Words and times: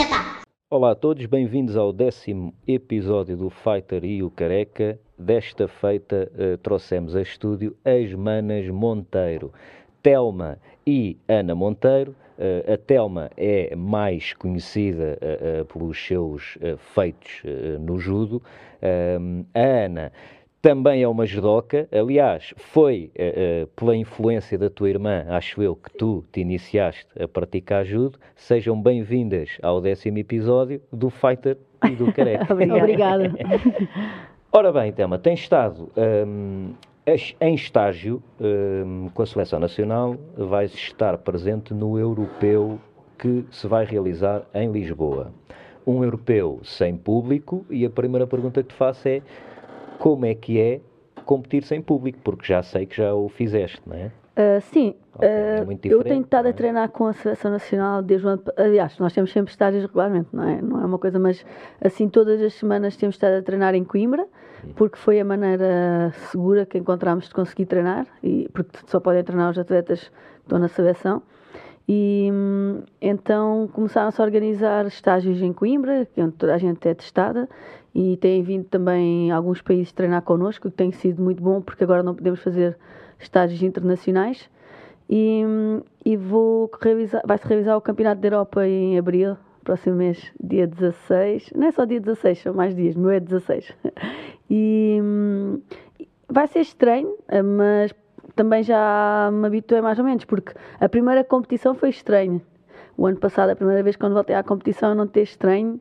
está. 0.00 0.40
Olá 0.70 0.92
a 0.92 0.94
todos, 0.94 1.26
bem-vindos 1.26 1.76
ao 1.76 1.92
décimo 1.92 2.54
episódio 2.66 3.36
do 3.36 3.50
Fighter 3.50 4.04
e 4.04 4.22
o 4.22 4.30
Careca. 4.30 4.98
Desta 5.18 5.68
feita 5.68 6.30
uh, 6.34 6.56
trouxemos 6.58 7.14
a 7.14 7.20
estúdio 7.20 7.76
as 7.84 8.14
manas 8.14 8.66
Monteiro, 8.68 9.52
Telma 10.02 10.58
e 10.86 11.18
Ana 11.28 11.54
Monteiro. 11.54 12.14
Uh, 12.38 12.72
a 12.72 12.78
Telma 12.78 13.30
é 13.36 13.76
mais 13.76 14.32
conhecida 14.32 15.18
uh, 15.20 15.64
pelos 15.66 16.02
seus 16.02 16.56
feitos 16.94 17.42
no 17.80 17.98
judo. 17.98 18.42
a 19.54 19.60
Ana 19.60 20.12
também 20.62 21.02
é 21.02 21.08
uma 21.08 21.24
judoca. 21.24 21.88
Aliás, 21.90 22.52
foi 22.56 23.10
uh, 23.16 23.66
pela 23.68 23.96
influência 23.96 24.58
da 24.58 24.68
tua 24.68 24.90
irmã, 24.90 25.24
acho 25.28 25.62
eu, 25.62 25.74
que 25.74 25.90
tu 25.90 26.24
te 26.30 26.40
iniciaste 26.40 27.06
a 27.18 27.26
praticar 27.26 27.84
judo. 27.84 28.18
Sejam 28.36 28.80
bem-vindas 28.80 29.58
ao 29.62 29.80
décimo 29.80 30.18
episódio 30.18 30.80
do 30.92 31.08
Fighter 31.08 31.56
e 31.86 31.90
do 31.90 32.12
Careca. 32.12 32.52
Obrigada. 32.52 33.32
Ora 34.52 34.72
bem, 34.72 34.92
Tema, 34.92 35.18
tens 35.18 35.40
estado 35.40 35.90
um, 35.96 36.72
em 37.40 37.54
estágio 37.54 38.22
um, 38.40 39.08
com 39.14 39.22
a 39.22 39.26
Seleção 39.26 39.60
Nacional, 39.60 40.16
vais 40.36 40.74
estar 40.74 41.16
presente 41.18 41.72
no 41.72 41.98
europeu 41.98 42.78
que 43.16 43.44
se 43.50 43.66
vai 43.66 43.84
realizar 43.84 44.42
em 44.52 44.70
Lisboa. 44.70 45.32
Um 45.86 46.02
europeu 46.02 46.60
sem 46.64 46.96
público, 46.96 47.64
e 47.70 47.86
a 47.86 47.90
primeira 47.90 48.26
pergunta 48.26 48.62
que 48.62 48.70
te 48.70 48.74
faço 48.74 49.08
é 49.08 49.22
como 50.00 50.24
é 50.24 50.34
que 50.34 50.58
é 50.58 50.80
competir 51.26 51.62
sem 51.62 51.80
público, 51.80 52.18
porque 52.24 52.46
já 52.46 52.62
sei 52.62 52.86
que 52.86 52.96
já 52.96 53.14
o 53.14 53.28
fizeste, 53.28 53.80
não 53.86 53.94
é? 53.94 54.06
Uh, 54.06 54.60
sim, 54.62 54.94
okay, 55.14 55.28
é 55.28 55.62
uh, 55.62 55.78
eu 55.84 56.02
tenho 56.02 56.22
estado 56.22 56.48
é? 56.48 56.50
a 56.50 56.54
treinar 56.54 56.88
com 56.88 57.06
a 57.06 57.12
Seleção 57.12 57.50
Nacional 57.50 58.02
desde 58.02 58.26
o 58.26 58.30
ano. 58.30 58.42
Aliás, 58.56 58.98
nós 58.98 59.12
temos 59.12 59.30
sempre 59.30 59.50
estágios 59.52 59.84
regularmente, 59.84 60.28
não 60.32 60.48
é? 60.48 60.62
Não 60.62 60.80
é 60.80 60.86
uma 60.86 60.98
coisa, 60.98 61.18
mas 61.18 61.44
assim, 61.80 62.08
todas 62.08 62.40
as 62.40 62.54
semanas 62.54 62.96
temos 62.96 63.16
estado 63.16 63.34
a 63.34 63.42
treinar 63.42 63.74
em 63.74 63.84
Coimbra, 63.84 64.26
porque 64.74 64.96
foi 64.96 65.20
a 65.20 65.24
maneira 65.24 66.10
segura 66.30 66.64
que 66.64 66.78
encontramos 66.78 67.28
de 67.28 67.34
conseguir 67.34 67.66
treinar, 67.66 68.06
e, 68.22 68.48
porque 68.54 68.78
só 68.86 69.00
podem 69.00 69.22
treinar 69.22 69.50
os 69.50 69.58
atletas 69.58 70.08
que 70.08 70.42
estão 70.44 70.58
na 70.58 70.68
seleção. 70.68 71.22
E 71.92 72.28
então 73.00 73.68
começaram-se 73.72 74.22
a 74.22 74.24
organizar 74.24 74.86
estágios 74.86 75.42
em 75.42 75.52
Coimbra, 75.52 76.06
onde 76.16 76.36
toda 76.36 76.54
a 76.54 76.58
gente 76.58 76.86
é 76.86 76.94
testada, 76.94 77.48
e 77.92 78.16
têm 78.18 78.44
vindo 78.44 78.64
também 78.66 79.32
alguns 79.32 79.60
países 79.60 79.90
treinar 79.90 80.22
connosco, 80.22 80.70
que 80.70 80.76
tem 80.76 80.92
sido 80.92 81.20
muito 81.20 81.42
bom, 81.42 81.60
porque 81.60 81.82
agora 81.82 82.00
não 82.00 82.14
podemos 82.14 82.40
fazer 82.44 82.78
estágios 83.18 83.60
internacionais. 83.60 84.48
E, 85.08 85.42
e 86.04 86.16
vou 86.16 86.70
revisar, 86.80 87.22
vai-se 87.26 87.48
revisar 87.48 87.76
o 87.76 87.80
Campeonato 87.80 88.20
da 88.20 88.28
Europa 88.28 88.64
em 88.64 88.96
abril, 88.96 89.36
próximo 89.64 89.96
mês, 89.96 90.30
dia 90.40 90.68
16. 90.68 91.50
Não 91.56 91.66
é 91.66 91.72
só 91.72 91.84
dia 91.84 91.98
16, 91.98 92.38
são 92.38 92.54
mais 92.54 92.72
dias, 92.72 92.94
meu 92.94 93.10
é 93.10 93.18
16. 93.18 93.74
E 94.52 94.98
vai 96.28 96.48
ser 96.48 96.58
estranho, 96.58 97.16
mas 97.56 97.94
também 98.40 98.62
já 98.62 99.28
me 99.30 99.46
habituei 99.46 99.82
mais 99.82 99.98
ou 99.98 100.04
menos, 100.06 100.24
porque 100.24 100.54
a 100.80 100.88
primeira 100.88 101.22
competição 101.22 101.74
foi 101.74 101.90
estranha. 101.90 102.40
O 102.96 103.06
ano 103.06 103.18
passado, 103.18 103.50
a 103.50 103.54
primeira 103.54 103.82
vez 103.82 103.96
quando 103.96 104.14
voltei 104.14 104.34
à 104.34 104.42
competição, 104.42 104.94
não 104.94 105.06
ter 105.06 105.24
estranho. 105.24 105.78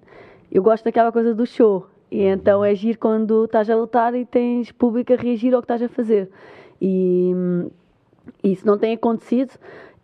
Eu 0.51 0.61
gosto 0.61 0.83
daquela 0.83 1.09
coisa 1.09 1.33
do 1.33 1.45
show. 1.45 1.87
E 2.11 2.21
então 2.21 2.65
é 2.65 2.75
giro 2.75 2.99
quando 2.99 3.45
estás 3.45 3.69
a 3.69 3.77
lutar 3.77 4.13
e 4.13 4.25
tens 4.25 4.73
público 4.73 5.13
a 5.13 5.15
reagir 5.15 5.53
ao 5.53 5.61
que 5.61 5.71
estás 5.71 5.81
a 5.81 5.87
fazer. 5.87 6.29
E 6.81 7.31
isso 8.43 8.67
não 8.67 8.77
tem 8.77 8.93
acontecido. 8.93 9.53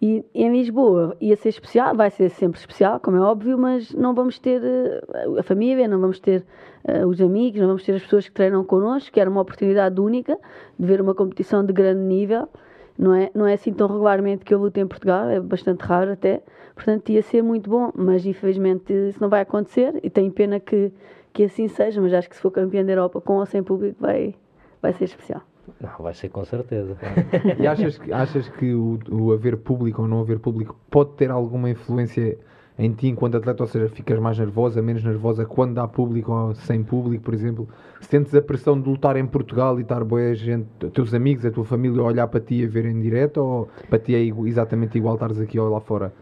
E 0.08 0.24
em 0.36 0.52
Lisboa 0.52 1.18
ia 1.20 1.36
ser 1.36 1.50
especial, 1.50 1.96
vai 1.96 2.12
ser 2.12 2.30
sempre 2.30 2.60
especial, 2.60 3.00
como 3.00 3.18
é 3.18 3.22
óbvio, 3.22 3.58
mas 3.58 3.92
não 3.92 4.14
vamos 4.14 4.38
ter 4.38 4.62
uh, 4.62 5.40
a 5.40 5.42
família, 5.42 5.88
não 5.88 6.00
vamos 6.00 6.20
ter 6.20 6.46
uh, 6.88 7.08
os 7.08 7.20
amigos, 7.20 7.60
não 7.60 7.70
vamos 7.70 7.84
ter 7.84 7.96
as 7.96 8.04
pessoas 8.04 8.28
que 8.28 8.32
treinam 8.32 8.64
connosco, 8.64 9.12
que 9.12 9.20
era 9.20 9.28
uma 9.28 9.42
oportunidade 9.42 10.00
única 10.00 10.38
de 10.78 10.86
ver 10.86 11.02
uma 11.02 11.16
competição 11.16 11.66
de 11.66 11.74
grande 11.74 12.02
nível. 12.02 12.48
Não 12.96 13.16
é, 13.16 13.32
não 13.34 13.48
é 13.48 13.54
assim 13.54 13.74
tão 13.74 13.88
regularmente 13.88 14.46
que 14.46 14.54
eu 14.54 14.60
luto 14.60 14.80
em 14.80 14.86
Portugal, 14.86 15.28
é 15.28 15.40
bastante 15.40 15.82
raro 15.82 16.12
até. 16.12 16.44
Portanto, 16.76 17.10
ia 17.10 17.24
ser 17.24 17.42
muito 17.42 17.68
bom, 17.68 17.92
mas 17.96 18.28
infelizmente 18.28 18.94
isso 19.10 19.20
não 19.20 19.28
vai 19.28 19.42
acontecer 19.42 20.00
e 20.04 20.10
tenho 20.12 20.32
pena 20.32 20.60
que, 20.60 20.92
que 21.34 21.46
assim 21.46 21.68
seja, 21.68 22.00
mas 22.00 22.14
acho 22.14 22.30
que 22.30 22.36
se 22.36 22.42
for 22.44 22.52
campeão 22.52 22.86
da 22.86 22.92
Europa 22.92 23.20
com 23.20 23.38
ou 23.38 23.46
sem 23.48 23.64
público 23.64 23.98
vai, 24.00 24.36
vai 24.84 24.94
ser 24.94 25.06
especial. 25.06 25.42
Não, 25.82 25.92
vai 26.00 26.14
ser 26.14 26.30
com 26.30 26.44
certeza. 26.46 26.98
e 27.60 27.68
achas, 27.68 28.00
achas 28.12 28.48
que 28.50 28.74
o, 28.74 29.00
o 29.12 29.32
haver 29.34 29.58
público 29.58 30.02
ou 30.02 30.08
não 30.08 30.20
haver 30.22 30.40
público 30.40 30.76
pode 30.90 31.12
ter 31.12 31.32
alguma 31.32 31.70
influência 31.70 32.38
em 32.78 32.92
ti 32.92 33.08
enquanto 33.08 33.38
atleta, 33.38 33.64
ou 33.64 33.68
seja, 33.68 33.88
ficas 33.88 34.20
mais 34.20 34.38
nervosa, 34.38 34.82
menos 34.82 35.04
nervosa 35.04 35.46
quando 35.46 35.80
há 35.80 35.88
público 35.88 36.32
ou 36.32 36.54
sem 36.56 36.84
público, 36.84 37.24
por 37.24 37.34
exemplo? 37.34 37.68
Sentes 38.02 38.36
a 38.36 38.42
pressão 38.42 38.80
de 38.80 38.90
lutar 38.90 39.16
em 39.16 39.26
Portugal 39.26 39.80
e 39.80 39.82
estar 39.82 40.04
boa 40.04 40.36
gente, 40.36 40.68
teus 40.94 41.14
amigos, 41.14 41.46
a 41.46 41.52
tua 41.52 41.64
família 41.64 42.02
a 42.02 42.06
olhar 42.06 42.28
para 42.28 42.42
ti 42.42 42.64
a 42.64 42.68
ver 42.68 42.86
em 42.86 43.00
direto 43.00 43.38
ou 43.38 43.70
para 43.90 44.00
ti 44.00 44.14
é 44.14 44.20
exatamente 44.20 44.98
igual 44.98 45.16
estares 45.16 45.40
aqui 45.40 45.58
ou 45.58 45.70
lá 45.70 45.80
fora? 45.80 46.14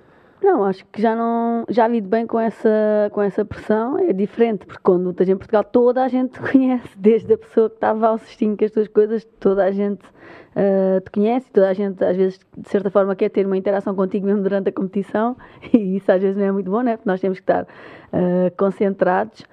Não, 0.44 0.66
acho 0.66 0.86
que 0.92 1.02
já 1.02 1.16
não 1.16 1.64
já 1.70 1.88
lido 1.88 2.10
bem 2.10 2.28
com 2.28 2.38
essa, 2.38 3.10
com 3.14 3.22
essa 3.22 3.46
pressão. 3.46 3.98
É 3.98 4.12
diferente, 4.12 4.66
porque 4.66 4.82
quando 4.84 5.10
estás 5.12 5.30
em 5.30 5.38
Portugal 5.38 5.64
toda 5.64 6.04
a 6.04 6.08
gente 6.10 6.34
te 6.34 6.40
conhece, 6.52 6.90
desde 6.98 7.34
a 7.34 7.38
pessoa 7.38 7.70
que 7.70 7.76
estava 7.76 8.08
ao 8.08 8.18
cestinho 8.18 8.58
com 8.58 8.66
as 8.66 8.72
tuas 8.72 8.90
coisas, 8.90 9.24
toda 9.40 9.64
a 9.64 9.72
gente 9.72 10.04
uh, 10.04 11.00
te 11.00 11.12
conhece, 11.12 11.50
toda 11.50 11.70
a 11.70 11.74
gente 11.74 12.04
às 12.04 12.18
vezes 12.18 12.40
de 12.58 12.68
certa 12.70 12.92
forma 12.92 13.16
quer 13.16 13.30
ter 13.30 13.46
uma 13.46 13.56
interação 13.56 13.96
contigo 13.96 14.26
mesmo 14.26 14.44
durante 14.44 14.68
a 14.68 14.72
competição 14.74 15.38
e 15.74 15.96
isso 15.96 16.12
às 16.12 16.22
vezes 16.22 16.36
não 16.36 16.44
é 16.44 16.52
muito 16.52 16.70
bom, 16.70 16.82
né? 16.82 16.98
porque 16.98 17.10
nós 17.10 17.22
temos 17.22 17.40
que 17.40 17.44
estar 17.44 17.64
uh, 17.64 18.56
concentrados. 18.58 19.46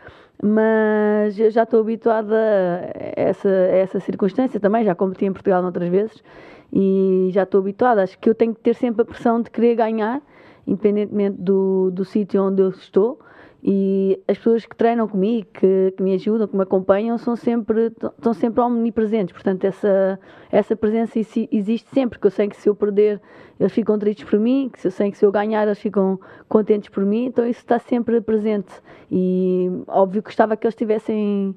Mas 0.43 1.39
eu 1.39 1.51
já 1.51 1.65
estou 1.65 1.81
habituada 1.81 2.35
a 2.35 3.13
essa, 3.15 3.49
a 3.49 3.77
essa 3.77 4.01
circunstância 4.01 4.59
também, 4.59 4.85
já 4.85 4.95
competi 4.95 5.27
em 5.27 5.33
Portugal 5.33 5.63
outras 5.63 5.89
vezes 5.89 6.25
e 6.73 7.29
já 7.31 7.45
estou 7.45 7.61
habituada. 7.61 8.03
Acho 8.03 8.19
que 8.19 8.29
eu 8.29 8.35
tenho 8.35 8.55
que 8.55 8.61
ter 8.61 8.75
sempre 8.75 9.03
a 9.03 9.05
pressão 9.05 9.41
de 9.41 9.51
querer 9.51 9.75
ganhar 9.77 10.23
independentemente 10.67 11.37
do, 11.39 11.91
do 11.91 12.05
sítio 12.05 12.43
onde 12.43 12.63
eu 12.63 12.69
estou. 12.71 13.19
E 13.63 14.19
as 14.27 14.39
pessoas 14.39 14.65
que 14.65 14.75
treinam 14.75 15.07
comigo, 15.07 15.47
que, 15.53 15.93
que 15.95 16.03
me 16.03 16.15
ajudam, 16.15 16.49
que 16.49 16.57
me 16.57 16.63
acompanham, 16.63 17.19
são 17.19 17.37
sempre, 17.37 17.87
estão 17.89 18.33
sempre 18.33 18.61
omnipresentes. 18.63 19.35
Portanto, 19.35 19.65
essa, 19.65 20.19
essa 20.51 20.75
presença 20.75 21.19
existe 21.19 21.89
sempre, 21.91 22.19
porque 22.19 22.27
eu 22.29 22.31
sei 22.31 22.49
que 22.49 22.57
se 22.57 22.69
eu 22.69 22.75
perder, 22.75 23.21
eles 23.59 23.73
ficam 23.73 23.99
tristes 23.99 24.29
por 24.29 24.39
mim, 24.39 24.71
que 24.73 24.81
se 24.81 24.87
eu 24.87 24.91
sei 24.91 25.11
que 25.11 25.19
se 25.19 25.27
eu 25.27 25.31
ganhar, 25.31 25.65
eles 25.65 25.79
ficam 25.79 26.19
contentes 26.49 26.89
por 26.89 27.05
mim. 27.05 27.27
Então, 27.27 27.47
isso 27.47 27.61
está 27.61 27.79
sempre 27.79 28.19
presente. 28.23 28.73
E 29.11 29.71
óbvio 29.87 30.23
que 30.23 30.29
gostava 30.29 30.57
que 30.57 30.67
eles 30.67 30.75
estivessem, 30.75 31.55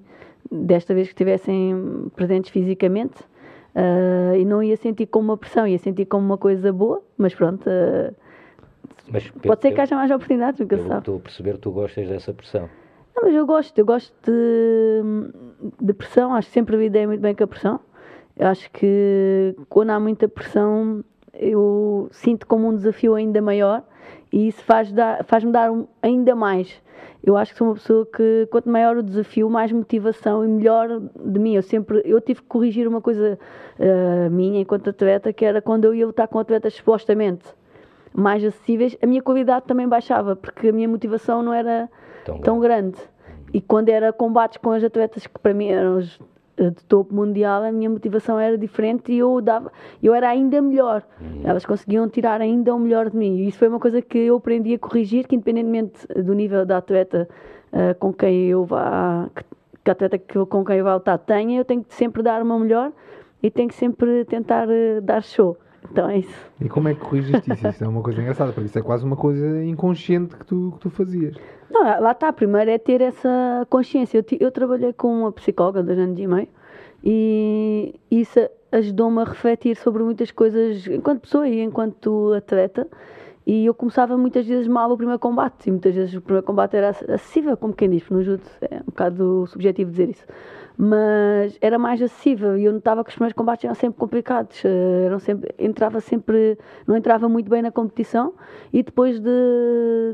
desta 0.51 0.93
vez, 0.93 1.07
que 1.07 1.13
estivessem 1.13 2.11
presentes 2.17 2.51
fisicamente. 2.51 3.21
Uh, 3.73 4.35
e 4.35 4.45
não 4.45 4.61
ia 4.61 4.75
sentir 4.77 5.07
como 5.07 5.29
uma 5.29 5.37
pressão, 5.37 5.65
ia 5.65 5.79
sentir 5.79 6.05
como 6.05 6.23
uma 6.23 6.37
coisa 6.37 6.71
boa, 6.71 7.01
mas 7.17 7.33
pronto. 7.33 7.65
Uh, 7.67 8.13
mas 9.07 9.29
Pode 9.29 9.61
ser 9.61 9.73
que 9.73 9.81
haja 9.81 9.95
mais 9.95 10.11
oportunidades, 10.11 10.59
nunca 10.59 10.77
sabe. 10.77 10.99
Estou 10.99 11.17
a 11.17 11.19
perceber 11.19 11.53
que 11.53 11.59
tu 11.59 11.71
gostas 11.71 12.07
dessa 12.07 12.33
pressão. 12.33 12.69
Não, 13.15 13.23
mas 13.23 13.35
eu 13.35 13.45
gosto, 13.45 13.77
eu 13.77 13.85
gosto 13.85 14.13
de, 14.25 15.01
de 15.81 15.93
pressão, 15.93 16.33
acho 16.33 16.47
que 16.47 16.53
sempre 16.53 16.77
lidei 16.77 17.05
muito 17.05 17.21
bem 17.21 17.35
com 17.35 17.43
a 17.43 17.47
pressão. 17.47 17.79
Eu 18.35 18.47
acho 18.47 18.71
que 18.71 19.55
quando 19.69 19.91
há 19.91 19.99
muita 19.99 20.27
pressão, 20.27 21.03
eu 21.33 22.07
sinto 22.11 22.47
como 22.47 22.67
um 22.67 22.75
desafio 22.75 23.13
ainda 23.13 23.41
maior 23.41 23.83
e 24.31 24.47
isso 24.47 24.63
faz-me 24.63 24.95
dar, 24.95 25.23
faz 25.25 25.43
dar 25.43 25.69
ainda 26.01 26.35
mais. 26.35 26.81
Eu 27.23 27.37
acho 27.37 27.51
que 27.51 27.57
sou 27.57 27.67
uma 27.67 27.75
pessoa 27.75 28.05
que, 28.05 28.47
quanto 28.51 28.67
maior 28.67 28.97
o 28.97 29.03
desafio, 29.03 29.49
mais 29.49 29.71
motivação 29.71 30.43
e 30.43 30.47
melhor 30.47 30.99
de 30.99 31.39
mim. 31.39 31.55
Eu 31.55 31.61
sempre, 31.61 32.01
eu 32.03 32.19
tive 32.19 32.41
que 32.41 32.47
corrigir 32.47 32.87
uma 32.87 32.99
coisa 32.99 33.37
uh, 33.79 34.29
minha 34.31 34.59
enquanto 34.59 34.89
atleta, 34.89 35.31
que 35.31 35.45
era 35.45 35.61
quando 35.61 35.85
eu 35.85 35.93
ia 35.93 36.05
lutar 36.07 36.27
com 36.27 36.39
atletas 36.39 36.73
supostamente 36.73 37.45
mais 38.13 38.43
acessíveis, 38.43 38.97
a 39.01 39.07
minha 39.07 39.21
qualidade 39.21 39.65
também 39.65 39.87
baixava, 39.87 40.35
porque 40.35 40.69
a 40.69 40.71
minha 40.71 40.87
motivação 40.87 41.41
não 41.41 41.53
era 41.53 41.89
tão, 42.25 42.39
tão 42.39 42.59
grande. 42.59 42.91
grande. 42.91 43.13
E 43.53 43.61
quando 43.61 43.89
era 43.89 44.11
combates 44.11 44.57
com 44.57 44.71
as 44.71 44.83
atletas 44.83 45.27
que 45.27 45.39
para 45.39 45.53
mim 45.53 45.67
eram 45.67 45.97
os 45.97 46.19
eh, 46.55 46.69
de 46.69 46.83
topo 46.85 47.13
mundial, 47.13 47.63
a 47.63 47.71
minha 47.71 47.89
motivação 47.89 48.39
era 48.39 48.57
diferente 48.57 49.11
e 49.11 49.17
eu 49.17 49.41
dava, 49.41 49.71
eu 50.01 50.13
era 50.13 50.29
ainda 50.29 50.61
melhor. 50.61 51.03
Uhum. 51.19 51.41
Elas 51.43 51.65
conseguiam 51.65 52.07
tirar 52.07 52.41
ainda 52.41 52.73
o 52.75 52.79
melhor 52.79 53.09
de 53.09 53.17
mim. 53.17 53.37
E 53.37 53.47
isso 53.47 53.57
foi 53.57 53.67
uma 53.67 53.79
coisa 53.79 54.01
que 54.01 54.17
eu 54.17 54.35
aprendi 54.35 54.73
a 54.75 54.79
corrigir, 54.79 55.27
que 55.27 55.35
independentemente 55.35 56.07
do 56.07 56.33
nível 56.33 56.65
da 56.65 56.77
atleta 56.77 57.27
uh, 57.71 57.97
com 57.99 58.13
quem 58.13 58.49
eu 58.49 58.65
vá, 58.65 59.29
que, 59.83 59.89
atleta 59.89 60.17
que, 60.17 60.45
com 60.45 60.63
quem 60.63 60.77
eu 60.77 60.83
vá 60.83 60.93
lutar 60.95 61.17
tenha, 61.17 61.59
eu 61.59 61.65
tenho 61.65 61.83
que 61.83 61.93
sempre 61.95 62.21
dar 62.21 62.45
meu 62.45 62.59
melhor 62.59 62.91
e 63.41 63.49
tenho 63.49 63.67
que 63.67 63.75
sempre 63.75 64.23
tentar 64.25 64.67
uh, 64.67 65.01
dar 65.01 65.23
show. 65.23 65.57
Então 65.91 66.09
é 66.09 66.19
isso. 66.19 66.51
E 66.59 66.69
como 66.69 66.89
é 66.89 66.93
que 66.93 67.01
corrigiste 67.01 67.51
isso? 67.51 67.67
Isso 67.67 67.83
é 67.83 67.87
uma 67.87 68.01
coisa 68.01 68.21
engraçada, 68.21 68.51
porque 68.51 68.67
isso 68.67 68.79
é 68.79 68.81
quase 68.81 69.05
uma 69.05 69.15
coisa 69.15 69.63
inconsciente 69.63 70.35
que 70.35 70.45
tu, 70.45 70.71
que 70.73 70.79
tu 70.79 70.89
fazias. 70.89 71.35
Não, 71.69 71.81
lá 71.81 72.11
está. 72.11 72.31
Primeiro 72.31 72.71
é 72.71 72.77
ter 72.77 73.01
essa 73.01 73.65
consciência. 73.69 74.17
Eu, 74.17 74.37
eu 74.39 74.51
trabalhei 74.51 74.93
com 74.93 75.21
uma 75.21 75.31
psicóloga 75.31 75.83
dois 75.83 75.97
anos 75.97 76.19
e 76.19 76.27
meio 76.27 76.47
e 77.03 77.99
isso 78.09 78.39
ajudou-me 78.71 79.21
a 79.21 79.25
refletir 79.25 79.75
sobre 79.75 80.01
muitas 80.03 80.31
coisas 80.31 80.87
enquanto 80.87 81.21
pessoa 81.21 81.47
e 81.47 81.61
enquanto 81.61 82.33
atleta. 82.33 82.87
E 83.45 83.65
eu 83.65 83.73
começava 83.73 84.17
muitas 84.17 84.47
vezes 84.47 84.69
mal 84.69 84.89
o 84.89 84.95
primeiro 84.95 85.19
combate, 85.19 85.67
e 85.67 85.71
muitas 85.71 85.93
vezes 85.93 86.15
o 86.15 86.21
primeiro 86.21 86.47
combate 86.47 86.77
era 86.77 86.89
acessível, 86.91 87.57
como 87.57 87.73
quem 87.73 87.89
diz, 87.89 88.09
no 88.09 88.23
judo 88.23 88.41
é 88.61 88.77
um 88.77 88.85
bocado 88.85 89.45
subjetivo 89.47 89.91
dizer 89.91 90.11
isso. 90.11 90.23
Mas 90.77 91.57
era 91.61 91.77
mais 91.77 92.01
acessível 92.01 92.57
e 92.57 92.65
eu 92.65 92.73
notava 92.73 93.03
que 93.03 93.09
os 93.09 93.15
primeiros 93.15 93.35
combates 93.35 93.63
eram 93.63 93.75
sempre 93.75 93.99
complicados, 93.99 94.63
eh, 94.65 95.05
eram 95.05 95.19
sempre, 95.19 95.53
entrava 95.59 95.99
sempre, 95.99 96.57
não 96.87 96.97
entrava 96.97 97.29
muito 97.29 97.49
bem 97.49 97.61
na 97.61 97.71
competição 97.71 98.33
e 98.71 98.81
depois 98.81 99.19
de, 99.19 99.29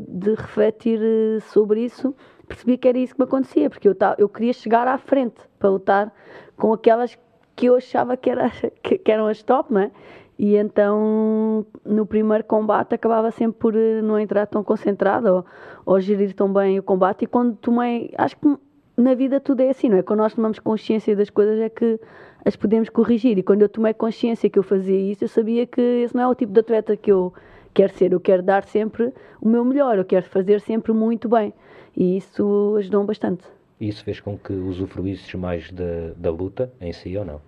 de 0.08 0.32
refletir 0.32 1.00
eh, 1.02 1.40
sobre 1.40 1.86
isso, 1.86 2.14
percebi 2.48 2.78
que 2.78 2.88
era 2.90 2.98
isso 2.98 3.14
que 3.14 3.22
me 3.22 3.26
acontecia, 3.26 3.70
porque 3.70 3.88
eu, 3.88 3.96
eu 4.18 4.28
queria 4.28 4.52
chegar 4.52 4.88
à 4.88 4.98
frente 4.98 5.40
para 5.58 5.70
lutar 5.70 6.14
com 6.58 6.74
aquelas 6.74 7.18
que 7.56 7.68
eu 7.68 7.76
achava 7.76 8.18
que, 8.18 8.30
era, 8.30 8.52
que, 8.84 8.98
que 8.98 9.12
eram 9.12 9.28
as 9.28 9.42
top, 9.42 9.74
não 9.74 9.82
é? 9.82 9.92
E 10.38 10.56
então, 10.56 11.66
no 11.84 12.06
primeiro 12.06 12.46
combate, 12.46 12.96
acabava 12.96 13.30
sempre 13.30 13.60
por 13.60 13.76
eh, 13.76 14.02
não 14.02 14.18
entrar 14.18 14.48
tão 14.48 14.64
concentrado 14.64 15.28
ou, 15.28 15.46
ou 15.86 16.00
gerir 16.00 16.34
tão 16.34 16.52
bem 16.52 16.80
o 16.80 16.84
combate. 16.84 17.24
E 17.24 17.28
quando 17.28 17.58
tomei. 17.58 18.14
Acho 18.18 18.38
que 18.38 18.58
na 19.02 19.14
vida 19.14 19.40
tudo 19.40 19.62
é 19.62 19.70
assim, 19.70 19.90
não 19.90 19.98
é? 19.98 20.04
Quando 20.04 20.20
nós 20.20 20.34
tomamos 20.34 20.60
consciência 20.60 21.16
das 21.16 21.30
coisas 21.30 21.60
é 21.60 21.70
que 21.70 22.00
as 22.46 22.56
podemos 22.56 22.90
corrigir. 22.90 23.38
E 23.38 23.44
quando 23.44 23.62
eu 23.62 23.70
tomei 23.70 23.94
consciência 23.94 24.50
que 24.50 24.58
eu 24.58 24.64
fazia 24.64 24.98
isso, 24.98 25.24
eu 25.24 25.28
sabia 25.28 25.66
que 25.66 25.82
esse 25.82 26.16
não 26.16 26.24
é 26.24 26.28
o 26.28 26.36
tipo 26.36 26.52
de 26.52 26.60
atleta 26.60 26.96
que 26.96 27.12
eu 27.12 27.34
quero 27.74 27.94
ser. 27.94 28.12
Eu 28.12 28.20
quero 28.20 28.44
dar 28.44 28.64
sempre 28.64 29.14
o 29.42 29.48
meu 29.48 29.64
melhor, 29.64 29.98
eu 29.98 30.06
quero 30.06 30.26
fazer 30.26 30.60
sempre 30.62 30.92
muito 30.92 31.28
bem. 31.30 31.54
E 31.96 32.18
isso 32.18 32.76
ajudou 32.78 33.04
bastante. 33.04 33.44
E 33.80 33.88
isso 33.88 34.04
fez 34.04 34.20
com 34.20 34.38
que 34.38 34.54
usufruísses 34.54 35.34
mais 35.36 35.72
da, 35.72 36.14
da 36.16 36.30
luta 36.30 36.72
em 36.82 36.92
si 36.92 37.18
ou 37.18 37.26
não? 37.26 37.42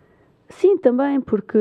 Sim, 0.50 0.78
também, 0.78 1.22
porque 1.22 1.58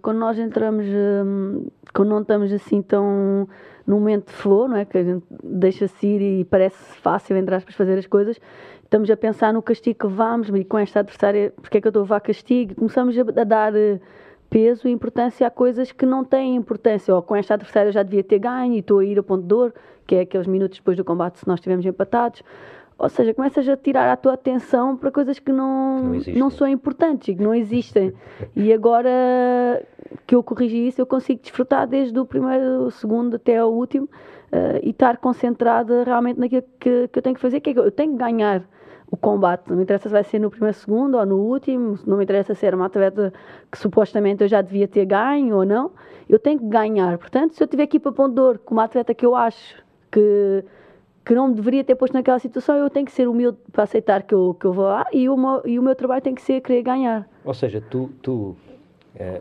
quando 0.00 0.18
nós 0.18 0.38
entramos, 0.38 0.86
hum, 0.86 1.66
quando 1.92 2.08
não 2.08 2.22
estamos 2.22 2.52
assim 2.52 2.80
tão 2.80 3.46
num 3.86 3.98
momento 3.98 4.28
de 4.28 4.32
flow, 4.32 4.66
não 4.66 4.76
é? 4.76 4.84
Que 4.84 4.98
a 4.98 5.04
gente 5.04 5.24
deixa-se 5.42 6.06
ir 6.06 6.40
e 6.40 6.44
parece 6.44 6.76
fácil, 6.96 7.36
entre 7.36 7.54
aspas, 7.54 7.74
fazer 7.74 7.98
as 7.98 8.06
coisas, 8.06 8.40
estamos 8.84 9.10
a 9.10 9.16
pensar 9.16 9.52
no 9.52 9.62
castigo 9.62 9.98
que 10.00 10.06
vamos 10.06 10.48
e 10.48 10.64
com 10.64 10.78
esta 10.78 11.00
adversária, 11.00 11.52
porque 11.60 11.78
é 11.78 11.80
que 11.80 11.86
eu 11.86 11.90
estou 11.90 12.02
a 12.02 12.04
levar 12.04 12.20
castigo? 12.20 12.74
Começamos 12.74 13.16
a, 13.18 13.44
dar 13.44 13.74
eh, 13.74 13.98
peso 14.48 14.86
e 14.86 14.90
importância 14.90 15.46
a 15.46 15.50
coisas 15.50 15.90
que 15.90 16.06
não 16.06 16.24
têm 16.24 16.54
importância. 16.54 17.14
Ou 17.14 17.22
com 17.22 17.34
esta 17.34 17.54
adversária 17.54 17.90
já 17.90 18.02
devia 18.02 18.22
ter 18.22 18.38
ganho 18.38 18.74
e 18.74 18.78
estou 18.78 19.00
a 19.00 19.04
ir 19.04 19.18
a 19.18 19.22
ponto 19.22 19.42
de 19.42 19.48
dor, 19.48 19.74
que 20.06 20.14
é 20.14 20.20
aqueles 20.20 20.46
minutos 20.46 20.78
depois 20.78 20.96
do 20.96 21.04
combate 21.04 21.38
se 21.38 21.48
nós 21.48 21.58
estivermos 21.58 21.84
empatados. 21.84 22.42
Ou 22.96 23.08
seja, 23.08 23.34
começas 23.34 23.68
a 23.68 23.76
tirar 23.76 24.10
a 24.12 24.16
tua 24.16 24.34
atenção 24.34 24.96
para 24.96 25.10
coisas 25.10 25.38
que 25.38 25.50
não, 25.50 25.98
não, 25.98 26.20
não 26.34 26.50
são 26.50 26.66
importantes 26.68 27.28
e 27.28 27.34
que 27.34 27.42
não 27.42 27.54
existem. 27.54 28.12
e 28.54 28.72
agora 28.72 29.10
que 30.26 30.34
eu 30.34 30.42
corrigi 30.42 30.86
isso, 30.86 31.00
eu 31.00 31.06
consigo 31.06 31.40
desfrutar 31.42 31.86
desde 31.86 32.18
o 32.18 32.24
primeiro 32.24 32.90
segundo 32.92 33.36
até 33.36 33.62
o 33.64 33.68
último 33.68 34.04
uh, 34.04 34.78
e 34.82 34.90
estar 34.90 35.16
concentrada 35.16 36.04
realmente 36.04 36.38
naquilo 36.38 36.62
que, 36.78 37.08
que 37.08 37.18
eu 37.18 37.22
tenho 37.22 37.34
que 37.34 37.40
fazer, 37.40 37.60
que 37.60 37.70
é 37.70 37.74
que 37.74 37.80
eu 37.80 37.90
tenho 37.90 38.12
que 38.12 38.18
ganhar 38.18 38.62
o 39.10 39.16
combate. 39.16 39.68
Não 39.68 39.76
me 39.76 39.82
interessa 39.82 40.08
se 40.08 40.12
vai 40.12 40.24
ser 40.24 40.38
no 40.38 40.50
primeiro 40.50 40.76
segundo 40.76 41.16
ou 41.16 41.26
no 41.26 41.36
último, 41.36 41.98
não 42.06 42.16
me 42.16 42.24
interessa 42.24 42.54
se 42.54 42.64
era 42.64 42.76
uma 42.76 42.86
atleta 42.86 43.32
que 43.70 43.78
supostamente 43.78 44.42
eu 44.42 44.48
já 44.48 44.62
devia 44.62 44.86
ter 44.86 45.04
ganho 45.04 45.56
ou 45.56 45.64
não. 45.64 45.90
Eu 46.28 46.38
tenho 46.38 46.58
que 46.58 46.66
ganhar. 46.66 47.18
Portanto, 47.18 47.54
se 47.54 47.62
eu 47.62 47.66
tiver 47.66 47.84
aqui 47.84 47.98
para 47.98 48.12
Ponte 48.12 48.34
Dor 48.34 48.58
com 48.58 48.74
uma 48.74 48.84
atleta 48.84 49.14
que 49.14 49.26
eu 49.26 49.34
acho 49.34 49.82
que 50.10 50.64
que 51.24 51.34
não 51.34 51.48
me 51.48 51.54
deveria 51.54 51.82
ter 51.82 51.94
posto 51.94 52.12
naquela 52.12 52.38
situação, 52.38 52.76
eu 52.76 52.90
tenho 52.90 53.06
que 53.06 53.12
ser 53.12 53.26
humilde 53.26 53.56
para 53.72 53.84
aceitar 53.84 54.22
que 54.22 54.34
eu, 54.34 54.54
que 54.58 54.66
eu 54.66 54.72
vou 54.72 54.84
lá 54.84 55.06
e 55.12 55.28
o, 55.28 55.36
meu, 55.36 55.62
e 55.64 55.78
o 55.78 55.82
meu 55.82 55.94
trabalho 55.94 56.20
tem 56.20 56.34
que 56.34 56.42
ser 56.42 56.60
querer 56.60 56.82
ganhar. 56.82 57.28
Ou 57.44 57.54
seja, 57.54 57.80
tu, 57.80 58.10
tu 58.20 58.54
é, 59.16 59.40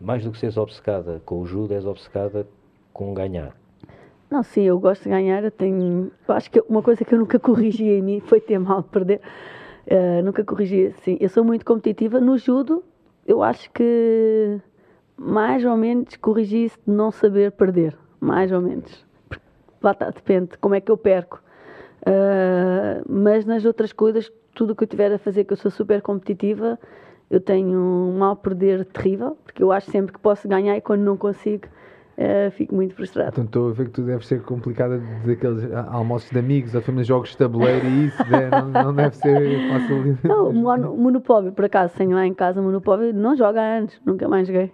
mais 0.00 0.24
do 0.24 0.32
que 0.32 0.38
seres 0.38 0.56
obcecada 0.56 1.22
com 1.24 1.40
o 1.40 1.46
judo, 1.46 1.72
és 1.72 1.86
obcecada 1.86 2.46
com 2.92 3.14
ganhar. 3.14 3.56
Não, 4.28 4.42
sim, 4.42 4.62
eu 4.62 4.78
gosto 4.80 5.04
de 5.04 5.10
ganhar. 5.10 5.44
Eu 5.44 5.50
tenho, 5.50 6.10
eu 6.26 6.34
acho 6.34 6.50
que 6.50 6.60
uma 6.68 6.82
coisa 6.82 7.04
que 7.04 7.14
eu 7.14 7.18
nunca 7.18 7.38
corrigi 7.38 7.84
em 7.84 8.02
mim 8.02 8.20
foi 8.20 8.40
ter 8.40 8.58
mal 8.58 8.82
de 8.82 8.88
perder. 8.88 9.20
Uh, 9.86 10.24
nunca 10.24 10.42
corrigi, 10.42 10.92
sim. 11.02 11.16
Eu 11.20 11.28
sou 11.28 11.44
muito 11.44 11.64
competitiva. 11.64 12.20
No 12.20 12.36
judo, 12.36 12.82
eu 13.26 13.42
acho 13.42 13.70
que 13.70 14.60
mais 15.16 15.64
ou 15.64 15.76
menos 15.76 16.16
corrigi 16.16 16.64
isso 16.64 16.78
de 16.84 16.92
não 16.92 17.12
saber 17.12 17.52
perder. 17.52 17.96
Mais 18.18 18.50
ou 18.50 18.60
menos 18.60 19.04
lá 19.84 19.92
está, 19.92 20.10
depende 20.10 20.56
como 20.58 20.74
é 20.74 20.80
que 20.80 20.90
eu 20.90 20.96
perco. 20.96 21.42
Uh, 22.02 23.04
mas 23.08 23.44
nas 23.44 23.64
outras 23.64 23.92
coisas, 23.92 24.30
tudo 24.54 24.72
o 24.72 24.76
que 24.76 24.84
eu 24.84 24.88
tiver 24.88 25.12
a 25.12 25.18
fazer, 25.18 25.44
que 25.44 25.52
eu 25.52 25.56
sou 25.56 25.70
super 25.70 26.02
competitiva, 26.02 26.78
eu 27.30 27.40
tenho 27.40 27.78
um 27.78 28.18
mal 28.18 28.36
perder 28.36 28.84
terrível, 28.84 29.36
porque 29.44 29.62
eu 29.62 29.72
acho 29.72 29.90
sempre 29.90 30.12
que 30.12 30.18
posso 30.20 30.46
ganhar 30.46 30.76
e 30.76 30.80
quando 30.80 31.00
não 31.00 31.16
consigo, 31.16 31.66
uh, 32.18 32.50
fico 32.50 32.74
muito 32.74 32.94
frustrado. 32.94 33.30
Então 33.30 33.44
estou 33.44 33.68
a 33.70 33.72
ver 33.72 33.86
que 33.86 33.92
tu 33.92 34.02
deves 34.02 34.26
ser 34.26 34.42
complicada 34.42 35.00
daqueles 35.24 35.72
almoços 35.88 36.30
de 36.30 36.38
amigos, 36.38 36.76
a 36.76 36.82
família 36.82 37.04
jogos 37.04 37.30
de 37.30 37.38
tabuleiro 37.38 37.86
e 37.86 38.06
isso, 38.06 38.30
né? 38.30 38.50
não, 38.50 38.68
não, 38.68 38.94
deve 38.94 39.16
ser 39.16 39.68
fácil. 39.70 40.18
Não, 40.24 40.52
Monopólio, 40.52 41.52
por 41.52 41.64
acaso, 41.64 41.94
tenho 41.96 42.12
lá 42.12 42.26
em 42.26 42.34
casa 42.34 42.60
Monopólio, 42.60 43.14
não 43.14 43.34
joga 43.34 43.60
há 43.60 43.78
anos, 43.78 44.00
nunca 44.04 44.28
mais 44.28 44.46
joguei. 44.46 44.70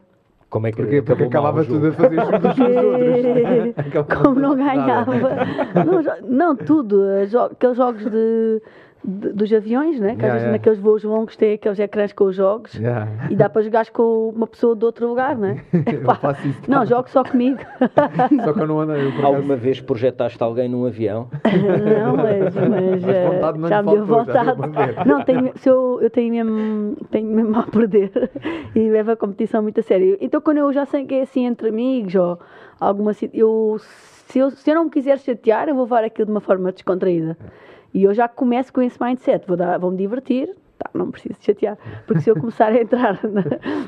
Como 0.51 0.67
é 0.67 0.73
que 0.73 0.83
Porque, 0.83 1.01
porque 1.01 1.23
acabava 1.25 1.65
tudo 1.65 1.87
a 1.87 1.93
fazer 1.93 2.17
junto 2.17 2.41
com 2.41 2.49
os 2.49 2.59
outros. 2.59 4.19
Como 4.23 4.41
não 4.41 4.57
ganhava. 4.57 5.13
Não, 5.15 6.29
não, 6.29 6.57
tudo. 6.57 7.05
Aqueles 7.53 7.77
jogos 7.77 8.05
de, 8.11 8.61
dos 9.03 9.53
aviões, 9.53 9.99
né? 9.99 10.15
Que 10.15 10.23
yeah, 10.23 10.27
às 10.27 10.33
vezes 10.33 10.43
yeah. 10.43 10.53
naqueles 10.53 10.79
voos 10.79 11.03
longos 11.03 11.37
tem 11.37 11.55
aqueles 11.55 11.79
ecrãs 11.79 12.13
com 12.13 12.25
os 12.25 12.37
jogos 12.37 12.75
yeah. 12.75 13.09
e 13.31 13.37
dá 13.37 13.49
para 13.49 13.63
jogar 13.63 13.89
com 13.91 14.29
uma 14.29 14.47
pessoa 14.47 14.77
de 14.77 14.85
outro 14.85 15.09
lugar, 15.09 15.37
né? 15.37 15.65
eu 15.73 16.03
faço 16.03 16.47
isso. 16.47 16.61
Não, 16.69 16.85
jogo 16.85 17.09
só 17.09 17.25
comigo. 17.25 17.61
só 18.45 18.53
que 18.53 18.61
eu 18.61 18.67
não 18.67 18.81
ando. 18.81 18.93
Eu, 18.93 19.11
Alguma 19.25 19.57
vez 19.57 19.81
projetaste 19.81 20.43
alguém 20.43 20.69
num 20.69 20.87
avião? 20.87 21.29
não, 21.45 22.17
mas, 22.17 22.55
mas, 22.55 23.41
mas 23.41 23.57
não 23.59 23.69
já 23.69 23.83
me 23.83 23.93
deu 23.93 24.05
vontade. 24.05 24.59
Não, 25.07 25.23
tenho, 25.25 25.53
se 25.57 25.69
eu, 25.69 25.99
eu 26.03 26.11
tenho 26.11 26.31
mesmo, 26.33 26.97
tenho 27.11 27.29
mesmo 27.29 27.59
a 27.59 27.63
perder 27.63 28.31
e 28.75 28.91
levo 28.91 29.13
a 29.13 29.17
competição 29.17 29.63
muito 29.63 29.81
a 29.81 29.83
sério. 29.83 30.19
Então 30.21 30.41
quando 30.41 30.59
eu 30.59 30.73
já 30.73 30.85
sei 30.85 31.07
que 31.07 31.15
é 31.15 31.23
assim 31.23 31.47
entre 31.47 31.69
amigos 31.69 32.15
ou 32.15 32.39
alguma 32.79 33.13
eu 33.33 33.77
se, 33.81 34.39
eu 34.39 34.51
se 34.51 34.71
eu 34.71 34.75
não 34.75 34.85
me 34.85 34.91
quiser 34.91 35.19
chatear, 35.19 35.69
eu 35.69 35.75
vou 35.75 35.85
levar 35.85 36.05
aquilo 36.05 36.27
de 36.27 36.33
uma 36.33 36.41
forma 36.41 36.71
descontraída. 36.71 37.37
E 37.93 38.05
eu 38.05 38.15
já 38.15 38.29
começo 38.29 38.73
com 38.73 38.81
esse 38.81 39.03
mindset, 39.03 39.47
vou, 39.47 39.57
dar, 39.57 39.79
vou 39.79 39.91
me 39.91 39.97
divertir, 39.97 40.55
tá, 40.79 40.91
não 40.95 41.11
preciso 41.11 41.37
chatear, 41.41 41.77
porque 42.07 42.23
se 42.23 42.31
eu 42.31 42.39
começar 42.39 42.69
a 42.73 42.81
entrar 42.81 43.19
na, 43.29 43.43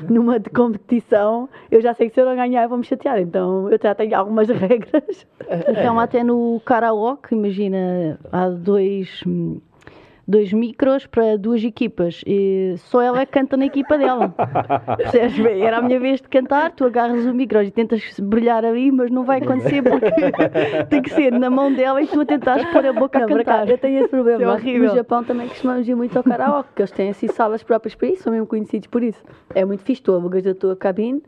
numa 0.09 0.39
de 0.39 0.49
competição, 0.49 1.49
eu 1.71 1.81
já 1.81 1.93
sei 1.93 2.09
que 2.09 2.13
se 2.13 2.21
eu 2.21 2.25
não 2.25 2.35
ganhar 2.35 2.63
eu 2.63 2.69
vou 2.69 2.77
me 2.77 2.83
chatear, 2.83 3.19
então 3.19 3.69
eu 3.69 3.79
já 3.81 3.95
tenho 3.95 4.15
algumas 4.17 4.47
regras. 4.49 5.25
Então 5.67 5.99
até 5.99 6.23
no 6.23 6.61
karaoke, 6.65 7.33
imagina, 7.33 8.19
há 8.31 8.49
dois 8.49 9.23
dois 10.27 10.53
micros 10.53 11.05
para 11.05 11.37
duas 11.37 11.63
equipas 11.63 12.21
e 12.25 12.75
só 12.77 13.01
ela 13.01 13.25
canta 13.25 13.57
na 13.57 13.65
equipa 13.65 13.97
dela. 13.97 14.33
Percebes? 14.97 15.39
Era 15.39 15.77
a 15.77 15.81
minha 15.81 15.99
vez 15.99 16.21
de 16.21 16.27
cantar, 16.29 16.71
tu 16.71 16.85
agarras 16.85 17.25
o 17.25 17.33
micro 17.33 17.61
e 17.61 17.71
tentas 17.71 18.19
brilhar 18.19 18.63
ali, 18.63 18.91
mas 18.91 19.11
não 19.11 19.23
vai 19.23 19.41
acontecer 19.41 19.81
porque 19.81 20.05
tem 20.89 21.01
que 21.01 21.09
ser 21.09 21.31
na 21.31 21.49
mão 21.49 21.73
dela 21.73 22.01
e 22.01 22.07
tu 22.07 22.21
a 22.21 22.25
tentares 22.25 22.65
pôr 22.69 22.85
a 22.85 22.93
boca 22.93 23.19
não, 23.19 23.25
a 23.25 23.29
cantar. 23.29 23.69
eu 23.69 23.77
tenho 23.77 23.99
esse 23.99 24.09
problema. 24.09 24.43
É 24.43 24.77
no 24.77 24.95
Japão 24.95 25.23
também 25.23 25.47
costumamos 25.47 25.87
ir 25.87 25.95
muito 25.95 26.17
ao 26.17 26.23
karaoke, 26.23 26.69
que 26.75 26.81
eles 26.81 26.91
têm 26.91 27.09
assim 27.09 27.27
salas 27.27 27.63
próprias 27.63 27.95
para 27.95 28.07
isso, 28.07 28.23
são 28.23 28.33
mesmo 28.33 28.47
conhecidos 28.47 28.87
por 28.87 29.03
isso. 29.03 29.21
É 29.53 29.65
muito 29.65 29.83
fixe, 29.83 30.01
tu 30.01 30.13
alugas 30.13 30.45
a 30.47 30.55
tua 30.55 30.75
cabine 30.75 31.21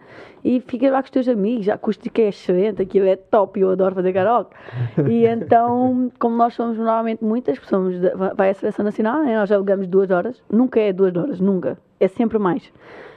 e 0.46 0.60
ficas 0.60 0.92
lá 0.92 1.02
com 1.02 1.06
os 1.06 1.10
teus 1.10 1.28
amigos, 1.28 1.68
a 1.68 1.74
acústica 1.74 2.22
é 2.22 2.28
excelente, 2.28 2.80
aquilo 2.80 3.08
é 3.08 3.16
top, 3.16 3.60
eu 3.60 3.72
adoro 3.72 3.96
fazer 3.96 4.14
karaoke. 4.14 4.56
E 5.10 5.26
então, 5.26 6.12
como 6.20 6.38
nós 6.38 6.54
somos 6.54 6.78
normalmente 6.78 7.24
muitas, 7.24 7.58
somos, 7.64 7.96
vai 8.36 8.52
a 8.52 8.54
seleção 8.54 8.86
nacional, 8.86 9.24
né? 9.24 9.36
nós 9.36 9.50
já 9.50 9.56
jogamos 9.58 9.88
duas 9.88 10.12
horas, 10.12 10.44
nunca 10.52 10.80
é 10.80 10.94
duas 10.94 11.16
horas, 11.16 11.40
nunca, 11.40 11.80
é 12.00 12.08
sempre 12.08 12.38
mais. 12.38 12.72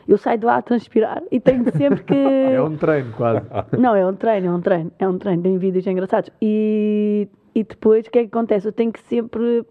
Eu 0.08 0.16
saio 0.16 0.38
de 0.38 0.46
lá 0.46 0.56
a 0.56 0.62
transpirar 0.62 1.22
e 1.30 1.38
tenho 1.38 1.70
sempre 1.76 2.02
que. 2.02 2.14
É 2.50 2.62
um 2.62 2.78
treino, 2.78 3.12
quase. 3.12 3.42
Não, 3.78 3.94
é 3.94 4.06
um 4.06 4.14
treino, 4.14 4.46
é 4.46 4.50
um 4.50 4.60
treino, 4.62 4.92
é 4.98 5.06
um 5.06 5.18
treino, 5.18 5.42
tem 5.42 5.58
vídeos 5.58 5.86
engraçados. 5.86 6.30
E, 6.40 7.28
e 7.54 7.62
depois 7.62 8.06
o 8.06 8.10
que 8.10 8.20
é 8.20 8.22
que 8.22 8.28
acontece? 8.28 8.68
Eu 8.68 8.72
tenho 8.72 8.90
que 8.90 9.00
sempre 9.00 9.66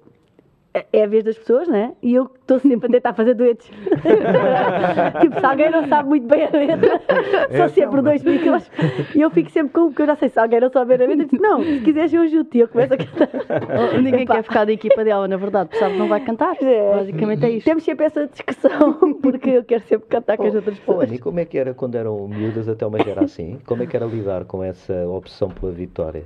é 0.92 1.04
a 1.04 1.08
vez 1.08 1.24
das 1.24 1.38
pessoas, 1.38 1.68
né? 1.68 1.94
E 2.02 2.14
eu 2.14 2.26
estou 2.26 2.60
sempre 2.60 2.88
a 2.88 2.92
tentar 2.92 3.14
fazer 3.14 3.34
duetos. 3.34 3.68
tipo, 5.22 5.40
se 5.40 5.46
alguém 5.46 5.72
não 5.72 5.88
sabe 5.88 6.10
muito 6.10 6.28
bem 6.28 6.46
a 6.46 6.50
letra, 6.50 7.02
é 7.50 7.58
são 7.58 7.70
sempre 7.70 8.02
dois 8.02 8.24
micros. 8.24 8.70
E 9.16 9.22
eu 9.22 9.30
fico 9.30 9.50
sempre 9.50 9.74
com 9.74 9.88
o 9.88 9.94
que 9.94 10.02
eu 10.02 10.06
já 10.06 10.16
sei. 10.16 10.30
Se 10.30 10.40
alguém 10.40 10.60
não 10.60 10.70
sabe 10.70 10.94
a 10.94 10.98
letra, 10.98 11.14
eu 11.14 11.26
digo, 11.26 11.42
não, 11.42 11.64
se 11.64 11.80
quiseres 11.82 12.14
eu 12.14 12.22
ajudo 12.22 12.50
e 12.54 12.60
eu 12.60 12.68
começo 12.68 12.94
a 12.94 12.98
cantar. 12.98 13.30
Ninguém 14.02 14.26
quer 14.26 14.44
ficar 14.44 14.66
da 14.66 14.72
equipa 14.72 15.04
dela, 15.04 15.28
na 15.28 15.38
verdade, 15.38 15.78
sabe 15.78 15.94
que 15.94 16.00
não 16.00 16.08
vai 16.08 16.20
cantar. 16.20 16.56
É. 16.62 16.92
Basicamente 16.92 17.46
é 17.46 17.50
isto. 17.52 17.66
Temos 17.66 17.84
sempre 17.84 18.06
essa 18.06 18.28
discussão, 18.28 19.14
porque 19.22 19.50
eu 19.50 19.64
quero 19.64 19.84
sempre 19.84 20.08
cantar 20.08 20.38
com 20.38 20.46
as 20.46 20.56
outras 20.56 20.78
pessoas. 20.78 21.12
E 21.12 21.18
como 21.18 21.40
é 21.40 21.46
que 21.46 21.58
era 21.58 21.74
quando 21.74 21.96
eram 21.96 22.28
miúdas 22.28 22.68
até 22.68 22.86
uma 22.86 22.98
era 23.00 23.24
assim? 23.24 23.60
Como 23.66 23.84
é 23.84 23.86
que 23.86 23.96
era 23.96 24.06
lidar 24.06 24.46
com 24.46 24.64
essa 24.64 25.08
opção 25.08 25.50
pela 25.50 25.72
vitória? 25.72 26.24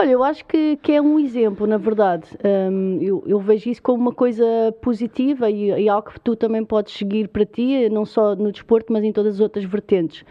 Olha, 0.00 0.12
eu 0.12 0.22
acho 0.22 0.44
que, 0.44 0.76
que 0.76 0.92
é 0.92 1.02
um 1.02 1.18
exemplo, 1.18 1.66
na 1.66 1.76
verdade. 1.76 2.28
Um, 2.44 3.02
eu, 3.02 3.24
eu, 3.26 3.40
vejo 3.40 3.68
isso 3.68 3.82
como 3.82 4.00
uma 4.00 4.12
coisa 4.12 4.44
positiva 4.80 5.50
e, 5.50 5.70
e, 5.70 5.88
algo 5.88 6.10
que 6.10 6.20
tu 6.20 6.36
também 6.36 6.64
podes 6.64 6.94
seguir 6.94 7.26
para 7.26 7.44
ti, 7.44 7.88
não 7.88 8.04
só 8.04 8.36
no 8.36 8.52
desporto, 8.52 8.92
mas 8.92 9.02
em 9.02 9.12
todas 9.12 9.34
as 9.34 9.40
outras 9.40 9.64
vertentes. 9.64 10.24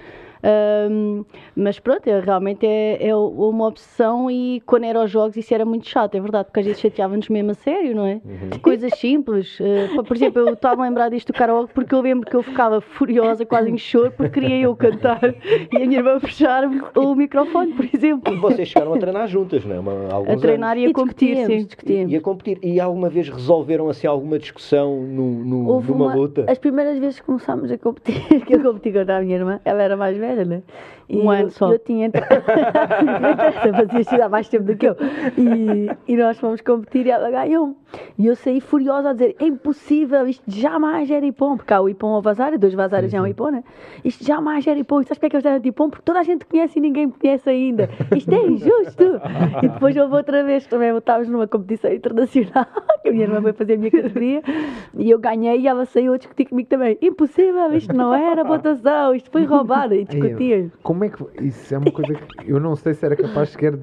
Um, 0.44 1.26
mas 1.56 1.80
pronto, 1.80 2.08
é, 2.08 2.20
realmente 2.20 2.66
é, 2.66 3.08
é, 3.08 3.16
uma 3.16 3.68
obsessão 3.68 4.30
e 4.30 4.62
quando 4.66 4.84
era 4.86 5.00
aos 5.00 5.10
jogos 5.10 5.36
isso 5.38 5.54
era 5.54 5.66
muito 5.66 5.88
chato, 5.88 6.16
é 6.16 6.20
verdade, 6.20 6.46
porque 6.46 6.60
às 6.60 6.66
vezes 6.66 6.82
chateava-nos 6.82 7.30
mesmo 7.30 7.52
a 7.52 7.54
sério, 7.56 7.96
não 7.96 8.06
é? 8.06 8.22
Uhum. 8.24 8.60
Coisas 8.62 8.94
simples. 8.98 9.60
Uh, 9.60 10.04
por 10.04 10.16
exemplo, 10.16 10.42
eu 10.42 10.54
estava 10.54 10.82
a 10.82 10.86
lembrar 10.86 11.10
disto 11.10 11.28
do 11.28 11.34
karaoke 11.34 11.74
porque 11.74 11.94
eu 11.94 12.02
lembro 12.02 12.30
que 12.30 12.36
eu 12.36 12.44
ficava 12.44 12.82
furiosa, 12.82 13.46
quase 13.46 13.70
em 13.70 13.78
choro, 13.78 14.12
porque 14.12 14.40
queria 14.40 14.62
eu 14.62 14.76
cantar 14.76 15.20
e 15.72 15.76
a 15.76 15.80
minha 15.80 16.00
irmã 16.00 16.20
fechar 16.20 16.64
o 16.96 17.16
microfone, 17.16 17.74
por 17.74 17.86
exemplo. 17.94 18.34
E 18.34 18.38
vocês 18.38 18.68
chegaram 18.68 18.94
a 18.94 18.98
treinar 18.98 19.28
juntas, 19.28 19.66
não 19.66 19.76
é? 19.76 19.80
Uma, 19.80 20.34
a 20.34 20.38
treinar 20.38 20.72
anos. 20.72 20.84
e 20.84 20.92
a 20.92 20.94
competir, 20.94 21.46
sim. 21.46 21.68
E, 21.86 22.14
e, 22.14 22.16
a 22.16 22.22
competir. 22.22 22.60
E 22.62 22.80
alguma 22.80 23.10
vez 23.10 23.30
resolveram 23.30 23.90
assim 23.90 24.08
alguma 24.08 24.38
discussão 24.38 25.02
no, 25.02 25.44
no, 25.44 25.82
numa 25.82 26.06
uma, 26.06 26.16
luta? 26.16 26.46
As 26.48 26.58
primeiras 26.58 26.98
vezes 27.00 27.20
que 27.20 27.26
começámos 27.26 27.72
a 27.72 27.78
competir, 27.78 28.22
que 28.46 28.56
eu 28.56 28.62
competi 28.62 28.92
contra 28.92 29.18
a 29.18 29.22
minha 29.22 29.36
irmã, 29.36 29.60
ela 29.66 29.82
era 29.82 29.98
mais 29.98 30.18
velha, 30.18 30.27
né? 30.46 30.64
E 31.10 31.18
um 31.18 31.30
ano 31.30 31.50
só. 31.50 31.72
Eu 31.72 31.80
tinha 31.80 32.08
entrado. 32.08 32.28
fazia 33.76 34.02
estudar 34.02 34.30
mais 34.30 34.50
tempo 34.50 34.66
do 34.66 34.76
que 34.76 34.88
eu. 34.88 34.96
E, 35.38 35.90
e 36.12 36.18
nós 36.18 36.38
fomos 36.40 36.62
competir 36.62 37.06
e 37.06 37.12
ela 37.12 37.30
ganhou. 37.32 37.76
E 38.18 38.28
eu 38.28 38.36
saí 38.36 38.60
furiosa 38.60 39.12
a 39.12 39.14
dizer: 39.14 39.36
é 39.40 39.46
impossível, 39.46 40.28
isto 40.28 40.44
jamais 40.48 41.10
era 41.10 41.26
Ipom. 41.26 41.56
Porque 41.56 41.74
há 41.74 41.82
o 41.82 41.88
Ipom 41.88 42.08
ao 42.08 42.22
Vazário, 42.22 42.60
dois 42.60 42.74
Vazários 42.74 43.12
já 43.12 43.20
é 43.20 43.22
um 43.22 43.28
Ipom, 43.28 43.50
né? 43.50 43.64
Isto 44.04 44.26
jamais 44.26 44.68
era 44.68 44.78
Ipom. 44.78 45.02
E 45.02 45.04
sabes 45.06 45.18
porque 45.18 45.28
é 45.28 45.30
que 45.30 45.36
eles 45.38 45.46
eram 45.46 45.62
Ipom? 45.64 45.90
Porque 45.90 46.04
toda 46.04 46.20
a 46.20 46.24
gente 46.24 46.46
conhece 46.46 46.78
e 46.78 46.82
ninguém 46.82 47.10
conhece 47.10 47.50
ainda. 47.50 47.90
Isto 48.16 48.34
é 48.34 48.46
injusto. 48.46 49.22
e 49.64 49.68
depois 49.70 49.96
houve 49.96 50.16
outra 50.16 50.44
vez 50.44 50.68
também, 50.68 50.96
estávamos 50.98 51.30
numa 51.30 51.48
competição 51.48 51.92
internacional, 51.92 52.66
que 53.02 53.10
a 53.10 53.12
minha 53.12 53.24
irmã 53.24 53.42
foi 53.42 53.54
fazer 53.54 53.74
a 53.74 53.78
minha 53.78 53.92
categoria, 53.92 54.42
e 54.98 55.10
eu 55.10 55.20
ganhei 55.20 55.60
e 55.60 55.68
ela 55.68 55.86
saiu 55.86 56.14
a 56.14 56.18
discutir 56.18 56.46
comigo 56.46 56.68
também. 56.68 56.98
Impossível, 57.02 57.74
isto 57.74 57.96
não 57.96 58.14
era 58.14 58.44
votação, 58.44 59.14
isto 59.16 59.32
foi 59.32 59.46
roubado. 59.46 59.94
E 59.94 60.04
discutia. 60.04 60.72
Como 60.84 60.97
é 61.04 61.10
que. 61.10 61.24
Isso 61.46 61.74
é 61.74 61.78
uma 61.78 61.92
coisa 61.92 62.14
que 62.14 62.50
eu 62.50 62.60
não 62.60 62.76
sei 62.76 62.94
se 62.94 63.06
era 63.06 63.16
capaz 63.16 63.50
sequer 63.50 63.78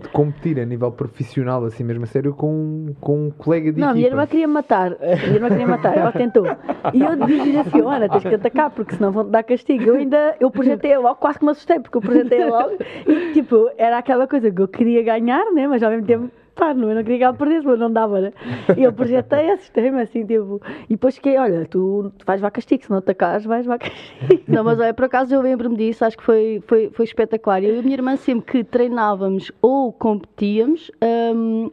de 0.00 0.08
competir 0.10 0.60
a 0.60 0.64
nível 0.64 0.92
profissional, 0.92 1.64
assim 1.64 1.82
mesmo 1.82 2.04
a 2.04 2.06
sério, 2.06 2.32
com, 2.32 2.94
com 3.00 3.26
um 3.26 3.30
colega 3.30 3.72
de 3.72 3.80
Não, 3.80 3.88
equipa. 3.88 3.90
a 3.90 3.94
minha 3.94 4.06
irmã 4.06 4.26
queria 4.26 4.48
matar. 4.48 4.92
A 4.92 5.16
minha 5.16 5.34
irmã 5.34 5.48
queria 5.48 5.66
matar, 5.66 5.98
ela 5.98 6.12
tentou. 6.12 6.46
E 6.94 7.02
eu 7.02 7.16
disse 7.26 7.56
assim: 7.58 7.82
olha, 7.82 8.08
tens 8.08 8.22
que 8.22 8.34
atacar, 8.34 8.70
porque 8.70 8.94
senão 8.94 9.10
vão-te 9.10 9.30
dar 9.30 9.42
castigo. 9.42 9.82
Eu 9.82 9.96
ainda, 9.96 10.36
eu 10.38 10.50
projetei 10.50 10.96
logo, 10.96 11.16
quase 11.16 11.38
que 11.40 11.44
me 11.44 11.50
assustei, 11.50 11.80
porque 11.80 11.96
eu 11.96 12.02
projetei 12.02 12.44
logo. 12.44 12.76
E 13.06 13.32
tipo, 13.32 13.68
era 13.76 13.98
aquela 13.98 14.28
coisa 14.28 14.50
que 14.50 14.62
eu 14.62 14.68
queria 14.68 15.02
ganhar, 15.02 15.44
né? 15.52 15.66
Mas 15.66 15.82
ao 15.82 15.90
mesmo 15.90 16.06
tempo 16.06 16.30
pá, 16.58 16.74
não, 16.74 16.88
eu 16.88 16.96
não 16.96 17.02
queria 17.02 17.18
que 17.18 17.24
ela 17.24 17.34
perdesse, 17.34 17.64
mas 17.64 17.78
não 17.78 17.90
dava, 17.90 18.20
né? 18.20 18.32
E 18.76 18.82
eu 18.82 18.92
projetei, 18.92 19.50
assustei-me 19.52 20.02
assim, 20.02 20.26
tipo, 20.26 20.60
e 20.84 20.94
depois 20.94 21.14
fiquei, 21.14 21.38
olha, 21.38 21.64
tu, 21.64 22.12
vais 22.26 22.40
vá 22.40 22.50
castigo, 22.50 22.82
se 22.82 22.90
não 22.90 22.98
atacares, 22.98 23.46
vais 23.46 23.64
vá 23.64 23.78
castigo. 23.78 24.42
Não, 24.48 24.64
mas 24.64 24.80
olha, 24.80 24.92
por 24.92 25.04
acaso 25.04 25.32
eu 25.32 25.40
lembro-me 25.40 25.76
disso, 25.76 26.04
acho 26.04 26.18
que 26.18 26.24
foi, 26.24 26.60
foi, 26.66 26.90
foi 26.90 27.04
espetacular. 27.04 27.62
Eu 27.62 27.76
e 27.76 27.78
a 27.78 27.82
minha 27.82 27.94
irmã, 27.94 28.16
sempre 28.16 28.52
que 28.52 28.64
treinávamos 28.64 29.52
ou 29.62 29.92
competíamos, 29.92 30.90
hum, 31.34 31.70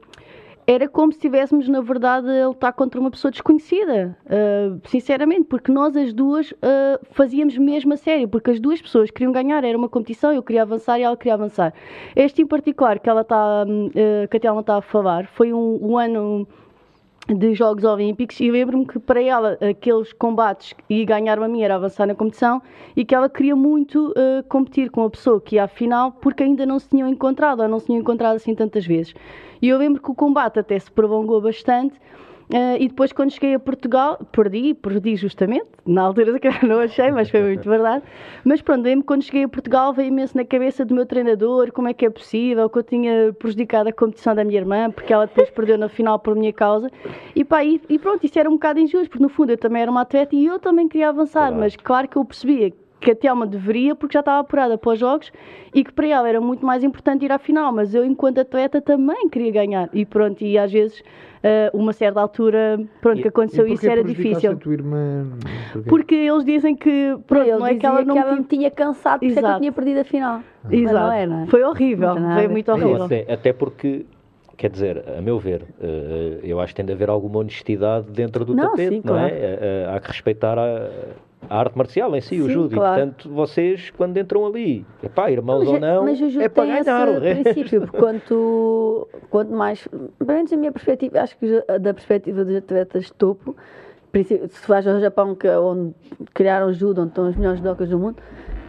era 0.68 0.88
como 0.88 1.12
se 1.12 1.18
estivéssemos, 1.18 1.68
na 1.68 1.82
verdade, 1.82 2.28
a 2.28 2.48
lutar 2.48 2.74
contra 2.74 3.00
uma 3.00 3.12
pessoa 3.12 3.32
desconhecida. 3.32 4.18
Uh, 4.26 4.82
sinceramente, 4.88 5.44
porque 5.44 5.72
nós 5.72 5.96
as 5.96 6.14
duas 6.14 6.52
uh, 6.52 7.00
fazíamos 7.12 7.58
mesmo 7.58 7.94
a 7.94 7.98
sério, 7.98 8.28
porque 8.28 8.52
as 8.52 8.60
duas 8.60 8.82
pessoas 8.82 9.12
queriam 9.12 9.32
ganhar, 9.32 9.64
era 9.64 9.78
uma 9.78 9.90
competição, 9.90 10.34
eu 10.34 10.42
queria 10.42 10.64
avançar 10.64 11.00
e 11.00 11.04
ela 11.04 11.16
queria 11.16 11.36
avançar. 11.36 11.74
Este 12.16 12.42
em 12.42 12.48
particular 12.48 13.00
que 13.00 13.10
ela 13.10 13.22
está, 13.22 13.64
uh, 13.64 14.28
que 14.28 14.38
a 14.38 14.40
Telma 14.40 14.62
está 14.62 14.78
a 14.78 14.82
falar, 14.82 15.28
foi 15.28 15.54
um, 15.54 15.80
um 15.82 15.98
ano 15.98 16.48
de 17.28 17.56
Jogos 17.56 17.84
Olímpicos 17.84 18.40
e 18.40 18.52
lembro-me 18.52 18.86
que 18.86 19.00
para 19.00 19.22
ela 19.22 19.58
aqueles 19.60 20.14
combates 20.14 20.76
e 20.88 21.04
ganhar 21.04 21.42
a 21.42 21.48
mim 21.48 21.64
era 21.64 21.76
avançar 21.76 22.06
na 22.06 22.14
competição 22.14 22.62
e 22.96 23.04
que 23.04 23.16
ela 23.16 23.28
queria 23.28 23.56
muito 23.56 24.12
uh, 24.12 24.44
competir 24.48 24.92
com 24.92 25.04
a 25.04 25.10
pessoa 25.10 25.42
que 25.42 25.56
ia 25.56 25.64
à 25.64 25.68
final 25.68 26.12
porque 26.12 26.44
ainda 26.44 26.66
não 26.66 26.78
se 26.78 26.90
tinham 26.90 27.10
encontrado 27.10 27.62
ou 27.62 27.68
não 27.68 27.80
se 27.80 27.88
tinham 27.88 28.02
encontrado 28.02 28.36
assim 28.36 28.54
tantas 28.54 28.86
vezes. 28.86 29.16
E 29.62 29.68
eu 29.68 29.78
lembro 29.78 30.02
que 30.02 30.12
o 30.12 30.16
combate 30.16 30.60
até 30.60 30.78
se 30.78 30.92
prolongou 30.92 31.42
bastante 31.42 32.00
Uh, 32.50 32.78
e 32.80 32.88
depois, 32.88 33.12
quando 33.12 33.32
cheguei 33.32 33.56
a 33.56 33.60
Portugal, 33.60 34.20
perdi, 34.32 34.74
perdi 34.74 35.16
justamente. 35.16 35.66
Na 35.86 36.04
altura 36.04 36.40
não 36.64 36.80
achei, 36.80 37.12
mas 37.12 37.30
foi 37.30 37.42
muito 37.42 37.68
verdade. 37.68 38.04
Mas 38.44 38.62
pronto, 38.62 38.84
lembro 38.84 39.06
quando 39.06 39.24
cheguei 39.24 39.44
a 39.44 39.48
Portugal, 39.48 39.94
veio 39.94 40.10
imenso 40.10 40.38
na 40.38 40.46
cabeça 40.46 40.86
do 40.86 40.94
meu 40.94 41.06
treinador 41.06 41.72
como 41.72 41.88
é 41.88 41.94
que 41.94 42.06
é 42.06 42.10
possível, 42.10 42.70
que 42.70 42.78
eu 42.78 42.84
tinha 42.84 43.34
prejudicado 43.34 43.90
a 43.90 43.94
competição 43.94 44.36
da 44.36 44.44
minha 44.44 44.60
irmã, 44.60 44.92
porque 44.92 45.12
ela 45.12 45.26
depois 45.26 45.50
perdeu 45.50 45.78
na 45.78 45.90
final 45.90 46.20
por 46.20 46.36
minha 46.36 46.54
causa. 46.54 46.90
E 47.36 47.44
pá, 47.44 47.64
e, 47.64 47.82
e 47.90 47.98
pronto, 47.98 48.24
isso 48.24 48.38
era 48.38 48.50
um 48.50 48.54
bocado 48.54 48.80
injusto, 48.80 49.10
porque 49.10 49.24
no 49.24 49.30
fundo 49.30 49.52
eu 49.52 49.58
também 49.58 49.82
era 49.82 49.90
uma 49.90 50.02
atleta 50.02 50.36
e 50.36 50.46
eu 50.46 50.60
também 50.60 50.88
queria 50.88 51.10
avançar, 51.10 51.48
claro. 51.48 51.56
mas 51.56 51.76
claro 51.76 52.08
que 52.08 52.18
eu 52.18 52.26
percebia 52.26 52.72
que 53.06 53.12
a 53.12 53.16
Telma 53.16 53.46
deveria, 53.46 53.94
porque 53.94 54.14
já 54.14 54.22
estava 54.22 54.40
apurada 54.40 54.80
para 54.80 54.94
os 54.94 54.98
jogos 54.98 55.32
e 55.76 55.84
que 55.84 55.94
para 55.94 56.08
ela 56.08 56.28
era 56.28 56.42
muito 56.42 56.66
mais 56.66 56.84
importante 56.84 57.24
ir 57.24 57.32
à 57.32 57.38
final, 57.38 57.72
mas 57.72 57.94
eu, 57.94 58.04
enquanto 58.04 58.40
atleta, 58.40 58.82
também 58.82 59.30
queria 59.30 59.52
ganhar. 59.52 59.90
E 59.94 60.04
pronto, 60.04 60.44
e 60.44 60.58
às 60.58 60.72
vezes, 60.72 61.02
uh, 61.02 61.78
uma 61.78 61.94
certa 61.94 62.20
altura, 62.20 62.80
pronto, 63.02 63.20
e, 63.20 63.22
que 63.22 63.28
aconteceu 63.28 63.68
isso 63.68 63.88
era 63.88 64.04
difícil. 64.04 64.54
A 64.54 64.56
tua 64.56 64.74
irmã? 64.74 65.28
Porquê? 65.72 65.88
Porque 65.88 66.16
eles 66.16 66.44
dizem 66.44 66.76
que, 66.76 67.16
pronto, 67.28 67.48
não, 67.48 67.60
não 67.60 67.68
é 67.68 67.76
que 67.76 67.86
ela 67.86 68.04
não 68.04 68.16
que 68.16 68.20
ela 68.20 68.36
me 68.38 68.44
tinha 68.44 68.72
cansado, 68.72 69.20
porque 69.20 69.38
é 69.38 69.42
que 69.42 69.48
eu 69.48 69.60
tinha 69.60 69.72
perdido 69.72 70.00
a 70.00 70.04
final. 70.04 70.42
Exato. 70.72 70.96
Não 70.96 71.12
é, 71.12 71.28
não 71.28 71.44
é? 71.44 71.46
Foi 71.46 71.64
horrível, 71.64 72.16
foi 72.34 72.48
muito 72.48 72.72
horrível. 72.72 72.98
Não, 72.98 73.06
até, 73.06 73.32
até 73.32 73.54
porque 73.54 74.08
Quer 74.58 74.70
dizer, 74.70 75.04
a 75.18 75.22
meu 75.22 75.38
ver, 75.38 75.64
uh, 75.64 76.40
eu 76.42 76.62
acho 76.62 76.74
que 76.74 76.78
tem 76.78 76.86
de 76.86 76.94
haver 76.94 77.10
alguma 77.10 77.40
honestidade 77.40 78.10
dentro 78.10 78.46
do 78.46 78.56
não, 78.56 78.70
tapete, 78.70 78.96
sim, 78.96 79.02
não 79.04 79.14
claro. 79.14 79.36
é? 79.36 79.88
Uh, 79.90 79.96
há 79.96 80.00
que 80.00 80.08
respeitar 80.08 80.58
a, 80.58 80.90
a 81.50 81.60
arte 81.60 81.78
marcial 81.78 82.16
em 82.16 82.22
si, 82.22 82.36
Sim, 82.36 82.42
o 82.42 82.50
judo. 82.50 82.76
Claro. 82.76 83.02
E, 83.02 83.06
portanto, 83.06 83.30
vocês, 83.30 83.92
quando 83.92 84.18
entram 84.18 84.46
ali, 84.46 84.86
epá, 85.04 85.32
irmãos 85.32 85.60
mas, 85.60 85.68
ou 85.68 85.80
não, 85.80 86.04
mas 86.04 86.22
o 86.22 86.30
judo 86.30 86.44
é 86.44 86.50
para 86.50 86.64
tem 86.64 86.84
ganhar. 86.84 87.24
Esse 87.24 87.44
princípio, 87.44 87.82
porque 87.82 87.98
quanto, 87.98 89.08
quanto 89.30 89.54
mais, 89.54 89.88
pelo 89.88 90.34
menos 90.34 90.52
a 90.52 90.58
minha 90.58 90.72
perspectiva, 90.72 91.22
acho 91.22 91.38
que 91.38 91.64
da 91.80 91.94
perspectiva 91.94 92.44
dos 92.44 92.56
atletas 92.56 93.06
de 93.06 93.14
topo, 93.14 93.56
se 94.24 94.68
vais 94.68 94.88
ao 94.88 95.00
Japão, 95.00 95.36
que 95.36 95.48
é 95.48 95.58
onde 95.58 95.94
criaram 96.34 96.68
o 96.68 96.74
judo, 96.74 97.02
onde 97.02 97.10
estão 97.10 97.28
os 97.28 97.36
melhores 97.36 97.60
docas 97.60 97.90
do 97.90 98.00
mundo, 98.00 98.22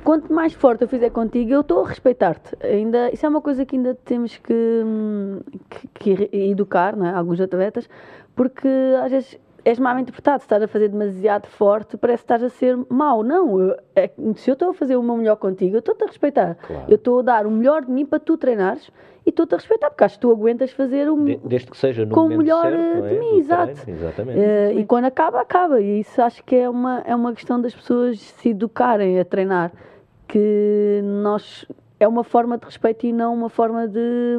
quanto 0.02 0.32
mais 0.32 0.52
forte 0.52 0.82
eu 0.82 0.88
fizer 0.88 1.10
contigo, 1.10 1.52
eu 1.52 1.60
estou 1.60 1.84
a 1.84 1.88
respeitar-te. 1.88 2.56
Ainda, 2.64 3.10
isso 3.12 3.26
é 3.26 3.28
uma 3.28 3.40
coisa 3.40 3.64
que 3.64 3.76
ainda 3.76 3.94
temos 4.04 4.36
que, 4.36 4.84
que, 5.68 5.88
que 5.88 6.36
educar, 6.36 6.96
não 6.96 7.06
é? 7.06 7.10
alguns 7.10 7.40
atletas, 7.40 7.88
porque 8.34 8.68
às 9.02 9.10
vezes 9.10 9.38
és 9.66 9.80
mal 9.80 9.98
interpretado. 9.98 10.38
Se 10.38 10.44
estás 10.44 10.62
a 10.62 10.68
fazer 10.68 10.88
demasiado 10.88 11.48
forte, 11.48 11.96
parece 11.96 12.22
que 12.22 12.32
estás 12.32 12.42
a 12.44 12.48
ser 12.48 12.78
mau. 12.88 13.24
Não, 13.24 13.60
eu, 13.60 13.76
é, 13.96 14.08
se 14.36 14.48
eu 14.48 14.52
estou 14.52 14.70
a 14.70 14.74
fazer 14.74 14.96
o 14.96 15.02
meu 15.02 15.16
melhor 15.16 15.34
contigo, 15.36 15.74
eu 15.74 15.80
estou-te 15.80 16.04
a 16.04 16.06
respeitar. 16.06 16.54
Claro. 16.54 16.84
Eu 16.88 16.94
estou 16.94 17.18
a 17.18 17.22
dar 17.22 17.46
o 17.46 17.50
melhor 17.50 17.84
de 17.84 17.90
mim 17.90 18.06
para 18.06 18.20
tu 18.20 18.38
treinares 18.38 18.88
e 19.26 19.30
estou-te 19.30 19.54
a 19.54 19.58
respeitar, 19.58 19.90
porque 19.90 20.04
acho 20.04 20.14
que 20.14 20.20
tu 20.20 20.30
aguentas 20.30 20.70
fazer 20.70 21.10
o 21.10 21.16
de, 21.24 21.36
Desde 21.44 21.68
que 21.68 21.76
seja 21.76 22.06
no 22.06 22.14
com 22.14 22.26
o 22.26 22.28
melhor 22.28 22.70
certo, 22.70 23.02
de 23.02 23.14
é? 23.16 23.18
mim, 23.18 23.38
exato. 23.38 23.74
Treino, 23.74 24.00
exatamente. 24.00 24.38
Uh, 24.38 24.78
e 24.78 24.84
quando 24.84 25.06
acaba, 25.06 25.40
acaba. 25.40 25.80
E 25.80 25.98
isso 25.98 26.22
acho 26.22 26.44
que 26.44 26.54
é 26.54 26.70
uma, 26.70 27.02
é 27.04 27.14
uma 27.14 27.34
questão 27.34 27.60
das 27.60 27.74
pessoas 27.74 28.20
se 28.20 28.50
educarem 28.50 29.18
a 29.18 29.24
treinar. 29.24 29.72
Que 30.28 31.00
nós 31.02 31.66
é 31.98 32.06
uma 32.06 32.22
forma 32.22 32.58
de 32.58 32.64
respeito 32.64 33.06
e 33.06 33.12
não 33.12 33.32
uma 33.32 33.48
forma 33.48 33.88
de, 33.88 34.38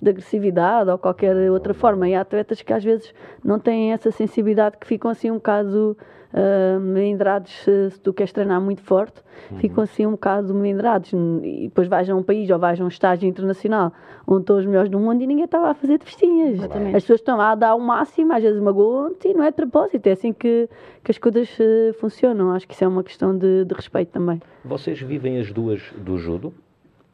de, 0.00 0.10
agressividade 0.10 0.90
ou 0.90 0.98
qualquer 0.98 1.50
outra 1.50 1.74
forma. 1.74 2.08
E 2.08 2.14
há 2.14 2.22
atletas 2.22 2.62
que 2.62 2.72
às 2.72 2.82
vezes 2.82 3.12
não 3.44 3.58
têm 3.58 3.92
essa 3.92 4.10
sensibilidade, 4.10 4.78
que 4.78 4.86
ficam 4.86 5.10
assim 5.10 5.30
um 5.30 5.34
bocado 5.34 5.96
uh, 6.32 6.80
melindrados 6.80 7.52
se, 7.62 7.90
se, 7.90 8.00
tu 8.00 8.14
queres 8.14 8.32
treinar 8.32 8.60
muito 8.60 8.80
forte, 8.80 9.22
uhum. 9.50 9.58
ficam 9.58 9.84
assim 9.84 10.06
um 10.06 10.12
bocado 10.12 10.54
melindrados. 10.54 11.12
E 11.12 11.68
depois 11.68 11.86
vais 11.86 12.08
a 12.08 12.14
um 12.14 12.22
país 12.22 12.48
ou 12.50 12.58
vais 12.58 12.80
a 12.80 12.84
um 12.84 12.88
estágio 12.88 13.28
internacional 13.28 13.92
onde 14.26 14.40
estão 14.40 14.56
os 14.56 14.66
melhores 14.66 14.90
do 14.90 14.98
mundo 14.98 15.22
e 15.22 15.26
ninguém 15.26 15.44
estava 15.44 15.68
a 15.68 15.74
fazer 15.74 15.98
de 15.98 16.04
festinhas. 16.04 16.60
As 16.62 17.02
pessoas 17.02 17.20
estão 17.20 17.36
lá 17.36 17.52
a 17.52 17.54
dar 17.54 17.74
o 17.74 17.80
máximo, 17.80 18.32
às 18.32 18.42
vezes 18.42 18.60
magoam-te 18.60 19.28
e 19.28 19.34
não 19.34 19.44
é 19.44 19.50
de 19.50 19.56
propósito. 19.56 20.06
É 20.06 20.12
assim 20.12 20.32
que, 20.32 20.68
que 21.04 21.10
as 21.10 21.18
coisas 21.18 21.48
uh, 21.58 21.92
funcionam. 22.00 22.52
Acho 22.52 22.66
que 22.66 22.72
isso 22.72 22.84
é 22.84 22.88
uma 22.88 23.04
questão 23.04 23.36
de, 23.36 23.64
de 23.64 23.74
respeito 23.74 24.10
também. 24.10 24.40
Vocês 24.64 24.98
vivem 25.00 25.38
as 25.38 25.52
duas 25.52 25.92
do 25.98 26.16
judo? 26.18 26.52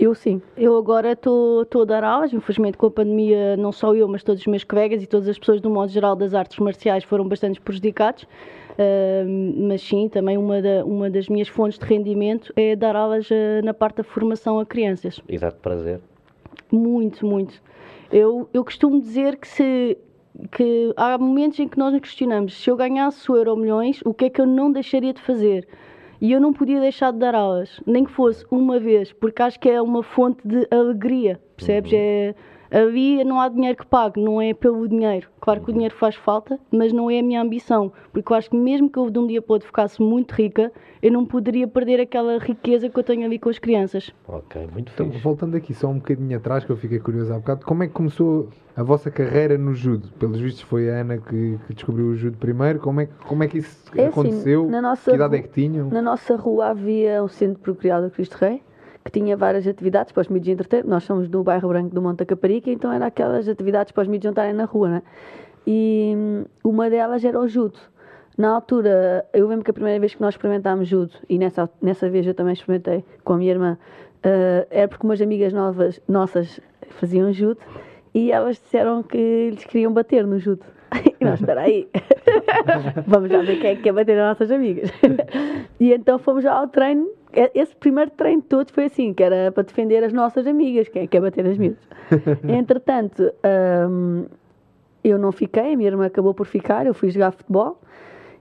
Eu 0.02 0.16
sim. 0.16 0.42
Eu 0.56 0.76
agora 0.76 1.12
estou 1.12 1.64
a 1.82 1.85
dar 1.85 2.02
aulas, 2.02 2.32
infelizmente 2.32 2.76
com 2.76 2.87
a 2.87 2.90
pandemia, 2.90 3.56
não 3.56 3.71
só 3.71 3.94
eu, 3.94 4.09
mas 4.09 4.25
todos 4.25 4.40
os 4.40 4.47
meus 4.49 4.64
colegas 4.64 5.00
e 5.00 5.06
todas 5.06 5.28
as 5.28 5.38
pessoas 5.38 5.61
do 5.61 5.71
modo 5.71 5.92
geral 5.92 6.16
das 6.16 6.35
artes 6.35 6.59
marciais 6.59 7.04
foram 7.04 7.28
bastante 7.28 7.61
prejudicados. 7.61 8.25
Uh, 8.25 9.68
mas 9.68 9.80
sim, 9.80 10.09
também 10.09 10.37
uma, 10.37 10.61
da, 10.61 10.85
uma 10.85 11.09
das 11.09 11.28
minhas 11.28 11.47
fontes 11.47 11.78
de 11.78 11.85
rendimento 11.85 12.52
é 12.56 12.75
dar 12.75 12.97
aulas 12.97 13.30
uh, 13.30 13.64
na 13.64 13.73
parte 13.73 13.99
da 13.99 14.02
formação 14.02 14.59
a 14.59 14.66
crianças. 14.66 15.21
E 15.28 15.38
dá-te 15.38 15.59
prazer? 15.59 16.00
Muito, 16.73 17.25
muito. 17.25 17.62
Eu, 18.11 18.49
eu 18.52 18.64
costumo 18.64 19.00
dizer 19.00 19.37
que 19.37 19.47
se 19.47 19.97
que 20.50 20.92
há 20.97 21.16
momentos 21.16 21.61
em 21.61 21.68
que 21.68 21.78
nós 21.78 21.92
nos 21.92 22.00
questionamos 22.00 22.54
se 22.61 22.68
eu 22.68 22.75
ganhasse 22.75 23.30
o 23.30 23.37
Euro 23.37 23.56
Milhões, 23.56 24.00
o 24.04 24.12
que 24.12 24.25
é 24.25 24.30
que 24.30 24.40
eu 24.40 24.47
não 24.47 24.73
deixaria 24.73 25.12
de 25.12 25.21
fazer? 25.21 25.68
E 26.22 26.30
eu 26.30 26.40
não 26.40 26.52
podia 26.52 26.78
deixar 26.78 27.12
de 27.12 27.18
dar 27.18 27.34
aulas, 27.34 27.80
nem 27.84 28.04
que 28.04 28.12
fosse 28.12 28.46
uma 28.48 28.78
vez, 28.78 29.12
porque 29.12 29.42
acho 29.42 29.58
que 29.58 29.68
é 29.68 29.82
uma 29.82 30.04
fonte 30.04 30.46
de 30.46 30.68
alegria, 30.70 31.40
percebes? 31.56 31.90
Uhum. 31.90 31.98
É, 31.98 32.34
Ali 32.72 33.22
não 33.22 33.38
há 33.38 33.50
dinheiro 33.50 33.76
que 33.76 33.86
pague, 33.86 34.18
não 34.18 34.40
é 34.40 34.54
pelo 34.54 34.88
dinheiro. 34.88 35.28
Claro 35.40 35.60
que 35.60 35.68
o 35.68 35.72
dinheiro 35.74 35.94
faz 35.94 36.14
falta, 36.14 36.58
mas 36.70 36.90
não 36.90 37.10
é 37.10 37.18
a 37.18 37.22
minha 37.22 37.42
ambição. 37.42 37.92
Porque 38.12 38.32
eu 38.32 38.36
acho 38.36 38.48
que 38.48 38.56
mesmo 38.56 38.88
que 38.88 38.98
eu 38.98 39.10
de 39.10 39.18
um 39.18 39.26
dia 39.26 39.42
para 39.42 39.52
outro 39.52 39.66
ficasse 39.66 40.00
muito 40.00 40.32
rica, 40.32 40.72
eu 41.02 41.12
não 41.12 41.26
poderia 41.26 41.68
perder 41.68 42.00
aquela 42.00 42.38
riqueza 42.38 42.88
que 42.88 42.98
eu 42.98 43.04
tenho 43.04 43.26
ali 43.26 43.38
com 43.38 43.50
as 43.50 43.58
crianças. 43.58 44.10
Ok, 44.26 44.66
muito 44.72 44.90
então, 44.94 45.10
Voltando 45.10 45.54
aqui 45.54 45.74
só 45.74 45.88
um 45.88 45.96
bocadinho 45.96 46.34
atrás, 46.34 46.64
que 46.64 46.72
eu 46.72 46.76
fiquei 46.76 46.98
curioso 46.98 47.34
há 47.34 47.36
bocado, 47.36 47.66
como 47.66 47.82
é 47.82 47.88
que 47.88 47.92
começou 47.92 48.48
a 48.74 48.82
vossa 48.82 49.10
carreira 49.10 49.58
no 49.58 49.74
judo? 49.74 50.08
Pelos 50.18 50.40
vistos 50.40 50.62
foi 50.62 50.88
a 50.88 51.00
Ana 51.00 51.18
que, 51.18 51.58
que 51.66 51.74
descobriu 51.74 52.06
o 52.06 52.16
judo 52.16 52.38
primeiro. 52.38 52.78
Como 52.78 53.02
é, 53.02 53.08
como 53.26 53.44
é 53.44 53.48
que 53.48 53.58
isso 53.58 53.90
é 53.94 54.06
assim, 54.06 54.08
aconteceu? 54.08 54.62
Assim, 54.62 54.70
na 54.70 54.80
nossa 54.80 55.10
que 55.10 55.16
idade 55.16 55.36
é 55.36 55.42
que 55.42 55.48
tinham? 55.48 55.88
Na 55.90 56.00
nossa 56.00 56.36
rua 56.36 56.68
havia 56.68 57.22
um 57.22 57.28
centro 57.28 57.60
procriado 57.60 58.10
Cristo 58.10 58.36
Rei 58.36 58.62
que 59.04 59.11
tinha 59.11 59.37
várias 59.37 59.66
atividades 59.66 60.12
para 60.12 60.21
os 60.21 60.28
miúdos 60.28 60.49
entreter. 60.49 60.85
Nós 60.85 61.04
somos 61.04 61.28
do 61.28 61.42
bairro 61.42 61.68
Branco 61.68 61.94
do 61.94 62.02
Monte 62.02 62.25
Caparica, 62.25 62.71
então 62.71 62.92
era 62.92 63.06
aquelas 63.06 63.49
atividades 63.49 63.92
para 63.92 64.02
os 64.02 64.09
miúdos 64.09 64.25
jantarem 64.25 64.52
na 64.52 64.64
rua, 64.64 64.88
né? 64.88 65.02
E 65.66 66.14
hum, 66.16 66.44
uma 66.64 66.88
delas 66.90 67.25
era 67.25 67.38
o 67.38 67.47
judo. 67.47 67.78
Na 68.37 68.50
altura, 68.54 69.26
eu 69.32 69.47
lembro 69.47 69.64
que 69.64 69.71
a 69.71 69.75
primeira 69.75 70.00
vez 70.00 70.14
que 70.14 70.21
nós 70.21 70.35
experimentámos 70.35 70.88
judo, 70.88 71.12
e 71.28 71.38
nessa, 71.38 71.68
nessa 71.80 72.09
vez 72.09 72.26
eu 72.26 72.35
também 72.35 72.54
experimentei 72.54 73.04
com 73.25 73.35
a 73.35 73.37
minha 73.37 73.52
irmã, 73.52 73.78
uh, 74.25 74.66
era 74.71 74.88
porque 74.88 75.06
umas 75.06 75.21
amigas 75.21 75.52
novas, 75.52 76.00
nossas 76.09 76.59
faziam 76.92 77.32
judo 77.32 77.61
e 78.14 78.32
elas 78.32 78.56
disseram 78.56 79.02
que 79.02 79.50
lhes 79.50 79.64
queriam 79.64 79.92
bater 79.92 80.26
no 80.26 80.38
judo. 80.38 80.64
E 81.21 81.25
nós, 81.25 81.38
espera 81.38 81.61
aí, 81.61 81.88
vamos 83.06 83.30
já 83.30 83.40
ver 83.42 83.61
quem 83.61 83.71
é 83.71 83.76
que 83.76 83.82
quer 83.82 83.92
bater 83.92 84.18
as 84.18 84.28
nossas 84.30 84.50
amigas. 84.50 84.90
E 85.78 85.92
então 85.92 86.18
fomos 86.18 86.44
ao 86.44 86.66
treino 86.66 87.09
esse 87.54 87.74
primeiro 87.76 88.10
treino 88.10 88.42
todo 88.42 88.70
foi 88.72 88.84
assim, 88.84 89.12
que 89.14 89.22
era 89.22 89.50
para 89.52 89.62
defender 89.62 90.04
as 90.04 90.12
nossas 90.12 90.46
amigas, 90.46 90.88
quem 90.88 91.02
é 91.02 91.06
que 91.06 91.12
quer 91.12 91.20
bater 91.20 91.46
as 91.46 91.56
miúdas. 91.56 91.82
Entretanto, 92.46 93.32
hum, 93.90 94.26
eu 95.02 95.18
não 95.18 95.32
fiquei, 95.32 95.72
a 95.72 95.76
minha 95.76 95.88
irmã 95.88 96.06
acabou 96.06 96.34
por 96.34 96.46
ficar, 96.46 96.86
eu 96.86 96.94
fui 96.94 97.10
jogar 97.10 97.32
futebol, 97.32 97.80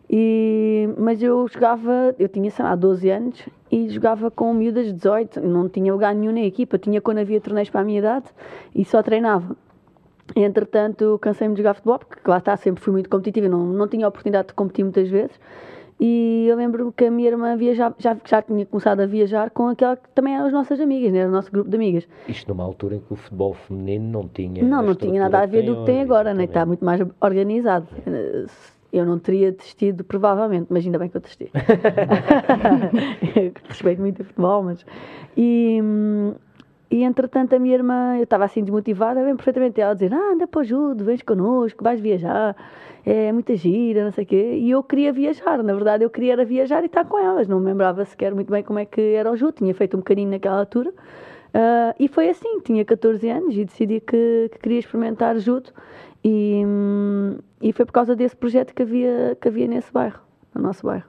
e, 0.10 0.90
mas 0.98 1.24
eu 1.24 1.48
jogava, 1.48 2.14
eu 2.20 2.28
tinha, 2.28 2.52
sei 2.52 2.66
lá, 2.66 2.76
12 2.76 3.10
anos 3.10 3.50
e 3.72 3.88
jogava 3.90 4.30
com 4.30 4.54
miúdas 4.54 4.88
de 4.88 4.94
18, 4.94 5.40
não 5.40 5.70
tinha 5.70 5.94
lugar 5.94 6.14
nenhum 6.14 6.34
na 6.34 6.42
equipa, 6.42 6.78
tinha 6.78 7.00
quando 7.00 7.20
havia 7.20 7.40
torneios 7.40 7.70
para 7.70 7.80
a 7.80 7.84
minha 7.86 8.00
idade 8.00 8.26
e 8.76 8.84
só 8.84 9.02
treinava. 9.02 9.56
Entretanto, 10.36 11.18
cansei-me 11.22 11.56
de 11.56 11.62
jogar 11.62 11.76
futebol, 11.76 12.00
porque 12.00 12.30
lá 12.30 12.38
está, 12.38 12.56
sempre 12.58 12.84
fui 12.84 12.92
muito 12.92 13.10
competitiva, 13.10 13.48
não, 13.48 13.66
não 13.66 13.88
tinha 13.88 14.08
oportunidade 14.08 14.50
de 14.50 14.54
competir 14.54 14.84
muitas 14.84 15.10
vezes. 15.10 15.40
E 16.04 16.48
eu 16.48 16.56
lembro 16.56 16.92
que 16.92 17.06
a 17.06 17.12
minha 17.12 17.30
irmã 17.30 17.56
viajava, 17.56 17.94
já, 18.00 18.18
já 18.26 18.42
tinha 18.42 18.66
começado 18.66 19.02
a 19.02 19.06
viajar 19.06 19.52
com 19.52 19.68
aquela 19.68 19.96
que 19.96 20.10
também 20.16 20.34
eram 20.34 20.48
as 20.48 20.52
nossas 20.52 20.80
amigas, 20.80 21.14
né? 21.14 21.20
era 21.20 21.30
o 21.30 21.32
nosso 21.32 21.52
grupo 21.52 21.70
de 21.70 21.76
amigas. 21.76 22.08
Isto 22.28 22.50
numa 22.50 22.64
altura 22.64 22.96
em 22.96 23.02
que 23.02 23.14
o 23.14 23.16
futebol 23.16 23.54
feminino 23.54 24.10
não 24.10 24.28
tinha. 24.28 24.64
Não, 24.64 24.82
não 24.82 24.96
tinha 24.96 25.22
nada 25.22 25.44
a 25.44 25.46
ver 25.46 25.62
do 25.62 25.82
que 25.82 25.86
tem 25.86 26.02
agora, 26.02 26.34
né? 26.34 26.46
está 26.46 26.66
muito 26.66 26.84
mais 26.84 27.00
organizado. 27.22 27.88
Eu 28.92 29.06
não 29.06 29.20
teria 29.20 29.52
desistido, 29.52 30.04
provavelmente, 30.04 30.66
mas 30.72 30.84
ainda 30.84 30.98
bem 30.98 31.08
que 31.08 31.18
eu 31.18 31.22
desisti. 31.22 31.52
respeito 33.70 34.02
muito 34.02 34.24
o 34.24 34.26
futebol, 34.26 34.64
mas. 34.64 34.84
E, 35.38 35.80
e 36.92 37.04
entretanto 37.04 37.56
a 37.56 37.60
minha 37.60 37.76
irmã, 37.76 38.18
eu 38.18 38.24
estava 38.24 38.46
assim 38.46 38.62
desmotivada, 38.62 39.24
bem 39.24 39.36
perfeitamente 39.36 39.80
ela 39.80 39.94
dizer: 39.94 40.14
Ah, 40.14 40.34
anda 40.34 40.46
para 40.46 40.62
o 40.62 40.64
judo, 40.64 41.04
vens 41.04 41.22
connosco, 41.22 41.84
vais 41.84 42.00
viajar 42.00 42.56
é 43.06 43.32
muita 43.32 43.56
gira, 43.56 44.04
não 44.04 44.12
sei 44.12 44.24
o 44.24 44.28
quê. 44.28 44.56
E 44.58 44.70
eu 44.70 44.84
queria 44.84 45.12
viajar, 45.12 45.64
na 45.64 45.74
verdade 45.74 46.04
eu 46.04 46.10
queria 46.10 46.34
era 46.34 46.46
viajar 46.46 46.84
e 46.84 46.86
estar 46.86 47.06
com 47.06 47.18
elas. 47.18 47.48
Não 47.48 47.60
me 47.60 47.66
lembrava 47.66 48.06
sequer 48.06 48.34
muito 48.34 48.52
bem 48.52 48.64
como 48.64 48.80
é 48.80 48.86
que 48.86 49.02
era 49.14 49.32
o 49.32 49.36
judo, 49.36 49.54
tinha 49.54 49.74
feito 49.74 49.96
um 49.96 50.00
bocadinho 50.00 50.30
naquela 50.30 50.60
altura. 50.60 50.90
Uh, 50.90 51.94
e 52.00 52.08
foi 52.08 52.30
assim, 52.30 52.62
tinha 52.62 52.86
14 52.86 53.28
anos 53.30 53.58
e 53.58 53.66
decidi 53.66 54.00
que, 54.00 54.50
que 54.52 54.60
queria 54.60 54.80
experimentar 54.80 55.38
judo. 55.40 55.72
E, 56.24 56.62
e 57.62 57.74
foi 57.74 57.86
por 57.86 57.92
causa 57.92 58.16
desse 58.16 58.36
projeto 58.36 58.74
que 58.74 58.84
havia, 58.84 59.36
que 59.42 59.48
havia 59.48 59.68
nesse 59.68 59.92
bairro, 59.92 60.20
no 60.54 60.62
nosso 60.62 60.86
bairro. 60.86 61.08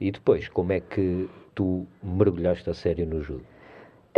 E 0.00 0.10
depois, 0.10 0.48
como 0.48 0.72
é 0.72 0.80
que 0.80 1.28
tu 1.54 1.86
mergulhaste 2.02 2.68
a 2.68 2.74
sério 2.74 3.06
no 3.06 3.22
judo? 3.22 3.44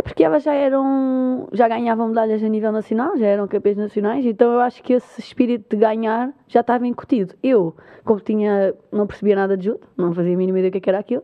Porque 0.03 0.23
elas 0.23 0.43
já 0.43 0.53
eram, 0.53 1.47
já 1.53 1.67
ganhavam 1.67 2.09
medalhas 2.09 2.43
a 2.43 2.49
nível 2.49 2.71
nacional, 2.71 3.17
já 3.17 3.25
eram 3.25 3.47
campeãs 3.47 3.77
nacionais, 3.77 4.25
então 4.25 4.51
eu 4.51 4.59
acho 4.59 4.83
que 4.83 4.93
esse 4.93 5.21
espírito 5.21 5.65
de 5.69 5.77
ganhar 5.77 6.33
já 6.47 6.59
estava 6.59 6.85
incutido. 6.85 7.33
Eu, 7.41 7.73
como 8.03 8.19
tinha, 8.19 8.73
não 8.91 9.07
percebia 9.07 9.35
nada 9.35 9.55
de 9.55 9.65
judo, 9.65 9.79
não 9.97 10.13
fazia 10.13 10.33
a 10.33 10.37
mínima 10.37 10.59
ideia 10.59 10.71
do 10.71 10.79
que 10.79 10.89
é 10.89 10.91
era 10.91 10.99
aquilo, 10.99 11.23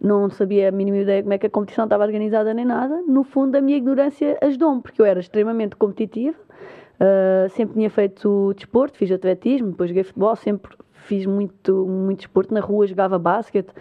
não 0.00 0.28
sabia 0.30 0.68
a 0.68 0.72
mínima 0.72 0.98
ideia 0.98 1.22
como 1.22 1.32
é 1.32 1.38
que 1.38 1.46
a 1.46 1.50
competição 1.50 1.84
estava 1.84 2.04
organizada 2.04 2.52
nem 2.52 2.64
nada, 2.64 3.02
no 3.06 3.24
fundo 3.24 3.56
a 3.56 3.60
minha 3.60 3.78
ignorância 3.78 4.38
ajudou-me, 4.42 4.82
porque 4.82 5.00
eu 5.00 5.06
era 5.06 5.18
extremamente 5.20 5.74
competitiva, 5.74 6.36
uh, 7.00 7.48
sempre 7.50 7.74
tinha 7.74 7.90
feito 7.90 8.52
desporto, 8.54 8.98
fiz 8.98 9.10
atletismo, 9.10 9.70
depois 9.70 9.88
joguei 9.88 10.04
futebol, 10.04 10.36
sempre 10.36 10.76
fiz 10.92 11.26
muito, 11.26 11.86
muito 11.86 12.18
desporto 12.18 12.52
na 12.52 12.60
rua, 12.60 12.86
jogava 12.86 13.18
basquete, 13.18 13.72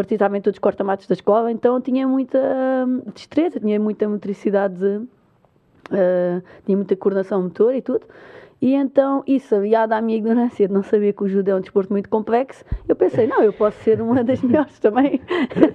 particularmente 0.00 0.44
todos 0.44 0.56
os 0.56 0.60
corta-matos 0.60 1.06
da 1.06 1.14
escola, 1.14 1.52
então 1.52 1.80
tinha 1.80 2.08
muita 2.08 2.38
hum, 2.86 3.02
destreza, 3.14 3.60
tinha 3.60 3.78
muita 3.78 4.08
motricidade, 4.08 4.84
uh, 4.84 6.42
tinha 6.64 6.76
muita 6.76 6.96
coordenação 6.96 7.42
motor 7.42 7.74
e 7.74 7.82
tudo. 7.82 8.06
E 8.62 8.74
então, 8.74 9.22
isso, 9.26 9.54
aliado 9.54 9.94
à 9.94 10.02
minha 10.02 10.18
ignorância 10.18 10.68
de 10.68 10.72
não 10.72 10.82
saber 10.82 11.14
que 11.14 11.24
o 11.24 11.28
judo 11.28 11.48
é 11.48 11.54
um 11.54 11.60
desporto 11.60 11.92
muito 11.92 12.10
complexo, 12.10 12.62
eu 12.86 12.94
pensei, 12.94 13.26
não, 13.26 13.42
eu 13.42 13.54
posso 13.54 13.78
ser 13.82 14.00
uma 14.02 14.22
das 14.22 14.40
melhores 14.44 14.78
também. 14.78 15.20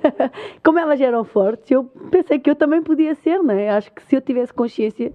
Como 0.63 0.77
elas 0.77 1.01
eram 1.01 1.23
fortes, 1.23 1.71
eu 1.71 1.85
pensei 2.11 2.39
que 2.39 2.49
eu 2.49 2.55
também 2.55 2.83
podia 2.83 3.15
ser, 3.15 3.39
não 3.39 3.55
é? 3.55 3.69
Acho 3.69 3.91
que 3.91 4.03
se 4.03 4.15
eu 4.15 4.21
tivesse 4.21 4.53
consciência 4.53 5.11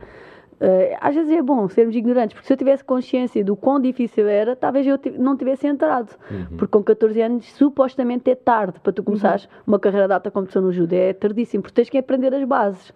Uh, 0.61 0.95
às 1.01 1.15
vezes 1.15 1.33
é 1.33 1.41
bom 1.41 1.67
sermos 1.71 1.97
ignorantes, 1.97 2.35
porque 2.35 2.47
se 2.47 2.53
eu 2.53 2.57
tivesse 2.57 2.85
consciência 2.85 3.43
do 3.43 3.57
quão 3.57 3.81
difícil 3.81 4.29
era, 4.29 4.55
talvez 4.55 4.87
eu 4.87 5.01
não 5.19 5.35
tivesse 5.35 5.67
entrado. 5.67 6.15
Uhum. 6.31 6.57
Porque 6.59 6.73
com 6.73 6.83
14 6.83 7.23
anos, 7.23 7.47
supostamente 7.53 8.31
é 8.31 8.35
tarde 8.35 8.79
para 8.79 8.93
tu 8.93 9.03
começares 9.03 9.45
uhum. 9.45 9.51
uma 9.69 9.79
carreira 9.79 10.07
de 10.07 10.13
alta 10.13 10.31
competição 10.31 10.61
no 10.61 10.71
judo. 10.71 10.93
É 10.93 11.15
tardíssimo, 11.15 11.63
porque 11.63 11.77
tens 11.77 11.89
que 11.89 11.97
aprender 11.97 12.35
as 12.35 12.45
bases. 12.45 12.93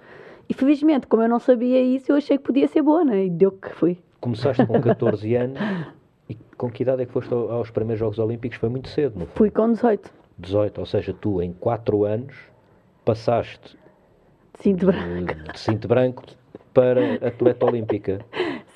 E 0.46 0.52
felizmente, 0.52 1.06
como 1.06 1.22
eu 1.22 1.28
não 1.28 1.38
sabia 1.38 1.80
isso, 1.80 2.12
eu 2.12 2.16
achei 2.16 2.36
que 2.36 2.44
podia 2.44 2.68
ser 2.68 2.82
boa, 2.82 3.02
né? 3.02 3.24
e 3.24 3.30
deu 3.30 3.50
que 3.50 3.70
fui. 3.70 3.98
Começaste 4.20 4.66
com 4.66 4.78
14 4.82 5.34
anos 5.34 5.58
e 6.28 6.34
com 6.58 6.70
que 6.70 6.82
idade 6.82 7.02
é 7.02 7.06
que 7.06 7.12
foste 7.12 7.32
aos 7.32 7.70
primeiros 7.70 7.98
Jogos 7.98 8.18
Olímpicos? 8.18 8.58
Foi 8.58 8.68
muito 8.68 8.88
cedo, 8.88 9.18
não 9.18 9.26
foi? 9.26 9.36
Fui 9.36 9.50
com 9.50 9.72
18. 9.72 10.10
18, 10.38 10.78
ou 10.78 10.86
seja, 10.86 11.14
tu 11.18 11.40
em 11.40 11.52
4 11.54 12.04
anos 12.04 12.34
passaste 13.04 13.74
de 14.56 14.62
cinto 14.62 14.86
branco, 14.86 15.34
de 15.52 15.60
cinto 15.60 15.88
branco 15.88 16.22
para 16.72 17.14
atleta 17.26 17.66
olímpica. 17.66 18.20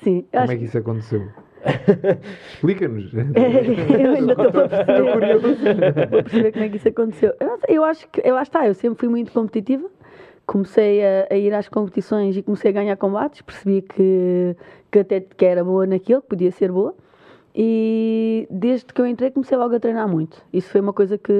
Sim. 0.01 0.25
Como 0.31 0.43
acho... 0.43 0.53
é 0.53 0.57
que 0.57 0.63
isso 0.65 0.77
aconteceu? 0.77 1.27
Explica-nos. 2.53 3.11
Eu 3.13 4.11
ainda 4.15 4.31
estou 4.31 4.47
a 4.47 4.69
perceber. 4.69 6.09
Vou 6.09 6.23
perceber 6.23 6.51
como 6.53 6.65
é 6.65 6.69
que 6.69 6.77
isso 6.77 6.87
aconteceu. 6.87 7.33
Eu, 7.39 7.59
eu 7.67 7.83
acho 7.83 8.07
que, 8.09 8.21
eu, 8.23 8.35
lá 8.35 8.43
está, 8.43 8.65
eu 8.65 8.73
sempre 8.73 8.99
fui 8.99 9.09
muito 9.09 9.31
competitiva. 9.31 9.89
Comecei 10.45 11.05
a, 11.05 11.27
a, 11.29 11.37
ir 11.37 11.53
às 11.53 11.69
competições 11.69 12.35
e 12.35 12.41
comecei 12.41 12.71
a 12.71 12.73
ganhar 12.73 12.95
combates. 12.95 13.41
Percebi 13.41 13.81
que, 13.81 14.55
que 14.91 14.99
até 14.99 15.19
que 15.19 15.45
era 15.45 15.63
boa 15.63 15.85
naquilo, 15.85 16.21
que 16.21 16.29
podia 16.29 16.51
ser 16.51 16.71
boa. 16.71 16.95
E 17.53 18.47
desde 18.49 18.85
que 18.93 19.01
eu 19.01 19.05
entrei 19.05 19.31
comecei 19.31 19.57
logo 19.57 19.75
a 19.75 19.79
treinar 19.79 20.07
muito. 20.07 20.41
Isso 20.53 20.69
foi 20.69 20.81
uma 20.81 20.93
coisa 20.93 21.17
que 21.17 21.33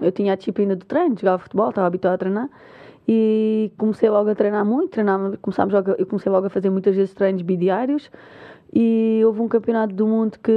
eu 0.00 0.10
tinha 0.12 0.32
a 0.32 0.36
disciplina 0.36 0.74
do 0.74 0.86
treino, 0.86 1.16
jogava 1.18 1.38
futebol, 1.38 1.68
estava 1.68 1.86
habituada 1.86 2.14
a 2.14 2.18
treinar 2.18 2.50
e 3.14 3.72
comecei 3.76 4.08
logo 4.08 4.30
a 4.30 4.34
treinar 4.34 4.64
muito, 4.64 4.90
treinava, 4.90 5.36
começámos 5.36 5.74
logo, 5.74 5.90
eu 5.92 6.06
comecei 6.06 6.32
logo 6.32 6.46
a 6.46 6.50
fazer 6.50 6.70
muitas 6.70 6.96
vezes 6.96 7.12
treinos 7.12 7.42
bidiários. 7.42 8.10
E 8.72 9.20
houve 9.26 9.42
um 9.42 9.48
campeonato 9.48 9.94
do 9.94 10.06
mundo 10.06 10.38
que, 10.42 10.52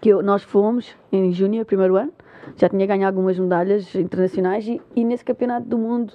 que 0.00 0.08
eu, 0.08 0.20
nós 0.22 0.42
fomos 0.42 0.96
em 1.12 1.32
junho, 1.32 1.64
primeiro 1.64 1.94
ano, 1.96 2.12
já 2.56 2.68
tinha 2.68 2.84
ganho 2.86 3.06
algumas 3.06 3.38
medalhas 3.38 3.94
internacionais 3.94 4.66
e, 4.66 4.80
e 4.96 5.04
nesse 5.04 5.24
campeonato 5.24 5.68
do 5.68 5.78
mundo 5.78 6.14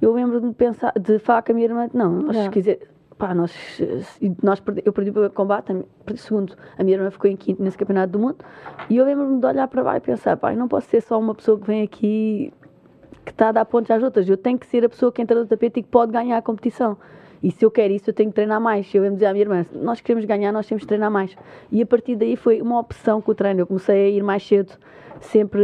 eu 0.00 0.12
lembro 0.14 0.40
de 0.40 0.52
pensar, 0.54 0.92
de 0.98 1.18
falar 1.18 1.42
com 1.42 1.52
a 1.52 1.54
minha 1.54 1.66
irmã, 1.66 1.90
não, 1.92 2.10
nós 2.22 2.48
quiser, 2.48 2.80
pá, 3.18 3.34
nós, 3.34 3.54
nós 4.42 4.60
perdi, 4.60 4.82
eu 4.84 4.92
perdi 4.92 5.10
o 5.10 5.30
combate, 5.30 5.72
perdi 6.04 6.20
segundo, 6.20 6.56
a 6.78 6.82
minha 6.82 6.96
irmã 6.96 7.10
ficou 7.10 7.30
em 7.30 7.36
quinto 7.36 7.62
nesse 7.62 7.76
campeonato 7.76 8.12
do 8.12 8.18
mundo. 8.18 8.38
E 8.88 8.96
eu 8.96 9.04
lembro-me 9.04 9.38
de 9.38 9.46
olhar 9.46 9.68
para 9.68 9.84
baixo 9.84 9.98
e 9.98 10.06
pensar, 10.06 10.36
pá, 10.38 10.52
não 10.54 10.66
posso 10.66 10.88
ser 10.88 11.02
só 11.02 11.20
uma 11.20 11.34
pessoa 11.34 11.58
que 11.58 11.66
vem 11.66 11.82
aqui 11.82 12.52
que 13.24 13.30
está 13.30 13.48
a 13.48 13.52
dar 13.52 13.64
pontos 13.64 13.90
às 13.90 14.02
outras. 14.02 14.28
Eu 14.28 14.36
tenho 14.36 14.58
que 14.58 14.66
ser 14.66 14.84
a 14.84 14.88
pessoa 14.88 15.12
que 15.12 15.22
entra 15.22 15.38
no 15.38 15.46
tapete 15.46 15.80
e 15.80 15.82
que 15.82 15.88
pode 15.88 16.12
ganhar 16.12 16.36
a 16.36 16.42
competição. 16.42 16.96
E 17.42 17.50
se 17.50 17.64
eu 17.64 17.70
quero 17.70 17.92
isso, 17.92 18.08
eu 18.10 18.14
tenho 18.14 18.30
que 18.30 18.36
treinar 18.36 18.60
mais. 18.60 18.92
Eu 18.94 19.04
ia 19.04 19.10
dizer 19.10 19.26
à 19.26 19.32
minha 19.32 19.42
irmã: 19.42 19.66
nós 19.72 20.00
queremos 20.00 20.24
ganhar, 20.24 20.52
nós 20.52 20.66
temos 20.66 20.82
que 20.82 20.86
treinar 20.86 21.10
mais. 21.10 21.36
E 21.70 21.82
a 21.82 21.86
partir 21.86 22.14
daí 22.14 22.36
foi 22.36 22.62
uma 22.62 22.78
opção 22.78 23.20
com 23.20 23.32
o 23.32 23.34
treino. 23.34 23.60
Eu 23.60 23.66
comecei 23.66 24.06
a 24.06 24.08
ir 24.10 24.22
mais 24.22 24.46
cedo, 24.46 24.72
sempre 25.20 25.62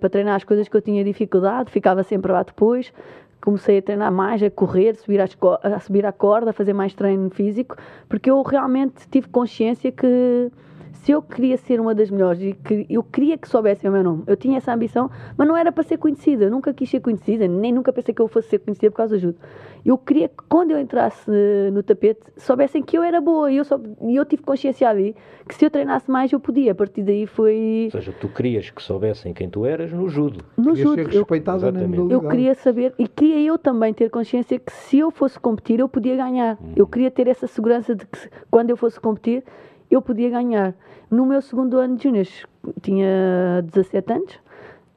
para 0.00 0.10
treinar 0.10 0.34
as 0.34 0.44
coisas 0.44 0.68
que 0.68 0.76
eu 0.76 0.82
tinha 0.82 1.04
dificuldade, 1.04 1.70
ficava 1.70 2.02
sempre 2.02 2.32
lá 2.32 2.42
depois. 2.42 2.92
Comecei 3.40 3.78
a 3.78 3.82
treinar 3.82 4.12
mais, 4.12 4.42
a 4.42 4.50
correr, 4.50 4.94
subir 4.96 5.20
a 5.20 5.80
subir 5.80 6.04
a 6.04 6.12
corda, 6.12 6.50
a 6.50 6.52
fazer 6.52 6.74
mais 6.74 6.92
treino 6.92 7.30
físico, 7.30 7.74
porque 8.06 8.30
eu 8.30 8.42
realmente 8.42 9.08
tive 9.08 9.28
consciência 9.28 9.90
que 9.90 10.50
se 10.92 11.12
eu 11.12 11.22
queria 11.22 11.56
ser 11.56 11.80
uma 11.80 11.94
das 11.94 12.10
melhores 12.10 12.40
e 12.42 12.52
que 12.52 12.86
eu 12.88 13.02
queria 13.02 13.36
que 13.38 13.48
soubessem 13.48 13.88
o 13.88 13.92
meu 13.92 14.02
nome, 14.02 14.22
eu 14.26 14.36
tinha 14.36 14.58
essa 14.58 14.72
ambição, 14.72 15.10
mas 15.36 15.46
não 15.46 15.56
era 15.56 15.72
para 15.72 15.82
ser 15.82 15.98
conhecida, 15.98 16.44
eu 16.44 16.50
nunca 16.50 16.72
quis 16.72 16.90
ser 16.90 17.00
conhecida, 17.00 17.46
nem 17.48 17.72
nunca 17.72 17.92
pensei 17.92 18.14
que 18.14 18.20
eu 18.20 18.28
fosse 18.28 18.48
ser 18.48 18.58
conhecida 18.58 18.90
por 18.90 18.98
causa 18.98 19.16
do 19.16 19.20
judo. 19.20 19.38
Eu 19.84 19.96
queria 19.96 20.28
que 20.28 20.36
quando 20.48 20.72
eu 20.72 20.78
entrasse 20.78 21.30
no 21.72 21.82
tapete 21.82 22.20
soubessem 22.36 22.82
que 22.82 22.96
eu 22.96 23.02
era 23.02 23.20
boa 23.20 23.50
e 23.50 23.56
eu, 23.56 23.64
só, 23.64 23.80
e 24.02 24.16
eu 24.16 24.24
tive 24.24 24.42
consciência 24.42 24.88
ali 24.88 25.16
que 25.48 25.54
se 25.54 25.64
eu 25.64 25.70
treinasse 25.70 26.10
mais 26.10 26.30
eu 26.32 26.38
podia. 26.38 26.72
A 26.72 26.74
partir 26.74 27.02
daí 27.02 27.26
foi. 27.26 27.84
Ou 27.86 27.90
seja, 27.90 28.12
tu 28.12 28.28
querias 28.28 28.70
que 28.70 28.82
soubessem 28.82 29.32
quem 29.32 29.48
tu 29.48 29.64
eras 29.64 29.90
no 29.92 30.08
judo. 30.08 30.44
No 30.56 30.74
Querias 30.74 30.88
judo. 30.88 30.94
ser 30.94 31.06
respeitada 31.08 31.68
eu, 31.68 31.72
na 31.72 32.12
eu 32.12 32.28
queria 32.28 32.54
saber 32.54 32.94
e 32.98 33.08
queria 33.08 33.40
eu 33.40 33.58
também 33.58 33.94
ter 33.94 34.10
consciência 34.10 34.58
que 34.58 34.72
se 34.72 34.98
eu 34.98 35.10
fosse 35.10 35.40
competir 35.40 35.80
eu 35.80 35.88
podia 35.88 36.16
ganhar. 36.16 36.58
Eu 36.76 36.86
queria 36.86 37.10
ter 37.10 37.26
essa 37.26 37.46
segurança 37.46 37.94
de 37.94 38.06
que 38.06 38.28
quando 38.50 38.70
eu 38.70 38.76
fosse 38.76 39.00
competir 39.00 39.42
eu 39.90 40.00
podia 40.00 40.30
ganhar. 40.30 40.74
No 41.10 41.26
meu 41.26 41.42
segundo 41.42 41.78
ano 41.78 41.96
de 41.96 42.04
júniores, 42.04 42.46
tinha 42.80 43.62
17 43.64 44.12
anos, 44.12 44.38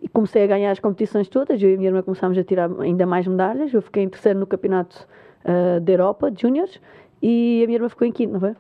e 0.02 0.08
comecei 0.10 0.44
a 0.44 0.48
ganhar 0.48 0.72
as 0.72 0.80
competições 0.80 1.30
todas. 1.30 1.62
Eu 1.62 1.70
e 1.72 1.74
a 1.76 1.78
minha 1.78 1.90
irmã 1.90 2.02
começámos 2.02 2.38
a 2.38 2.44
tirar 2.44 2.70
ainda 2.82 3.06
mais 3.06 3.26
medalhas. 3.26 3.74
Eu 3.74 3.82
fiquei 3.82 4.04
em 4.04 4.10
terceiro 4.10 4.38
no 4.38 4.46
campeonato 4.46 5.08
ah, 5.46 5.80
da 5.80 5.92
Europa 5.92 6.30
de 6.30 6.42
júniores 6.42 6.80
e 7.22 7.62
a 7.64 7.68
minha 7.68 7.78
irmã 7.78 7.90
ficou 7.90 8.06
em 8.06 8.12
quinto, 8.12 8.34
não 8.34 8.40
foi? 8.40 8.54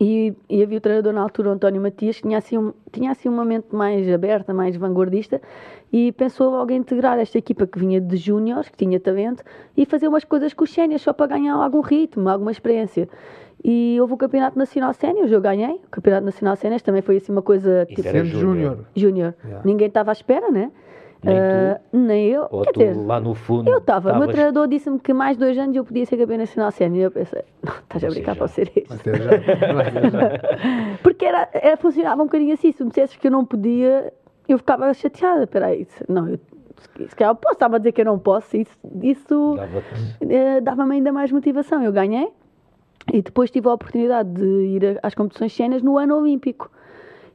E, 0.00 0.32
e 0.48 0.62
havia 0.62 0.78
o 0.78 0.80
treinador 0.80 1.12
na 1.12 1.20
altura, 1.20 1.50
António 1.50 1.80
Matias, 1.80 2.16
que 2.16 2.22
tinha 2.22 2.38
assim, 2.38 2.56
um, 2.56 2.72
tinha 2.92 3.10
assim 3.10 3.28
uma 3.28 3.44
mente 3.44 3.74
mais 3.74 4.08
aberta, 4.08 4.54
mais 4.54 4.76
vanguardista, 4.76 5.40
e 5.92 6.12
pensou 6.12 6.50
logo 6.50 6.70
em 6.70 6.76
integrar 6.76 7.18
esta 7.18 7.36
equipa 7.36 7.66
que 7.66 7.78
vinha 7.78 8.00
de 8.00 8.16
júniores, 8.16 8.68
que 8.68 8.76
tinha 8.76 9.00
talento, 9.00 9.42
e 9.76 9.84
fazer 9.84 10.06
umas 10.06 10.24
coisas 10.24 10.54
com 10.54 10.62
os 10.62 10.70
séniores 10.70 11.02
só 11.02 11.12
para 11.12 11.26
ganhar 11.26 11.54
algum 11.54 11.80
ritmo, 11.80 12.28
alguma 12.28 12.52
experiência. 12.52 13.08
E 13.64 13.98
houve 14.00 14.12
o 14.12 14.16
Campeonato 14.16 14.56
Nacional 14.56 14.92
Séniores, 14.94 15.32
eu 15.32 15.40
ganhei. 15.40 15.80
O 15.86 15.90
Campeonato 15.90 16.24
Nacional 16.26 16.54
Séniores 16.54 16.82
também 16.82 17.02
foi 17.02 17.16
assim 17.16 17.32
uma 17.32 17.42
coisa 17.42 17.82
Isso 17.88 17.96
tipo 17.96 18.08
era 18.08 18.24
júnior. 18.24 18.84
júnior. 18.94 19.34
Yeah. 19.44 19.62
Ninguém 19.64 19.88
estava 19.88 20.10
à 20.10 20.12
espera, 20.12 20.48
né? 20.48 20.70
Nem 21.22 21.34
tu? 21.34 21.40
Ah, 21.40 21.80
nem 21.92 22.26
eu. 22.28 22.46
Ou 22.50 22.62
Quer 22.62 22.72
tu 22.72 22.80
dizer, 22.80 23.06
lá 23.06 23.20
no 23.20 23.34
fundo. 23.34 23.68
eu 23.68 23.78
estava. 23.78 24.12
O 24.12 24.18
meu 24.18 24.28
treinador 24.28 24.68
disse-me 24.68 24.98
que 24.98 25.12
mais 25.12 25.36
dois 25.36 25.58
anos 25.58 25.74
eu 25.74 25.84
podia 25.84 26.06
ser 26.06 26.16
campeão 26.16 26.38
nacional 26.38 26.70
sénior. 26.70 26.98
E 26.98 27.02
eu 27.02 27.10
pensei, 27.10 27.42
não, 27.62 27.72
estás 27.74 28.04
a 28.04 28.08
brincar 28.08 28.36
para 28.36 28.48
ser 28.48 28.72
isto. 28.76 28.96
Já. 29.04 30.30
Porque 31.02 31.24
era, 31.24 31.48
era, 31.52 31.76
funcionava 31.76 32.22
um 32.22 32.26
bocadinho 32.26 32.54
assim. 32.54 32.72
Se 32.72 32.82
me 32.82 32.90
dissesses 32.90 33.16
que 33.16 33.26
eu 33.26 33.32
não 33.32 33.44
podia, 33.44 34.12
eu 34.48 34.58
ficava 34.58 34.92
chateada. 34.94 35.44
Espera 35.44 35.66
aí, 35.66 35.86
não, 36.08 36.28
eu, 36.28 36.38
se 37.08 37.16
calhar 37.16 37.32
eu 37.32 37.36
posso, 37.36 37.54
estava 37.54 37.76
a 37.76 37.78
dizer 37.78 37.92
que 37.92 38.00
eu 38.00 38.06
não 38.06 38.18
posso. 38.18 38.56
Isso, 38.56 38.78
isso 39.02 39.56
eh, 40.20 40.60
dava-me 40.60 40.94
ainda 40.94 41.12
mais 41.12 41.32
motivação. 41.32 41.82
Eu 41.82 41.92
ganhei 41.92 42.28
e 43.12 43.22
depois 43.22 43.50
tive 43.50 43.68
a 43.68 43.72
oportunidade 43.72 44.30
de 44.30 44.44
ir 44.44 45.00
às 45.02 45.14
competições 45.14 45.52
cenas 45.52 45.82
no 45.82 45.98
ano 45.98 46.16
olímpico. 46.16 46.70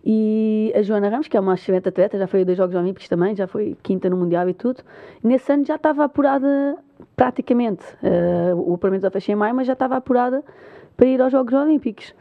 E 0.06 0.74
a 0.76 0.82
Joana 0.82 1.08
Ramos, 1.10 1.28
que 1.30 1.38
é 1.38 1.40
uma 1.40 1.54
excelente 1.54 1.88
atleta, 1.88 2.18
já 2.18 2.28
foi 2.28 2.42
a 2.42 2.44
dois 2.44 2.58
Jogos 2.58 2.76
Olímpicos 2.76 3.08
também, 3.08 3.36
já 3.36 3.48
foi 3.48 3.78
quinta 3.82 4.10
no 4.10 4.18
Mundial 4.18 4.50
e 4.50 4.54
tudo. 4.54 4.84
Nesse 5.24 5.52
ano 5.52 5.66
já 5.66 5.76
estava 5.76 6.04
apurada 6.04 6.78
praticamente. 7.16 7.86
eh, 8.04 8.54
o 8.54 8.74
apuramento 8.74 9.04
já 9.04 9.12
fechei 9.12 9.34
em 9.34 9.38
maio, 9.38 9.56
mas 9.56 9.66
já 9.68 9.74
estava 9.74 9.96
apurada 9.96 10.44
para 10.98 11.08
ir 11.08 11.22
aos 11.22 11.32
Jogos 11.32 11.54
Olímpicos. 11.54 12.14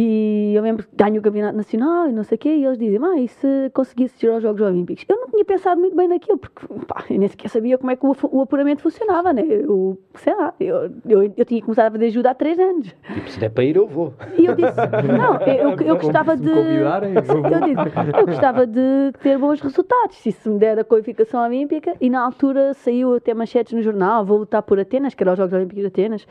E 0.00 0.54
eu 0.54 0.62
lembro 0.62 0.86
que 0.86 0.94
ganho 0.94 1.18
o 1.18 1.22
Campeonato 1.22 1.56
Nacional 1.56 2.08
e 2.08 2.12
não 2.12 2.22
sei 2.22 2.36
o 2.36 2.38
quê, 2.38 2.50
e 2.50 2.64
eles 2.64 2.78
dizem, 2.78 3.00
ah, 3.02 3.18
e 3.18 3.26
se 3.26 3.68
conseguisse 3.74 4.24
ir 4.24 4.30
aos 4.30 4.40
Jogos 4.40 4.60
Olímpicos? 4.60 5.04
Eu 5.08 5.16
não 5.16 5.26
tinha 5.26 5.44
pensado 5.44 5.80
muito 5.80 5.96
bem 5.96 6.06
naquilo, 6.06 6.38
porque 6.38 6.66
pá, 6.86 7.02
eu 7.10 7.18
nem 7.18 7.26
sequer 7.26 7.48
sabia 7.48 7.76
como 7.76 7.90
é 7.90 7.96
que 7.96 8.06
o, 8.06 8.14
o 8.30 8.42
apuramento 8.42 8.80
funcionava, 8.80 9.32
né? 9.32 9.42
Eu, 9.44 9.98
sei 10.14 10.36
lá, 10.36 10.54
eu, 10.60 10.92
eu, 11.04 11.34
eu 11.36 11.44
tinha 11.44 11.60
começado 11.60 11.86
a 11.86 11.90
fazer 11.90 12.04
ajuda 12.04 12.30
há 12.30 12.34
três 12.34 12.56
anos. 12.60 12.94
Tipo, 13.12 13.28
se 13.28 13.40
der 13.40 13.50
para 13.50 13.64
ir, 13.64 13.74
eu 13.74 13.88
vou. 13.88 14.14
E 14.36 14.46
eu 14.46 14.54
disse, 14.54 14.76
não, 15.18 15.34
eu, 15.40 15.70
eu, 15.70 15.86
eu 15.88 15.96
gostava 15.96 16.36
Se 16.36 16.44
de. 16.44 16.48
convidarem, 16.48 17.14
eu 17.14 17.22
vou. 17.24 17.36
Eu 17.38 17.60
disse, 17.60 18.18
eu 18.20 18.26
gostava 18.26 18.66
de 18.68 19.12
ter 19.20 19.36
bons 19.36 19.60
resultados. 19.60 20.16
Se 20.18 20.28
isso 20.28 20.48
me 20.48 20.60
der 20.60 20.78
a 20.78 20.84
qualificação 20.84 21.44
olímpica, 21.44 21.96
e 22.00 22.08
na 22.08 22.24
altura 22.24 22.72
saiu 22.72 23.16
até 23.16 23.34
manchetes 23.34 23.72
no 23.72 23.82
jornal, 23.82 24.24
vou 24.24 24.38
lutar 24.38 24.62
por 24.62 24.78
Atenas, 24.78 25.12
que 25.12 25.24
era 25.24 25.32
os 25.32 25.38
Jogos 25.38 25.54
Olímpicos 25.54 25.80
de 25.80 25.88
Atenas, 25.88 26.24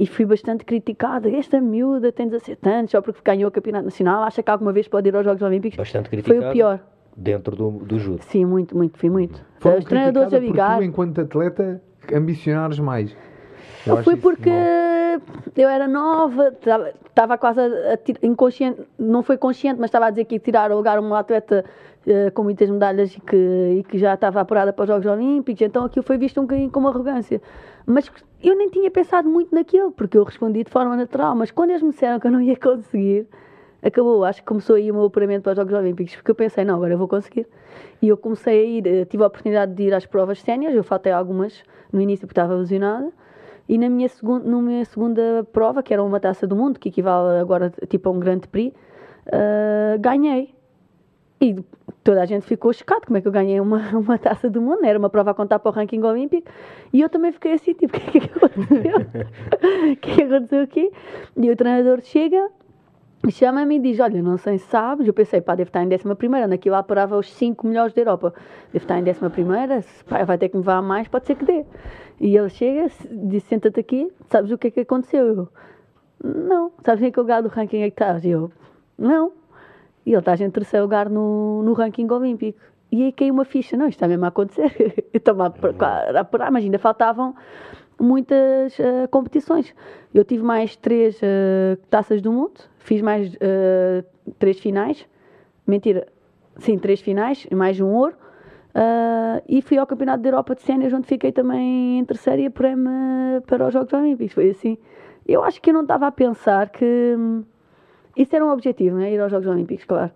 e 0.00 0.08
fui 0.08 0.24
bastante 0.24 0.64
criticada. 0.64 1.30
Esta 1.30 1.60
miúda 1.60 2.10
tem 2.10 2.26
17 2.26 2.68
anos, 2.68 2.90
só 2.90 3.00
porque 3.00 3.11
ganhou 3.24 3.48
o 3.48 3.52
Campeonato 3.52 3.84
Nacional, 3.84 4.22
acha 4.22 4.42
que 4.42 4.50
alguma 4.50 4.72
vez 4.72 4.88
pode 4.88 5.08
ir 5.08 5.16
aos 5.16 5.24
Jogos 5.24 5.42
Olímpicos. 5.42 5.76
Bastante 5.76 6.08
Foi 6.08 6.18
criticado. 6.18 6.48
o 6.48 6.52
pior. 6.52 6.80
Dentro 7.16 7.54
do, 7.54 7.70
do 7.70 7.98
judo. 7.98 8.22
Sim, 8.22 8.44
muito, 8.46 8.76
muito, 8.76 8.98
fui 8.98 9.10
muito. 9.10 9.44
Foram 9.60 9.78
Os 9.78 9.84
treinadores 9.84 10.32
a 10.32 10.38
vigar. 10.38 10.78
tu, 10.78 10.84
enquanto 10.84 11.20
atleta, 11.20 11.82
ambicionares 12.12 12.78
mais. 12.78 13.14
Eu 13.86 14.02
foi 14.02 14.16
porque 14.16 14.50
eu 15.56 15.68
era 15.68 15.86
nova, 15.88 16.54
estava 17.04 17.36
quase 17.36 17.60
a, 17.60 17.64
a 17.64 18.26
inconsciente, 18.26 18.80
não 18.98 19.22
foi 19.22 19.36
consciente, 19.36 19.78
mas 19.78 19.88
estava 19.88 20.06
a 20.06 20.10
dizer 20.10 20.24
que 20.24 20.36
ia 20.36 20.40
tirar 20.40 20.70
o 20.70 20.76
lugar 20.76 20.98
a 20.98 21.00
uma 21.00 21.18
atleta 21.18 21.64
eh, 22.06 22.30
com 22.30 22.42
muitas 22.42 22.68
medalhas 22.70 23.14
e 23.14 23.20
que, 23.20 23.36
e 23.78 23.84
que 23.84 23.98
já 23.98 24.14
estava 24.14 24.40
apurada 24.40 24.72
para 24.72 24.82
os 24.82 24.88
Jogos 24.88 25.06
Olímpicos, 25.06 25.62
então 25.62 25.84
aquilo 25.84 26.04
foi 26.04 26.16
visto 26.16 26.40
um 26.40 26.44
bocadinho 26.44 26.70
como 26.70 26.88
arrogância. 26.88 27.40
Mas 27.86 28.10
eu 28.42 28.56
nem 28.56 28.68
tinha 28.68 28.90
pensado 28.90 29.28
muito 29.28 29.54
naquilo, 29.54 29.92
porque 29.92 30.18
eu 30.18 30.24
respondi 30.24 30.64
de 30.64 30.70
forma 30.70 30.96
natural, 30.96 31.34
mas 31.34 31.50
quando 31.50 31.70
eles 31.70 31.82
me 31.82 31.90
disseram 31.90 32.18
que 32.18 32.26
eu 32.26 32.30
não 32.30 32.40
ia 32.40 32.56
conseguir, 32.56 33.26
acabou, 33.82 34.24
acho 34.24 34.40
que 34.40 34.46
começou 34.46 34.76
aí 34.76 34.90
o 34.90 34.94
meu 34.94 35.04
apuramento 35.04 35.42
para 35.42 35.52
os 35.52 35.56
Jogos 35.56 35.72
Olímpicos, 35.72 36.16
porque 36.16 36.30
eu 36.30 36.34
pensei, 36.34 36.64
não, 36.64 36.76
agora 36.76 36.94
eu 36.94 36.98
vou 36.98 37.08
conseguir. 37.08 37.46
E 38.00 38.08
eu 38.08 38.16
comecei 38.16 38.60
a 38.60 38.64
ir, 38.64 38.86
eh, 38.86 39.04
tive 39.04 39.22
a 39.22 39.26
oportunidade 39.26 39.74
de 39.74 39.84
ir 39.84 39.94
às 39.94 40.06
provas 40.06 40.40
séniores, 40.40 40.76
eu 40.76 40.84
faltei 40.84 41.12
algumas 41.12 41.62
no 41.92 42.00
início 42.00 42.26
porque 42.26 42.40
estava 42.40 42.54
lesionada, 42.54 43.12
e 43.68 43.78
na 43.78 43.88
minha, 43.88 44.08
segun, 44.08 44.40
na 44.40 44.60
minha 44.60 44.84
segunda 44.84 45.46
prova, 45.52 45.82
que 45.82 45.92
era 45.92 46.02
uma 46.02 46.20
taça 46.20 46.46
do 46.46 46.56
mundo, 46.56 46.78
que 46.78 46.88
equivale 46.88 47.38
agora 47.40 47.72
tipo 47.88 48.08
a 48.08 48.12
um 48.12 48.18
grande 48.18 48.48
prix, 48.48 48.76
ah, 49.30 49.96
ganhei. 49.98 50.54
E 51.42 51.56
toda 52.04 52.22
a 52.22 52.24
gente 52.24 52.46
ficou 52.46 52.72
chocado, 52.72 53.04
como 53.04 53.18
é 53.18 53.20
que 53.20 53.26
eu 53.26 53.32
ganhei 53.32 53.58
uma, 53.58 53.80
uma 53.98 54.16
taça 54.16 54.48
do 54.48 54.62
mundo? 54.62 54.84
Era 54.84 54.96
uma 54.96 55.10
prova 55.10 55.32
a 55.32 55.34
contar 55.34 55.58
para 55.58 55.70
o 55.70 55.72
ranking 55.72 56.00
olímpico. 56.00 56.48
E 56.92 57.00
eu 57.00 57.08
também 57.08 57.32
fiquei 57.32 57.54
assim, 57.54 57.74
tipo, 57.74 57.96
o 57.98 58.00
que 58.00 58.18
é 58.18 58.20
que 58.20 58.30
aconteceu? 58.38 58.94
O 59.92 59.96
que 59.96 60.10
é 60.10 60.14
que 60.14 60.22
aconteceu 60.22 60.62
aqui? 60.62 60.92
E 61.36 61.50
o 61.50 61.56
treinador 61.56 62.00
chega, 62.00 62.48
chama-me 63.28 63.76
e 63.76 63.78
diz, 63.80 63.98
olha, 63.98 64.22
não 64.22 64.38
sei 64.38 64.58
se 64.58 64.66
sabes, 64.66 65.04
eu 65.04 65.12
pensei, 65.12 65.40
pá, 65.40 65.56
deve 65.56 65.70
estar 65.70 65.82
em 65.82 65.88
décima 65.88 66.14
primeira, 66.14 66.46
naquilo 66.46 66.76
lá 66.76 66.82
parava 66.82 67.16
os 67.16 67.28
cinco 67.32 67.66
melhores 67.66 67.92
da 67.92 68.02
Europa, 68.02 68.32
deve 68.72 68.84
estar 68.84 68.98
em 68.98 69.02
décima 69.02 69.28
primeira, 69.28 69.84
pá, 70.08 70.24
vai 70.24 70.38
ter 70.38 70.48
que 70.48 70.56
me 70.56 70.60
levar 70.60 70.76
a 70.76 70.82
mais, 70.82 71.08
pode 71.08 71.26
ser 71.26 71.34
que 71.34 71.44
dê. 71.44 71.64
E 72.20 72.36
ele 72.36 72.48
chega, 72.50 72.88
diz, 73.10 73.42
senta-te 73.44 73.80
aqui, 73.80 74.12
sabes 74.30 74.50
o 74.52 74.58
que 74.58 74.68
é 74.68 74.70
que 74.70 74.80
aconteceu? 74.80 75.26
Eu, 75.26 75.48
não, 76.24 76.72
sabes 76.84 77.02
em 77.02 77.10
que 77.10 77.18
lugar 77.18 77.42
do 77.42 77.48
ranking 77.48 77.82
é 77.82 77.90
que 77.90 77.94
estás? 77.94 78.24
E 78.24 78.30
eu, 78.30 78.50
não. 78.98 79.32
E 80.04 80.10
ele 80.10 80.18
estás 80.18 80.40
em 80.40 80.50
terceiro 80.50 80.84
lugar 80.84 81.08
no, 81.08 81.62
no 81.62 81.72
ranking 81.72 82.08
olímpico. 82.10 82.58
E 82.90 83.04
aí 83.04 83.12
caiu 83.12 83.32
uma 83.32 83.44
ficha, 83.44 83.76
não, 83.76 83.86
isto 83.86 83.96
está 83.96 84.08
mesmo 84.08 84.24
a 84.24 84.28
acontecer. 84.28 85.06
Estava 85.14 85.46
apurar, 85.46 86.14
a 86.14 86.20
apurar, 86.20 86.50
mas 86.50 86.64
ainda 86.64 86.78
faltavam 86.78 87.34
muitas 87.98 88.78
eh, 88.78 89.06
competições. 89.06 89.74
Eu 90.12 90.24
tive 90.24 90.42
mais 90.42 90.76
três 90.76 91.18
eh, 91.22 91.78
taças 91.88 92.20
do 92.20 92.32
mundo, 92.32 92.60
fiz 92.78 93.00
mais 93.00 93.34
eh, 93.40 94.04
três 94.38 94.58
finais, 94.58 95.06
mentira, 95.66 96.06
sim, 96.58 96.78
três 96.78 97.00
finais, 97.00 97.46
mais 97.52 97.80
um 97.80 97.88
ouro. 97.88 98.14
ah, 98.74 99.42
e 99.48 99.62
fui 99.62 99.78
ao 99.78 99.86
Campeonato 99.86 100.22
da 100.22 100.28
Europa 100.28 100.54
de 100.54 100.62
Séniores, 100.62 100.92
onde 100.92 101.06
fiquei 101.06 101.32
também 101.32 101.98
em 101.98 102.04
terceiro 102.04 102.42
e 102.42 102.50
para 102.50 103.66
os 103.68 103.72
Jogos 103.72 103.92
Olímpicos. 103.92 104.34
Foi 104.34 104.50
assim. 104.50 104.76
Eu 105.26 105.44
acho 105.44 105.60
que 105.62 105.70
eu 105.70 105.74
não 105.74 105.82
estava 105.82 106.06
a 106.06 106.12
pensar 106.12 106.70
que. 106.70 107.16
Isso 108.16 108.34
era 108.36 108.44
um 108.44 108.50
objetivo, 108.52 108.96
né? 108.96 109.12
ir 109.12 109.20
aos 109.20 109.30
Jogos 109.30 109.46
Olímpicos, 109.46 109.84
claro. 109.84 110.10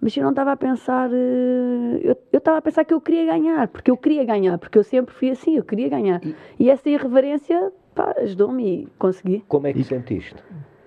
Mas 0.00 0.16
eu 0.16 0.22
não 0.24 0.30
estava 0.30 0.52
a 0.52 0.56
pensar. 0.56 1.10
eh, 1.12 2.00
Eu 2.02 2.16
eu 2.32 2.38
estava 2.38 2.58
a 2.58 2.62
pensar 2.62 2.84
que 2.84 2.92
eu 2.94 3.00
queria 3.00 3.26
ganhar, 3.26 3.68
porque 3.68 3.90
eu 3.90 3.96
queria 3.96 4.24
ganhar, 4.24 4.58
porque 4.58 4.76
eu 4.78 4.82
sempre 4.82 5.14
fui 5.14 5.30
assim, 5.30 5.56
eu 5.56 5.62
queria 5.64 5.88
ganhar. 5.88 6.20
E 6.58 6.70
essa 6.70 6.88
irreverência 6.88 7.72
pá, 7.94 8.14
ajudou-me 8.18 8.64
e 8.82 8.88
consegui. 8.98 9.44
Como 9.46 9.66
é 9.66 9.72
que 9.72 9.84
sentiste? 9.84 10.34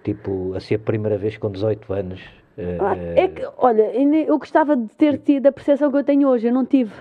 Tipo, 0.04 0.54
assim, 0.56 0.76
a 0.76 0.80
primeira 0.80 1.18
vez 1.18 1.38
com 1.38 1.50
18 1.50 1.92
anos. 1.94 2.22
eh, 2.58 2.78
Ah, 2.82 2.96
É 3.16 3.28
que, 3.30 3.48
olha, 3.58 3.92
eu 3.94 4.38
gostava 4.38 4.76
de 4.76 4.88
ter 4.96 5.18
tido 5.20 5.48
a 5.48 5.52
percepção 5.52 5.90
que 5.92 5.98
eu 5.98 6.04
tenho 6.04 6.28
hoje, 6.28 6.48
eu 6.48 6.54
não 6.54 6.66
tive. 6.66 6.92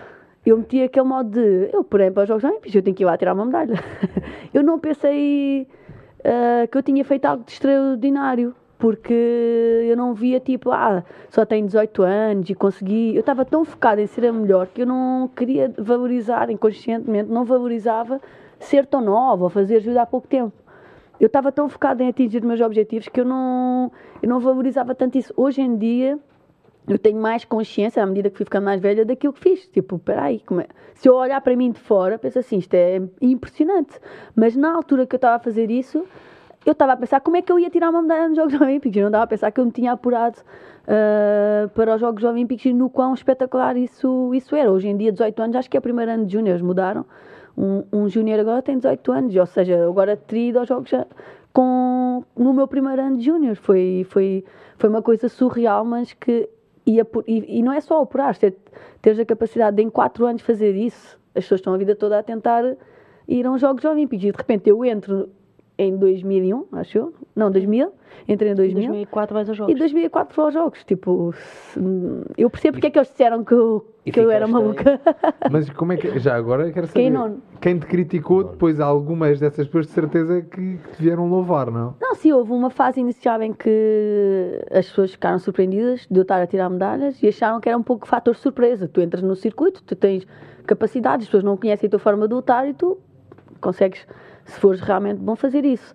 Eu 0.46 0.58
meti 0.58 0.82
aquele 0.82 1.06
modo 1.06 1.30
de, 1.30 1.70
eu 1.72 1.82
porém 1.82 2.12
para 2.12 2.22
os 2.24 2.28
Jogos 2.28 2.44
Olímpicos, 2.44 2.74
eu 2.74 2.82
tenho 2.82 2.94
que 2.94 3.02
ir 3.02 3.06
lá 3.06 3.16
tirar 3.16 3.32
uma 3.34 3.46
medalha. 3.46 3.74
eu 4.54 4.62
não 4.62 4.78
pensei 4.78 5.66
ah, 6.24 6.66
que 6.70 6.78
eu 6.78 6.82
tinha 6.82 7.04
feito 7.04 7.24
algo 7.24 7.42
de 7.44 7.52
extraordinário, 7.52 8.54
porque 8.84 9.14
eu 9.88 9.96
não 9.96 10.12
via 10.12 10.38
tipo, 10.38 10.70
ah, 10.70 11.02
só 11.30 11.46
tenho 11.46 11.64
18 11.64 12.02
anos 12.02 12.50
e 12.50 12.54
consegui. 12.54 13.14
Eu 13.14 13.20
estava 13.20 13.42
tão 13.42 13.64
focada 13.64 14.02
em 14.02 14.06
ser 14.06 14.26
a 14.26 14.32
melhor 14.32 14.66
que 14.66 14.82
eu 14.82 14.86
não 14.86 15.26
queria 15.34 15.72
valorizar 15.78 16.50
inconscientemente, 16.50 17.30
não 17.30 17.46
valorizava 17.46 18.20
ser 18.60 18.84
tão 18.84 19.00
nova 19.00 19.44
ou 19.44 19.48
fazer 19.48 19.76
ajuda 19.76 20.02
há 20.02 20.06
pouco 20.06 20.28
tempo. 20.28 20.52
Eu 21.18 21.28
estava 21.28 21.50
tão 21.50 21.66
focada 21.66 22.02
em 22.02 22.10
atingir 22.10 22.44
meus 22.44 22.60
objetivos 22.60 23.08
que 23.08 23.18
eu 23.18 23.24
não, 23.24 23.90
eu 24.22 24.28
não 24.28 24.38
valorizava 24.38 24.94
tanto 24.94 25.16
isso. 25.16 25.32
Hoje 25.34 25.62
em 25.62 25.78
dia, 25.78 26.18
eu 26.86 26.98
tenho 26.98 27.18
mais 27.18 27.42
consciência, 27.42 28.02
à 28.02 28.06
medida 28.06 28.28
que 28.28 28.36
fui 28.36 28.44
ficando 28.44 28.64
mais 28.64 28.82
velha, 28.82 29.02
daquilo 29.02 29.32
que 29.32 29.40
fiz. 29.40 29.66
Tipo, 29.66 29.98
peraí, 29.98 30.40
como 30.40 30.60
é? 30.60 30.66
se 30.94 31.08
eu 31.08 31.14
olhar 31.14 31.40
para 31.40 31.56
mim 31.56 31.72
de 31.72 31.80
fora, 31.80 32.18
penso 32.18 32.38
assim, 32.38 32.58
isto 32.58 32.74
é 32.74 33.00
impressionante. 33.22 33.98
Mas 34.36 34.54
na 34.54 34.74
altura 34.74 35.06
que 35.06 35.14
eu 35.14 35.16
estava 35.16 35.36
a 35.36 35.38
fazer 35.38 35.70
isso, 35.70 36.04
eu 36.64 36.72
estava 36.72 36.92
a 36.92 36.96
pensar 36.96 37.20
como 37.20 37.36
é 37.36 37.42
que 37.42 37.52
eu 37.52 37.58
ia 37.58 37.68
tirar 37.68 37.90
uma 37.90 38.02
medalha 38.02 38.28
nos 38.28 38.36
Jogos 38.36 38.60
Olímpicos. 38.60 38.96
Eu 38.96 39.02
não 39.02 39.08
estava 39.08 39.24
a 39.24 39.26
pensar 39.26 39.50
que 39.50 39.60
eu 39.60 39.64
me 39.64 39.70
tinha 39.70 39.92
apurado 39.92 40.38
uh, 40.38 41.68
para 41.70 41.94
os 41.94 42.00
Jogos 42.00 42.24
Olímpicos 42.24 42.64
e 42.64 42.72
no 42.72 42.88
quão 42.88 43.12
espetacular 43.14 43.76
isso, 43.76 44.32
isso 44.34 44.56
era. 44.56 44.70
Hoje 44.70 44.88
em 44.88 44.96
dia, 44.96 45.12
18 45.12 45.42
anos, 45.42 45.56
acho 45.56 45.70
que 45.70 45.76
é 45.76 45.80
o 45.80 45.82
primeiro 45.82 46.10
ano 46.10 46.26
de 46.26 46.32
júniores, 46.32 46.62
mudaram. 46.62 47.04
Um, 47.56 47.84
um 47.92 48.08
júnior 48.08 48.40
agora 48.40 48.62
tem 48.62 48.76
18 48.76 49.12
anos, 49.12 49.36
ou 49.36 49.46
seja, 49.46 49.86
agora 49.86 50.16
teria 50.16 50.48
ido 50.48 50.58
aos 50.58 50.68
Jogos 50.68 50.90
já 50.90 51.06
com, 51.52 52.24
no 52.36 52.52
meu 52.52 52.66
primeiro 52.66 53.00
ano 53.00 53.16
de 53.16 53.24
júnior. 53.24 53.56
Foi, 53.56 54.06
foi, 54.10 54.44
foi 54.76 54.90
uma 54.90 55.02
coisa 55.02 55.28
surreal, 55.28 55.84
mas 55.84 56.12
que 56.12 56.48
por, 57.10 57.24
e, 57.26 57.58
e, 57.58 57.62
não 57.62 57.72
é 57.72 57.80
só 57.80 58.02
apurar, 58.02 58.36
ter, 58.36 58.56
teres 59.00 59.18
a 59.18 59.24
capacidade 59.24 59.76
de 59.76 59.82
em 59.82 59.88
4 59.88 60.26
anos 60.26 60.42
fazer 60.42 60.74
isso. 60.74 61.18
As 61.34 61.44
pessoas 61.44 61.60
estão 61.60 61.72
a 61.72 61.76
vida 61.76 61.94
toda 61.94 62.18
a 62.18 62.22
tentar 62.22 62.62
ir 63.26 63.46
a 63.46 63.56
Jogos 63.56 63.84
Olímpicos 63.84 64.24
e 64.24 64.30
de 64.30 64.36
repente 64.36 64.68
eu 64.68 64.84
entro 64.84 65.30
em 65.76 65.96
2001, 65.96 66.66
acho 66.72 66.98
eu. 66.98 67.14
Não, 67.34 67.50
2000. 67.50 67.92
Entrei 68.28 68.52
em 68.52 68.54
2000. 68.54 68.86
2004 68.86 69.34
vais 69.34 69.48
aos 69.48 69.58
Jogos. 69.58 69.74
E 69.74 69.78
2004 69.78 70.36
vou 70.36 70.44
aos 70.46 70.54
Jogos. 70.54 70.84
Tipo, 70.84 71.34
eu 72.38 72.48
percebo 72.48 72.74
porque 72.74 72.86
é 72.86 72.90
que 72.90 72.98
eles 72.98 73.08
disseram 73.08 73.44
que 73.44 73.52
eu, 73.52 73.84
que 74.04 74.18
eu 74.18 74.30
era 74.30 74.46
maluca. 74.46 75.00
Mas 75.50 75.68
como 75.70 75.92
é 75.92 75.96
que. 75.96 76.18
Já 76.18 76.36
agora 76.36 76.70
quero 76.72 76.86
saber. 76.86 77.00
Quem, 77.00 77.10
não? 77.10 77.38
quem 77.60 77.78
te 77.78 77.86
criticou, 77.86 78.44
depois 78.44 78.80
algumas 78.80 79.40
dessas 79.40 79.66
pessoas 79.66 79.86
de 79.86 79.92
certeza 79.92 80.42
que, 80.42 80.78
que 80.78 80.90
te 80.92 81.02
vieram 81.02 81.28
louvar, 81.28 81.70
não? 81.70 81.96
Não, 82.00 82.14
sim, 82.14 82.32
houve 82.32 82.52
uma 82.52 82.70
fase 82.70 83.00
inicial 83.00 83.42
em 83.42 83.52
que 83.52 84.64
as 84.70 84.86
pessoas 84.86 85.12
ficaram 85.12 85.38
surpreendidas 85.38 86.06
de 86.10 86.18
eu 86.18 86.22
estar 86.22 86.40
a 86.40 86.46
tirar 86.46 86.70
medalhas 86.70 87.22
e 87.22 87.28
acharam 87.28 87.60
que 87.60 87.68
era 87.68 87.76
um 87.76 87.82
pouco 87.82 88.06
fator 88.06 88.34
surpresa. 88.36 88.88
Tu 88.88 89.00
entras 89.00 89.22
no 89.22 89.34
circuito, 89.34 89.82
tu 89.82 89.94
tens 89.94 90.26
capacidades, 90.66 91.24
as 91.24 91.28
pessoas 91.28 91.44
não 91.44 91.56
conhecem 91.56 91.88
a 91.88 91.90
tua 91.90 91.98
forma 91.98 92.26
de 92.26 92.34
lutar 92.34 92.66
e 92.66 92.72
tu 92.72 92.98
consegues 93.60 94.06
se 94.44 94.60
fores 94.60 94.80
realmente 94.80 95.18
bom 95.18 95.36
fazer 95.36 95.64
isso. 95.64 95.94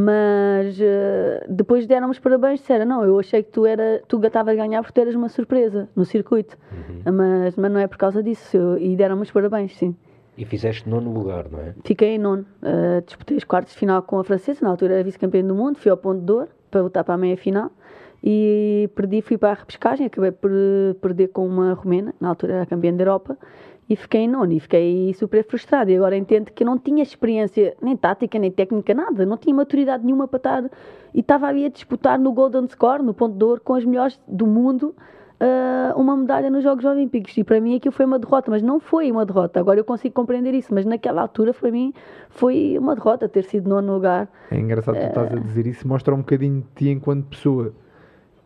Mas 0.00 0.78
uh, 0.78 1.44
depois 1.48 1.84
deram 1.84 2.08
os 2.08 2.20
parabéns, 2.20 2.60
disseram, 2.60 2.86
não, 2.86 3.04
eu 3.04 3.18
achei 3.18 3.42
que 3.42 3.50
tu, 3.50 3.66
era, 3.66 4.00
tu 4.06 4.24
estavas 4.24 4.52
a 4.52 4.56
ganhar 4.56 4.80
porque 4.80 4.92
tu 4.92 5.00
eras 5.00 5.16
uma 5.16 5.28
surpresa 5.28 5.88
no 5.96 6.04
circuito. 6.04 6.56
Uhum. 6.70 7.12
Mas, 7.12 7.56
mas 7.56 7.72
não 7.72 7.80
é 7.80 7.88
por 7.88 7.98
causa 7.98 8.22
disso. 8.22 8.56
Eu, 8.56 8.78
e 8.78 8.94
deram-me 8.94 9.22
os 9.22 9.30
parabéns, 9.32 9.76
sim. 9.76 9.96
E 10.36 10.44
fizeste 10.44 10.88
nono 10.88 11.12
lugar, 11.12 11.50
não 11.50 11.58
é? 11.58 11.74
Fiquei 11.84 12.10
em 12.10 12.18
nono. 12.18 12.46
Uh, 12.62 13.04
disputei 13.04 13.36
os 13.36 13.42
quartos 13.42 13.72
de 13.72 13.78
final 13.80 14.00
com 14.02 14.20
a 14.20 14.24
francesa, 14.24 14.60
na 14.62 14.70
altura 14.70 14.94
era 14.94 15.02
vice-campeã 15.02 15.42
do 15.42 15.52
mundo, 15.52 15.78
fui 15.78 15.90
ao 15.90 15.96
ponto 15.96 16.20
de 16.24 16.30
ouro 16.30 16.48
para 16.70 16.80
lutar 16.80 17.02
para 17.02 17.14
a 17.14 17.18
meia-final. 17.18 17.68
E 18.22 18.88
perdi, 18.94 19.20
fui 19.20 19.36
para 19.36 19.50
a 19.50 19.54
repescagem, 19.54 20.06
acabei 20.06 20.30
por 20.30 20.50
perder 21.00 21.28
com 21.28 21.44
uma 21.44 21.72
romena, 21.72 22.14
na 22.20 22.28
altura 22.28 22.54
era 22.54 22.66
campeã 22.66 22.94
da 22.94 23.02
Europa 23.02 23.36
e 23.88 23.96
fiquei 23.96 24.22
em 24.22 24.28
nono 24.28 24.52
e 24.52 24.60
fiquei 24.60 25.14
super 25.14 25.44
frustrado. 25.44 25.90
E 25.90 25.96
agora 25.96 26.16
entendo 26.16 26.50
que 26.52 26.62
eu 26.62 26.66
não 26.66 26.78
tinha 26.78 27.02
experiência, 27.02 27.74
nem 27.80 27.96
tática, 27.96 28.38
nem 28.38 28.50
técnica, 28.50 28.92
nada. 28.92 29.24
Não 29.24 29.38
tinha 29.38 29.54
maturidade 29.54 30.04
nenhuma 30.04 30.28
para 30.28 30.36
estar. 30.36 30.70
E 31.14 31.20
estava 31.20 31.46
ali 31.46 31.64
a 31.64 31.68
disputar 31.70 32.18
no 32.18 32.32
Golden 32.32 32.68
Score, 32.68 33.02
no 33.02 33.14
ponto 33.14 33.36
de 33.36 33.44
ouro, 33.44 33.60
com 33.62 33.74
as 33.74 33.84
melhores 33.84 34.20
do 34.28 34.46
mundo, 34.46 34.94
uh, 35.40 35.98
uma 35.98 36.14
medalha 36.16 36.50
nos 36.50 36.62
Jogos 36.62 36.84
Olímpicos. 36.84 37.36
E 37.38 37.42
para 37.42 37.60
mim 37.60 37.76
aquilo 37.76 37.92
foi 37.92 38.04
uma 38.04 38.18
derrota, 38.18 38.50
mas 38.50 38.62
não 38.62 38.78
foi 38.78 39.10
uma 39.10 39.24
derrota. 39.24 39.58
Agora 39.58 39.80
eu 39.80 39.84
consigo 39.84 40.14
compreender 40.14 40.52
isso, 40.52 40.74
mas 40.74 40.84
naquela 40.84 41.22
altura, 41.22 41.54
para 41.54 41.70
mim, 41.70 41.94
foi 42.28 42.76
uma 42.78 42.94
derrota 42.94 43.26
ter 43.26 43.44
sido 43.44 43.70
nono 43.70 43.94
lugar. 43.94 44.28
É 44.50 44.58
engraçado 44.58 44.96
uh, 44.96 45.00
tu 45.00 45.06
estás 45.06 45.32
a 45.32 45.36
ah. 45.36 45.40
dizer 45.40 45.66
isso, 45.66 45.88
mostra 45.88 46.14
um 46.14 46.18
bocadinho 46.18 46.60
de 46.60 46.66
ti 46.74 46.90
enquanto 46.90 47.26
pessoa. 47.26 47.72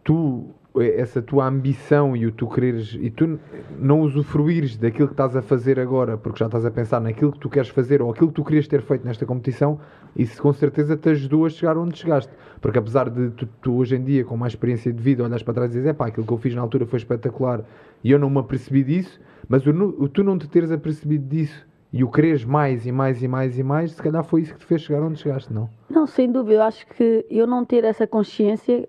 Tu 0.04 0.44
essa 0.80 1.20
tua 1.20 1.46
ambição 1.46 2.16
e 2.16 2.26
o 2.26 2.32
tu 2.32 2.46
quereres 2.46 2.96
e 2.98 3.10
tu 3.10 3.38
não 3.78 4.00
usufruires 4.00 4.76
daquilo 4.76 5.08
que 5.08 5.14
estás 5.14 5.36
a 5.36 5.42
fazer 5.42 5.78
agora 5.78 6.16
porque 6.16 6.38
já 6.38 6.46
estás 6.46 6.64
a 6.64 6.70
pensar 6.70 7.00
naquilo 7.00 7.32
que 7.32 7.38
tu 7.38 7.50
queres 7.50 7.68
fazer 7.68 8.00
ou 8.00 8.10
aquilo 8.10 8.28
que 8.28 8.34
tu 8.34 8.44
querias 8.44 8.66
ter 8.66 8.80
feito 8.80 9.04
nesta 9.04 9.26
competição, 9.26 9.78
isso 10.16 10.40
com 10.40 10.52
certeza 10.52 10.96
te 10.96 11.10
ajudou 11.10 11.44
a 11.44 11.50
chegar 11.50 11.76
onde 11.76 11.98
chegaste. 11.98 12.32
Porque 12.60 12.78
apesar 12.78 13.10
de 13.10 13.30
tu, 13.30 13.46
tu 13.60 13.74
hoje 13.74 13.96
em 13.96 14.04
dia, 14.04 14.24
com 14.24 14.36
mais 14.36 14.52
experiência 14.52 14.92
de 14.92 15.02
vida, 15.02 15.22
olhas 15.24 15.42
para 15.42 15.54
trás 15.54 15.70
e 15.72 15.74
dizes: 15.74 15.88
é 15.88 15.92
pá, 15.92 16.06
aquilo 16.06 16.26
que 16.26 16.32
eu 16.32 16.38
fiz 16.38 16.54
na 16.54 16.62
altura 16.62 16.86
foi 16.86 16.98
espetacular 16.98 17.62
e 18.02 18.10
eu 18.10 18.18
não 18.18 18.30
me 18.30 18.38
apercebi 18.38 18.82
disso, 18.82 19.20
mas 19.48 19.66
o, 19.66 19.70
o 19.70 20.08
tu 20.08 20.24
não 20.24 20.38
te 20.38 20.48
teres 20.48 20.72
apercebido 20.72 21.26
disso 21.26 21.66
e 21.92 22.02
o 22.02 22.10
quereres 22.10 22.44
mais 22.44 22.86
e 22.86 22.92
mais 22.92 23.22
e 23.22 23.28
mais 23.28 23.58
e 23.58 23.62
mais, 23.62 23.92
se 23.92 24.02
calhar 24.02 24.24
foi 24.24 24.40
isso 24.40 24.54
que 24.54 24.60
te 24.60 24.64
fez 24.64 24.80
chegar 24.80 25.02
onde 25.02 25.18
chegaste, 25.18 25.52
não? 25.52 25.68
Não, 25.90 26.06
sem 26.06 26.32
dúvida. 26.32 26.54
Eu 26.54 26.62
acho 26.62 26.86
que 26.86 27.26
eu 27.28 27.46
não 27.46 27.64
ter 27.64 27.84
essa 27.84 28.06
consciência 28.06 28.72
é 28.72 28.88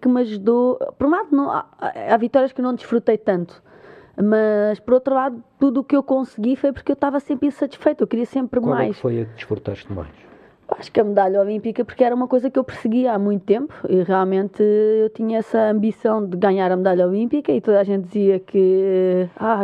que 0.00 0.08
me 0.08 0.20
ajudou. 0.20 0.78
Por 0.98 1.06
um 1.06 1.10
lado, 1.10 1.28
não, 1.30 1.50
há, 1.50 1.66
há 2.10 2.16
vitórias 2.16 2.52
que 2.52 2.62
não 2.62 2.74
desfrutei 2.74 3.16
tanto, 3.16 3.62
mas 4.22 4.78
por 4.80 4.94
outro 4.94 5.14
lado, 5.14 5.42
tudo 5.58 5.80
o 5.80 5.84
que 5.84 5.96
eu 5.96 6.02
consegui 6.02 6.56
foi 6.56 6.72
porque 6.72 6.92
eu 6.92 6.94
estava 6.94 7.20
sempre 7.20 7.48
insatisfeito, 7.48 8.02
eu 8.02 8.08
queria 8.08 8.26
sempre 8.26 8.60
Qual 8.60 8.74
mais. 8.74 8.98
Qual 9.00 9.12
é 9.12 9.16
que 9.16 9.18
foi 9.18 9.22
a 9.22 9.24
que 9.24 9.34
desfrutaste 9.34 9.92
mais? 9.92 10.08
Acho 10.78 10.92
que 10.92 11.00
a 11.00 11.04
medalha 11.04 11.40
olímpica, 11.40 11.84
porque 11.84 12.04
era 12.04 12.14
uma 12.14 12.28
coisa 12.28 12.48
que 12.48 12.56
eu 12.56 12.62
perseguia 12.62 13.12
há 13.12 13.18
muito 13.18 13.42
tempo 13.42 13.74
e 13.88 14.04
realmente 14.04 14.62
eu 14.62 15.10
tinha 15.10 15.38
essa 15.38 15.58
ambição 15.68 16.24
de 16.24 16.36
ganhar 16.36 16.70
a 16.70 16.76
medalha 16.76 17.08
olímpica 17.08 17.50
e 17.50 17.60
toda 17.60 17.80
a 17.80 17.82
gente 17.82 18.04
dizia 18.06 18.38
que 18.38 19.28
ah, 19.36 19.62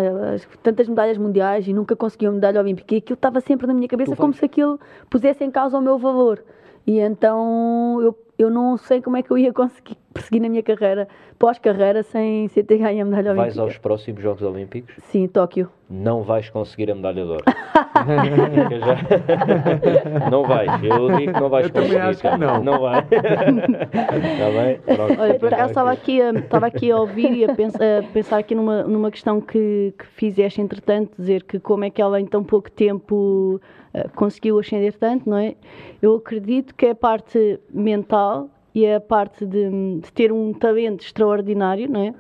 tantas 0.65 0.89
medalhas 0.89 1.17
mundiais 1.17 1.69
e 1.69 1.73
nunca 1.73 1.95
consegui 1.95 2.27
uma 2.27 2.35
medalha 2.35 2.61
olímpica 2.61 2.93
e 2.93 2.99
aquilo 2.99 3.15
estava 3.15 3.41
sempre 3.41 3.69
na 3.69 3.75
minha 3.75 3.87
cabeça 3.87 4.17
como 4.17 4.33
se 4.33 4.45
aquilo 4.45 4.81
pusesse 5.09 5.45
em 5.45 5.51
causa 5.51 5.79
o 5.79 5.81
meu 5.81 5.97
valor. 5.97 6.43
E 6.85 6.99
então 6.99 8.01
eu 8.03 8.13
eu 8.39 8.51
não 8.51 8.77
sei 8.77 9.01
como 9.01 9.17
é 9.17 9.23
que 9.23 9.31
eu 9.31 9.39
ia 9.39 9.53
conseguir 9.53 9.97
perseguir 10.17 10.41
na 10.41 10.49
minha 10.49 10.63
carreira, 10.63 11.07
pós-carreira, 11.39 12.03
sem, 12.03 12.49
sem 12.49 12.65
ter 12.65 12.79
ganho 12.79 13.03
a 13.03 13.05
medalha 13.05 13.35
vais 13.35 13.39
olímpica. 13.39 13.61
Vais 13.61 13.69
aos 13.75 13.77
próximos 13.79 14.23
Jogos 14.23 14.43
Olímpicos? 14.43 14.95
Sim, 14.99 15.29
Tóquio. 15.29 15.69
Não 15.89 16.23
vais 16.23 16.51
conseguir 16.51 16.91
a 16.91 16.97
medalha 16.97 17.25
de 17.25 17.31
ouro. 17.31 17.45
não 20.31 20.45
vais, 20.45 20.83
eu 20.83 21.17
digo 21.17 21.33
que 21.33 21.41
não 21.41 21.49
vais 21.49 21.67
eu 21.67 21.73
conseguir. 21.73 21.99
Acho 21.99 22.21
que 22.21 22.37
não. 22.37 22.61
não 22.63 22.81
vai. 22.81 23.03
Está 23.03 24.51
bem? 24.65 24.81
Pronto. 24.97 25.21
Olha, 25.21 25.39
por 25.39 25.55
acaso 25.55 25.71
estava 25.71 25.93
aqui, 25.93 26.21
a, 26.21 26.33
estava 26.33 26.67
aqui 26.67 26.91
a 26.91 26.99
ouvir 26.99 27.33
e 27.33 27.45
a 27.45 27.55
pensar, 27.55 28.01
a 28.01 28.03
pensar 28.13 28.39
aqui 28.39 28.57
numa, 28.57 28.83
numa 28.83 29.13
questão 29.13 29.41
que, 29.41 29.95
que 29.97 30.07
fizeste, 30.07 30.61
entretanto, 30.61 31.13
dizer 31.17 31.45
que 31.45 31.61
como 31.61 31.85
é 31.85 31.91
que 31.91 32.03
ela 32.03 32.21
em 32.21 32.27
tão 32.27 32.43
pouco 32.43 32.69
tempo 32.69 33.61
uh, 33.95 34.11
conseguiu 34.17 34.59
ascender 34.59 34.99
tanto, 34.99 35.31
não 35.31 35.39
é? 35.39 35.55
Eu 36.03 36.17
acredito 36.17 36.75
que 36.75 36.87
é 36.87 36.91
a 36.91 36.97
parte 36.97 37.61
mental 37.73 38.51
e 38.77 38.87
a 38.87 39.01
parte 39.01 39.47
de, 39.47 39.71
de 40.01 40.13
ter 40.13 40.31
um 40.31 40.53
talento 40.53 41.03
extraordinário, 41.03 41.91
não 41.91 42.03
é? 42.03 42.15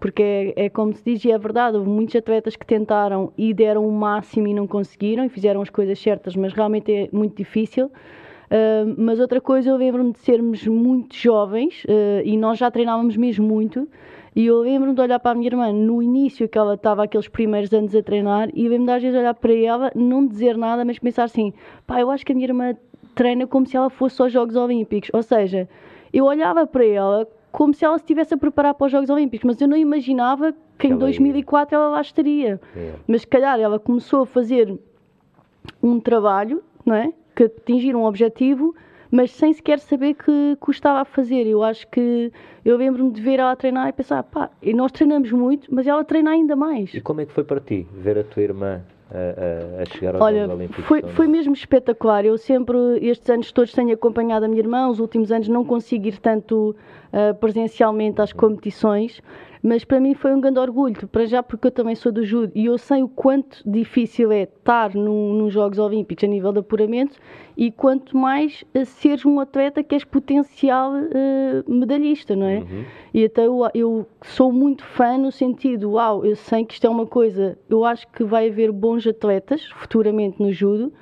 Porque 0.00 0.54
é, 0.56 0.66
é, 0.66 0.68
como 0.68 0.94
se 0.94 1.02
diz, 1.04 1.24
e 1.24 1.32
é 1.32 1.36
verdade, 1.36 1.76
houve 1.76 1.90
muitos 1.90 2.14
atletas 2.14 2.54
que 2.54 2.64
tentaram 2.64 3.32
e 3.36 3.52
deram 3.52 3.84
o 3.84 3.90
máximo 3.90 4.46
e 4.46 4.54
não 4.54 4.68
conseguiram 4.68 5.24
e 5.24 5.28
fizeram 5.28 5.60
as 5.60 5.68
coisas 5.68 5.98
certas, 5.98 6.36
mas 6.36 6.52
realmente 6.52 6.92
é 6.92 7.08
muito 7.10 7.36
difícil. 7.36 7.86
Uh, 7.86 8.94
mas 8.96 9.18
outra 9.18 9.40
coisa, 9.40 9.68
eu 9.68 9.76
lembro-me 9.76 10.12
de 10.12 10.20
sermos 10.20 10.64
muito 10.68 11.16
jovens 11.16 11.82
uh, 11.86 12.22
e 12.24 12.36
nós 12.36 12.56
já 12.56 12.70
treinávamos 12.70 13.16
mesmo 13.16 13.44
muito. 13.44 13.88
E 14.36 14.46
eu 14.46 14.60
lembro-me 14.60 14.94
de 14.94 15.00
olhar 15.00 15.18
para 15.18 15.32
a 15.32 15.34
minha 15.34 15.48
irmã 15.48 15.72
no 15.72 16.00
início, 16.00 16.48
que 16.48 16.56
ela 16.56 16.74
estava 16.74 17.02
aqueles 17.02 17.26
primeiros 17.26 17.72
anos 17.72 17.92
a 17.96 18.02
treinar, 18.02 18.48
e 18.54 18.68
lembro-me 18.68 18.86
de 18.86 18.92
às 18.92 19.02
vezes 19.02 19.18
olhar 19.18 19.34
para 19.34 19.54
ela, 19.54 19.90
não 19.92 20.24
dizer 20.24 20.56
nada, 20.56 20.84
mas 20.84 21.00
pensar 21.00 21.24
assim: 21.24 21.52
pá, 21.84 22.00
eu 22.00 22.12
acho 22.12 22.24
que 22.24 22.30
a 22.30 22.34
minha 22.34 22.46
irmã 22.46 22.76
treina 23.16 23.46
como 23.46 23.66
se 23.66 23.76
ela 23.76 23.90
fosse 23.90 24.22
aos 24.22 24.30
Jogos 24.30 24.54
Olímpicos. 24.54 25.10
Ou 25.12 25.22
seja, 25.22 25.68
eu 26.12 26.24
olhava 26.24 26.66
para 26.66 26.84
ela 26.84 27.28
como 27.52 27.72
se 27.72 27.84
ela 27.84 27.96
se 27.96 28.04
estivesse 28.04 28.34
a 28.34 28.36
preparar 28.36 28.74
para 28.74 28.84
os 28.84 28.92
Jogos 28.92 29.08
Olímpicos, 29.08 29.44
mas 29.46 29.60
eu 29.60 29.66
não 29.66 29.76
imaginava 29.76 30.54
que 30.78 30.88
em 30.88 30.96
2004 30.96 31.74
ela 31.74 31.88
lá 31.88 32.00
estaria. 32.02 32.60
É. 32.76 32.92
Mas 33.06 33.22
se 33.22 33.26
calhar 33.26 33.58
ela 33.58 33.78
começou 33.78 34.22
a 34.22 34.26
fazer 34.26 34.78
um 35.82 35.98
trabalho, 35.98 36.62
não 36.84 36.94
é? 36.94 37.12
Que 37.34 37.44
atingir 37.44 37.96
um 37.96 38.04
objetivo, 38.04 38.74
mas 39.10 39.30
sem 39.30 39.54
sequer 39.54 39.78
saber 39.78 40.14
que, 40.14 40.58
que 40.60 40.68
o 40.68 40.70
estava 40.70 41.00
a 41.00 41.04
fazer. 41.06 41.46
Eu 41.46 41.62
acho 41.62 41.88
que 41.88 42.30
eu 42.62 42.76
lembro-me 42.76 43.10
de 43.10 43.22
ver 43.22 43.38
ela 43.38 43.56
treinar 43.56 43.88
e 43.88 43.92
pensar, 43.92 44.22
pá, 44.22 44.50
e 44.60 44.74
nós 44.74 44.92
treinamos 44.92 45.32
muito, 45.32 45.74
mas 45.74 45.86
ela 45.86 46.04
treina 46.04 46.32
ainda 46.32 46.54
mais. 46.54 46.92
E 46.92 47.00
como 47.00 47.22
é 47.22 47.26
que 47.26 47.32
foi 47.32 47.44
para 47.44 47.60
ti 47.60 47.86
ver 47.90 48.18
a 48.18 48.24
tua 48.24 48.42
irmã 48.42 48.82
a, 49.10 49.82
a, 49.82 49.84
chegar 49.86 50.14
aos 50.14 50.22
Olha, 50.22 50.42
Jogos 50.42 50.56
Olímpicos? 50.56 50.84
Foi, 50.84 51.02
foi 51.02 51.26
mesmo 51.26 51.52
espetacular. 51.52 52.24
Eu 52.24 52.36
sempre, 52.36 52.76
estes 53.00 53.28
anos 53.30 53.52
todos, 53.52 53.72
tenho 53.72 53.92
acompanhado 53.92 54.44
a 54.44 54.48
minha 54.48 54.60
irmã. 54.60 54.88
Os 54.88 54.98
últimos 54.98 55.30
anos 55.30 55.48
não 55.48 55.64
consigo 55.64 56.08
ir 56.08 56.18
tanto 56.18 56.74
uh, 57.12 57.34
presencialmente 57.34 58.20
às 58.20 58.32
competições, 58.32 59.22
mas 59.62 59.84
para 59.84 59.98
mim 59.98 60.14
foi 60.14 60.32
um 60.32 60.40
grande 60.40 60.60
orgulho, 60.60 61.08
para 61.08 61.26
já 61.26 61.42
porque 61.42 61.66
eu 61.66 61.70
também 61.72 61.94
sou 61.94 62.12
do 62.12 62.24
judo 62.24 62.52
e 62.54 62.66
eu 62.66 62.78
sei 62.78 63.02
o 63.02 63.08
quanto 63.08 63.68
difícil 63.68 64.30
é 64.30 64.42
estar 64.42 64.94
num, 64.94 65.32
nos 65.32 65.52
Jogos 65.52 65.78
Olímpicos 65.78 66.22
a 66.22 66.26
nível 66.28 66.52
de 66.52 66.60
apuramento 66.60 67.18
e 67.56 67.72
quanto 67.72 68.16
mais 68.16 68.64
uh, 68.74 68.84
seres 68.84 69.24
um 69.24 69.40
atleta 69.40 69.82
que 69.82 69.94
és 69.94 70.04
potencial 70.04 70.92
uh, 70.92 71.72
medalhista, 71.72 72.36
não 72.36 72.46
é? 72.46 72.58
Uhum. 72.58 72.84
E 73.12 73.24
até 73.24 73.46
eu, 73.46 73.68
eu, 73.74 74.06
sou 74.22 74.52
muito 74.52 74.84
fã 74.84 75.18
no 75.18 75.32
sentido, 75.32 75.92
uau, 75.92 76.24
eu 76.24 76.36
sei 76.36 76.64
que 76.64 76.74
isto 76.74 76.86
é 76.86 76.90
uma 76.90 77.06
coisa, 77.06 77.58
eu 77.68 77.84
acho 77.84 78.06
que 78.12 78.22
vai 78.22 78.48
haver 78.48 78.70
bons 78.70 79.06
atletas 79.06 79.64
futuramente 79.64 80.40
no 80.40 80.52
judo, 80.52 80.92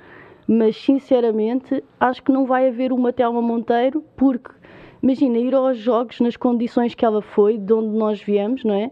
mas 0.47 0.75
sinceramente 0.77 1.83
acho 1.99 2.23
que 2.23 2.31
não 2.31 2.45
vai 2.45 2.67
haver 2.67 2.91
uma 2.91 3.11
Telma 3.11 3.41
Monteiro 3.41 4.03
porque 4.15 4.51
Imagina, 5.01 5.37
ir 5.37 5.53
aos 5.53 5.77
jogos 5.77 6.19
nas 6.19 6.35
condições 6.35 6.95
que 6.95 7.05
ela 7.05 7.21
foi, 7.21 7.57
de 7.57 7.73
onde 7.73 7.97
nós 7.97 8.21
viemos, 8.21 8.63
não 8.63 8.75
é? 8.75 8.91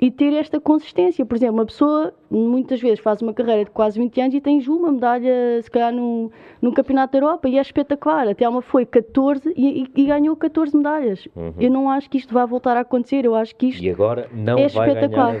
E 0.00 0.10
ter 0.10 0.32
esta 0.32 0.58
consistência. 0.58 1.26
Por 1.26 1.36
exemplo, 1.36 1.56
uma 1.56 1.66
pessoa 1.66 2.14
muitas 2.30 2.80
vezes 2.80 3.00
faz 3.00 3.20
uma 3.20 3.34
carreira 3.34 3.64
de 3.64 3.70
quase 3.70 3.98
20 3.98 4.20
anos 4.20 4.34
e 4.34 4.40
tem 4.40 4.60
uma 4.68 4.92
medalha, 4.92 5.60
se 5.60 5.70
calhar, 5.70 5.92
no, 5.92 6.30
no 6.62 6.72
Campeonato 6.72 7.12
da 7.12 7.18
Europa 7.18 7.48
e 7.48 7.58
é 7.58 7.60
espetacular. 7.60 8.28
Até 8.28 8.48
uma 8.48 8.62
foi 8.62 8.86
14 8.86 9.52
e, 9.56 9.82
e, 9.82 10.02
e 10.02 10.06
ganhou 10.06 10.34
14 10.36 10.76
medalhas. 10.76 11.28
Uhum. 11.36 11.52
Eu 11.58 11.70
não 11.70 11.90
acho 11.90 12.08
que 12.08 12.18
isto 12.18 12.32
vá 12.32 12.46
voltar 12.46 12.76
a 12.76 12.80
acontecer. 12.80 13.24
Eu 13.24 13.34
acho 13.34 13.54
que 13.56 13.66
isto 13.66 13.82
e 13.82 13.90
agora 13.90 14.28
não 14.32 14.58
é 14.58 14.68
vai 14.68 14.88
espetacular. 14.88 15.34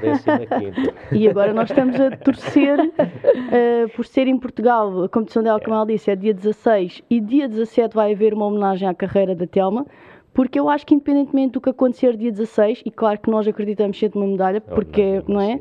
E 1.12 1.28
agora 1.28 1.52
nós 1.52 1.70
estamos 1.70 1.98
a 2.00 2.10
torcer 2.16 2.78
uh, 2.78 3.88
por 3.94 4.04
ser 4.04 4.26
em 4.26 4.38
Portugal. 4.38 5.04
A 5.04 5.08
competição 5.08 5.42
dela, 5.42 5.60
como 5.60 5.74
ela 5.74 5.86
disse, 5.86 6.10
é 6.10 6.16
dia 6.16 6.34
16 6.34 7.02
e 7.08 7.20
dia 7.20 7.48
17 7.48 7.94
vai 7.94 8.12
haver 8.12 8.34
uma 8.34 8.46
homenagem 8.46 8.88
à 8.88 8.94
carreira 8.94 9.34
da 9.34 9.46
Telma. 9.46 9.86
Porque 10.32 10.58
eu 10.58 10.68
acho 10.68 10.86
que 10.86 10.94
independentemente 10.94 11.52
do 11.52 11.60
que 11.60 11.70
acontecer 11.70 12.16
dia 12.16 12.30
16, 12.30 12.82
e 12.84 12.90
claro 12.90 13.18
que 13.18 13.30
nós 13.30 13.46
acreditamos 13.46 13.98
sempre 13.98 14.18
numa 14.18 14.30
medalha, 14.30 14.60
porque, 14.60 15.22
não 15.26 15.40
é? 15.40 15.60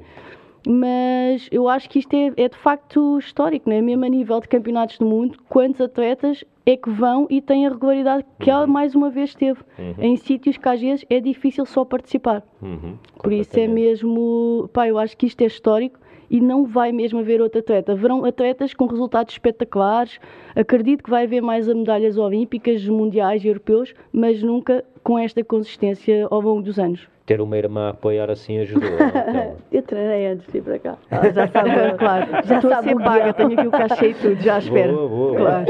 Mas 0.68 1.48
eu 1.52 1.68
acho 1.70 1.90
que 1.90 2.00
isto 2.00 2.14
é, 2.14 2.34
é 2.36 2.50
de 2.50 2.58
facto 2.58 3.18
histórico, 3.18 3.70
não 3.70 3.76
é? 3.76 3.82
Mesmo 3.82 4.06
a 4.06 4.10
nível 4.10 4.40
de 4.40 4.48
campeonatos 4.48 4.98
do 4.98 5.06
mundo, 5.06 5.38
quantos 5.48 5.80
atletas 5.82 6.44
é 6.66 6.76
que 6.76 6.90
vão 6.90 7.26
e 7.30 7.42
têm 7.42 7.66
a 7.66 7.70
regularidade 7.70 8.26
que 8.40 8.50
ela 8.50 8.66
uhum. 8.66 8.72
mais 8.72 8.94
uma 8.94 9.10
vez 9.10 9.34
teve 9.34 9.60
uhum. 9.78 9.96
em 9.98 10.16
sítios 10.18 10.58
que 10.58 10.70
às 10.70 10.80
vezes 10.80 11.06
é 11.10 11.20
difícil 11.20 11.66
só 11.66 11.84
participar. 11.84 12.44
Uhum. 12.62 12.98
Por 13.24 13.34
isso 13.34 13.60
é 13.60 13.68
mesmo, 13.68 14.70
pá, 14.74 14.88
eu 14.88 15.00
acho 15.00 15.18
que 15.18 15.26
isto 15.26 15.42
é 15.42 15.46
histórico 15.46 16.00
e 16.30 16.40
não 16.40 16.66
vai 16.66 16.92
mesmo 16.92 17.20
haver 17.20 17.42
outro 17.42 17.60
atleta. 17.60 17.94
Haverão 17.94 18.24
atletas 18.26 18.74
com 18.74 18.86
resultados 18.86 19.34
espetaculares. 19.34 20.20
Acredito 20.56 21.04
que 21.04 21.10
vai 21.10 21.24
haver 21.24 21.42
mais 21.42 21.68
medalhas 21.68 22.18
olímpicas, 22.18 22.86
mundiais 22.88 23.44
e 23.44 23.48
europeus, 23.48 23.94
mas 24.12 24.42
nunca 24.44 24.84
com 25.04 25.18
esta 25.18 25.44
consistência 25.44 26.28
ao 26.30 26.42
longo 26.42 26.62
dos 26.62 26.78
anos. 26.78 27.08
Ter 27.26 27.42
uma 27.42 27.58
irmã 27.58 27.88
a 27.88 27.90
apoiar 27.90 28.30
assim 28.30 28.58
ajudou. 28.60 28.90
Então. 29.00 29.58
eu 29.72 29.84
treinei 29.84 30.28
antes 30.28 30.52
de 30.52 30.58
ir 30.58 30.62
para 30.62 30.80
cá. 30.80 30.98
Ela 31.12 31.32
já 31.32 31.48
sabe, 31.48 31.70
claro. 31.98 32.28
Já 32.46 32.56
estou 32.56 32.74
a 32.74 32.84
ser 32.84 32.96
paga, 32.96 33.34
tenho 33.34 33.54
aqui 33.54 33.68
o 33.68 33.72
cachê 33.72 34.10
e 34.10 34.14
tudo, 34.16 34.42
já 34.42 34.58
espero. 34.58 34.96
Boa, 34.96 35.08
boa, 35.08 35.36
claro. 35.36 35.66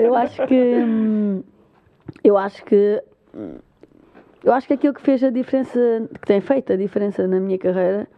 Eu 0.00 0.14
acho 0.14 0.46
que. 0.46 0.54
Hum, 0.54 1.42
eu 2.24 2.38
acho 2.38 2.64
que. 2.64 3.02
Hum, 3.34 3.56
eu 4.44 4.52
acho 4.52 4.66
que 4.66 4.74
aquilo 4.74 4.94
que 4.94 5.02
fez 5.02 5.22
a 5.22 5.30
diferença, 5.30 6.08
que 6.14 6.26
tem 6.26 6.40
feito 6.40 6.72
a 6.72 6.76
diferença 6.76 7.26
na 7.28 7.38
minha 7.38 7.58
carreira, 7.58 8.08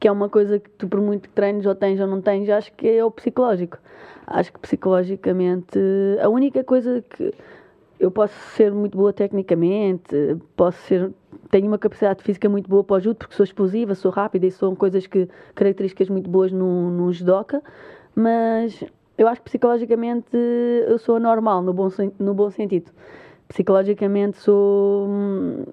que 0.00 0.08
é 0.08 0.12
uma 0.12 0.28
coisa 0.30 0.58
que 0.58 0.70
tu, 0.70 0.88
por 0.88 1.00
muito 1.00 1.28
que 1.28 1.34
treines 1.34 1.66
ou 1.66 1.74
tens 1.74 2.00
ou 2.00 2.06
não 2.06 2.22
tens, 2.22 2.48
acho 2.48 2.72
que 2.72 2.88
é 2.88 3.04
o 3.04 3.10
psicológico. 3.10 3.78
Acho 4.26 4.52
que 4.52 4.58
psicologicamente 4.58 5.78
a 6.22 6.28
única 6.28 6.64
coisa 6.64 7.04
que 7.08 7.34
eu 7.98 8.10
posso 8.10 8.34
ser 8.56 8.72
muito 8.72 8.96
boa 8.96 9.12
tecnicamente, 9.12 10.38
posso 10.56 10.78
ser 10.84 11.12
tenho 11.50 11.66
uma 11.66 11.78
capacidade 11.78 12.22
física 12.22 12.48
muito 12.48 12.68
boa 12.68 12.82
para 12.82 12.96
o 12.96 13.00
judo 13.00 13.16
porque 13.16 13.34
sou 13.34 13.44
explosiva, 13.44 13.94
sou 13.94 14.10
rápida 14.10 14.46
e 14.46 14.50
são 14.50 14.74
coisas 14.74 15.06
que 15.06 15.28
características 15.54 16.08
muito 16.08 16.30
boas 16.30 16.50
num, 16.50 16.90
num 16.90 17.12
judoca, 17.12 17.62
mas 18.14 18.82
eu 19.18 19.28
acho 19.28 19.42
que 19.42 19.50
psicologicamente 19.50 20.36
eu 20.88 20.98
sou 20.98 21.16
anormal 21.16 21.60
no 21.60 21.74
bom, 21.74 21.88
no 22.18 22.32
bom 22.32 22.50
sentido. 22.50 22.90
Psicologicamente 23.48 24.38
sou 24.38 25.08
hum, 25.08 25.64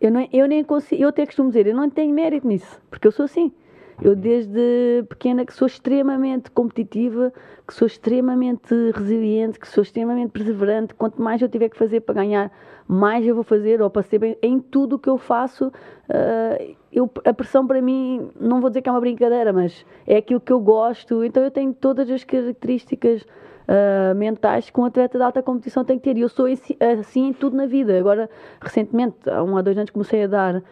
eu, 0.00 0.10
não, 0.10 0.28
eu 0.32 0.46
nem 0.46 0.62
consigo, 0.64 1.02
eu 1.02 1.08
até 1.08 1.26
costumo 1.26 1.48
dizer, 1.48 1.66
eu 1.66 1.74
não 1.74 1.88
tenho 1.90 2.14
mérito 2.14 2.46
nisso, 2.46 2.80
porque 2.90 3.06
eu 3.06 3.12
sou 3.12 3.24
assim. 3.24 3.52
Eu 4.00 4.14
desde 4.14 5.04
pequena 5.08 5.44
que 5.44 5.52
sou 5.52 5.66
extremamente 5.66 6.52
competitiva, 6.52 7.32
que 7.66 7.74
sou 7.74 7.86
extremamente 7.86 8.72
resiliente, 8.94 9.58
que 9.58 9.66
sou 9.66 9.82
extremamente 9.82 10.30
perseverante. 10.30 10.94
Quanto 10.94 11.20
mais 11.20 11.42
eu 11.42 11.48
tiver 11.48 11.68
que 11.68 11.76
fazer 11.76 12.00
para 12.02 12.14
ganhar, 12.14 12.52
mais 12.86 13.26
eu 13.26 13.34
vou 13.34 13.42
fazer, 13.42 13.82
ou 13.82 13.90
para 13.90 14.02
ser 14.02 14.20
bem, 14.20 14.38
em 14.40 14.60
tudo 14.60 14.96
o 14.96 14.98
que 15.00 15.08
eu 15.08 15.18
faço. 15.18 15.66
Uh, 16.08 16.76
eu, 16.92 17.10
a 17.24 17.34
pressão 17.34 17.66
para 17.66 17.82
mim, 17.82 18.30
não 18.40 18.60
vou 18.60 18.70
dizer 18.70 18.82
que 18.82 18.88
é 18.88 18.92
uma 18.92 19.00
brincadeira, 19.00 19.52
mas 19.52 19.84
é 20.06 20.18
aquilo 20.18 20.40
que 20.40 20.52
eu 20.52 20.60
gosto. 20.60 21.24
Então 21.24 21.42
eu 21.42 21.50
tenho 21.50 21.74
todas 21.74 22.08
as 22.08 22.22
características 22.22 23.26
uh, 23.68 24.14
mentais 24.14 24.70
que 24.70 24.80
um 24.80 24.84
atleta 24.84 25.18
de 25.18 25.24
alta 25.24 25.42
competição 25.42 25.84
tem 25.84 25.98
que 25.98 26.04
ter. 26.04 26.16
E 26.16 26.22
eu 26.22 26.28
sou 26.28 26.46
assim 26.46 27.28
em 27.28 27.32
tudo 27.32 27.56
na 27.56 27.66
vida. 27.66 27.98
Agora, 27.98 28.28
recentemente, 28.60 29.16
há 29.28 29.42
um 29.42 29.56
a 29.56 29.62
dois 29.62 29.76
anos, 29.76 29.90
comecei 29.90 30.24
a 30.24 30.26
dar 30.26 30.62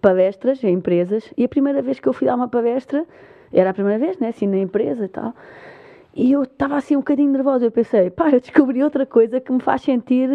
palestras 0.00 0.62
em 0.64 0.72
empresas 0.72 1.32
e 1.36 1.44
a 1.44 1.48
primeira 1.48 1.80
vez 1.82 2.00
que 2.00 2.08
eu 2.08 2.12
fui 2.12 2.26
dar 2.26 2.34
uma 2.34 2.48
palestra, 2.48 3.06
era 3.52 3.70
a 3.70 3.74
primeira 3.74 3.98
vez, 3.98 4.18
né, 4.18 4.28
assim, 4.28 4.46
na 4.46 4.56
empresa 4.56 5.04
e 5.04 5.08
tal, 5.08 5.34
e 6.14 6.32
eu 6.32 6.42
estava 6.42 6.76
assim 6.76 6.96
um 6.96 7.00
bocadinho 7.00 7.30
nervosa. 7.30 7.66
Eu 7.66 7.70
pensei, 7.70 8.10
pá, 8.10 8.30
eu 8.30 8.40
descobri 8.40 8.82
outra 8.82 9.06
coisa 9.06 9.40
que 9.40 9.52
me 9.52 9.60
faz 9.60 9.82
sentir 9.82 10.28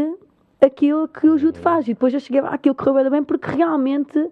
aquilo 0.61 1.07
que 1.07 1.27
o 1.27 1.37
judo 1.37 1.59
faz. 1.59 1.85
E 1.85 1.93
depois 1.93 2.13
eu 2.13 2.19
cheguei 2.19 2.41
lá, 2.41 2.49
aquilo 2.49 2.75
correu 2.75 3.09
bem, 3.09 3.23
porque 3.23 3.49
realmente 3.51 4.29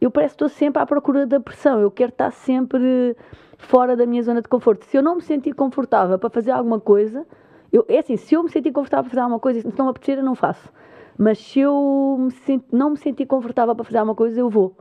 eu 0.00 0.10
parece 0.10 0.34
que 0.36 0.44
estou 0.44 0.48
sempre 0.48 0.82
à 0.82 0.86
procura 0.86 1.26
da 1.26 1.40
pressão. 1.40 1.80
Eu 1.80 1.90
quero 1.90 2.10
estar 2.10 2.30
sempre 2.30 3.16
fora 3.58 3.96
da 3.96 4.06
minha 4.06 4.22
zona 4.22 4.40
de 4.40 4.48
conforto. 4.48 4.84
Se 4.86 4.96
eu 4.96 5.02
não 5.02 5.16
me 5.16 5.22
sentir 5.22 5.52
confortável 5.52 6.18
para 6.18 6.30
fazer 6.30 6.52
alguma 6.52 6.80
coisa, 6.80 7.26
eu, 7.72 7.84
é 7.88 7.98
assim, 7.98 8.16
se 8.16 8.34
eu 8.34 8.42
me 8.42 8.50
sentir 8.50 8.72
confortável 8.72 9.04
para 9.04 9.10
fazer 9.10 9.20
alguma 9.20 9.40
coisa, 9.40 9.60
se 9.60 9.78
não 9.78 9.88
apetecer, 9.88 10.18
eu 10.18 10.24
não 10.24 10.34
faço. 10.34 10.72
Mas 11.18 11.38
se 11.38 11.60
eu 11.60 12.16
me 12.18 12.30
sent, 12.30 12.64
não 12.72 12.90
me 12.90 12.96
sentir 12.96 13.26
confortável 13.26 13.74
para 13.74 13.84
fazer 13.84 13.98
alguma 13.98 14.14
coisa, 14.14 14.38
eu 14.40 14.48
vou. 14.48 14.76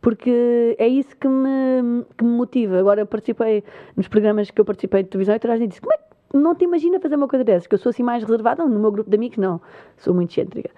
Porque 0.00 0.76
é 0.78 0.86
isso 0.86 1.16
que 1.16 1.28
me, 1.28 2.04
que 2.16 2.24
me 2.24 2.30
motiva. 2.30 2.78
Agora, 2.78 3.00
eu 3.02 3.06
participei 3.06 3.64
nos 3.96 4.08
programas 4.08 4.50
que 4.50 4.60
eu 4.60 4.64
participei 4.64 5.02
de 5.02 5.10
televisão 5.10 5.34
e 5.34 5.38
toda 5.38 5.54
a 5.54 5.56
gente 5.56 5.70
disse: 5.70 5.80
como 5.80 5.92
é 5.92 5.96
que 5.96 6.04
não 6.32 6.54
te 6.54 6.64
imagina 6.64 6.98
fazer 6.98 7.16
uma 7.16 7.28
coisa 7.28 7.44
dessas, 7.44 7.66
que 7.66 7.74
eu 7.74 7.78
sou 7.78 7.90
assim 7.90 8.02
mais 8.02 8.22
reservada, 8.22 8.64
no 8.64 8.78
meu 8.78 8.90
grupo 8.90 9.10
de 9.10 9.16
amigos 9.16 9.38
não, 9.38 9.60
sou 9.96 10.14
muito 10.14 10.30
excêntrica, 10.30 10.70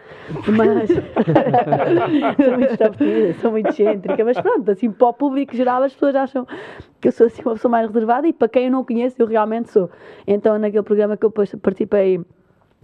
mas 0.57 0.89
sou 2.45 2.53
muito 2.57 2.71
extrovertida, 2.73 3.35
sou 3.41 3.51
muito 3.51 3.69
excêntrica, 3.69 4.25
mas 4.25 4.41
pronto, 4.41 4.71
assim 4.71 4.91
para 4.91 5.09
o 5.09 5.13
público 5.13 5.55
geral 5.55 5.83
as 5.83 5.93
pessoas 5.93 6.15
acham 6.15 6.47
que 7.01 7.09
eu 7.09 7.13
sou 7.13 7.27
assim 7.27 7.43
uma 7.43 7.55
pessoa 7.55 7.71
mais 7.71 7.87
reservada 7.87 8.27
e 8.27 8.33
para 8.33 8.49
quem 8.49 8.67
eu 8.67 8.71
não 8.71 8.85
conheço 8.85 9.17
eu 9.19 9.27
realmente 9.27 9.71
sou. 9.71 9.91
Então 10.27 10.59
naquele 10.59 10.83
programa 10.83 11.17
que 11.17 11.25
eu 11.27 11.31
participei 11.31 12.21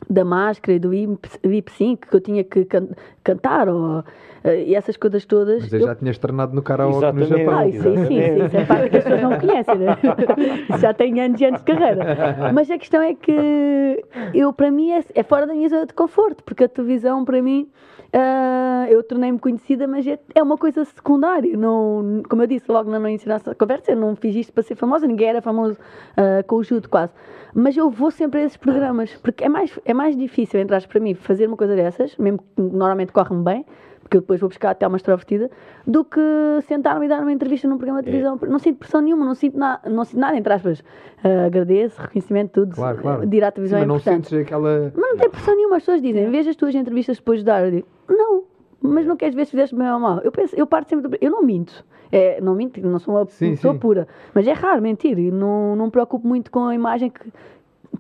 da 0.08 0.24
máscara 0.24 0.76
e 0.76 0.78
do 0.78 0.90
VIP 0.90 1.72
5 1.72 2.08
que 2.08 2.16
eu 2.16 2.20
tinha 2.20 2.44
que 2.44 2.64
can 2.64 2.88
cantar 3.22 3.68
ou, 3.68 4.00
uh, 4.00 4.04
e 4.44 4.74
essas 4.74 4.96
coisas 4.96 5.24
todas. 5.24 5.62
Mas 5.62 5.72
eu, 5.72 5.80
eu... 5.80 5.86
já 5.86 5.94
tinhas 5.94 6.18
treinado 6.18 6.54
no 6.54 6.62
karaoke 6.62 7.12
no 7.12 7.26
Japão. 7.26 7.58
Ah, 7.58 7.64
sim, 7.64 7.80
sim, 7.80 8.06
sim, 8.06 8.44
isso 8.44 8.56
é 8.56 8.64
parte 8.64 8.90
que 8.90 8.96
as 8.96 9.04
pessoas 9.04 9.22
não 9.22 9.38
conhecem, 9.38 9.74
né? 9.76 9.98
já 10.80 10.94
tenho 10.94 11.24
anos 11.24 11.40
e 11.40 11.44
anos 11.44 11.60
de 11.60 11.66
carreira. 11.66 12.52
Mas 12.52 12.70
a 12.70 12.78
questão 12.78 13.02
é 13.02 13.14
que 13.14 14.04
eu, 14.34 14.52
para 14.52 14.70
mim, 14.70 14.90
é, 14.92 15.04
é 15.14 15.22
fora 15.22 15.46
da 15.46 15.54
minha 15.54 15.68
zona 15.68 15.86
de 15.86 15.94
conforto, 15.94 16.42
porque 16.44 16.64
a 16.64 16.68
televisão, 16.68 17.24
para 17.24 17.42
mim, 17.42 17.68
Uh, 18.12 18.87
eu 18.90 19.05
tornei-me 19.05 19.38
conhecida, 19.38 19.87
mas 19.87 20.05
é, 20.05 20.18
é, 20.35 20.42
uma 20.42 20.59
coisa 20.59 20.85
secundária. 20.85 21.57
Não, 21.57 22.23
como 22.29 22.42
eu 22.42 22.46
disse 22.46 22.70
logo 22.70 22.90
no 22.90 23.09
início 23.09 23.29
da 23.29 23.35
nossa 23.35 23.55
conversa, 23.55 23.92
eu 23.92 23.96
não 23.96 24.16
fiz 24.16 24.35
isto 24.35 24.53
para 24.53 24.64
ser 24.64 24.75
famosa, 24.75 25.07
ninguém 25.07 25.29
era 25.29 25.40
famoso 25.40 25.75
uh, 25.75 26.44
com 26.46 26.57
o 26.57 26.62
judo 26.64 26.88
quase. 26.88 27.12
Mas 27.55 27.77
eu 27.77 27.88
vou 27.88 28.11
sempre 28.11 28.40
a 28.40 28.44
esses 28.44 28.57
programas, 28.57 29.14
porque 29.23 29.44
é 29.44 29.49
mais, 29.49 29.79
é 29.85 29.94
mais 29.94 30.16
difícil, 30.16 30.61
entrar 30.61 30.85
para 30.87 31.01
mim, 31.01 31.14
fazer 31.14 31.46
uma 31.46 31.57
coisa 31.57 31.77
dessas, 31.77 32.16
mesmo 32.16 32.38
que 32.38 32.62
normalmente 32.62 33.12
corre-me 33.12 33.44
bem, 33.44 33.66
porque 34.01 34.16
eu 34.16 34.20
depois 34.23 34.40
vou 34.40 34.49
buscar 34.49 34.70
até 34.70 34.87
uma 34.88 34.96
extrovertida, 34.96 35.49
do 35.87 36.05
que 36.05 36.20
sentar-me 36.66 37.07
e 37.07 37.09
dar 37.09 37.23
uma 37.23 37.33
entrevista 37.33 37.68
num 37.68 37.77
programa 37.77 38.03
de 38.03 38.09
é. 38.09 38.11
televisão. 38.11 38.40
É. 38.42 38.46
Não 38.46 38.59
sinto 38.59 38.79
pressão 38.79 39.01
nenhuma, 39.01 39.25
não 39.25 39.37
sinto, 39.37 39.57
na, 39.57 39.81
não 39.88 40.05
sinto 40.05 40.18
nada, 40.18 40.37
entre 40.37 40.53
aspas. 40.53 40.81
Uh, 40.81 41.46
agradeço, 41.46 42.01
reconhecimento, 42.01 42.51
tudo. 42.53 42.75
Claro, 42.75 42.99
claro. 42.99 43.27
De 43.27 43.37
ir 43.37 43.44
à 43.44 43.53
televisão 43.53 43.79
Sim, 43.79 43.87
mas 43.87 44.07
é 44.07 44.11
não 44.11 44.16
sentes 44.16 44.33
aquela... 44.33 44.92
Mas 44.96 45.11
não 45.12 45.16
tem 45.16 45.31
pressão 45.31 45.55
nenhuma, 45.55 45.77
as 45.77 45.83
pessoas 45.85 46.03
dizem, 46.03 46.29
veja 46.29 46.51
as 46.51 46.57
tuas 46.57 46.75
entrevistas 46.75 47.18
depois 47.18 47.38
de 47.40 47.44
dar. 47.44 47.64
Eu 47.64 47.70
digo, 47.70 47.87
não, 48.11 48.44
mas 48.81 49.07
não 49.07 49.16
queres 49.16 49.35
ver 49.35 49.44
se 49.44 49.53
fizeste 49.53 49.75
bem 49.75 49.90
ou 49.90 49.99
mal. 49.99 50.20
Eu, 50.20 50.33
penso, 50.33 50.55
eu 50.57 50.66
parto 50.66 50.88
sempre 50.88 51.09
do... 51.09 51.16
Eu 51.20 51.31
não 51.31 51.42
minto. 51.42 51.85
É, 52.12 52.40
não 52.40 52.55
minto, 52.55 52.81
não 52.81 52.99
sou 52.99 53.14
uma 53.14 53.27
sim, 53.27 53.51
pessoa 53.51 53.75
sim. 53.75 53.81
pura. 53.81 54.09
Mas 54.35 54.46
é 54.46 54.53
raro 54.53 54.83
mentir. 54.83 55.18
E 55.18 55.31
não, 55.31 55.77
não 55.77 55.87
me 55.87 55.90
preocupo 55.90 56.27
muito 56.27 56.51
com 56.51 56.66
a 56.66 56.75
imagem 56.75 57.11
que, 57.11 57.33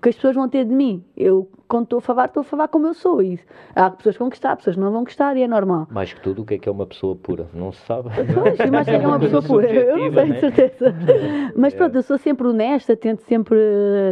que 0.00 0.08
as 0.08 0.14
pessoas 0.14 0.34
vão 0.34 0.48
ter 0.48 0.64
de 0.64 0.74
mim. 0.74 1.04
Eu, 1.16 1.48
quando 1.68 1.84
estou 1.84 1.98
a 1.98 2.02
falar, 2.02 2.24
estou 2.26 2.40
a 2.40 2.44
falar 2.44 2.68
como 2.68 2.86
eu 2.86 2.94
sou. 2.94 3.22
E 3.22 3.38
há 3.74 3.90
pessoas 3.90 4.16
que 4.16 4.18
vão 4.18 4.28
gostar, 4.28 4.56
pessoas 4.56 4.76
que 4.76 4.82
não 4.82 4.90
vão 4.90 5.04
gostar 5.04 5.36
e 5.36 5.42
é 5.42 5.48
normal. 5.48 5.86
Mais 5.90 6.12
que 6.12 6.20
tudo, 6.20 6.42
o 6.42 6.44
que 6.44 6.54
é 6.54 6.58
que 6.58 6.68
é 6.68 6.72
uma 6.72 6.86
pessoa 6.86 7.14
pura? 7.14 7.46
Não 7.52 7.70
se 7.70 7.80
sabe. 7.86 8.08
Pois, 8.34 8.70
mas 8.70 8.86
que 8.86 8.94
é 8.94 9.06
uma 9.06 9.18
pessoa 9.18 9.42
pura? 9.42 9.70
Eu 9.70 9.96
não 9.96 10.12
sei, 10.12 10.24
de 10.24 10.30
né? 10.30 10.40
certeza. 10.40 10.94
Mas 11.54 11.74
pronto, 11.74 11.94
eu 11.96 12.02
sou 12.02 12.16
sempre 12.16 12.46
honesta, 12.46 12.96
tento 12.96 13.20
sempre 13.22 13.58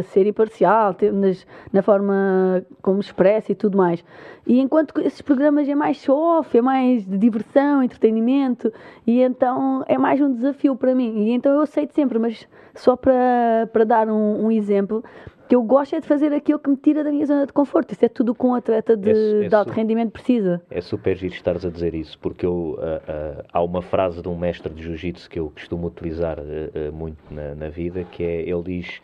ser 0.09 0.27
imparcial, 0.27 0.95
nas, 1.13 1.45
na 1.73 1.81
forma 1.81 2.63
como 2.81 2.99
expresso 2.99 3.51
e 3.51 3.55
tudo 3.55 3.77
mais. 3.77 4.03
E 4.45 4.59
enquanto 4.59 4.99
esses 5.01 5.21
programas 5.21 5.67
é 5.67 5.75
mais 5.75 5.97
show-off, 5.97 6.55
é 6.57 6.61
mais 6.61 7.05
de 7.05 7.17
diversão, 7.17 7.83
entretenimento, 7.83 8.71
e 9.05 9.21
então 9.21 9.83
é 9.87 9.97
mais 9.97 10.21
um 10.21 10.31
desafio 10.31 10.75
para 10.75 10.93
mim. 10.93 11.25
E 11.25 11.31
então 11.31 11.53
eu 11.53 11.61
aceito 11.61 11.93
sempre, 11.93 12.19
mas 12.19 12.47
só 12.75 12.95
para, 12.95 13.69
para 13.71 13.83
dar 13.83 14.07
um, 14.07 14.45
um 14.45 14.51
exemplo, 14.51 15.03
que 15.49 15.55
eu 15.55 15.63
gosto 15.63 15.95
é 15.95 15.99
de 15.99 16.05
fazer 16.05 16.31
aquilo 16.31 16.59
que 16.59 16.69
me 16.69 16.77
tira 16.77 17.03
da 17.03 17.09
minha 17.09 17.25
zona 17.25 17.47
de 17.47 17.51
conforto. 17.51 17.91
Isso 17.91 18.05
é 18.05 18.07
tudo 18.07 18.35
com 18.35 18.49
um 18.49 18.53
atleta 18.53 18.95
de, 18.95 19.09
é, 19.09 19.45
é 19.45 19.49
de 19.49 19.55
alto 19.55 19.71
rendimento 19.71 20.11
precisa. 20.11 20.61
É 20.69 20.79
super 20.79 21.17
giro 21.17 21.33
estares 21.33 21.65
a 21.65 21.71
dizer 21.71 21.95
isso, 21.95 22.19
porque 22.19 22.45
eu, 22.45 22.77
uh, 22.77 22.77
uh, 22.77 23.43
há 23.51 23.63
uma 23.63 23.81
frase 23.81 24.21
de 24.21 24.29
um 24.29 24.37
mestre 24.37 24.71
de 24.71 24.83
jiu-jitsu 24.83 25.27
que 25.27 25.39
eu 25.39 25.49
costumo 25.49 25.87
utilizar 25.87 26.37
uh, 26.37 26.93
muito 26.93 27.17
na, 27.31 27.55
na, 27.55 27.69
vida, 27.69 28.03
que 28.03 28.23
é, 28.23 28.47
ele 28.47 28.61
diz 28.61 29.01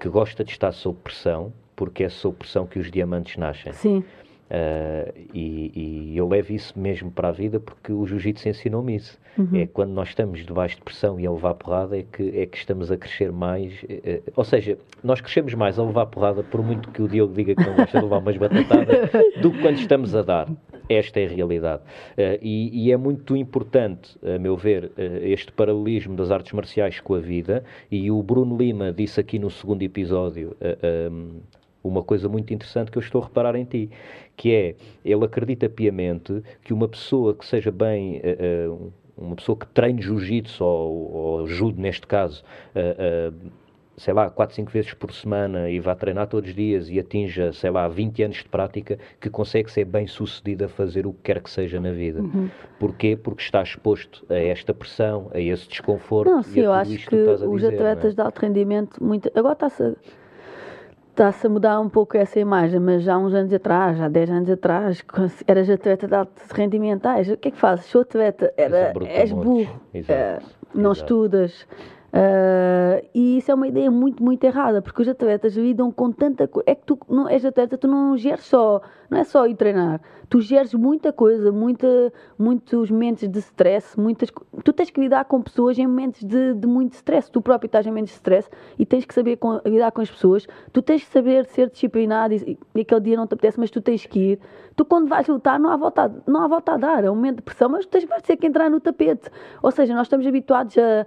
que 0.00 0.08
gosta 0.08 0.42
de 0.42 0.50
estar 0.50 0.72
sob 0.72 0.98
pressão, 0.98 1.52
porque 1.76 2.02
é 2.02 2.08
sob 2.08 2.38
pressão 2.38 2.66
que 2.66 2.80
os 2.80 2.90
diamantes 2.90 3.36
nascem. 3.36 3.72
Sim. 3.72 4.04
Uh, 4.44 5.12
e, 5.32 5.72
e, 6.12 6.16
eu 6.18 6.28
levo 6.28 6.52
isso 6.52 6.78
mesmo 6.78 7.10
para 7.10 7.28
a 7.28 7.32
vida 7.32 7.58
porque 7.58 7.92
o 7.92 8.06
jiu-jitsu 8.06 8.48
ensinou-me 8.48 8.96
isso. 8.96 9.18
Uhum. 9.38 9.56
É 9.56 9.66
quando 9.66 9.90
nós 9.90 10.08
estamos 10.08 10.44
debaixo 10.44 10.76
de 10.76 10.82
pressão 10.82 11.18
e 11.18 11.26
a 11.26 11.30
levar 11.30 11.54
porrada 11.54 11.98
é 11.98 12.04
que, 12.04 12.38
é 12.38 12.46
que 12.46 12.56
estamos 12.56 12.90
a 12.92 12.96
crescer 12.96 13.32
mais. 13.32 13.82
Uh, 13.82 14.22
ou 14.36 14.44
seja, 14.44 14.78
nós 15.02 15.20
crescemos 15.20 15.54
mais 15.54 15.78
a 15.78 15.82
levar 15.82 16.06
porrada, 16.06 16.42
por 16.42 16.62
muito 16.62 16.90
que 16.90 17.00
o 17.00 17.08
Diogo 17.08 17.32
diga 17.32 17.54
que 17.54 17.66
não 17.66 17.74
gosta 17.74 17.98
de 17.98 18.04
levar 18.04 18.18
umas 18.18 18.36
batatadas, 18.36 19.10
do 19.40 19.50
que 19.50 19.60
quando 19.60 19.78
estamos 19.78 20.14
a 20.14 20.22
dar. 20.22 20.48
Esta 20.86 21.20
é 21.20 21.24
a 21.24 21.28
realidade. 21.30 21.82
Uh, 21.82 22.38
e, 22.42 22.86
e, 22.86 22.92
é 22.92 22.96
muito 22.98 23.34
importante, 23.34 24.18
a 24.22 24.38
meu 24.38 24.54
ver, 24.54 24.92
este 25.22 25.50
paralelismo 25.50 26.14
das 26.14 26.30
artes 26.30 26.52
marciais 26.52 27.00
com 27.00 27.14
a 27.14 27.18
vida. 27.18 27.64
E 27.90 28.10
o 28.10 28.22
Bruno 28.22 28.56
Lima 28.58 28.92
disse 28.92 29.18
aqui 29.18 29.38
no 29.38 29.50
segundo 29.50 29.82
episódio 29.82 30.54
uma 31.84 32.02
coisa 32.02 32.28
muito 32.28 32.52
interessante 32.52 32.90
que 32.90 32.96
eu 32.96 33.02
estou 33.02 33.20
a 33.20 33.24
reparar 33.26 33.54
em 33.54 33.64
ti, 33.64 33.90
que 34.36 34.52
é, 34.52 34.74
ele 35.04 35.24
acredita 35.24 35.68
piamente 35.68 36.42
que 36.64 36.72
uma 36.72 36.88
pessoa 36.88 37.34
que 37.34 37.44
seja 37.44 37.70
bem, 37.70 38.20
uh, 38.20 38.72
uh, 38.72 38.92
uma 39.16 39.36
pessoa 39.36 39.56
que 39.56 39.66
treine 39.66 40.00
jiu-jitsu 40.00 40.64
ou, 40.64 41.12
ou 41.12 41.46
judo 41.46 41.80
neste 41.80 42.06
caso, 42.06 42.42
uh, 42.74 43.32
sei 43.96 44.12
lá, 44.12 44.28
4, 44.28 44.56
5 44.56 44.72
vezes 44.72 44.94
por 44.94 45.12
semana 45.12 45.70
e 45.70 45.78
vá 45.78 45.94
treinar 45.94 46.26
todos 46.26 46.50
os 46.50 46.56
dias 46.56 46.88
e 46.88 46.98
atinja, 46.98 47.52
sei 47.52 47.70
lá, 47.70 47.86
20 47.86 48.22
anos 48.24 48.36
de 48.38 48.48
prática, 48.48 48.98
que 49.20 49.30
consegue 49.30 49.70
ser 49.70 49.84
bem 49.84 50.06
sucedido 50.06 50.64
a 50.64 50.68
fazer 50.68 51.06
o 51.06 51.12
que 51.12 51.20
quer 51.22 51.40
que 51.40 51.50
seja 51.50 51.78
na 51.78 51.92
vida. 51.92 52.20
Uhum. 52.20 52.50
Porquê? 52.78 53.16
Porque 53.16 53.42
está 53.42 53.62
exposto 53.62 54.26
a 54.28 54.34
esta 54.34 54.74
pressão, 54.74 55.30
a 55.32 55.40
esse 55.40 55.68
desconforto. 55.68 56.28
Não, 56.28 56.42
sim, 56.42 56.60
eu 56.60 56.72
acho 56.72 56.90
que, 56.90 57.06
que 57.06 57.16
os 57.16 57.60
dizer, 57.60 57.74
atletas 57.74 58.12
é? 58.12 58.14
de 58.16 58.20
alto 58.20 58.38
rendimento, 58.40 59.02
muito... 59.02 59.30
agora 59.34 59.54
está-se 59.54 59.94
está-se 61.14 61.46
a 61.46 61.50
mudar 61.50 61.80
um 61.80 61.88
pouco 61.88 62.16
essa 62.16 62.40
imagem, 62.40 62.80
mas 62.80 63.04
já 63.04 63.14
há 63.14 63.18
uns 63.18 63.32
anos 63.32 63.52
atrás, 63.52 64.00
há 64.00 64.08
10 64.08 64.30
anos 64.30 64.50
atrás, 64.50 65.04
eras 65.46 65.70
atleta 65.70 66.08
de 66.08 66.14
alto 66.14 66.32
rendimento, 66.52 67.06
ah, 67.06 67.20
o 67.20 67.36
que 67.36 67.48
é 67.48 67.50
que 67.52 67.58
fazes? 67.58 67.86
Sou 67.86 68.02
atleta, 68.02 68.52
era, 68.56 68.92
és 69.06 69.30
burro, 69.30 69.62
uh, 69.62 70.42
não 70.74 70.90
Exato. 70.90 70.92
estudas. 70.92 71.66
Uh, 72.14 73.04
e 73.12 73.38
isso 73.38 73.50
é 73.50 73.54
uma 73.54 73.66
ideia 73.66 73.90
muito, 73.90 74.22
muito 74.22 74.44
errada, 74.44 74.80
porque 74.80 75.02
os 75.02 75.08
atletas 75.08 75.56
lidam 75.56 75.90
com 75.90 76.12
tanta 76.12 76.46
coisa. 76.46 76.70
É 76.70 76.74
que 76.76 76.84
tu 76.86 76.96
não 77.08 77.28
és 77.28 77.44
atleta, 77.44 77.76
tu 77.76 77.88
não 77.88 78.16
geres 78.16 78.44
só, 78.44 78.80
não 79.10 79.18
é 79.18 79.24
só 79.24 79.48
ir 79.48 79.56
treinar, 79.56 80.00
tu 80.28 80.40
geres 80.40 80.72
muita 80.74 81.12
coisa, 81.12 81.50
muita, 81.50 82.12
muitos 82.38 82.88
momentos 82.88 83.28
de 83.28 83.38
stress, 83.40 83.98
muitas, 83.98 84.30
tu 84.62 84.72
tens 84.72 84.90
que 84.90 85.00
lidar 85.00 85.24
com 85.24 85.42
pessoas 85.42 85.76
em 85.76 85.88
momentos 85.88 86.22
de, 86.22 86.54
de 86.54 86.68
muito 86.68 86.92
stress, 86.92 87.28
tu 87.28 87.42
próprio 87.42 87.66
estás 87.66 87.84
em 87.84 87.90
momentos 87.90 88.12
de 88.12 88.16
stress 88.16 88.48
e 88.78 88.86
tens 88.86 89.04
que 89.04 89.12
saber 89.12 89.36
com, 89.36 89.60
lidar 89.66 89.90
com 89.90 90.00
as 90.00 90.10
pessoas, 90.10 90.46
tu 90.72 90.80
tens 90.80 91.02
que 91.02 91.10
saber 91.10 91.46
ser 91.46 91.68
disciplinado 91.68 92.34
e, 92.34 92.56
e, 92.76 92.80
aquele 92.80 93.00
dia 93.00 93.16
não 93.16 93.26
te 93.26 93.34
apetece, 93.34 93.58
mas 93.58 93.72
tu 93.72 93.80
tens 93.80 94.06
que 94.06 94.20
ir. 94.20 94.40
Tu 94.76 94.84
quando 94.84 95.08
vais 95.08 95.26
lutar 95.26 95.58
não 95.58 95.68
há 95.68 95.76
volta 95.76 96.04
a, 96.04 96.30
não 96.30 96.42
há 96.42 96.46
volta 96.46 96.74
a 96.74 96.76
dar, 96.76 97.02
é 97.02 97.10
um 97.10 97.16
momento 97.16 97.36
de 97.36 97.42
pressão, 97.42 97.68
mas 97.68 97.84
tu 97.86 97.90
tens, 97.90 98.04
vais 98.04 98.22
ter 98.22 98.36
que 98.36 98.46
entrar 98.46 98.70
no 98.70 98.78
tapete. 98.78 99.28
Ou 99.60 99.72
seja, 99.72 99.92
nós 99.94 100.06
estamos 100.06 100.24
habituados 100.24 100.78
a 100.78 101.04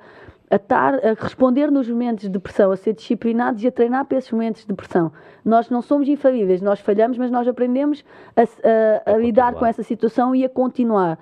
a, 0.50 0.56
a 0.56 1.14
responder 1.22 1.70
nos 1.70 1.90
momentos 1.90 2.30
de 2.30 2.40
pressão, 2.40 2.72
a 2.72 2.78
ser 2.78 2.94
disciplinados 2.94 3.64
e 3.64 3.68
a 3.68 3.72
treinar 3.72 4.06
para 4.06 4.18
esses 4.18 4.32
momentos 4.32 4.66
de 4.66 4.74
pressão. 4.74 5.12
Nós 5.44 5.70
não 5.70 5.82
somos 5.82 6.08
infalíveis, 6.08 6.62
nós 6.62 6.80
falhamos, 6.80 7.18
mas 7.18 7.30
nós 7.30 7.48
aprendemos 7.48 8.04
a, 8.36 8.42
a, 8.42 9.14
a 9.14 9.18
lidar 9.18 9.54
com 9.56 9.66
essa 9.66 9.84
situação 9.84 10.36
e 10.36 10.46
a 10.46 10.50
continuar. 10.50 11.20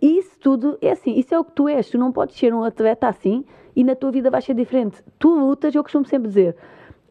Isso 0.00 0.38
tudo 0.38 0.78
é 0.80 0.90
assim, 0.90 1.18
isso 1.18 1.34
é 1.34 1.38
o 1.38 1.44
que 1.44 1.52
tu 1.52 1.68
és. 1.68 1.88
Tu 1.88 1.98
não 1.98 2.12
podes 2.12 2.36
ser 2.36 2.52
um 2.52 2.62
atleta 2.62 3.08
assim 3.08 3.44
e 3.74 3.82
na 3.82 3.94
tua 3.94 4.10
vida 4.10 4.30
vai 4.30 4.42
ser 4.42 4.54
diferente. 4.54 5.02
Tu 5.18 5.28
lutas, 5.28 5.74
eu 5.74 5.82
costumo 5.82 6.04
sempre 6.04 6.28
dizer, 6.28 6.54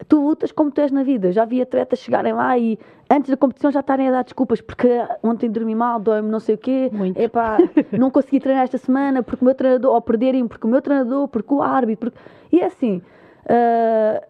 tu 0.07 0.21
lutas 0.21 0.51
como 0.51 0.71
tu 0.71 0.79
és 0.81 0.91
na 0.91 1.03
vida. 1.03 1.31
Já 1.31 1.45
vi 1.45 1.61
atletas 1.61 1.99
chegarem 1.99 2.33
lá 2.33 2.57
e 2.57 2.77
antes 3.09 3.29
da 3.29 3.37
competição 3.37 3.71
já 3.71 3.79
estarem 3.79 4.07
a 4.07 4.11
dar 4.11 4.23
desculpas 4.23 4.61
porque 4.61 4.87
ontem 5.23 5.49
dormi 5.49 5.73
mal, 5.73 5.99
dói-me 5.99 6.29
não 6.29 6.39
sei 6.39 6.55
o 6.55 6.57
quê, 6.57 6.89
Muito. 6.93 7.19
Epá, 7.19 7.57
não 7.97 8.11
consegui 8.11 8.39
treinar 8.39 8.63
esta 8.63 8.77
semana 8.77 9.23
porque 9.23 9.43
o 9.43 9.45
meu 9.45 9.55
treinador, 9.55 9.93
ou 9.93 10.01
perderem 10.01 10.47
porque 10.47 10.67
o 10.67 10.69
meu 10.69 10.81
treinador, 10.81 11.27
porque 11.27 11.53
o 11.53 11.61
árbitro, 11.61 12.11
porque... 12.11 12.29
e 12.55 12.61
é 12.61 12.65
assim. 12.65 13.01
Uh, 13.45 14.28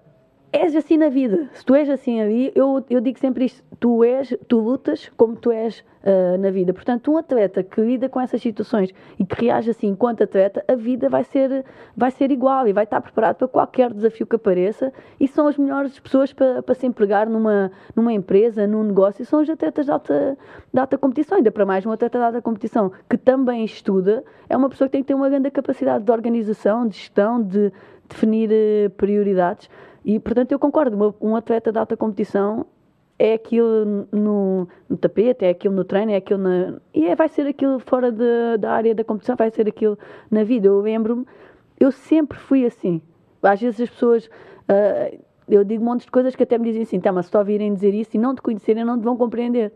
és 0.52 0.76
assim 0.76 0.98
na 0.98 1.10
vida. 1.10 1.50
Se 1.54 1.64
tu 1.64 1.76
és 1.76 1.90
assim 1.90 2.22
ali, 2.22 2.52
eu, 2.56 2.84
eu 2.90 3.00
digo 3.00 3.20
sempre 3.20 3.46
isto: 3.46 3.64
tu 3.80 4.04
és, 4.04 4.36
tu 4.48 4.60
lutas 4.60 5.12
como 5.16 5.36
tu 5.36 5.52
és 5.52 5.84
uh, 6.04 6.38
na 6.40 6.50
vida. 6.50 6.74
Portanto, 6.74 7.12
um 7.12 7.18
atleta 7.18 7.64
que 7.64 7.80
lida 7.82 8.10
com 8.10 8.20
essas 8.20 8.42
situações 8.42 8.94
e 9.18 9.26
que 9.26 9.46
reage 9.46 9.70
assim 9.70 9.88
enquanto 9.88 10.24
atleta, 10.24 10.64
a 10.68 10.76
vida 10.76 11.10
vai 11.10 11.24
ser, 11.24 11.64
vai 11.96 12.12
ser 12.12 12.32
igual 12.32 12.68
e 12.68 12.74
vai 12.74 12.84
estar 12.84 13.00
preparado 13.02 13.38
para 13.38 13.48
qualquer 13.48 13.94
desafio 13.94 14.26
que 14.26 14.36
apareça. 14.36 14.92
E 15.20 15.28
são 15.28 15.48
as 15.48 15.58
melhores 15.58 16.00
pessoas 16.00 16.34
para, 16.34 16.62
para 16.64 16.76
se 16.76 16.86
empregar 16.86 17.30
numa, 17.30 17.72
numa 17.96 18.12
empresa, 18.12 18.66
num 18.66 18.84
negócio, 18.84 19.22
e 19.22 19.26
são 19.26 19.42
os 19.42 19.50
atletas 19.50 19.86
de 19.86 19.92
alta, 19.92 20.38
de 20.74 20.80
alta 20.80 20.98
competição. 20.98 21.38
Ainda 21.38 21.52
para 21.52 21.66
mais, 21.66 21.86
um 21.86 21.92
atleta 21.92 22.18
de 22.18 22.26
alta 22.26 22.42
competição 22.42 22.92
que 23.10 23.18
também 23.18 23.64
estuda, 23.64 24.24
é 24.50 24.58
uma 24.58 24.70
pessoa 24.70 24.88
que 24.88 24.94
tem 24.94 25.02
que 25.02 25.08
ter 25.08 25.14
uma 25.14 25.30
grande 25.30 25.52
capacidade 25.52 26.04
de 26.04 26.12
organização, 26.12 26.88
de 26.88 26.98
gestão, 26.98 27.42
de 27.42 27.72
definir 28.10 28.50
uh, 28.50 28.90
prioridades. 28.92 29.70
E, 30.04 30.20
portanto, 30.20 30.52
eu 30.52 30.60
concordo, 30.60 31.16
um 31.22 31.36
atleta 31.36 31.72
de 31.72 31.78
alta 31.78 31.96
competição 31.96 32.66
é 33.18 33.34
aquilo 33.34 34.08
no, 34.12 34.68
no, 34.88 34.98
tapete, 34.98 35.44
é 35.44 35.50
aquilo 35.50 35.76
no 35.76 35.84
treino, 35.84 36.12
é 36.12 36.16
aquilo 36.16 36.40
na. 36.40 36.80
E 36.94 37.06
é, 37.06 37.16
vai 37.16 37.28
ser 37.28 37.46
aquilo 37.46 37.80
fora 37.80 38.12
de, 38.12 38.58
da 38.58 38.72
área 38.72 38.96
da 38.96 39.04
competição, 39.04 39.36
vai 39.36 39.52
ser 39.52 39.68
aquilo 39.68 40.00
na 40.32 40.44
vida. 40.44 40.68
Eu 40.68 40.80
lembro-me, 40.80 41.26
eu 41.78 41.92
sempre 41.92 42.38
fui 42.38 42.66
assim. 42.66 43.02
Às 43.44 43.60
vezes 43.60 43.82
as 43.82 43.90
pessoas. 43.90 44.26
Uh, 44.70 45.20
eu 45.50 45.64
digo 45.64 45.84
um 45.84 45.86
monte 45.86 46.06
de 46.06 46.12
coisas 46.12 46.36
que 46.36 46.44
até 46.44 46.58
me 46.58 46.66
dizem 46.66 46.84
assim, 46.84 47.00
tá, 47.00 47.12
mas 47.12 47.26
se 47.26 47.32
te 47.32 47.38
ouvirem 47.38 47.74
dizer 47.74 47.94
isso 47.94 48.16
e 48.16 48.20
não 48.20 48.36
te 48.36 48.42
conhecerem, 48.42 48.86
não 48.86 49.00
te 49.00 49.04
vão 49.04 49.18
compreender. 49.18 49.74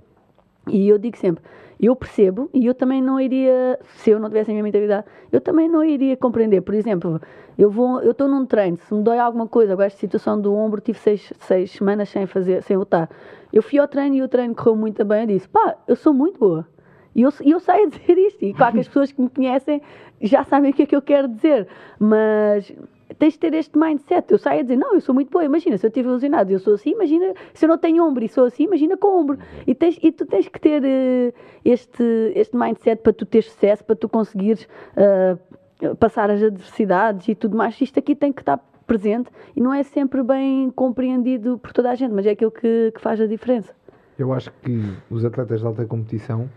E 0.68 0.88
eu 0.88 0.98
digo 0.98 1.18
sempre, 1.18 1.44
eu 1.86 1.96
percebo 1.96 2.50
e 2.54 2.66
eu 2.66 2.74
também 2.74 3.02
não 3.02 3.20
iria, 3.20 3.80
se 3.96 4.12
eu 4.12 4.20
não 4.20 4.30
tivesse 4.30 4.52
a 4.52 4.54
minha 4.54 4.64
mentalidade, 4.64 5.06
eu 5.32 5.42
também 5.42 5.68
não 5.68 5.84
iria 5.84 6.16
compreender. 6.16 6.62
Por 6.62 6.74
exemplo, 6.74 7.22
eu 7.58 7.70
vou, 7.70 8.02
eu 8.02 8.12
estou 8.12 8.28
num 8.28 8.46
treino, 8.46 8.78
se 8.78 8.94
me 8.94 9.04
dói 9.04 9.18
alguma 9.20 9.48
coisa, 9.48 9.74
agora 9.74 9.88
esta 9.88 10.00
situação 10.00 10.40
do 10.40 10.54
ombro, 10.54 10.80
tive 10.80 10.98
seis, 11.00 11.34
seis 11.40 11.72
semanas 11.72 12.10
sem 12.10 12.26
fazer, 12.26 12.64
sem 12.64 12.78
lutar. 12.78 13.10
Eu 13.52 13.62
fui 13.62 13.80
ao 13.80 13.88
treino 13.88 14.16
e 14.16 14.22
o 14.22 14.28
treino 14.28 14.56
correu 14.56 14.76
muito 14.76 15.04
bem, 15.04 15.22
eu 15.22 15.28
disse, 15.28 15.48
pá, 15.48 15.76
eu 15.88 15.96
sou 15.96 16.14
muito 16.14 16.40
boa. 16.40 16.68
E 17.16 17.22
eu, 17.22 17.30
eu 17.44 17.60
sei 17.60 17.88
dizer 17.90 18.18
isto, 18.18 18.44
e 18.44 18.54
claro 18.54 18.74
que 18.74 18.80
as 18.80 18.88
pessoas 18.88 19.12
que 19.12 19.22
me 19.22 19.30
conhecem 19.30 19.82
já 20.22 20.44
sabem 20.44 20.72
o 20.72 20.74
que 20.74 20.84
é 20.84 20.86
que 20.86 20.96
eu 20.96 21.02
quero 21.02 21.28
dizer, 21.28 21.68
mas 22.00 22.72
tens 23.20 23.34
de 23.34 23.39
ter 23.39 23.54
este 23.54 23.78
mindset. 23.78 24.32
Eu 24.32 24.38
saio 24.38 24.60
a 24.60 24.64
dizer, 24.64 24.78
não, 24.78 24.93
eu 24.93 25.01
sou 25.01 25.14
muito 25.14 25.30
boa. 25.30 25.43
Imagina, 25.43 25.78
se 25.78 25.86
eu 25.86 25.89
estiver 25.89 26.10
ilusionado 26.10 26.51
e 26.51 26.54
eu 26.54 26.60
sou 26.60 26.74
assim, 26.76 26.91
imagina, 26.91 27.34
se 27.54 27.66
eu 27.66 27.70
não 27.70 27.78
tenho 27.78 28.04
ombro 28.04 28.24
e 28.24 28.30
sou 28.30 28.45
assim, 28.45 28.64
imagina 28.64 28.97
com 28.97 29.20
ombro. 29.20 29.38
E, 29.66 29.76
tens, 29.76 29.97
e 30.01 30.12
tu 30.12 30.26
tens 30.26 30.47
que 30.47 30.60
ter 30.60 30.82
uh, 30.84 31.34
este, 31.64 32.04
este 32.36 32.56
mindset 32.56 33.01
para 33.01 33.14
tu 33.14 33.26
ter 33.26 33.43
sucesso, 33.43 33.84
para 33.84 33.95
tu 33.95 34.10
conseguires 34.10 34.68
uh, 34.97 35.95
passar 35.95 36.30
as 36.30 36.41
adversidades 36.41 37.28
e 37.28 37.36
tudo 37.36 37.58
mais. 37.58 37.80
Isto 37.80 37.99
aqui 37.99 38.16
tem 38.16 38.32
que 38.32 38.41
estar 38.41 38.60
presente 38.86 39.30
e 39.56 39.62
não 39.62 39.74
é 39.74 39.84
sempre 39.84 40.22
bem 40.24 40.70
compreendido 40.72 41.58
por 41.58 41.72
toda 41.72 41.91
a 41.91 41.95
gente, 41.95 42.14
mas 42.14 42.26
é 42.26 42.32
aquilo 42.32 42.51
que, 42.51 42.91
que 42.93 43.01
faz 43.01 43.20
a 43.20 43.28
diferença. 43.28 43.74
Eu 44.18 44.32
acho 44.32 44.51
que 44.62 44.93
os 45.10 45.26
atletas 45.26 45.62
de 45.62 45.66
alta 45.66 45.86
competição 45.86 46.49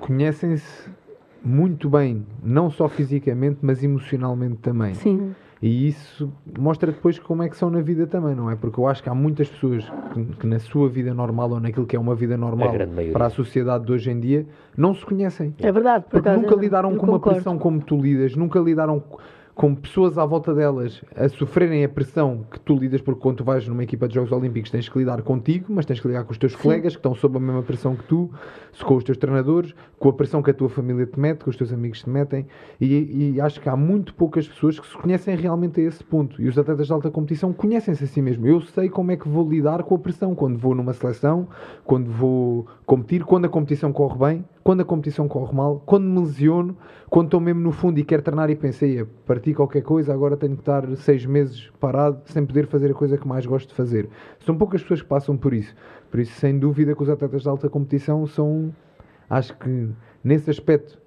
conhecem-se 0.00 0.90
muito 1.44 1.90
bem, 1.90 2.24
não 2.42 2.70
só 2.70 2.88
fisicamente, 2.88 3.58
mas 3.62 3.82
emocionalmente 3.82 4.56
também. 4.56 4.94
Sim. 4.94 5.34
E 5.62 5.88
isso 5.88 6.30
mostra 6.58 6.92
depois 6.92 7.18
como 7.18 7.42
é 7.42 7.48
que 7.48 7.56
são 7.56 7.70
na 7.70 7.80
vida 7.80 8.06
também, 8.06 8.34
não 8.34 8.50
é? 8.50 8.56
Porque 8.56 8.78
eu 8.78 8.86
acho 8.86 9.02
que 9.02 9.08
há 9.08 9.14
muitas 9.14 9.48
pessoas 9.48 9.90
que, 10.12 10.24
que 10.40 10.46
na 10.46 10.58
sua 10.58 10.90
vida 10.90 11.14
normal 11.14 11.52
ou 11.52 11.60
naquilo 11.60 11.86
que 11.86 11.96
é 11.96 11.98
uma 11.98 12.14
vida 12.14 12.36
normal 12.36 12.68
a 12.68 13.12
para 13.12 13.26
a 13.26 13.30
sociedade 13.30 13.86
de 13.86 13.92
hoje 13.92 14.10
em 14.10 14.20
dia 14.20 14.46
não 14.76 14.92
se 14.92 15.04
conhecem. 15.06 15.54
É 15.58 15.72
verdade. 15.72 16.04
Por 16.04 16.22
porque 16.22 16.36
nunca 16.36 16.54
lidaram 16.54 16.94
com 16.96 17.06
uma 17.06 17.18
pressão 17.20 17.58
como 17.58 17.80
tu 17.80 17.96
lidas, 17.96 18.36
nunca 18.36 18.58
lidaram 18.60 19.02
com 19.54 19.72
pessoas 19.72 20.18
à 20.18 20.26
volta 20.26 20.52
delas 20.52 21.00
a 21.14 21.28
sofrerem 21.28 21.84
a 21.84 21.88
pressão 21.88 22.44
que 22.50 22.58
tu 22.58 22.74
lidas, 22.74 23.00
porque 23.00 23.20
quando 23.20 23.36
tu 23.36 23.44
vais 23.44 23.66
numa 23.68 23.84
equipa 23.84 24.08
de 24.08 24.14
Jogos 24.14 24.32
Olímpicos 24.32 24.70
tens 24.70 24.88
que 24.88 24.98
lidar 24.98 25.22
contigo, 25.22 25.66
mas 25.68 25.86
tens 25.86 26.00
que 26.00 26.08
lidar 26.08 26.24
com 26.24 26.32
os 26.32 26.38
teus 26.38 26.52
Sim. 26.52 26.58
colegas 26.58 26.94
que 26.94 26.98
estão 26.98 27.14
sob 27.14 27.36
a 27.36 27.40
mesma 27.40 27.62
pressão 27.62 27.94
que 27.94 28.02
tu, 28.04 28.30
com 28.82 28.96
os 28.96 29.04
teus 29.04 29.16
treinadores, 29.16 29.72
com 29.98 30.08
a 30.08 30.12
pressão 30.12 30.42
que 30.42 30.50
a 30.50 30.54
tua 30.54 30.68
família 30.68 31.06
te 31.06 31.18
mete, 31.18 31.44
que 31.44 31.50
os 31.50 31.56
teus 31.56 31.72
amigos 31.72 32.02
te 32.02 32.10
metem, 32.10 32.46
e, 32.80 33.34
e 33.34 33.40
acho 33.40 33.60
que 33.60 33.68
há 33.68 33.76
muito 33.76 34.12
poucas 34.14 34.48
pessoas 34.48 34.80
que 34.80 34.86
se 34.86 34.96
conhecem 34.96 35.36
realmente 35.36 35.80
a 35.80 35.84
esse 35.84 36.02
ponto. 36.02 36.42
E 36.42 36.48
os 36.48 36.58
atletas 36.58 36.88
de 36.88 36.92
alta 36.92 37.10
competição 37.10 37.52
conhecem-se 37.52 38.02
a 38.02 38.06
si 38.06 38.20
mesmo. 38.20 38.46
Eu 38.46 38.60
sei 38.60 38.88
como 38.88 39.12
é 39.12 39.16
que 39.16 39.28
vou 39.28 39.48
lidar 39.48 39.84
com 39.84 39.94
a 39.94 39.98
pressão 39.98 40.34
quando 40.34 40.58
vou 40.58 40.74
numa 40.74 40.92
seleção, 40.92 41.46
quando 41.84 42.10
vou 42.10 42.66
competir, 42.84 43.24
quando 43.24 43.44
a 43.44 43.48
competição 43.48 43.92
corre 43.92 44.18
bem, 44.18 44.44
quando 44.64 44.80
a 44.80 44.84
competição 44.84 45.28
corre 45.28 45.54
mal, 45.54 45.82
quando 45.84 46.04
me 46.04 46.20
lesiono, 46.20 46.76
quando 47.14 47.28
estou 47.28 47.38
mesmo 47.38 47.60
no 47.60 47.70
fundo 47.70 47.96
e 48.00 48.02
quero 48.02 48.22
treinar 48.22 48.50
e 48.50 48.56
pensei, 48.56 49.04
parti 49.24 49.54
qualquer 49.54 49.82
coisa, 49.82 50.12
agora 50.12 50.36
tenho 50.36 50.56
que 50.56 50.62
estar 50.62 50.84
seis 50.96 51.24
meses 51.24 51.70
parado 51.78 52.20
sem 52.24 52.44
poder 52.44 52.66
fazer 52.66 52.90
a 52.90 52.94
coisa 52.94 53.16
que 53.16 53.28
mais 53.28 53.46
gosto 53.46 53.68
de 53.68 53.74
fazer. 53.76 54.08
São 54.40 54.58
poucas 54.58 54.82
pessoas 54.82 55.00
que 55.00 55.06
passam 55.06 55.36
por 55.36 55.54
isso. 55.54 55.72
Por 56.10 56.18
isso, 56.18 56.32
sem 56.32 56.58
dúvida, 56.58 56.92
que 56.92 57.00
os 57.00 57.08
atletas 57.08 57.42
de 57.42 57.48
alta 57.48 57.70
competição 57.70 58.26
são, 58.26 58.74
acho 59.30 59.56
que 59.58 59.90
nesse 60.24 60.50
aspecto, 60.50 61.00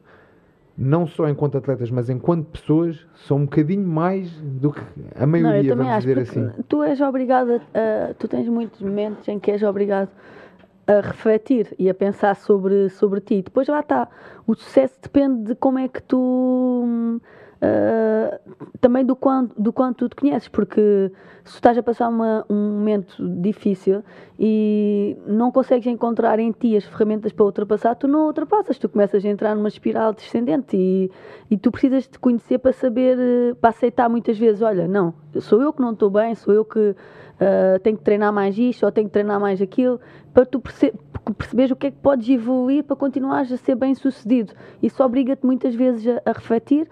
não 0.77 1.05
só 1.05 1.27
enquanto 1.27 1.57
atletas, 1.57 1.91
mas 1.91 2.09
enquanto 2.09 2.45
pessoas, 2.51 3.05
são 3.13 3.39
um 3.39 3.43
bocadinho 3.43 3.85
mais 3.85 4.31
do 4.39 4.71
que 4.71 4.81
a 5.13 5.27
maioria, 5.27 5.75
não, 5.75 5.83
vamos 5.83 5.99
dizer 6.05 6.19
assim. 6.19 6.49
Tu 6.69 6.83
és 6.83 7.01
obrigado, 7.01 7.59
a, 7.73 8.13
tu 8.13 8.29
tens 8.29 8.47
muitos 8.47 8.79
momentos 8.79 9.27
em 9.27 9.37
que 9.37 9.51
és 9.51 9.61
obrigado 9.61 10.09
a 10.87 11.01
refletir 11.01 11.75
e 11.77 11.89
a 11.89 11.93
pensar 11.93 12.35
sobre, 12.35 12.89
sobre 12.89 13.19
ti. 13.19 13.41
Depois 13.41 13.67
lá 13.67 13.81
está. 13.81 14.07
O 14.47 14.55
sucesso 14.55 14.97
depende 15.01 15.49
de 15.49 15.55
como 15.55 15.77
é 15.77 15.87
que 15.87 16.01
tu 16.01 17.19
Uh, 17.57 18.37
também 18.79 19.03
do 19.03 19.15
quanto, 19.15 19.59
do 19.59 19.73
quanto 19.73 19.97
tu 19.97 20.09
te 20.09 20.15
conheces, 20.15 20.47
porque 20.47 21.11
se 21.43 21.55
estás 21.55 21.75
a 21.75 21.81
passar 21.81 22.07
uma, 22.07 22.45
um 22.47 22.77
momento 22.77 23.15
difícil 23.41 24.03
e 24.37 25.17
não 25.25 25.51
consegues 25.51 25.87
encontrar 25.87 26.37
em 26.37 26.51
ti 26.51 26.77
as 26.77 26.83
ferramentas 26.83 27.31
para 27.31 27.45
ultrapassar, 27.45 27.95
tu 27.95 28.07
não 28.07 28.27
ultrapassas, 28.27 28.77
tu 28.77 28.87
começas 28.87 29.25
a 29.25 29.27
entrar 29.27 29.55
numa 29.55 29.69
espiral 29.69 30.13
descendente 30.13 30.77
e, 30.77 31.09
e 31.49 31.57
tu 31.57 31.71
precisas 31.71 32.05
te 32.05 32.19
conhecer 32.19 32.59
para 32.59 32.73
saber, 32.73 33.17
para 33.59 33.71
aceitar 33.71 34.07
muitas 34.07 34.37
vezes, 34.37 34.61
olha, 34.61 34.87
não, 34.87 35.15
sou 35.39 35.59
eu 35.59 35.73
que 35.73 35.81
não 35.81 35.93
estou 35.93 36.11
bem, 36.11 36.35
sou 36.35 36.53
eu 36.53 36.63
que 36.63 36.95
uh, 37.39 37.79
tenho 37.79 37.97
que 37.97 38.03
treinar 38.03 38.31
mais 38.33 38.57
isto 38.57 38.85
ou 38.85 38.91
tenho 38.91 39.07
que 39.07 39.13
treinar 39.13 39.39
mais 39.39 39.61
aquilo, 39.61 39.99
para 40.33 40.45
tu 40.45 40.59
perce 40.59 40.93
perceberes 41.37 41.71
o 41.71 41.75
que 41.75 41.87
é 41.87 41.91
que 41.91 41.97
podes 41.97 42.29
evoluir 42.29 42.85
para 42.85 42.95
continuares 42.95 43.51
a 43.51 43.57
ser 43.57 43.75
bem 43.75 43.93
sucedido. 43.93 44.53
Isso 44.81 45.03
obriga-te 45.03 45.45
muitas 45.45 45.75
vezes 45.75 46.07
a, 46.07 46.21
a 46.29 46.31
refletir 46.31 46.87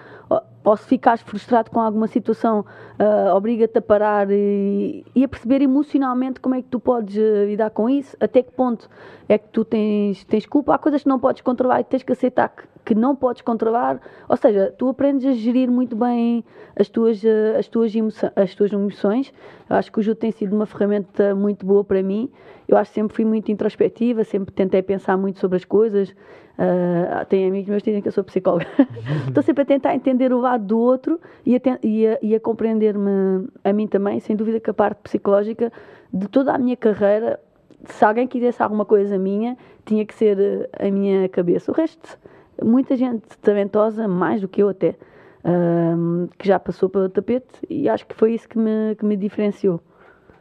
ou 0.66 0.76
se 0.76 0.88
ficares 0.88 1.22
frustrado 1.22 1.70
com 1.70 1.80
alguma 1.80 2.08
situação, 2.08 2.66
uh, 3.00 3.36
obriga-te 3.36 3.78
a 3.78 3.82
parar 3.82 4.32
e, 4.32 5.06
e, 5.14 5.24
a 5.24 5.28
perceber 5.28 5.62
emocionalmente 5.62 6.40
como 6.40 6.56
é 6.56 6.62
que 6.62 6.68
tu 6.68 6.80
podes 6.80 7.16
uh, 7.16 7.46
lidar 7.46 7.70
com 7.70 7.88
isso, 7.88 8.18
até 8.20 8.42
que 8.42 8.52
ponto 8.52 8.90
é 9.30 9.38
que 9.38 9.48
tu 9.50 9.64
tens, 9.64 10.24
tens 10.26 10.48
culpa. 10.48 10.74
Há 10.74 10.78
coisas 10.80 11.04
que 11.04 11.08
não 11.08 11.20
podes 11.20 11.44
controlar 11.44 11.82
e 11.82 11.84
tens 11.84 12.02
que 12.02 12.12
aceitar 12.12 12.50
que, 12.50 12.64
que 12.84 12.96
não 12.96 13.16
podes 13.16 13.44
controlar. 13.44 14.02
Ou 14.28 14.36
seja, 14.36 14.74
tu 14.76 14.90
aprendes 14.90 15.26
a 15.28 15.34
gerir 15.34 15.70
muito 15.70 15.96
bem 15.96 16.44
as 16.76 16.90
tuas, 16.90 17.24
uh, 17.24 17.60
as 17.60 17.68
tuas, 17.68 17.94
emoções, 17.96 18.32
as 18.36 18.56
tuas 18.56 18.74
emoções. 18.74 19.32
Eu 19.70 19.76
acho 19.76 19.92
que 19.92 20.00
o 20.00 20.02
Judo 20.02 20.18
tem 20.18 20.32
sido 20.32 20.56
uma 20.56 20.66
ferramenta 20.66 21.36
muito 21.36 21.64
boa 21.64 21.84
para 21.84 22.02
mim. 22.02 22.32
Eu 22.68 22.76
acho 22.76 22.90
que 22.90 22.96
sempre 22.96 23.16
fui 23.16 23.26
muito 23.26 23.52
introspectiva, 23.52 24.24
sempre 24.24 24.52
tentei 24.52 24.82
pensar 24.82 25.16
muito 25.16 25.40
sobre 25.40 25.58
as 25.58 25.66
coisas. 25.66 26.12
Uh, 26.58 27.26
tem 27.26 27.48
amigos 27.48 27.70
meus 27.70 27.84
que 27.84 27.90
dizem 27.90 28.02
que 28.02 28.08
eu 28.08 28.12
sou 28.14 28.24
psicóloga. 28.24 28.66
Estou 29.28 29.44
sempre 29.44 29.64
a 29.64 29.66
tentar 29.66 29.94
entender 29.94 30.32
o 30.32 30.40
lado 30.40 30.66
do 30.66 30.80
outro 30.80 31.20
e 31.46 31.56
a, 31.56 31.60
a, 31.60 32.36
a 32.36 32.40
compreender-me 32.40 33.48
a 33.64 33.74
mim 33.74 33.88
também. 33.88 34.20
Sem 34.20 34.36
dúvida 34.36 34.60
que 34.60 34.70
a 34.70 34.74
parte 34.74 35.00
psicológica 35.04 35.72
de 36.14 36.28
toda 36.28 36.54
a 36.54 36.58
minha 36.58 36.78
carreira, 36.78 37.40
se 37.86 38.06
alguém 38.06 38.28
quisesse 38.28 38.64
alguma 38.64 38.86
coisa 38.86 39.18
minha, 39.18 39.58
tinha 39.86 40.06
que 40.06 40.14
ser 40.14 40.70
a 40.80 40.90
minha 40.90 41.28
cabeça. 41.28 41.72
O 41.72 41.76
resto, 41.76 42.18
muita 42.64 42.96
gente 42.96 43.26
talentosa, 43.42 44.08
mais 44.08 44.40
do 44.40 44.48
que 44.48 44.64
eu 44.64 44.70
até, 44.70 44.96
uh, 45.44 46.30
que 46.38 46.48
já 46.48 46.58
passou 46.58 46.88
pelo 46.88 47.10
tapete 47.10 47.48
e 47.70 47.90
acho 47.90 48.06
que 48.08 48.16
foi 48.16 48.34
isso 48.34 48.48
que 48.48 48.58
me, 48.58 48.96
que 48.98 49.06
me 49.06 49.18
diferenciou. 49.18 49.82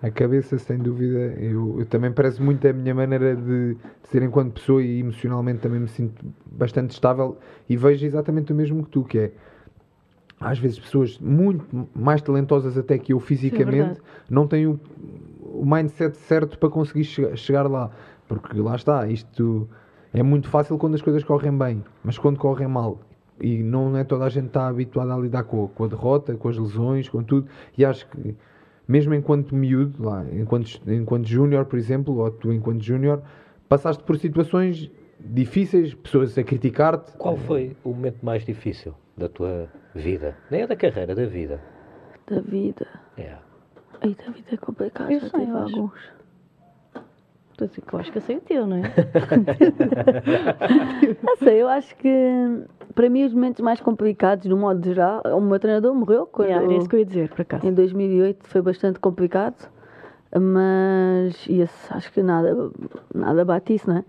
A 0.04 0.10
cabeça, 0.10 0.58
sem 0.58 0.76
dúvida, 0.76 1.18
eu, 1.40 1.80
eu, 1.80 1.86
também 1.86 2.12
parece 2.12 2.42
muito 2.42 2.68
a 2.68 2.74
minha 2.74 2.94
maneira 2.94 3.34
de, 3.34 3.72
de 3.72 4.08
ser 4.10 4.22
enquanto 4.22 4.52
pessoa 4.52 4.82
e 4.82 5.00
emocionalmente 5.00 5.60
também 5.60 5.80
me 5.80 5.88
sinto 5.88 6.22
bastante 6.44 6.90
estável 6.90 7.38
e 7.66 7.74
vejo 7.74 8.04
exatamente 8.04 8.52
o 8.52 8.54
mesmo 8.54 8.84
que 8.84 8.90
tu, 8.90 9.02
que 9.02 9.18
é 9.18 9.32
às 10.38 10.58
vezes 10.58 10.78
pessoas 10.78 11.18
muito 11.18 11.88
mais 11.94 12.20
talentosas 12.20 12.76
até 12.76 12.98
que 12.98 13.14
eu 13.14 13.18
fisicamente 13.18 13.94
Sim, 13.94 14.02
é 14.02 14.24
não 14.28 14.46
têm 14.46 14.66
o, 14.66 14.78
o, 15.40 15.64
mindset 15.64 16.18
certo 16.18 16.58
para 16.58 16.68
conseguir 16.68 17.04
che 17.04 17.34
chegar 17.34 17.66
lá. 17.66 17.90
Porque 18.28 18.60
lá 18.60 18.76
está, 18.76 19.06
isto 19.06 19.66
é 20.12 20.22
muito 20.22 20.50
fácil 20.50 20.76
quando 20.76 20.96
as 20.96 21.00
coisas 21.00 21.24
correm 21.24 21.56
bem, 21.56 21.82
mas 22.02 22.18
quando 22.18 22.38
correm 22.38 22.68
mal. 22.68 23.00
E 23.40 23.62
não 23.62 23.96
é 23.96 24.04
toda 24.04 24.26
a 24.26 24.28
gente 24.28 24.48
está 24.48 24.68
habituada 24.68 25.14
a 25.14 25.18
lidar 25.18 25.44
com, 25.44 25.66
com 25.68 25.84
a 25.84 25.88
derrota, 25.88 26.34
com 26.34 26.46
as 26.50 26.58
lesões, 26.58 27.08
com 27.08 27.22
tudo, 27.22 27.48
e 27.78 27.86
acho 27.86 28.06
que 28.10 28.36
mesmo 28.86 29.14
enquanto 29.14 29.54
miúdo, 29.54 30.02
lá, 30.02 30.24
enquanto, 30.32 30.80
enquanto 30.86 31.26
júnior, 31.26 31.64
por 31.64 31.78
exemplo, 31.78 32.18
ou 32.18 32.30
tu 32.30 32.52
enquanto 32.52 32.82
júnior, 32.82 33.22
passaste 33.68 34.02
por 34.02 34.18
situações 34.18 34.90
difíceis, 35.18 35.94
pessoas 35.94 36.36
a 36.36 36.44
criticar-te. 36.44 37.16
Qual 37.16 37.36
foi 37.36 37.76
o 37.82 37.90
momento 37.90 38.24
mais 38.24 38.44
difícil 38.44 38.94
da 39.16 39.28
tua 39.28 39.68
vida? 39.94 40.36
Nem 40.50 40.62
é 40.62 40.66
da 40.66 40.76
carreira, 40.76 41.14
da 41.14 41.24
vida. 41.24 41.60
Da 42.26 42.40
vida? 42.40 42.86
É. 43.16 43.36
Aí 44.00 44.14
da 44.14 44.30
vida 44.30 44.48
é 44.52 44.56
complicado, 44.56 45.10
eu 45.10 45.20
já 45.20 45.28
sei, 45.28 45.40
tive 45.40 45.56
alguns. 45.56 46.14
Eu 47.56 47.98
acho 48.00 48.10
que 48.10 48.18
eu 48.18 48.22
sei 48.22 48.36
o 48.36 48.40
teu, 48.40 48.66
não 48.66 48.78
é? 48.78 48.82
não 51.22 51.36
sei, 51.36 51.62
eu 51.62 51.68
acho 51.68 51.94
que 51.96 52.08
para 52.94 53.10
mim, 53.10 53.24
os 53.24 53.34
momentos 53.34 53.60
mais 53.60 53.80
complicados, 53.80 54.46
do 54.46 54.56
modo 54.56 54.82
geral, 54.84 55.22
o 55.24 55.40
meu 55.40 55.58
treinador 55.58 55.94
morreu. 55.94 56.26
Quando 56.26 56.48
yeah, 56.48 56.64
era 56.64 56.78
isso 56.78 56.88
que 56.88 56.96
eu 56.96 57.00
ia 57.00 57.06
dizer, 57.06 57.28
por 57.28 57.40
acaso. 57.40 57.66
Em 57.66 57.72
2008 57.72 58.46
foi 58.46 58.62
bastante 58.62 58.98
complicado, 59.00 59.68
mas 60.32 61.46
esse, 61.48 61.92
acho 61.92 62.12
que 62.12 62.22
nada, 62.22 62.70
nada 63.14 63.44
bate 63.44 63.74
isso, 63.74 63.88
não 63.88 63.98
é? 63.98 64.04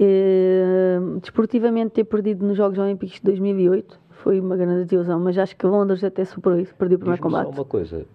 E, 0.00 0.98
desportivamente, 1.20 1.90
ter 1.90 2.04
perdido 2.04 2.46
nos 2.46 2.56
Jogos 2.56 2.78
Olímpicos 2.78 3.16
de 3.16 3.22
2008 3.22 4.00
foi 4.10 4.40
uma 4.40 4.56
grande 4.56 4.84
desilusão, 4.84 5.20
mas 5.20 5.36
acho 5.36 5.56
que 5.56 5.66
Londres 5.66 6.02
até 6.02 6.24
superou 6.24 6.58
isso, 6.58 6.74
perdi 6.74 6.94
o 6.94 6.98
primeiro 6.98 7.22
combate. 7.22 7.46
só 7.46 7.50
uma 7.50 7.64
coisa, 7.64 8.06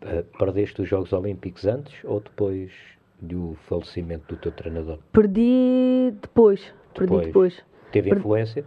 eh, 0.00 0.24
perdeste 0.38 0.82
os 0.82 0.88
Jogos 0.88 1.12
Olímpicos 1.12 1.66
antes 1.66 1.94
ou 2.04 2.20
depois 2.20 2.72
do 3.20 3.56
falecimento 3.68 4.34
do 4.34 4.40
teu 4.40 4.52
treinador? 4.52 4.98
Perdi 5.12 6.14
depois, 6.20 6.72
depois. 6.94 7.10
perdi 7.10 7.26
depois. 7.26 7.64
Teve 7.92 8.10
influência? 8.10 8.64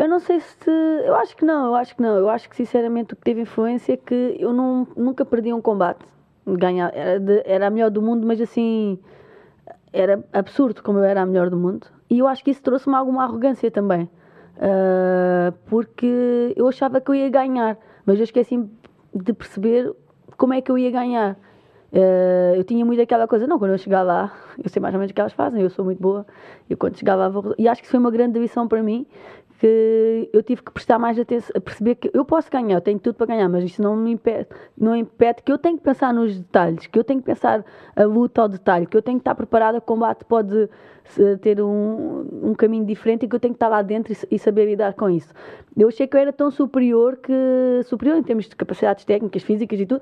Eu 0.00 0.08
não 0.08 0.18
sei 0.18 0.40
se. 0.40 0.70
Eu 1.04 1.14
acho 1.16 1.36
que 1.36 1.44
não, 1.44 1.66
eu 1.66 1.74
acho 1.74 1.94
que 1.94 2.00
não. 2.00 2.16
Eu 2.16 2.30
acho 2.30 2.48
que 2.48 2.56
sinceramente 2.56 3.12
o 3.12 3.16
que 3.16 3.22
teve 3.22 3.42
influência 3.42 3.92
é 3.92 3.96
que 3.98 4.34
eu 4.40 4.50
não, 4.50 4.88
nunca 4.96 5.26
perdi 5.26 5.52
um 5.52 5.60
combate. 5.60 6.06
Ganhar, 6.46 6.90
era, 6.94 7.20
de, 7.20 7.42
era 7.44 7.66
a 7.66 7.70
melhor 7.70 7.90
do 7.90 8.00
mundo, 8.00 8.26
mas 8.26 8.40
assim. 8.40 8.98
Era 9.92 10.24
absurdo 10.32 10.82
como 10.82 11.00
eu 11.00 11.04
era 11.04 11.20
a 11.20 11.26
melhor 11.26 11.50
do 11.50 11.56
mundo. 11.58 11.86
E 12.08 12.18
eu 12.18 12.26
acho 12.26 12.42
que 12.42 12.50
isso 12.50 12.62
trouxe-me 12.62 12.94
alguma 12.94 13.24
arrogância 13.24 13.70
também. 13.70 14.08
Uh, 14.56 15.52
porque 15.66 16.54
eu 16.56 16.66
achava 16.66 16.98
que 16.98 17.10
eu 17.10 17.14
ia 17.14 17.28
ganhar, 17.28 17.76
mas 18.06 18.18
eu 18.18 18.24
esqueci 18.24 18.56
de 19.14 19.32
perceber 19.34 19.92
como 20.38 20.54
é 20.54 20.62
que 20.62 20.70
eu 20.70 20.78
ia 20.78 20.90
ganhar. 20.90 21.36
Uh, 21.92 22.54
eu 22.54 22.64
tinha 22.64 22.86
muito 22.86 23.02
aquela 23.02 23.26
coisa, 23.26 23.46
não, 23.46 23.58
quando 23.58 23.72
eu 23.72 23.78
chegar 23.78 24.02
lá, 24.02 24.32
eu 24.62 24.70
sei 24.70 24.80
mais 24.80 24.94
ou 24.94 25.00
menos 25.00 25.10
o 25.10 25.14
que 25.14 25.20
elas 25.20 25.32
fazem, 25.32 25.60
eu 25.60 25.70
sou 25.70 25.84
muito 25.84 26.00
boa, 26.00 26.24
e 26.68 26.76
quando 26.76 26.96
chegar 26.96 27.16
lá 27.16 27.28
vou... 27.28 27.52
E 27.58 27.66
acho 27.66 27.80
que 27.80 27.86
isso 27.86 27.90
foi 27.90 27.98
uma 27.98 28.12
grande 28.12 28.38
lição 28.38 28.68
para 28.68 28.80
mim, 28.80 29.04
que 29.60 30.30
eu 30.32 30.42
tive 30.42 30.62
que 30.62 30.70
prestar 30.72 30.98
mais 30.98 31.18
atenção, 31.18 31.52
a 31.54 31.60
perceber 31.60 31.96
que 31.96 32.10
eu 32.14 32.24
posso 32.24 32.50
ganhar, 32.50 32.78
eu 32.78 32.80
tenho 32.80 32.98
tudo 32.98 33.14
para 33.14 33.26
ganhar, 33.26 33.46
mas 33.46 33.62
isso 33.62 33.82
não 33.82 33.94
me 33.94 34.12
impede, 34.12 34.48
não 34.76 34.96
impede 34.96 35.42
que 35.42 35.52
eu 35.52 35.58
tenho 35.58 35.76
que 35.76 35.84
pensar 35.84 36.14
nos 36.14 36.34
detalhes, 36.34 36.86
que 36.86 36.98
eu 36.98 37.04
tenho 37.04 37.20
que 37.20 37.26
pensar 37.26 37.62
a 37.94 38.04
luta 38.04 38.40
ao 38.40 38.48
detalhe, 38.48 38.86
que 38.86 38.96
eu 38.96 39.02
tenho 39.02 39.18
que 39.18 39.20
estar 39.20 39.34
preparada, 39.34 39.76
o 39.76 39.82
combate 39.82 40.24
pode 40.24 40.66
ter 41.42 41.60
um, 41.60 42.26
um 42.42 42.54
caminho 42.54 42.86
diferente 42.86 43.26
e 43.26 43.28
que 43.28 43.36
eu 43.36 43.40
tenho 43.40 43.52
que 43.52 43.56
estar 43.56 43.68
lá 43.68 43.82
dentro 43.82 44.14
e, 44.14 44.34
e, 44.34 44.38
saber 44.38 44.64
lidar 44.64 44.94
com 44.94 45.10
isso. 45.10 45.28
Eu 45.76 45.88
achei 45.88 46.06
que 46.06 46.16
eu 46.16 46.20
era 46.20 46.32
tão 46.32 46.50
superior, 46.50 47.18
que 47.18 47.32
superior 47.84 48.16
em 48.16 48.22
termos 48.22 48.48
de 48.48 48.56
capacidades 48.56 49.04
técnicas, 49.04 49.42
físicas 49.42 49.78
e 49.78 49.84
tudo, 49.84 50.00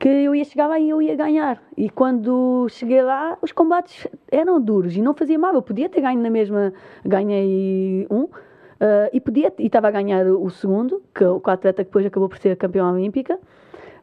que 0.00 0.08
eu 0.08 0.34
ia 0.34 0.44
chegar 0.44 0.66
lá 0.66 0.80
e 0.80 0.90
eu 0.90 1.00
ia 1.00 1.14
ganhar. 1.14 1.62
E 1.76 1.88
quando 1.88 2.66
cheguei 2.70 3.02
lá, 3.02 3.38
os 3.40 3.52
combates 3.52 4.08
eram 4.32 4.60
duros 4.60 4.96
e 4.96 5.00
não 5.00 5.14
fazia 5.14 5.38
mal. 5.38 5.54
Eu 5.54 5.62
podia 5.62 5.88
ter 5.88 6.00
ganho 6.00 6.20
na 6.20 6.30
mesma, 6.30 6.72
ganhei 7.04 8.04
um, 8.10 8.26
Uh, 8.76 9.08
e 9.10 9.20
podia, 9.20 9.52
e 9.58 9.66
estava 9.66 9.88
a 9.88 9.90
ganhar 9.90 10.26
o 10.26 10.50
segundo, 10.50 11.02
que, 11.14 11.24
o 11.24 11.40
atleta 11.46 11.82
que 11.82 11.88
depois 11.88 12.04
acabou 12.04 12.28
por 12.28 12.36
ser 12.36 12.56
campeã 12.56 12.90
olímpica, 12.92 13.38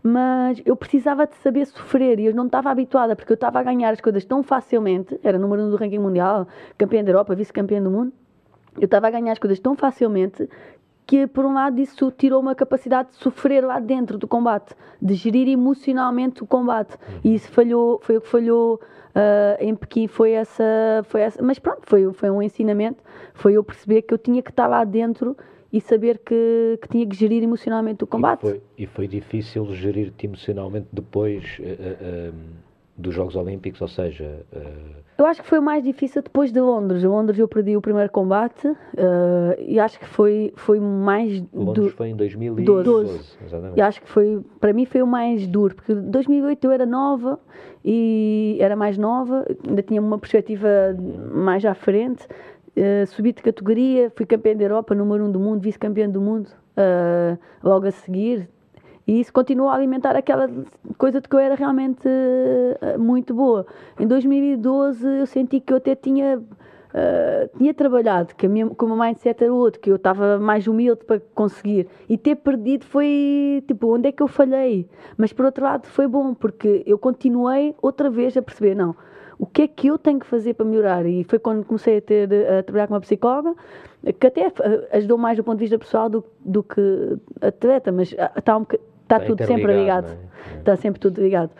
mas 0.01 0.61
eu 0.65 0.75
precisava 0.75 1.27
de 1.27 1.35
saber 1.35 1.65
sofrer 1.67 2.19
e 2.19 2.25
eu 2.25 2.33
não 2.33 2.47
estava 2.47 2.71
habituada, 2.71 3.15
porque 3.15 3.31
eu 3.31 3.35
estava 3.35 3.59
a 3.59 3.63
ganhar 3.63 3.91
as 3.91 4.01
coisas 4.01 4.25
tão 4.25 4.41
facilmente, 4.41 5.19
era 5.23 5.37
número 5.37 5.61
um 5.61 5.69
do 5.69 5.75
ranking 5.75 5.99
mundial, 5.99 6.47
campeã 6.77 7.03
da 7.03 7.11
Europa, 7.11 7.35
vice-campeã 7.35 7.81
do 7.81 7.91
mundo, 7.91 8.11
eu 8.79 8.85
estava 8.85 9.07
a 9.07 9.11
ganhar 9.11 9.31
as 9.31 9.39
coisas 9.39 9.59
tão 9.59 9.75
facilmente 9.75 10.49
que 11.05 11.27
por 11.27 11.45
um 11.45 11.53
lado 11.53 11.79
isso 11.79 12.11
tirou 12.11 12.39
uma 12.39 12.55
capacidade 12.55 13.09
de 13.09 13.15
sofrer 13.15 13.63
lá 13.63 13.79
dentro 13.79 14.17
do 14.17 14.27
combate, 14.27 14.73
de 15.01 15.13
gerir 15.13 15.47
emocionalmente 15.47 16.43
o 16.43 16.47
combate. 16.47 16.97
E 17.23 17.35
isso 17.35 17.49
falhou, 17.49 17.99
foi 18.01 18.17
o 18.17 18.21
que 18.21 18.27
falhou 18.27 18.79
uh, 19.15 19.57
em 19.59 19.75
Pequim, 19.75 20.07
foi 20.07 20.31
essa, 20.31 20.63
foi 21.05 21.21
essa. 21.21 21.41
Mas 21.41 21.59
pronto, 21.59 21.81
foi, 21.83 22.11
foi 22.13 22.29
um 22.29 22.41
ensinamento, 22.41 23.03
foi 23.33 23.53
eu 23.53 23.63
perceber 23.63 24.03
que 24.03 24.13
eu 24.13 24.17
tinha 24.17 24.41
que 24.41 24.49
estar 24.49 24.67
lá 24.67 24.83
dentro 24.83 25.35
e 25.71 25.81
saber 25.81 26.19
que, 26.19 26.77
que 26.81 26.87
tinha 26.87 27.05
que 27.07 27.15
gerir 27.15 27.43
emocionalmente 27.43 28.03
o 28.03 28.07
combate. 28.07 28.41
E 28.41 28.49
foi, 28.49 28.61
e 28.77 28.85
foi 28.85 29.07
difícil 29.07 29.65
gerir-te 29.73 30.27
emocionalmente 30.27 30.87
depois 30.91 31.57
uh, 31.59 32.31
uh, 32.31 32.35
dos 32.95 33.13
Jogos 33.13 33.35
Olímpicos, 33.35 33.81
ou 33.81 33.87
seja 33.87 34.45
eu 35.17 35.27
acho 35.27 35.43
que 35.43 35.47
foi 35.47 35.59
o 35.59 35.61
mais 35.61 35.83
difícil 35.83 36.21
depois 36.21 36.51
de 36.51 36.59
Londres. 36.59 37.03
Londres 37.03 37.37
eu 37.37 37.47
perdi 37.47 37.77
o 37.77 37.81
primeiro 37.81 38.11
combate 38.11 38.67
uh, 38.67 38.77
e 39.59 39.79
acho 39.79 39.99
que 39.99 40.05
foi, 40.07 40.51
foi 40.55 40.79
mais 40.79 41.43
Londres 41.53 41.93
foi 41.93 42.09
em 42.09 42.15
2012. 42.15 42.83
12. 42.83 43.37
E 43.75 43.81
acho 43.81 44.01
que 44.01 44.09
foi, 44.09 44.41
para 44.59 44.73
mim 44.73 44.85
foi 44.85 45.03
o 45.03 45.07
mais 45.07 45.45
duro, 45.45 45.75
porque 45.75 45.93
2008 45.93 46.65
eu 46.65 46.71
era 46.71 46.85
nova 46.85 47.39
e 47.85 48.57
era 48.59 48.75
mais 48.75 48.97
nova, 48.97 49.45
ainda 49.67 49.83
tinha 49.83 50.01
uma 50.01 50.17
perspectiva 50.17 50.67
mais 51.31 51.63
à 51.63 51.75
frente. 51.75 52.25
Uh, 52.75 53.05
subi 53.05 53.31
de 53.33 53.43
categoria, 53.43 54.11
fui 54.15 54.25
campeã 54.25 54.55
da 54.55 54.63
Europa, 54.63 54.95
número 54.95 55.25
um 55.25 55.31
do 55.31 55.39
mundo, 55.39 55.61
vice-campeã 55.61 56.09
do 56.09 56.19
mundo, 56.19 56.47
uh, 56.75 57.37
logo 57.63 57.85
a 57.85 57.91
seguir. 57.91 58.49
E 59.05 59.19
isso 59.19 59.33
continua 59.33 59.71
a 59.71 59.75
alimentar 59.75 60.15
aquela 60.15 60.49
coisa 60.97 61.19
de 61.19 61.27
que 61.27 61.35
eu 61.35 61.39
era 61.39 61.55
realmente 61.55 62.07
uh, 62.07 62.99
muito 62.99 63.33
boa. 63.33 63.65
Em 63.99 64.07
2012 64.07 65.05
eu 65.05 65.25
senti 65.25 65.59
que 65.59 65.73
eu 65.73 65.77
até 65.77 65.95
tinha 65.95 66.41
Uh, 66.93 67.49
tinha 67.57 67.73
trabalhado, 67.73 68.35
que, 68.35 68.45
a 68.45 68.49
minha, 68.49 68.69
que 68.69 68.85
o 68.85 68.87
meu 68.87 68.95
mindset 68.95 69.43
era 69.43 69.51
outro, 69.51 69.81
que 69.81 69.89
eu 69.89 69.95
estava 69.95 70.37
mais 70.37 70.67
humilde 70.67 71.03
para 71.03 71.19
conseguir. 71.33 71.87
E 72.07 72.19
ter 72.19 72.35
perdido 72.35 72.85
foi 72.85 73.63
tipo, 73.67 73.95
onde 73.95 74.09
é 74.09 74.11
que 74.11 74.21
eu 74.21 74.27
falhei? 74.27 74.87
Mas 75.17 75.33
por 75.33 75.43
outro 75.43 75.63
lado 75.63 75.87
foi 75.87 76.05
bom, 76.05 76.35
porque 76.35 76.83
eu 76.85 76.99
continuei 76.99 77.73
outra 77.81 78.11
vez 78.11 78.37
a 78.37 78.43
perceber, 78.43 78.75
não, 78.75 78.95
o 79.39 79.47
que 79.47 79.63
é 79.63 79.67
que 79.67 79.87
eu 79.87 79.97
tenho 79.97 80.19
que 80.19 80.25
fazer 80.27 80.53
para 80.53 80.67
melhorar? 80.67 81.03
E 81.07 81.23
foi 81.23 81.39
quando 81.39 81.65
comecei 81.65 81.97
a, 81.97 82.01
ter, 82.01 82.31
a 82.31 82.61
trabalhar 82.61 82.87
com 82.87 82.93
uma 82.93 83.01
psicóloga, 83.01 83.55
que 84.19 84.27
até 84.27 84.51
ajudou 84.91 85.17
mais 85.17 85.35
do 85.35 85.43
ponto 85.43 85.57
de 85.57 85.63
vista 85.63 85.79
pessoal 85.79 86.09
do, 86.09 86.23
do 86.39 86.61
que 86.61 87.17
atleta, 87.41 87.91
mas 87.91 88.13
está 88.37 88.55
um 88.55 88.65
está 89.03 89.19
tudo 89.19 89.45
sempre 89.45 89.73
ligado. 89.73 90.07
É? 90.07 90.57
Está 90.59 90.75
sempre 90.75 90.99
tudo 90.99 91.21
ligado. 91.21 91.51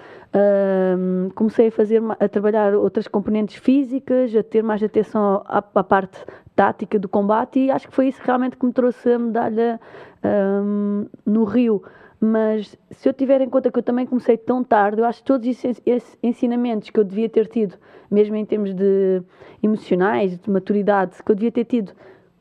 Comecei 1.35 1.67
a 1.67 1.71
fazer 1.71 2.01
a 2.19 2.27
trabalhar 2.27 2.73
outras 2.73 3.07
componentes 3.07 3.55
físicas, 3.57 4.35
a 4.35 4.41
ter 4.41 4.63
mais 4.63 4.81
atenção 4.81 5.43
à, 5.45 5.63
à, 5.75 5.83
parte 5.83 6.19
tática 6.55 6.97
do 6.97 7.07
combate 7.07 7.59
e 7.59 7.71
acho 7.71 7.87
que 7.87 7.93
foi 7.93 8.07
isso 8.07 8.21
realmente 8.23 8.57
que 8.57 8.65
me 8.65 8.73
trouxe 8.73 9.11
a 9.11 9.19
medalha 9.19 9.79
uh, 10.23 11.09
no 11.25 11.43
Rio. 11.43 11.83
Mas 12.19 12.77
se 12.89 13.09
eu 13.09 13.13
tiver 13.13 13.41
em 13.41 13.49
conta 13.49 13.69
que 13.69 13.77
eu 13.77 13.83
também 13.83 14.05
comecei 14.05 14.37
tão 14.37 14.63
tarde, 14.63 15.01
eu 15.01 15.05
acho 15.05 15.19
que 15.19 15.25
todos 15.25 15.45
esses 15.45 16.17
ensinamentos 16.23 16.89
que 16.89 16.97
eu 16.97 17.03
devia 17.03 17.27
ter 17.27 17.47
tido, 17.47 17.75
mesmo 18.09 18.35
em 18.37 18.45
termos 18.45 18.73
de 18.73 19.21
emocionais, 19.61 20.39
de 20.39 20.49
maturidade, 20.49 21.21
que 21.21 21.29
eu 21.29 21.35
devia 21.35 21.51
ter 21.51 21.65
tido 21.65 21.91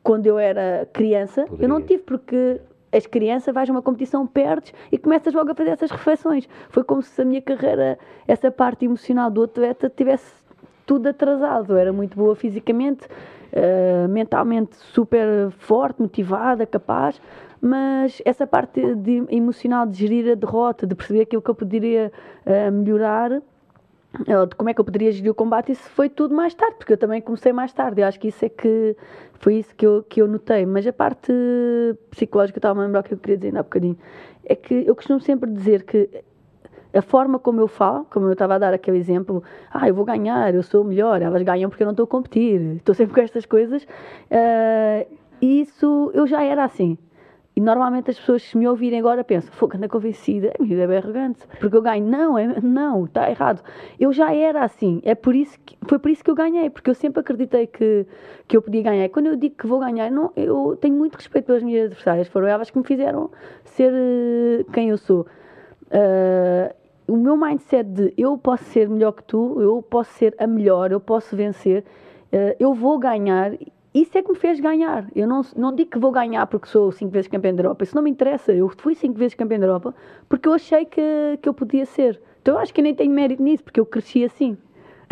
quando 0.01 0.25
eu 0.25 0.39
era 0.39 0.87
criança, 0.93 1.43
Poderia. 1.43 1.65
eu 1.65 1.69
não 1.69 1.81
tive 1.81 2.03
porque 2.03 2.61
és 2.93 3.07
criança, 3.07 3.51
vais 3.51 3.67
a 3.67 3.73
uma 3.73 3.81
competição, 3.81 4.25
perdes 4.27 4.71
e 4.91 4.97
começas 4.99 5.33
logo 5.33 5.51
a 5.51 5.55
fazer 5.55 5.71
essas 5.71 5.89
reflexões. 5.89 6.47
Foi 6.69 6.83
como 6.83 7.01
se 7.01 7.19
a 7.19 7.25
minha 7.25 7.41
carreira, 7.41 7.97
essa 8.27 8.51
parte 8.51 8.85
emocional 8.85 9.31
do 9.31 9.43
atleta, 9.43 9.89
tivesse 9.89 10.31
tudo 10.85 11.07
atrasado. 11.09 11.75
Era 11.75 11.91
muito 11.91 12.15
boa 12.15 12.35
fisicamente, 12.35 13.05
uh, 13.05 14.07
mentalmente 14.07 14.75
super 14.75 15.49
forte, 15.57 16.01
motivada, 16.01 16.67
capaz, 16.67 17.19
mas 17.59 18.21
essa 18.23 18.45
parte 18.45 18.93
de, 18.95 19.23
emocional 19.29 19.87
de 19.87 19.97
gerir 19.97 20.31
a 20.31 20.35
derrota, 20.35 20.85
de 20.85 20.93
perceber 20.93 21.21
aquilo 21.21 21.41
que 21.41 21.49
eu 21.49 21.55
poderia 21.55 22.11
uh, 22.45 22.71
melhorar, 22.71 23.41
como 24.57 24.69
é 24.69 24.73
que 24.73 24.79
eu 24.79 24.85
poderia 24.85 25.11
gerir 25.11 25.31
o 25.31 25.35
combate, 25.35 25.71
isso 25.71 25.89
foi 25.89 26.07
tudo 26.07 26.35
mais 26.35 26.53
tarde, 26.53 26.75
porque 26.77 26.93
eu 26.93 26.97
também 26.97 27.21
comecei 27.21 27.51
mais 27.51 27.73
tarde. 27.73 28.01
Eu 28.01 28.07
acho 28.07 28.19
que 28.19 28.27
isso 28.27 28.45
é 28.45 28.49
que 28.49 28.95
foi 29.39 29.55
isso 29.55 29.75
que 29.75 29.85
eu, 29.85 30.03
que 30.07 30.21
eu 30.21 30.27
notei. 30.27 30.65
Mas 30.65 30.85
a 30.85 30.93
parte 30.93 31.33
psicológica, 32.11 32.59
estava 32.59 32.81
a 32.81 32.85
lembrar 32.85 32.99
o 32.99 33.03
que 33.03 33.13
eu 33.13 33.17
queria 33.17 33.37
dizer 33.37 33.47
ainda 33.47 33.61
há 33.61 33.63
bocadinho, 33.63 33.97
é 34.45 34.55
que 34.55 34.83
eu 34.85 34.95
costumo 34.95 35.19
sempre 35.19 35.49
dizer 35.49 35.83
que 35.83 36.09
a 36.93 37.01
forma 37.01 37.39
como 37.39 37.59
eu 37.59 37.67
falo, 37.67 38.05
como 38.05 38.27
eu 38.27 38.33
estava 38.33 38.55
a 38.55 38.59
dar 38.59 38.73
aquele 38.73 38.97
exemplo, 38.97 39.43
ah, 39.71 39.87
eu 39.87 39.95
vou 39.95 40.05
ganhar, 40.05 40.53
eu 40.53 40.61
sou 40.61 40.83
melhor, 40.83 41.21
elas 41.21 41.41
ganham 41.41 41.69
porque 41.69 41.81
eu 41.81 41.85
não 41.85 41.93
estou 41.93 42.03
a 42.03 42.07
competir, 42.07 42.61
estou 42.77 42.93
sempre 42.93 43.15
com 43.15 43.21
estas 43.21 43.47
coisas, 43.47 43.83
uh, 43.83 45.17
isso 45.41 46.11
eu 46.13 46.27
já 46.27 46.43
era 46.43 46.63
assim. 46.63 46.97
E 47.55 47.61
normalmente 47.61 48.09
as 48.09 48.17
pessoas, 48.17 48.41
se 48.41 48.57
me 48.57 48.67
ouvirem 48.67 48.99
agora, 48.99 49.23
pensam: 49.23 49.51
fogo, 49.53 49.77
anda 49.77 49.87
convencida, 49.87 50.53
a 50.59 50.63
minha 50.63 50.83
é 50.83 50.87
bem 50.87 50.97
arrogante, 50.97 51.41
porque 51.59 51.75
eu 51.75 51.81
ganho. 51.81 52.03
Não, 52.05 52.37
é, 52.37 52.59
não, 52.61 53.05
está 53.05 53.29
errado. 53.29 53.61
Eu 53.99 54.11
já 54.11 54.33
era 54.33 54.63
assim, 54.63 55.01
é 55.03 55.13
por 55.13 55.35
isso 55.35 55.59
que, 55.63 55.77
foi 55.87 55.99
por 55.99 56.09
isso 56.09 56.23
que 56.23 56.31
eu 56.31 56.35
ganhei, 56.35 56.69
porque 56.69 56.89
eu 56.89 56.95
sempre 56.95 57.19
acreditei 57.19 57.67
que, 57.67 58.07
que 58.47 58.57
eu 58.57 58.61
podia 58.61 58.81
ganhar. 58.81 59.07
Quando 59.09 59.27
eu 59.27 59.35
digo 59.35 59.55
que 59.55 59.67
vou 59.67 59.79
ganhar, 59.79 60.09
não, 60.09 60.31
eu 60.35 60.75
tenho 60.81 60.95
muito 60.95 61.15
respeito 61.15 61.45
pelas 61.45 61.61
minhas 61.61 61.85
adversárias, 61.85 62.27
foram 62.27 62.47
elas 62.47 62.71
que 62.71 62.77
me 62.77 62.83
fizeram 62.83 63.29
ser 63.65 63.93
uh, 63.93 64.71
quem 64.71 64.89
eu 64.89 64.97
sou. 64.97 65.27
Uh, 65.91 66.73
o 67.07 67.17
meu 67.17 67.37
mindset 67.37 67.87
de 67.87 68.13
eu 68.17 68.35
posso 68.35 68.63
ser 68.65 68.89
melhor 68.89 69.11
que 69.11 69.23
tu, 69.23 69.61
eu 69.61 69.81
posso 69.83 70.11
ser 70.13 70.33
a 70.39 70.47
melhor, 70.47 70.91
eu 70.91 70.99
posso 70.99 71.35
vencer, 71.35 71.83
uh, 72.31 72.55
eu 72.59 72.73
vou 72.73 72.97
ganhar 72.97 73.51
isso 73.93 74.17
é 74.17 74.23
que 74.23 74.31
me 74.31 74.37
fez 74.37 74.59
ganhar. 74.59 75.07
Eu 75.15 75.27
não, 75.27 75.41
não 75.55 75.75
digo 75.75 75.91
que 75.91 75.99
vou 75.99 76.11
ganhar 76.11 76.47
porque 76.47 76.67
sou 76.67 76.91
cinco 76.91 77.11
vezes 77.11 77.27
campeão 77.27 77.55
da 77.55 77.61
Europa. 77.61 77.83
Isso 77.83 77.95
não 77.95 78.01
me 78.01 78.09
interessa. 78.09 78.51
Eu 78.51 78.67
fui 78.69 78.95
cinco 78.95 79.19
vezes 79.19 79.35
campeão 79.35 79.59
da 79.59 79.67
Europa 79.67 79.93
porque 80.27 80.47
eu 80.47 80.53
achei 80.53 80.85
que, 80.85 81.01
que 81.41 81.47
eu 81.47 81.53
podia 81.53 81.85
ser. 81.85 82.19
Então 82.41 82.55
eu 82.55 82.59
acho 82.59 82.73
que 82.73 82.81
nem 82.81 82.95
tenho 82.95 83.11
mérito 83.11 83.43
nisso 83.43 83.63
porque 83.63 83.79
eu 83.79 83.85
cresci 83.85 84.23
assim. 84.23 84.57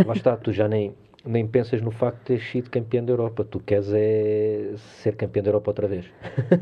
Lá 0.05 0.13
está, 0.13 0.35
tu 0.35 0.51
já 0.51 0.67
nem, 0.67 0.95
nem 1.23 1.45
pensas 1.47 1.79
no 1.79 1.91
facto 1.91 2.17
de 2.19 2.25
teres 2.25 2.49
sido 2.49 2.71
campeão 2.71 3.05
da 3.05 3.13
Europa. 3.13 3.45
Tu 3.45 3.59
queres 3.59 3.91
é 3.93 4.71
ser 5.01 5.15
campeão 5.15 5.43
da 5.43 5.49
Europa 5.49 5.69
outra 5.69 5.87
vez. 5.87 6.05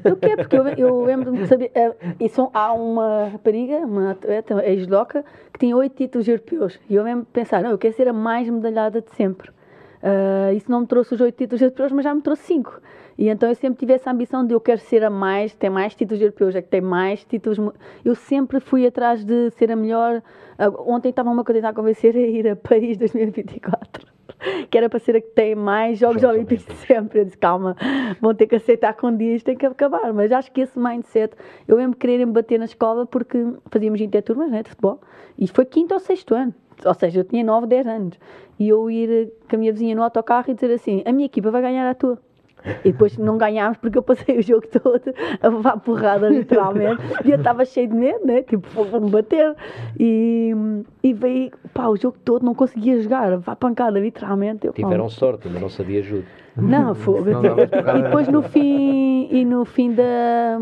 Eu 0.03 0.17
quero, 0.17 0.38
porque 0.38 0.57
eu, 0.57 0.67
eu 0.67 1.05
lembro-me 1.05 1.38
de 1.38 1.47
saber. 1.47 1.72
Uh, 1.74 2.15
e 2.20 2.28
são, 2.28 2.51
há 2.53 2.74
uma 2.74 3.30
rapariga, 3.30 3.78
uma 3.78 4.11
atleta, 4.11 4.61
ex-loca, 4.65 5.24
que 5.53 5.59
tinha 5.59 5.76
oito 5.78 5.95
títulos 5.95 6.28
europeus. 6.28 6.80
E 6.89 6.95
eu 6.95 7.03
lembro 7.03 7.24
de 7.24 7.32
pensar, 7.32 7.63
não, 7.63 7.72
eu 7.72 7.78
quero 7.78 7.95
ser 7.95 8.09
a 8.09 8.13
mais 8.13 8.49
medalhada 8.49 9.01
de 9.01 9.09
sempre. 9.11 9.51
Uh, 10.02 10.54
isso 10.56 10.72
não 10.72 10.82
me 10.82 10.88
trouxe 10.88 11.14
os 11.14 11.22
oito 11.22 11.36
títulos 11.36 11.62
europeus, 11.62 11.91
mas 11.91 12.04
já 12.04 12.14
me 12.14 12.22
trouxe 12.22 12.43
cinco. 12.43 12.80
E 13.18 13.28
então 13.28 13.50
eu 13.50 13.56
sempre 13.56 13.80
tive 13.80 13.93
essa 13.93 14.10
ambição 14.10 14.45
de 14.45 14.54
eu 14.54 14.62
quero 14.62 14.80
ser 14.80 15.04
a 15.04 15.10
mais, 15.10 15.54
ter 15.54 15.70
mais 15.70 15.93
títulos 15.93 16.22
europeus, 16.22 16.56
é 16.56 16.62
que 16.62 16.70
tem 16.70 16.82
mais 16.82 17.24
títulos. 17.26 17.60
Eu 18.04 18.16
sempre 18.16 18.60
fui 18.60 18.88
atrás 18.88 19.26
de 19.26 19.52
ser 19.52 19.72
a 19.72 19.76
melhor. 19.76 20.22
Uh, 20.58 20.91
ontem 20.91 21.10
estava 21.10 21.30
uma 21.30 21.43
coisa 21.43 21.68
a 21.68 21.74
convencer 21.74 22.16
a 22.16 22.20
ir 22.20 22.47
a 22.47 22.56
Paris 22.56 22.97
2024. 22.97 24.08
que 24.72 24.78
era 24.78 24.89
para 24.89 25.00
ser 25.00 25.18
a 25.18 25.22
que 25.22 25.30
tem 25.30 25.54
mais 25.54 26.00
Jogos, 26.00 26.24
Olímpicos 26.24 26.66
de 26.66 26.74
sempre. 26.76 27.20
Eu 27.20 27.26
disse, 27.26 27.38
calma, 27.38 27.76
vão 28.22 28.34
ter 28.34 28.47
que 28.47 28.56
aceitar 28.56 28.93
com 28.93 29.16
dias, 29.16 29.43
tem 29.43 29.58
que 29.58 29.66
acabar. 29.66 30.14
Mas 30.14 30.32
acho 30.32 30.52
que 30.52 30.62
esse 30.62 30.80
mindset, 30.80 31.36
eu 31.68 31.76
lembro 31.76 31.97
quererem 31.97 32.28
bater 32.28 32.58
na 32.58 32.66
escola 32.66 33.06
porque 33.06 33.38
fazíamos 33.70 34.00
interturmas 34.00 34.50
né, 34.50 34.64
de 34.64 34.70
futebol, 34.70 35.02
e 35.38 35.47
foi 35.47 35.66
quinto 35.66 35.93
ou 35.93 36.00
sexto 36.00 36.34
ano 36.34 36.54
ou 36.86 36.93
seja, 36.93 37.19
eu 37.19 37.23
tinha 37.23 37.43
9, 37.43 37.67
10 37.67 37.88
anos, 37.88 38.19
e 38.57 38.67
eu 38.67 38.89
ir 38.89 39.32
com 39.49 39.55
a 39.55 39.59
minha 39.59 39.71
vizinha 39.71 39.95
no 39.95 40.03
autocarro 40.03 40.49
e 40.49 40.53
dizer 40.53 40.71
assim: 40.73 41.01
a 41.05 41.11
minha 41.11 41.25
equipa 41.25 41.49
vai 41.51 41.61
ganhar 41.61 41.89
a 41.89 41.93
tua. 41.93 42.17
E 42.84 42.91
depois 42.91 43.17
não 43.17 43.38
ganhámos 43.38 43.77
porque 43.77 43.97
eu 43.97 44.03
passei 44.03 44.38
o 44.38 44.41
jogo 44.41 44.67
todo 44.67 45.01
a 45.41 45.47
levar 45.47 45.80
porrada, 45.80 46.30
literalmente. 46.30 47.01
e 47.23 47.32
eu 47.32 47.38
estava 47.38 47.63
cheio 47.63 47.88
de 47.88 47.95
medo, 47.95 48.25
né? 48.25 48.41
Tipo, 48.41 48.84
vou-me 48.84 49.09
bater. 49.09 49.55
E, 49.97 50.51
e 51.01 51.13
veio, 51.13 51.51
pá, 51.73 51.88
o 51.88 51.95
jogo 51.95 52.17
todo 52.23 52.43
não 52.43 52.53
conseguia 52.53 53.01
jogar, 53.01 53.38
vá 53.38 53.55
pancada, 53.55 53.99
literalmente. 53.99 54.67
Eu, 54.67 54.73
Tiveram 54.73 55.09
sorte, 55.09 55.47
mas 55.47 55.61
não 55.61 55.69
sabia 55.69 55.99
ajuda. 55.99 56.25
Não, 56.62 56.95
fogo. 56.95 57.26
e 57.30 58.01
depois 58.03 58.28
no 58.28 58.41
fim, 58.41 59.28
e 59.32 59.45
no 59.45 59.66
fim, 59.66 59.91
da, 59.91 60.57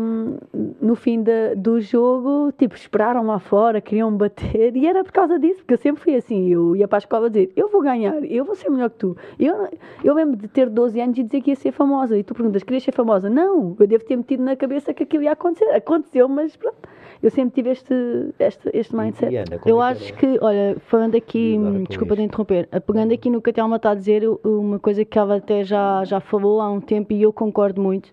no 0.80 0.94
fim 0.94 1.22
da, 1.22 1.54
do 1.56 1.80
jogo, 1.80 2.52
tipo, 2.52 2.74
esperaram 2.74 3.24
lá 3.26 3.38
fora, 3.38 3.80
queriam 3.80 4.14
bater, 4.14 4.76
e 4.76 4.86
era 4.86 5.04
por 5.04 5.12
causa 5.12 5.38
disso, 5.38 5.58
porque 5.58 5.74
eu 5.74 5.78
sempre 5.78 6.02
fui 6.02 6.14
assim, 6.14 6.48
eu 6.48 6.74
ia 6.76 6.88
para 6.88 6.98
a 6.98 7.00
escola 7.00 7.30
dizer, 7.30 7.52
eu 7.56 7.68
vou 7.68 7.82
ganhar, 7.82 8.24
eu 8.24 8.44
vou 8.44 8.54
ser 8.54 8.70
melhor 8.70 8.90
que 8.90 8.96
tu. 8.96 9.16
Eu, 9.38 9.68
eu 10.02 10.14
lembro 10.14 10.36
de 10.36 10.48
ter 10.48 10.68
12 10.68 11.00
anos 11.00 11.18
e 11.18 11.22
dizer 11.22 11.40
que 11.40 11.50
ia 11.50 11.56
ser 11.56 11.72
famosa, 11.72 12.16
e 12.16 12.22
tu 12.22 12.34
perguntas, 12.34 12.62
querias 12.62 12.82
ser 12.82 12.92
famosa? 12.92 13.28
Não, 13.30 13.76
eu 13.78 13.86
devo 13.86 14.04
ter 14.04 14.16
metido 14.16 14.42
na 14.42 14.56
cabeça 14.56 14.92
que 14.94 15.02
aquilo 15.02 15.22
ia 15.22 15.32
acontecer. 15.32 15.70
Aconteceu, 15.70 16.28
mas 16.28 16.56
pronto. 16.56 16.76
Eu 17.20 17.30
sempre 17.30 17.54
tive 17.54 17.70
este, 17.70 17.94
este, 18.38 18.70
este 18.72 18.94
mindset. 18.94 19.34
Ana, 19.34 19.60
eu 19.66 19.82
é 19.82 19.90
acho 19.90 20.14
que, 20.14 20.38
olha, 20.40 20.76
falando 20.86 21.16
aqui, 21.16 21.58
desculpa 21.88 22.14
de 22.14 22.22
interromper, 22.22 22.68
pegando 22.86 23.12
aqui 23.12 23.28
no 23.28 23.42
que 23.42 23.50
a 23.50 23.52
Thelma 23.52 23.76
está 23.76 23.90
a 23.90 23.94
dizer, 23.94 24.22
uma 24.44 24.78
coisa 24.78 25.04
que 25.04 25.18
ela 25.18 25.36
até 25.36 25.64
já, 25.64 25.78
já 26.04 26.20
falou 26.20 26.60
há 26.60 26.70
um 26.70 26.80
tempo 26.80 27.12
e 27.12 27.22
eu 27.22 27.32
concordo 27.32 27.80
muito. 27.80 28.10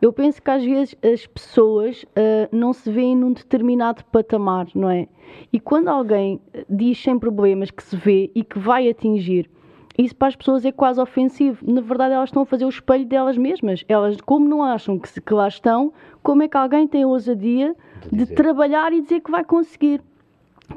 Eu 0.00 0.12
penso 0.12 0.40
que 0.40 0.50
às 0.50 0.64
vezes 0.64 0.96
as 1.04 1.26
pessoas 1.26 2.04
uh, 2.04 2.48
não 2.50 2.72
se 2.72 2.90
veem 2.90 3.14
num 3.14 3.32
determinado 3.32 4.02
patamar, 4.06 4.66
não 4.74 4.88
é? 4.88 5.06
E 5.52 5.60
quando 5.60 5.88
alguém 5.88 6.40
diz 6.68 7.02
sem 7.02 7.18
problemas 7.18 7.70
que 7.70 7.82
se 7.82 7.96
vê 7.96 8.30
e 8.34 8.42
que 8.42 8.58
vai 8.58 8.88
atingir, 8.88 9.50
isso 9.98 10.16
para 10.16 10.28
as 10.28 10.36
pessoas 10.36 10.64
é 10.64 10.72
quase 10.72 10.98
ofensivo. 10.98 11.58
Na 11.70 11.82
verdade, 11.82 12.14
elas 12.14 12.30
estão 12.30 12.42
a 12.42 12.46
fazer 12.46 12.64
o 12.64 12.70
espelho 12.70 13.04
delas 13.04 13.36
mesmas. 13.36 13.84
Elas, 13.86 14.18
como 14.22 14.48
não 14.48 14.62
acham 14.62 14.98
que, 14.98 15.20
que 15.20 15.34
lá 15.34 15.46
estão, 15.46 15.92
como 16.22 16.42
é 16.42 16.48
que 16.48 16.56
alguém 16.56 16.88
tem 16.88 17.02
a 17.02 17.06
ousadia 17.06 17.76
de, 18.10 18.24
de 18.24 18.34
trabalhar 18.34 18.92
e 18.94 19.02
dizer 19.02 19.20
que 19.20 19.30
vai 19.30 19.44
conseguir? 19.44 20.00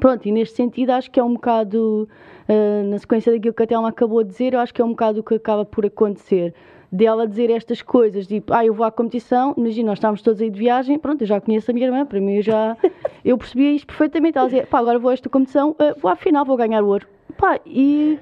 Pronto, 0.00 0.26
e 0.26 0.32
neste 0.32 0.56
sentido 0.56 0.90
acho 0.90 1.10
que 1.10 1.18
é 1.18 1.24
um 1.24 1.34
bocado, 1.34 2.08
uh, 2.48 2.90
na 2.90 2.98
sequência 2.98 3.32
daquilo 3.32 3.54
que 3.54 3.62
a 3.62 3.66
Telma 3.66 3.88
acabou 3.88 4.22
de 4.22 4.30
dizer, 4.30 4.52
eu 4.54 4.60
acho 4.60 4.74
que 4.74 4.82
é 4.82 4.84
um 4.84 4.90
bocado 4.90 5.20
o 5.20 5.22
que 5.22 5.34
acaba 5.34 5.64
por 5.64 5.86
acontecer. 5.86 6.54
Dela 6.90 7.26
dizer 7.26 7.50
estas 7.50 7.82
coisas, 7.82 8.26
tipo, 8.26 8.52
ah, 8.52 8.64
eu 8.64 8.72
vou 8.72 8.86
à 8.86 8.90
competição, 8.90 9.52
imagina, 9.56 9.88
nós 9.88 9.98
estávamos 9.98 10.22
todos 10.22 10.40
aí 10.40 10.50
de 10.50 10.58
viagem, 10.58 10.98
pronto, 10.98 11.22
eu 11.22 11.26
já 11.26 11.40
conheço 11.40 11.70
a 11.70 11.74
minha 11.74 11.86
irmã, 11.86 12.06
para 12.06 12.20
mim 12.20 12.36
eu 12.36 12.42
já, 12.42 12.76
eu 13.24 13.36
percebia 13.36 13.72
isto 13.72 13.86
perfeitamente, 13.86 14.38
ela 14.38 14.46
dizia, 14.46 14.66
pá, 14.66 14.78
agora 14.78 14.98
vou 14.98 15.10
a 15.10 15.14
esta 15.14 15.28
competição, 15.28 15.70
uh, 15.70 15.98
vou 16.00 16.10
à 16.10 16.14
final, 16.14 16.44
vou 16.44 16.56
ganhar 16.56 16.82
ouro, 16.82 17.06
pá, 17.32 17.58
e, 17.66 18.18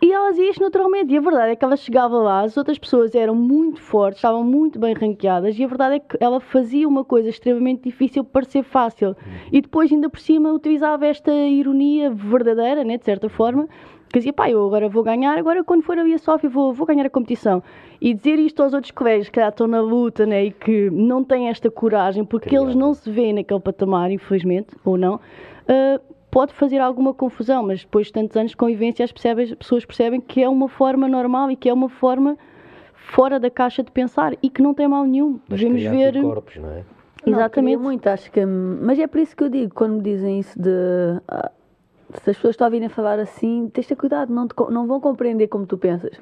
e 0.00 0.12
ela 0.12 0.30
dizia 0.30 0.50
isto 0.50 0.62
naturalmente, 0.62 1.12
e 1.12 1.16
a 1.16 1.20
verdade 1.20 1.52
é 1.52 1.56
que 1.56 1.64
ela 1.64 1.76
chegava 1.76 2.16
lá, 2.16 2.40
as 2.40 2.56
outras 2.56 2.78
pessoas 2.78 3.14
eram 3.14 3.34
muito 3.34 3.80
fortes, 3.80 4.18
estavam 4.18 4.42
muito 4.42 4.78
bem 4.78 4.94
ranqueadas, 4.94 5.58
e 5.58 5.64
a 5.64 5.66
verdade 5.66 5.96
é 5.96 5.98
que 6.00 6.16
ela 6.20 6.40
fazia 6.40 6.88
uma 6.88 7.04
coisa 7.04 7.28
extremamente 7.28 7.84
difícil 7.84 8.24
para 8.24 8.44
ser 8.44 8.62
fácil, 8.62 9.16
e 9.52 9.60
depois 9.60 9.92
ainda 9.92 10.08
por 10.08 10.20
cima 10.20 10.52
utilizava 10.52 11.06
esta 11.06 11.32
ironia 11.32 12.10
verdadeira, 12.10 12.84
né, 12.84 12.98
de 12.98 13.04
certa 13.04 13.28
forma, 13.28 13.68
que 14.14 14.20
dizia, 14.20 14.32
pá, 14.32 14.48
eu 14.48 14.64
agora 14.64 14.88
vou 14.88 15.02
ganhar, 15.02 15.36
agora 15.36 15.64
quando 15.64 15.82
for 15.82 15.98
a 15.98 16.04
Via 16.04 16.18
Sofia 16.18 16.48
vou, 16.48 16.72
vou 16.72 16.86
ganhar 16.86 17.04
a 17.04 17.10
competição. 17.10 17.60
E 18.00 18.14
dizer 18.14 18.38
isto 18.38 18.62
aos 18.62 18.72
outros 18.72 18.92
colegas 18.92 19.28
que 19.28 19.40
já 19.40 19.48
estão 19.48 19.66
na 19.66 19.80
luta 19.80 20.24
né, 20.24 20.44
e 20.44 20.50
que 20.52 20.88
não 20.90 21.24
têm 21.24 21.48
esta 21.48 21.68
coragem, 21.68 22.24
porque 22.24 22.50
Criado. 22.50 22.66
eles 22.66 22.76
não 22.76 22.94
se 22.94 23.10
veem 23.10 23.32
naquele 23.32 23.58
patamar, 23.58 24.12
infelizmente, 24.12 24.68
ou 24.84 24.96
não, 24.96 25.16
uh, 25.16 26.13
pode 26.34 26.52
fazer 26.52 26.80
alguma 26.80 27.14
confusão, 27.14 27.62
mas 27.62 27.82
depois 27.82 28.08
de 28.08 28.12
tantos 28.12 28.36
anos 28.36 28.50
de 28.50 28.56
convivência 28.56 29.04
as, 29.04 29.12
percebem, 29.12 29.44
as 29.44 29.54
pessoas 29.54 29.84
percebem 29.84 30.20
que 30.20 30.42
é 30.42 30.48
uma 30.48 30.68
forma 30.68 31.06
normal 31.06 31.48
e 31.48 31.54
que 31.54 31.68
é 31.68 31.72
uma 31.72 31.88
forma 31.88 32.36
fora 32.92 33.38
da 33.38 33.48
caixa 33.48 33.84
de 33.84 33.92
pensar 33.92 34.32
e 34.42 34.50
que 34.50 34.60
não 34.60 34.74
tem 34.74 34.88
mal 34.88 35.04
nenhum. 35.04 35.38
Mas 35.48 35.60
Devemos 35.60 35.84
ver. 35.84 36.20
Corpos, 36.20 36.56
não 36.56 36.70
é? 36.72 36.82
Exatamente. 37.24 37.76
Não, 37.76 37.84
muito, 37.84 38.08
acho 38.08 38.32
que. 38.32 38.44
Mas 38.44 38.98
é 38.98 39.06
por 39.06 39.20
isso 39.20 39.36
que 39.36 39.44
eu 39.44 39.48
digo, 39.48 39.72
quando 39.72 39.94
me 39.94 40.02
dizem 40.02 40.40
isso 40.40 40.60
de. 40.60 40.70
Uh, 40.70 41.50
se 42.20 42.30
as 42.30 42.36
pessoas 42.36 42.54
estão 42.54 42.66
a 42.66 42.88
falar 42.88 43.20
assim, 43.20 43.70
tens 43.72 43.84
de 43.84 43.90
ter 43.90 43.96
cuidado, 43.96 44.32
não, 44.34 44.48
te, 44.48 44.54
não 44.70 44.88
vão 44.88 45.00
compreender 45.00 45.46
como 45.46 45.66
tu 45.66 45.78
pensas. 45.78 46.20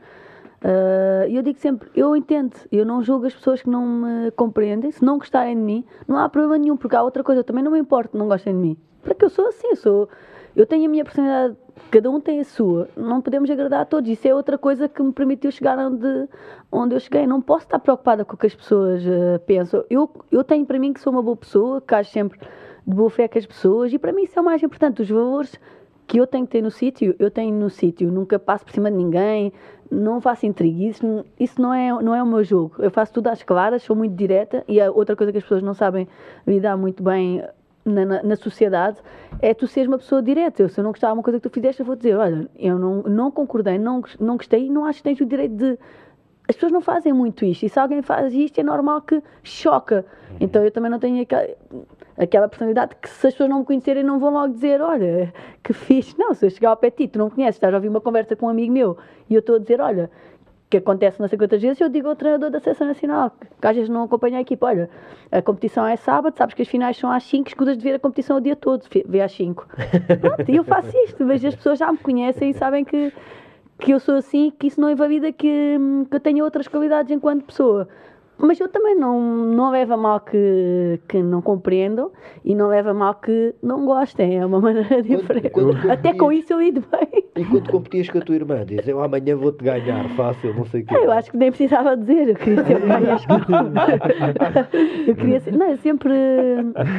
Ah, 0.65 1.27
e 1.29 1.33
uh, 1.33 1.39
eu 1.39 1.43
digo 1.43 1.59
sempre, 1.59 1.91
eu 1.95 2.15
entendo, 2.15 2.57
eu 2.71 2.87
não 2.87 3.03
julgo 3.03 3.27
as 3.27 3.35
pessoas 3.35 3.61
que 3.61 3.69
não 3.69 3.85
me 3.85 4.31
compreendem, 4.31 4.93
se 4.93 5.05
não 5.05 5.19
gostarem 5.19 5.57
de 5.57 5.63
mim, 5.63 5.85
não 6.07 6.17
há 6.17 6.29
problema 6.29 6.57
nenhum, 6.57 6.77
porque 6.77 6.95
há 6.95 7.03
outra 7.03 7.25
coisa, 7.25 7.43
também 7.43 7.65
não 7.65 7.73
me 7.73 7.81
importo 7.81 8.17
não 8.17 8.29
gostem 8.29 8.55
de 8.55 8.61
mim. 8.61 8.77
Porque 9.03 9.25
eu 9.25 9.31
sou 9.31 9.49
assim, 9.49 9.69
eu 9.69 9.77
sou. 9.77 10.09
Eu 10.55 10.67
tenho 10.67 10.85
a 10.85 10.89
minha 10.89 11.03
personalidade, 11.03 11.57
cada 11.91 12.11
um 12.11 12.21
tem 12.21 12.39
a 12.39 12.45
sua, 12.45 12.89
não 12.97 13.21
podemos 13.21 13.51
agradar 13.51 13.81
a 13.81 13.85
todos. 13.85 14.09
Isso 14.09 14.29
é 14.29 14.35
outra 14.35 14.57
coisa 14.57 14.89
que 14.89 15.03
me 15.03 15.13
permitiu 15.13 15.51
chegar 15.51 15.79
onde, 15.79 16.29
onde 16.71 16.95
eu 16.95 17.01
cheguei. 17.01 17.27
Não 17.27 17.41
posso 17.41 17.65
estar 17.65 17.79
preocupada 17.79 18.25
com 18.25 18.35
o 18.35 18.37
que 18.37 18.47
as 18.47 18.55
pessoas 18.55 19.03
uh, 19.05 19.41
pensam. 19.47 19.83
Eu, 19.89 20.09
eu 20.31 20.45
tenho 20.45 20.65
para 20.67 20.79
mim 20.79 20.93
que 20.93 21.01
sou 21.01 21.13
uma 21.13 21.23
boa 21.23 21.37
pessoa, 21.37 21.81
que 21.81 21.95
acho 21.95 22.11
sempre 22.11 22.39
de 22.87 22.95
boa 22.95 23.09
fé 23.11 23.27
com 23.27 23.39
as 23.39 23.47
pessoas, 23.47 23.93
e 23.93 23.99
para 23.99 24.13
mim 24.13 24.25
isso 24.25 24.39
é 24.39 24.43
o 24.43 24.45
mais 24.45 24.63
importante. 24.63 25.03
Os 25.03 25.09
valores 25.09 25.59
que 26.07 26.19
eu 26.19 26.27
tenho 26.27 26.45
que 26.45 26.53
ter 26.53 26.63
no 26.63 26.71
sítio, 26.71 27.17
eu 27.19 27.31
tenho 27.31 27.55
no 27.55 27.71
sítio, 27.71 28.13
nunca 28.13 28.39
passo 28.39 28.65
por 28.65 28.73
cima 28.75 28.91
de 28.91 28.97
ninguém, 28.99 29.53
não 29.93 30.21
faço 30.21 30.47
intriga, 30.47 30.85
isso, 30.85 31.25
isso 31.39 31.61
não, 31.61 31.73
é, 31.73 31.93
não 32.03 32.15
é 32.15 32.23
o 32.23 32.27
meu 32.27 32.43
jogo. 32.43 32.77
Eu 32.79 32.91
faço 32.91 33.13
tudo 33.13 33.29
às 33.29 33.43
claras, 33.43 33.83
sou 33.83 33.95
muito 33.95 34.15
direta 34.15 34.65
e 34.67 34.81
a 34.81 34.91
outra 34.91 35.15
coisa 35.15 35.31
que 35.31 35.39
as 35.39 35.45
pessoas 35.45 35.63
não 35.63 35.75
sabem 35.75 36.09
lidar 36.47 36.77
muito 36.77 37.03
bem 37.03 37.45
na, 37.85 38.05
na, 38.05 38.23
na, 38.23 38.37
sociedade 38.37 38.99
é 39.41 39.53
tu 39.53 39.67
seres 39.67 39.89
uma 39.89 39.99
pessoa 39.99 40.23
direta. 40.23 40.63
Eu, 40.63 40.69
se 40.69 40.81
eu 40.81 40.85
não 40.85 40.93
gostar 40.93 41.09
de 41.09 41.15
uma 41.15 41.23
coisa 41.23 41.39
que 41.39 41.49
tu 41.49 41.53
fizeste, 41.53 41.81
eu 41.81 41.87
vou 41.87 41.95
dizer: 41.95 42.17
olha, 42.17 42.49
eu 42.57 42.79
não, 42.79 43.03
não 43.03 43.31
concordei, 43.31 43.79
não, 43.79 44.03
não 44.19 44.37
gostei 44.37 44.67
e 44.67 44.71
não 44.71 44.87
acho 44.87 44.99
que 44.99 45.05
tens 45.05 45.21
o 45.21 45.27
direito 45.27 45.57
de. 45.57 45.79
As 46.49 46.57
pessoas 46.57 46.73
não 46.73 46.81
fazem 46.81 47.13
muito 47.13 47.45
isto. 47.45 47.65
E 47.65 47.69
se 47.69 47.79
alguém 47.79 48.03
faz 48.03 48.33
isto, 48.33 48.59
é 48.59 48.63
normal 48.63 49.03
que 49.03 49.23
choca. 49.43 50.05
Então 50.41 50.65
eu 50.65 50.71
também 50.71 50.91
não 50.91 50.99
tenho 50.99 51.23
aquela 51.23 51.49
aquela 52.17 52.49
personalidade 52.49 52.95
que 53.01 53.09
se 53.09 53.27
as 53.27 53.35
pessoas 53.35 53.51
não 53.51 53.61
me 53.61 53.65
conhecerem 53.65 54.03
não 54.03 54.19
vão 54.19 54.33
logo 54.33 54.53
dizer, 54.53 54.81
olha, 54.81 55.33
que 55.63 55.73
fixe. 55.73 56.15
Não, 56.19 56.35
se 56.35 56.47
eu 56.47 56.51
chegar 56.51 56.71
ao 56.71 56.77
pé 56.77 56.91
de 56.91 56.97
ti, 56.97 57.09
tu 57.09 57.19
não 57.19 57.31
conheces, 57.31 57.57
estás 57.57 57.73
a 57.73 57.77
ouvir 57.77 57.89
uma 57.89 58.01
conversa 58.01 58.37
com 58.37 58.47
um 58.47 58.49
amigo 58.49 58.73
meu 58.73 58.97
e 59.29 59.35
eu 59.35 59.41
estou 59.41 59.57
a 59.57 59.59
dizer, 59.59 59.81
olha, 59.81 60.11
que 60.73 60.79
acontece 60.79 61.21
não 61.21 61.29
sei 61.29 61.37
quantas 61.37 61.61
vezes, 61.61 61.79
eu 61.83 61.89
digo 61.91 62.09
ao 62.09 62.17
treinador 62.17 62.51
da 62.51 62.59
Seleção 62.59 62.87
Nacional, 62.87 63.31
que 63.61 63.67
às 63.67 63.77
vezes 63.77 63.91
não 63.91 64.05
acompanha 64.05 64.39
a 64.39 64.41
equipa, 64.41 64.67
olha, 64.67 64.89
a 65.31 65.43
competição 65.43 65.87
é 65.87 65.97
sábado, 65.97 66.35
sabes 66.35 66.55
que 66.55 66.63
as 66.63 66.69
finais 66.69 66.97
são 66.97 67.11
às 67.11 67.25
5, 67.25 67.49
escudas 67.49 67.77
de 67.77 67.85
ver 67.85 67.97
a 67.97 67.99
competição 67.99 68.39
o 68.39 68.41
dia 68.41 68.57
todo, 68.57 68.83
vê 69.07 69.21
às 69.21 69.33
5. 69.33 69.67
Pronto, 70.19 70.51
e 70.51 70.57
eu 70.57 70.65
faço 70.65 70.97
isto, 71.05 71.27
vejo 71.27 71.47
as 71.47 71.55
pessoas 71.55 71.79
já 71.79 71.93
me 71.93 71.99
conhecem 71.99 72.49
e 72.51 72.55
sabem 72.55 72.87
que, 72.87 73.13
que 73.79 73.93
eu 73.93 74.01
sou 74.01 74.15
assim, 74.15 74.51
que 74.59 74.69
isso 74.69 74.81
não 74.81 74.91
invalida 74.91 75.31
que, 75.31 75.77
que 76.11 76.17
eu 76.17 76.21
tenha 76.21 76.43
outras 76.43 76.67
qualidades 76.67 77.13
enquanto 77.13 77.45
pessoa. 77.45 77.87
Mas 78.39 78.59
eu 78.59 78.69
também 78.69 78.97
não, 78.97 79.21
não 79.21 79.71
leva 79.71 79.97
mal 79.97 80.19
que, 80.21 80.99
que 81.09 81.23
não 81.23 81.41
compreendam 81.41 82.11
e 82.45 82.55
não 82.55 82.69
leva 82.69 82.93
mal 82.93 83.15
que 83.15 83.55
não 83.63 83.85
gostem. 83.85 84.39
É 84.39 84.45
uma 84.45 84.59
maneira 84.61 85.03
diferente. 85.03 85.51
Quando, 85.51 85.81
quando 85.81 85.91
Até 85.91 86.13
com 86.13 86.33
isso 86.33 86.53
eu 86.53 86.61
lido 86.61 86.83
bem. 86.91 87.25
E 87.37 87.45
quando 87.45 87.71
competias 87.71 88.09
com 88.09 88.19
a 88.19 88.21
tua 88.21 88.35
irmã, 88.35 88.65
diz 88.65 88.87
eu 88.89 89.03
amanhã 89.03 89.37
vou-te 89.37 89.63
ganhar, 89.63 90.09
fácil, 90.17 90.55
não 90.55 90.65
sei 90.67 90.83
o 90.83 90.87
quê. 90.87 90.95
eu 90.95 91.13
acho 91.13 91.31
que 91.31 91.37
nem 91.37 91.51
precisava 91.51 91.97
dizer, 91.97 92.29
eu 92.31 92.35
queria 92.35 92.65
ser 92.65 92.85
mais 92.85 93.23
Eu 95.07 95.15
queria 95.15 95.41
ser, 95.41 95.53
não, 95.53 95.71
eu 95.71 95.77
sempre, 95.79 96.13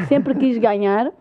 sempre 0.08 0.36
quis 0.36 0.58
ganhar. 0.58 1.12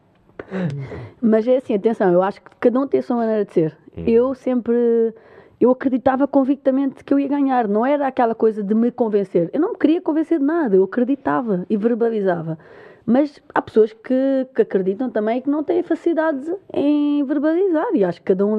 Mas 1.20 1.46
é 1.48 1.56
assim, 1.56 1.74
atenção, 1.74 2.12
eu 2.12 2.22
acho 2.22 2.40
que 2.40 2.50
cada 2.60 2.78
um 2.78 2.86
tem 2.86 3.00
a 3.00 3.02
sua 3.02 3.16
maneira 3.16 3.44
de 3.44 3.52
ser. 3.52 3.76
Hum. 3.96 4.04
Eu 4.06 4.34
sempre 4.34 5.14
eu 5.62 5.70
acreditava 5.70 6.26
convictamente 6.26 7.04
que 7.04 7.14
eu 7.14 7.20
ia 7.20 7.28
ganhar. 7.28 7.68
Não 7.68 7.86
era 7.86 8.08
aquela 8.08 8.34
coisa 8.34 8.64
de 8.64 8.74
me 8.74 8.90
convencer. 8.90 9.48
Eu 9.52 9.60
não 9.60 9.72
me 9.72 9.78
queria 9.78 10.02
convencer 10.02 10.40
de 10.40 10.44
nada. 10.44 10.74
Eu 10.74 10.82
acreditava 10.82 11.64
e 11.70 11.76
verbalizava. 11.76 12.58
Mas 13.06 13.40
há 13.54 13.62
pessoas 13.62 13.92
que, 13.92 14.48
que 14.52 14.62
acreditam 14.62 15.08
também 15.08 15.40
que 15.40 15.48
não 15.48 15.62
têm 15.62 15.80
facilidade 15.84 16.52
em 16.74 17.24
verbalizar. 17.24 17.86
E 17.94 18.02
acho 18.02 18.18
que 18.18 18.34
cada 18.34 18.44
um 18.44 18.56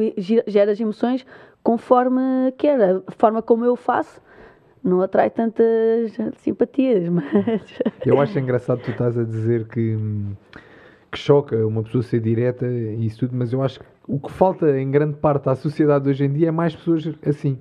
gera 0.47 0.71
as 0.71 0.79
emoções 0.79 1.25
conforme 1.61 2.53
quer. 2.57 3.01
A 3.05 3.11
forma 3.11 3.41
como 3.41 3.65
eu 3.65 3.75
faço 3.75 4.21
não 4.81 5.01
atrai 5.01 5.29
tantas 5.29 6.15
simpatias. 6.37 7.07
Mas... 7.11 7.25
Eu 8.05 8.21
acho 8.21 8.39
engraçado 8.39 8.81
tu 8.81 8.91
estás 8.91 9.17
a 9.17 9.25
dizer 9.25 9.67
que, 9.67 9.97
que 11.11 11.19
choca 11.19 11.67
uma 11.67 11.83
pessoa 11.83 12.01
ser 12.01 12.21
direta 12.21 12.65
e 12.65 13.05
isso 13.05 13.19
tudo, 13.19 13.35
mas 13.35 13.51
eu 13.51 13.61
acho 13.61 13.81
que 13.81 13.85
o 14.07 14.19
que 14.19 14.31
falta 14.31 14.79
em 14.79 14.89
grande 14.89 15.15
parte 15.15 15.49
à 15.49 15.55
sociedade 15.55 16.09
hoje 16.09 16.25
em 16.25 16.33
dia 16.33 16.49
é 16.49 16.51
mais 16.51 16.75
pessoas 16.75 17.09
assim. 17.25 17.57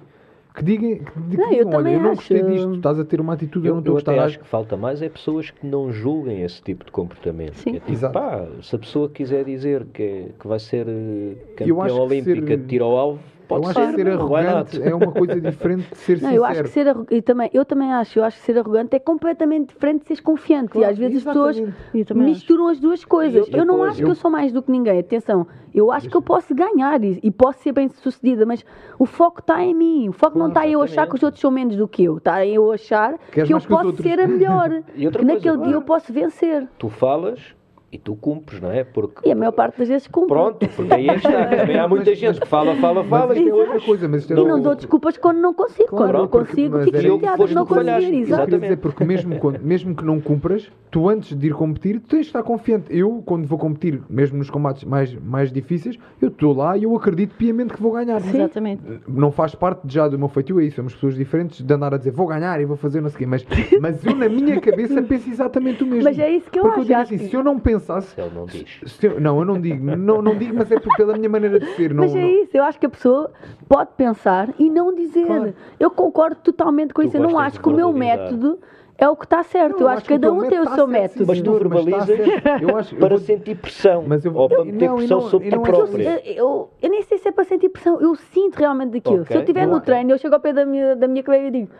Que 0.54 0.62
digam, 0.62 0.98
que 0.98 1.20
digam 1.28 1.46
não, 1.46 1.52
eu 1.54 1.68
olha, 1.68 1.88
eu 1.88 2.00
não 2.00 2.10
acho... 2.10 2.16
gostei 2.16 2.42
disto, 2.42 2.74
estás 2.74 3.00
a 3.00 3.04
ter 3.04 3.20
uma 3.22 3.32
atitude, 3.32 3.66
eu, 3.66 3.70
eu 3.70 3.74
não 3.76 3.80
estou 3.80 3.92
a 3.92 3.94
gostar. 3.94 4.16
Eu 4.16 4.22
acho 4.22 4.38
que 4.38 4.46
falta 4.46 4.76
mais 4.76 5.00
é 5.00 5.08
pessoas 5.08 5.50
que 5.50 5.66
não 5.66 5.90
julguem 5.90 6.42
esse 6.42 6.60
tipo 6.62 6.84
de 6.84 6.90
comportamento. 6.90 7.54
Sim. 7.54 7.70
É 7.70 7.72
tipo, 7.80 7.90
Exato. 7.90 8.12
Pá, 8.12 8.46
se 8.60 8.76
a 8.76 8.78
pessoa 8.78 9.08
quiser 9.08 9.46
dizer 9.46 9.86
que, 9.86 10.02
é, 10.02 10.28
que 10.38 10.46
vai 10.46 10.58
ser 10.58 10.86
eh, 10.86 11.36
campeão 11.56 11.98
olímpica 12.00 12.46
ser... 12.46 12.56
de 12.58 12.66
tiro 12.66 12.84
ao 12.84 12.96
alvo, 12.98 13.20
Pode 13.48 13.66
eu 13.66 13.72
ser, 13.72 13.80
acho 13.80 13.90
que 13.90 14.02
ser 14.02 14.10
arrogante 14.10 14.82
é 14.82 14.94
uma 14.94 15.12
coisa 15.12 15.40
diferente 15.40 15.88
de 15.90 15.98
ser 15.98 16.12
não, 16.22 16.30
sincero. 16.30 16.36
Eu 16.36 16.44
acho 16.44 16.62
que 16.62 16.68
ser 16.68 16.88
arrogante, 16.88 17.14
e 17.14 17.22
também, 17.22 17.50
eu 17.52 17.64
também 17.64 17.92
acho, 17.92 18.18
eu 18.18 18.24
acho 18.24 18.38
que 18.38 18.44
ser 18.44 18.58
arrogante 18.58 18.96
é 18.96 18.98
completamente 18.98 19.68
diferente 19.68 20.02
de 20.02 20.06
seres 20.08 20.20
confiante. 20.20 20.70
Claro, 20.70 20.86
e 20.86 20.90
às 20.90 20.98
vezes 20.98 21.16
exatamente. 21.22 21.48
as 21.48 21.72
pessoas 21.92 22.14
misturam 22.14 22.64
acho. 22.64 22.72
as 22.72 22.80
duas 22.80 23.04
coisas. 23.04 23.48
Eu 23.52 23.64
não 23.64 23.76
coisa, 23.76 23.90
acho 23.90 24.00
eu... 24.02 24.06
que 24.06 24.10
eu 24.10 24.14
sou 24.14 24.30
mais 24.30 24.52
do 24.52 24.62
que 24.62 24.70
ninguém, 24.70 24.98
atenção. 24.98 25.46
Eu 25.74 25.90
acho 25.90 26.08
que 26.08 26.16
eu 26.16 26.22
posso 26.22 26.54
ganhar 26.54 27.02
e, 27.02 27.18
e 27.22 27.30
posso 27.30 27.60
ser 27.60 27.72
bem 27.72 27.88
sucedida, 27.88 28.44
mas 28.44 28.64
o 28.98 29.06
foco 29.06 29.40
está 29.40 29.62
em 29.62 29.74
mim. 29.74 30.08
O 30.08 30.12
foco 30.12 30.32
claro, 30.32 30.38
não 30.38 30.48
está 30.48 30.66
em 30.66 30.72
eu 30.72 30.82
achar 30.82 31.06
que 31.08 31.14
os 31.14 31.22
outros 31.22 31.40
são 31.40 31.50
menos 31.50 31.76
do 31.76 31.88
que 31.88 32.04
eu. 32.04 32.18
Está 32.18 32.44
em 32.44 32.54
eu 32.54 32.70
achar 32.70 33.18
Queres 33.30 33.48
que 33.48 33.54
eu 33.54 33.60
posso 33.60 34.02
ser 34.02 34.20
a 34.20 34.26
melhor. 34.26 34.82
que 34.94 35.10
coisa, 35.10 35.22
naquele 35.22 35.58
dia 35.58 35.72
eu 35.72 35.82
posso 35.82 36.12
vencer. 36.12 36.68
Tu 36.78 36.88
falas 36.88 37.54
e 37.92 37.98
tu 37.98 38.16
cumpres, 38.16 38.58
não 38.58 38.70
é? 38.72 38.84
Porque, 38.84 39.28
e 39.28 39.32
a 39.32 39.36
maior 39.36 39.52
parte 39.52 39.78
das 39.78 39.86
vezes 39.86 40.08
cumpre. 40.08 40.30
Pronto, 40.30 40.66
porque 40.66 40.94
aí 40.94 41.08
está. 41.08 41.44
Também 41.54 41.78
há 41.78 41.86
muita 41.86 42.14
gente 42.14 42.40
que 42.40 42.48
fala, 42.48 42.74
fala, 42.76 43.04
fala. 43.04 43.34
Mas 43.34 43.46
é 43.46 43.52
outra 43.52 43.80
coisa. 43.82 44.08
Mas 44.08 44.30
e 44.30 44.34
não 44.34 44.62
dou 44.62 44.74
desculpas 44.74 45.18
quando 45.18 45.40
não 45.40 45.52
consigo. 45.52 45.88
Claro, 45.88 46.12
quando 46.12 46.20
não 46.22 46.28
consigo, 46.28 46.78
fico 46.84 46.96
chateado 46.98 47.46
de 47.46 47.54
não 47.54 47.66
conseguir. 47.66 48.14
Exatamente. 48.14 48.76
Porque 48.76 49.04
mesmo, 49.04 49.38
quando, 49.38 49.60
mesmo 49.60 49.94
que 49.94 50.02
não 50.02 50.22
cumpras, 50.22 50.72
tu 50.90 51.06
antes 51.06 51.36
de 51.36 51.48
ir 51.48 51.52
competir, 51.52 52.00
tu 52.00 52.08
tens 52.08 52.20
de 52.20 52.26
estar 52.28 52.42
confiante. 52.42 52.86
Eu, 52.88 53.22
quando 53.26 53.46
vou 53.46 53.58
competir, 53.58 54.00
mesmo 54.08 54.38
nos 54.38 54.48
combates 54.48 54.84
mais, 54.84 55.14
mais 55.14 55.52
difíceis, 55.52 55.98
eu 56.18 56.28
estou 56.28 56.54
lá 56.54 56.78
e 56.78 56.84
eu 56.84 56.96
acredito 56.96 57.34
piamente 57.34 57.74
que 57.74 57.82
vou 57.82 57.92
ganhar. 57.92 58.22
Sim. 58.22 58.38
Exatamente. 58.38 58.82
Não 59.06 59.30
faz 59.30 59.54
parte 59.54 59.82
já 59.84 60.08
do 60.08 60.18
meu 60.18 60.28
feitio, 60.28 60.58
é 60.60 60.64
isso. 60.64 60.76
Somos 60.76 60.94
pessoas 60.94 61.14
diferentes 61.14 61.60
de 61.60 61.74
andar 61.74 61.92
a 61.92 61.98
dizer 61.98 62.12
vou 62.12 62.26
ganhar 62.26 62.58
e 62.58 62.64
vou 62.64 62.76
fazer 62.76 63.02
não 63.02 63.10
sei 63.10 63.16
o 63.16 63.18
quê. 63.18 63.26
Mas, 63.26 63.44
mas 63.78 64.02
eu, 64.06 64.16
na 64.16 64.30
minha 64.30 64.58
cabeça, 64.62 65.02
penso 65.02 65.28
exatamente 65.28 65.84
o 65.84 65.86
mesmo. 65.86 66.04
Mas 66.04 66.18
é 66.18 66.30
isso 66.30 66.50
que 66.50 66.58
eu 66.58 66.62
porque 66.62 66.80
acho. 66.80 66.92
Eu 66.92 67.04
digo 67.04 67.14
assim, 67.14 67.28
se 67.28 67.36
eu 67.36 67.44
não 67.44 67.58
pensasse. 67.82 68.20
Ele 68.20 68.30
não 68.34 68.46
diz. 68.46 69.02
Eu, 69.02 69.20
não, 69.20 69.38
eu 69.38 69.44
não 69.44 69.60
digo. 69.60 69.84
Não, 69.84 70.22
não 70.22 70.36
digo, 70.36 70.56
mas 70.56 70.70
é 70.70 70.80
pela 70.96 71.14
minha 71.14 71.28
maneira 71.28 71.58
de 71.58 71.66
ser. 71.74 71.92
Não, 71.92 72.04
mas 72.04 72.14
é 72.14 72.20
não... 72.20 72.28
isso. 72.42 72.56
Eu 72.56 72.64
acho 72.64 72.78
que 72.78 72.86
a 72.86 72.90
pessoa 72.90 73.30
pode 73.68 73.90
pensar 73.96 74.48
e 74.58 74.70
não 74.70 74.94
dizer. 74.94 75.26
Claro. 75.26 75.54
Eu 75.78 75.90
concordo 75.90 76.36
totalmente 76.36 76.94
com 76.94 77.02
tu 77.02 77.08
isso. 77.08 77.16
Eu 77.16 77.22
não 77.22 77.38
acho 77.38 77.60
que 77.60 77.68
o 77.68 77.72
meu 77.72 77.92
método 77.92 78.58
é 78.96 79.08
o 79.08 79.16
que 79.16 79.24
está 79.24 79.42
certo. 79.42 79.80
eu, 79.80 79.80
eu 79.80 79.88
acho 79.88 80.02
que 80.02 80.08
cada 80.08 80.32
um 80.32 80.48
tem 80.48 80.60
o 80.60 80.74
seu 80.74 80.86
método. 80.86 81.26
Mas 81.26 81.40
tu 81.40 81.52
verbalizas 81.52 82.92
para 82.98 83.18
sentir 83.18 83.56
pressão 83.56 84.04
mas 84.06 84.24
eu... 84.24 84.34
ou 84.34 84.48
para 84.48 84.64
meter 84.64 84.88
não, 84.88 84.96
pressão 84.96 85.20
não, 85.20 85.28
sobre 85.28 85.50
ti 85.50 85.58
própria. 85.58 86.22
Eu, 86.24 86.34
eu, 86.34 86.70
eu, 86.80 86.90
nem 86.90 87.02
sei 87.02 87.18
se 87.18 87.28
é 87.28 87.32
para 87.32 87.44
sentir 87.44 87.68
pressão. 87.68 88.00
Eu 88.00 88.14
sinto 88.14 88.56
realmente 88.56 88.92
daquilo. 88.92 89.22
Okay. 89.22 89.26
Se 89.26 89.34
eu 89.34 89.40
estiver 89.40 89.66
no 89.66 89.80
treino, 89.80 90.12
eu 90.12 90.18
chego 90.18 90.34
ao 90.34 90.40
pé 90.40 90.52
da 90.52 90.64
minha, 90.64 90.94
da 90.94 91.08
minha 91.08 91.22
colega 91.22 91.48
e 91.48 91.50
digo 91.50 91.70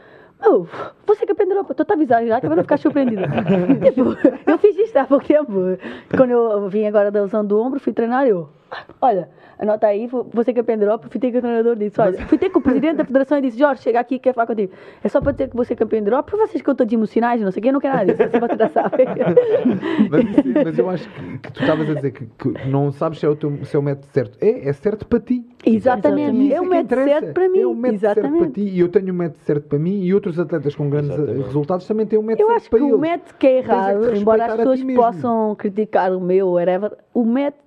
Oh, 0.45 0.67
você 1.07 1.25
que 1.25 1.33
é 1.33 1.35
da 1.35 1.45
Europa, 1.45 1.73
estou 1.73 1.87
a 1.89 1.93
avisar 1.93 2.27
já 2.27 2.41
que 2.41 2.49
vai 2.49 2.57
não 2.57 2.65
ficar 2.65 2.79
surpreendida. 2.79 3.23
tipo, 3.85 4.17
eu 4.47 4.59
fiz 4.59 4.77
isto 4.77 4.97
há 4.97 5.05
pouco 5.05 5.27
tempo. 5.27 5.79
Quando 6.17 6.31
eu 6.31 6.69
vim 6.69 6.87
agora 6.87 7.11
da 7.11 7.23
lesão 7.23 7.45
do 7.45 7.61
ombro, 7.61 7.79
fui 7.79 7.93
treinar 7.93 8.27
eu. 8.27 8.49
Olha, 9.01 9.29
anota 9.59 9.87
aí, 9.87 10.09
você 10.33 10.53
que 10.53 10.61
é 10.61 10.65
Europa, 10.75 11.09
fui 11.11 11.21
ter 11.21 11.31
com 11.33 11.39
o 11.39 11.41
treinador 11.41 11.77
disse, 11.77 12.01
olha, 12.01 12.27
fui 12.27 12.39
ter 12.39 12.51
com 12.51 12.59
o 12.59 12.63
presidente 12.63 12.97
da 12.97 13.05
federação 13.05 13.39
e 13.39 13.43
disse, 13.43 13.59
Jorge, 13.59 13.83
chega 13.83 14.01
aqui, 14.01 14.19
quer 14.19 14.35
falar 14.35 14.47
contigo. 14.47 14.73
É 15.03 15.09
só 15.09 15.21
para 15.21 15.33
dizer 15.33 15.49
que 15.49 15.57
você 15.57 15.73
é 15.73 15.77
campeão 15.77 16.03
da 16.03 16.11
Europa, 16.11 16.31
para 16.37 16.47
vocês 16.47 16.63
que 16.63 16.69
eu 16.69 16.73
estou 16.73 16.87
de 16.87 16.95
emocionais, 16.95 17.41
não 17.41 17.51
sei 17.51 17.61
o 17.61 17.63
que, 17.63 17.69
eu 17.69 17.73
não 17.73 17.81
quero 17.81 17.97
nada 17.97 18.15
disso, 18.15 18.31
você 18.41 18.57
já 18.57 18.69
sabe. 18.69 19.05
mas, 20.11 20.65
mas 20.65 20.79
eu 20.79 20.91
acho 20.91 21.09
que, 21.09 21.39
que 21.39 21.53
tu 21.53 21.61
estavas 21.61 21.91
a 21.91 21.95
dizer 21.95 22.11
que, 22.13 22.27
que, 22.27 22.69
não 22.69 22.93
sabes 22.93 23.19
se 23.19 23.27
é 23.27 23.29
o 23.29 23.37
teu 23.37 23.53
se 23.65 23.77
é 23.77 23.79
o 23.79 23.83
método 23.83 24.07
certo. 24.13 24.39
É, 24.41 24.69
é 24.69 24.73
certo 24.73 25.07
para 25.07 25.21
ti. 25.21 25.45
Exatamente, 25.65 26.53
é 26.53 26.61
o 26.61 26.67
método 26.67 27.05
certo 27.05 27.33
para 27.33 27.49
mim. 27.49 27.61
É 27.61 27.67
o 27.67 27.75
método 27.75 27.95
Exatamente. 27.95 28.31
certo 28.31 28.53
para 28.53 28.63
ti 28.63 28.69
e 28.69 28.81
eu 28.81 28.89
tenho 28.89 29.13
o 29.13 29.17
método 29.17 29.45
certo 29.45 29.69
para 29.69 29.79
mim 29.79 30.03
e 30.03 30.15
outros 30.15 30.39
atletas 30.39 30.75
com 30.75 30.89
grandes 30.91 31.11
Exatamente. 31.11 31.45
resultados 31.45 31.87
também 31.87 32.07
têm 32.07 32.19
o 32.19 32.23
método 32.23 32.43
eu 32.43 32.61
certo 32.61 32.71
para 32.71 32.79
eles. 32.79 32.91
Eu 32.91 32.97
acho 32.97 33.05
que 33.05 33.09
o 33.09 33.11
método 33.11 33.39
que 33.39 33.47
é 33.47 33.59
errado, 33.59 34.07
é 34.07 34.13
que 34.13 34.19
embora 34.19 34.47
as 34.47 34.57
pessoas 34.57 34.83
possam 34.83 35.55
criticar 35.55 36.13
o 36.13 36.21
meu, 36.21 36.49
whatever, 36.51 36.93
o 37.15 37.25
método 37.25 37.63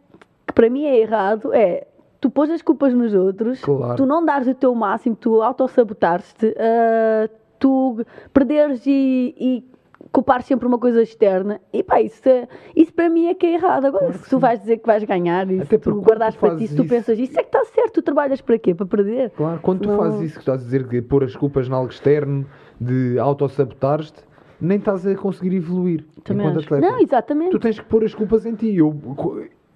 para 0.56 0.70
mim 0.70 0.86
é 0.86 0.98
errado 1.00 1.54
é 1.54 1.86
tu 2.20 2.30
pôs 2.30 2.50
as 2.50 2.62
culpas 2.62 2.94
nos 2.94 3.14
outros, 3.14 3.62
claro. 3.62 3.98
tu 3.98 4.06
não 4.06 4.26
dares 4.26 4.48
o 4.48 4.56
teu 4.56 4.74
máximo, 4.74 5.16
tu 5.16 5.44
autossabotares-te, 5.44 6.48
uh, 6.48 7.30
tu 7.60 8.04
perderes 8.34 8.84
e, 8.88 9.36
e 9.38 9.64
culpar 10.12 10.42
sempre 10.42 10.66
uma 10.68 10.80
coisa 10.80 11.04
externa. 11.04 11.62
E 11.72 11.84
pá, 11.84 12.02
isso, 12.02 12.28
é, 12.28 12.48
isso 12.76 12.94
para 12.94 13.10
mim 13.10 13.28
é 13.28 13.36
que 13.36 13.46
é 13.46 13.54
errado. 13.54 13.86
Agora, 13.86 14.06
claro 14.08 14.24
se 14.24 14.30
tu 14.30 14.40
vais 14.40 14.60
dizer 14.60 14.78
que 14.78 14.88
vais 14.88 15.04
ganhar 15.04 15.52
e 15.52 15.64
se 15.66 15.78
tu 15.78 16.02
guardares 16.02 16.36
para 16.36 16.56
ti, 16.56 16.68
se 16.68 16.76
tu 16.76 16.86
pensas 16.86 17.20
isso, 17.20 17.40
é 17.40 17.44
que 17.44 17.50
está 17.50 17.64
certo, 17.66 17.94
tu 17.94 18.02
trabalhas 18.02 18.42
para 18.42 18.58
quê? 18.58 18.74
Para 18.74 18.86
perder? 18.86 19.30
Claro, 19.32 19.60
quando 19.62 19.82
tu 19.82 19.96
fazes 19.96 20.22
isso 20.22 20.34
que 20.36 20.40
estás 20.40 20.62
a 20.62 20.64
dizer 20.64 20.88
que 20.88 21.02
pôr 21.02 21.24
as 21.24 21.36
culpas 21.36 21.68
em 21.68 21.74
algo 21.74 21.92
externo, 21.92 22.46
de 22.80 23.20
autossabotares-te, 23.20 24.24
nem 24.60 24.78
estás 24.78 25.06
a 25.06 25.16
conseguir 25.16 25.56
evoluir 25.56 26.06
Também 26.24 26.46
enquanto 26.48 26.60
acho. 26.60 26.74
atleta. 26.74 26.92
Não, 26.92 27.00
exatamente. 27.00 27.52
Tu 27.52 27.60
tens 27.60 27.80
que 27.80 27.86
pôr 27.86 28.04
as 28.04 28.16
culpas 28.16 28.46
em 28.46 28.56
ti. 28.56 28.76
Eu, 28.76 28.96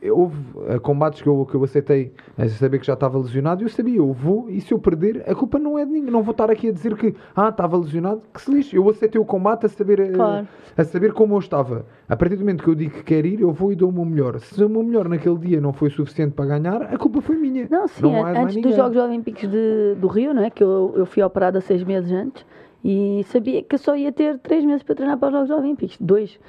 houve 0.04 0.38
uh, 0.56 0.80
combates 0.80 1.22
que 1.22 1.28
eu, 1.28 1.46
que 1.46 1.56
eu 1.56 1.64
aceitei 1.64 2.14
a 2.38 2.48
saber 2.48 2.80
que 2.80 2.88
já 2.88 2.94
estava 2.94 3.18
lesionado 3.18 3.62
e 3.62 3.66
eu 3.66 3.70
sabia, 3.70 3.98
eu 3.98 4.14
vou 4.14 4.50
e 4.50 4.62
se 4.62 4.74
eu 4.74 4.80
perder, 4.80 5.24
a 5.28 5.36
culpa 5.36 5.60
não 5.60 5.78
é 5.78 5.86
de 5.86 5.92
ninguém. 5.92 6.12
Não 6.12 6.24
vou 6.24 6.32
estar 6.32 6.50
aqui 6.50 6.70
a 6.70 6.72
dizer 6.72 6.96
que 6.96 7.14
ah, 7.36 7.50
estava 7.50 7.78
lesionado, 7.78 8.22
que 8.34 8.42
se 8.42 8.52
lixe. 8.52 8.76
Eu 8.76 8.90
aceitei 8.90 9.20
o 9.20 9.26
combate 9.26 9.66
a 9.66 9.70
saber, 9.70 10.00
uh, 10.00 10.14
claro. 10.14 10.48
a, 10.78 10.82
a, 10.82 10.86
saber 10.86 11.12
como 11.14 11.36
eu 11.36 11.40
estava. 11.40 11.86
A 12.08 12.16
partir 12.16 12.36
do 12.36 12.42
momento 12.42 12.64
que 12.64 12.70
eu 12.70 12.76
digo 12.76 12.92
que 12.92 13.04
quero 13.04 13.28
ir, 13.28 13.42
eu 13.42 13.52
vou 13.52 13.72
e 13.72 13.76
dou 13.76 13.90
o 13.90 13.94
meu 13.94 14.06
melhor. 14.06 14.40
Se 14.40 14.64
o 14.64 14.70
meu 14.70 14.84
melhor 14.84 15.10
naquele 15.10 15.38
dia 15.38 15.60
não 15.60 15.74
foi 15.74 15.90
suficiente 15.90 16.34
para 16.34 16.46
ganhar, 16.46 16.82
a 16.84 16.98
culpa 16.98 17.20
foi 17.22 17.36
minha. 17.36 17.68
Não, 17.70 17.88
sim, 17.88 18.04
não 18.04 18.26
antes 18.26 18.62
dos 18.62 18.76
Jogos 18.76 18.98
Olímpicos 18.98 19.50
de, 19.50 19.96
do 19.96 20.08
Rio, 20.08 20.34
não 20.34 20.44
é? 20.44 20.50
que 20.50 20.64
eu, 20.64 20.94
eu 20.96 21.06
fui 21.06 21.22
operada 21.22 21.60
seis 21.62 21.84
meses 21.84 22.12
antes 22.12 22.46
e 22.84 23.24
sabia 23.28 23.62
que 23.62 23.78
só 23.78 23.96
ia 23.96 24.12
ter 24.12 24.38
três 24.40 24.64
meses 24.64 24.84
para 24.84 24.96
treinar 24.96 25.18
para 25.18 25.28
os 25.28 25.48
Jogos 25.48 25.64
Olímpicos, 25.64 25.98
dois. 26.00 26.40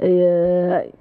Uh, 0.00 0.92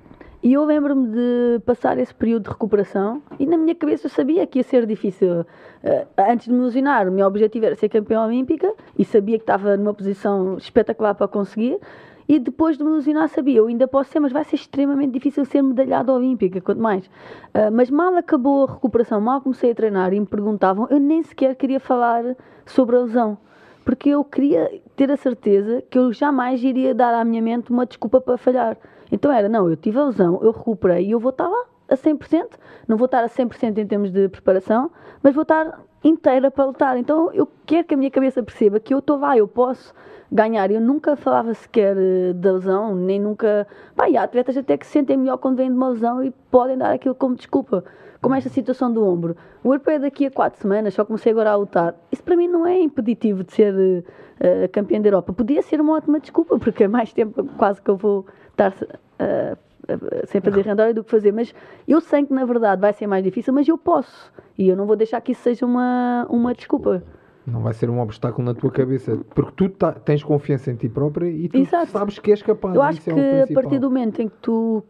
e 0.44 0.52
eu 0.52 0.66
lembro-me 0.66 1.08
de 1.08 1.62
passar 1.66 1.98
esse 1.98 2.14
período 2.14 2.44
de 2.44 2.50
recuperação 2.50 3.24
e 3.40 3.46
na 3.46 3.56
minha 3.58 3.74
cabeça 3.74 4.08
eu 4.08 4.10
sabia 4.10 4.46
que 4.46 4.60
ia 4.60 4.64
ser 4.64 4.86
difícil. 4.86 5.42
Uh, 5.42 6.06
antes 6.18 6.48
de 6.48 6.52
me 6.52 6.60
lesionar, 6.60 7.08
o 7.08 7.12
meu 7.14 7.26
objetivo 7.26 7.66
era 7.66 7.76
ser 7.76 7.88
campeã 7.88 8.26
olímpica 8.26 8.74
e 9.00 9.06
sabia 9.06 9.38
que 9.38 9.44
estava 9.44 9.78
numa 9.78 9.94
posição 9.94 10.58
espetacular 10.58 11.16
para 11.16 11.30
conseguir. 11.30 11.80
E 12.28 12.40
depois 12.40 12.78
de 12.78 12.84
me 12.84 12.90
lesionar, 12.90 13.30
sabia, 13.30 13.60
eu 13.60 13.68
ainda 13.68 13.88
posso 13.88 14.12
ser, 14.12 14.20
mas 14.20 14.34
vai 14.34 14.44
ser 14.44 14.56
extremamente 14.56 15.14
difícil 15.14 15.46
ser 15.46 15.62
medalhada 15.62 16.12
olímpica, 16.12 16.60
quanto 16.60 16.82
mais. 16.82 17.06
Uh, 17.06 17.72
mas 17.72 17.90
mal 17.90 18.14
acabou 18.18 18.66
a 18.66 18.74
recuperação, 18.74 19.22
mal 19.22 19.40
comecei 19.40 19.72
a 19.72 19.76
treinar 19.76 20.14
e 20.14 20.20
me 20.20 20.26
perguntavam, 20.26 20.88
eu 20.90 21.00
nem 21.00 21.24
sequer 21.24 21.56
queria 21.56 21.80
falar 21.80 22.36
sobre 22.66 22.98
a 22.98 23.00
lesão. 23.00 23.38
Porque 23.86 24.10
eu 24.10 24.26
queria 24.26 24.82
ter 24.98 25.10
a 25.10 25.16
certeza 25.16 25.82
que 25.90 25.98
eu 25.98 26.12
jamais 26.12 26.62
iria 26.62 26.94
dar 26.94 27.14
à 27.14 27.24
minha 27.24 27.42
mente 27.42 27.72
uma 27.72 27.86
desculpa 27.86 28.20
para 28.20 28.38
falhar. 28.38 28.78
Então 29.14 29.32
era, 29.32 29.48
não, 29.48 29.70
eu 29.70 29.78
tive 29.78 30.00
a 30.00 30.06
lesão, 30.06 30.40
eu 30.42 30.52
recuperei 30.52 31.06
e 31.06 31.12
eu 31.12 31.20
vou 31.20 31.30
estar 31.30 31.48
lá 31.48 31.66
a 31.88 31.96
100%. 31.96 32.58
Não 32.88 32.98
vou 32.98 33.06
estar 33.06 33.24
a 33.24 33.30
100% 33.30 33.78
em 33.78 33.86
termos 33.86 34.12
de 34.12 34.28
preparação, 34.28 34.90
mas 35.22 35.36
vou 35.36 35.44
estar 35.44 35.80
inteira 36.04 36.50
para 36.50 36.66
lutar. 36.66 36.98
Então 36.98 37.32
eu 37.32 37.48
quero 37.64 37.88
que 37.88 37.94
a 37.94 37.98
minha 37.98 38.10
cabeça 38.10 38.42
perceba 38.42 38.80
que 38.80 38.92
eu 38.92 38.98
estou 38.98 39.20
lá, 39.20 39.38
eu 39.38 39.48
posso 39.48 39.94
ganhar. 40.32 40.72
Eu 40.72 40.82
nunca 40.82 41.16
falava 41.16 41.54
sequer 41.54 41.96
eh, 41.96 42.34
da 42.34 42.54
lesão, 42.54 42.96
nem 42.96 43.20
nunca. 43.20 43.68
Pá, 43.96 44.10
e 44.10 44.18
há 44.18 44.24
atletas 44.24 44.58
até 44.58 44.76
que 44.76 44.86
se 44.88 44.94
sentem 44.94 45.16
melhor 45.16 45.38
quando 45.38 45.58
vêm 45.58 45.70
de 45.70 45.76
uma 45.76 45.90
lesão 45.90 46.24
e 46.24 46.32
podem 46.50 46.76
dar 46.76 46.92
aquilo 46.92 47.14
como 47.14 47.36
desculpa. 47.36 47.84
Como 48.20 48.34
esta 48.34 48.50
situação 48.50 48.92
do 48.92 49.06
ombro. 49.06 49.36
O 49.64 49.68
europeu 49.74 49.96
é 49.96 50.00
daqui 50.00 50.26
a 50.26 50.32
quatro 50.32 50.60
semanas, 50.60 50.94
só 50.94 51.06
comecei 51.06 51.34
agora 51.34 51.52
a 51.52 51.56
lutar. 51.56 51.94
Isso 52.12 52.24
para 52.24 52.38
mim 52.38 52.48
não 52.48 52.66
é 52.66 52.80
impeditivo 52.80 53.44
de 53.44 53.54
ser 53.54 53.74
uh, 53.76 54.70
campeã 54.72 55.00
da 55.02 55.10
Europa. 55.10 55.34
Podia 55.34 55.62
ser 55.62 55.82
uma 55.82 55.94
ótima 55.94 56.22
desculpa, 56.22 56.58
porque 56.58 56.86
é 56.86 56.88
mais 56.88 57.12
tempo 57.12 57.44
quase 57.58 57.82
que 57.82 57.92
eu 57.92 57.98
vou 57.98 58.26
estar 58.54 58.74
uh, 59.20 59.54
uh, 59.54 60.28
sem 60.28 60.42
fazer 60.42 60.62
rendário 60.62 60.94
do 60.94 61.04
que 61.04 61.12
fazer. 61.12 61.32
Mas 61.32 61.54
eu 61.88 62.02
sei 62.02 62.26
que 62.26 62.34
na 62.34 62.46
verdade 62.46 62.82
vai 62.82 62.94
ser 62.94 63.08
mais 63.08 63.24
difícil, 63.24 63.54
mas 63.54 63.68
eu 63.68 63.78
posso. 63.78 64.32
E 64.58 64.68
eu 64.68 64.76
não 64.76 64.86
vou 64.86 64.96
deixar 64.96 65.22
que 65.22 65.32
isso 65.32 65.42
seja 65.42 65.66
uma, 65.66 66.26
uma 66.30 66.54
desculpa. 66.54 67.04
Não 67.46 67.62
vai 67.62 67.74
ser 67.74 67.90
um 67.90 68.00
obstáculo 68.00 68.46
na 68.46 68.54
tua 68.54 68.72
cabeça, 68.72 69.20
porque 69.36 69.52
tu 69.56 69.70
tá, 69.70 69.92
tens 69.92 70.24
confiança 70.24 70.72
em 70.72 70.76
ti 70.76 70.88
própria 70.88 71.28
e 71.28 71.50
tu 71.50 71.58
Exato. 71.58 71.88
sabes 71.88 72.18
que 72.18 72.32
és 72.32 72.42
capaz. 72.42 72.74
Eu 72.74 72.82
acho 72.82 73.02
que 73.02 73.10
é 73.10 73.44
a 73.44 73.48
partir 73.54 73.80
do 73.80 73.90
momento 73.90 74.22
em 74.22 74.30
que 74.30 74.38
tu 74.42 74.82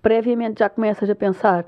previamente 0.00 0.60
já 0.60 0.70
começas 0.70 1.10
a 1.10 1.14
pensar 1.14 1.66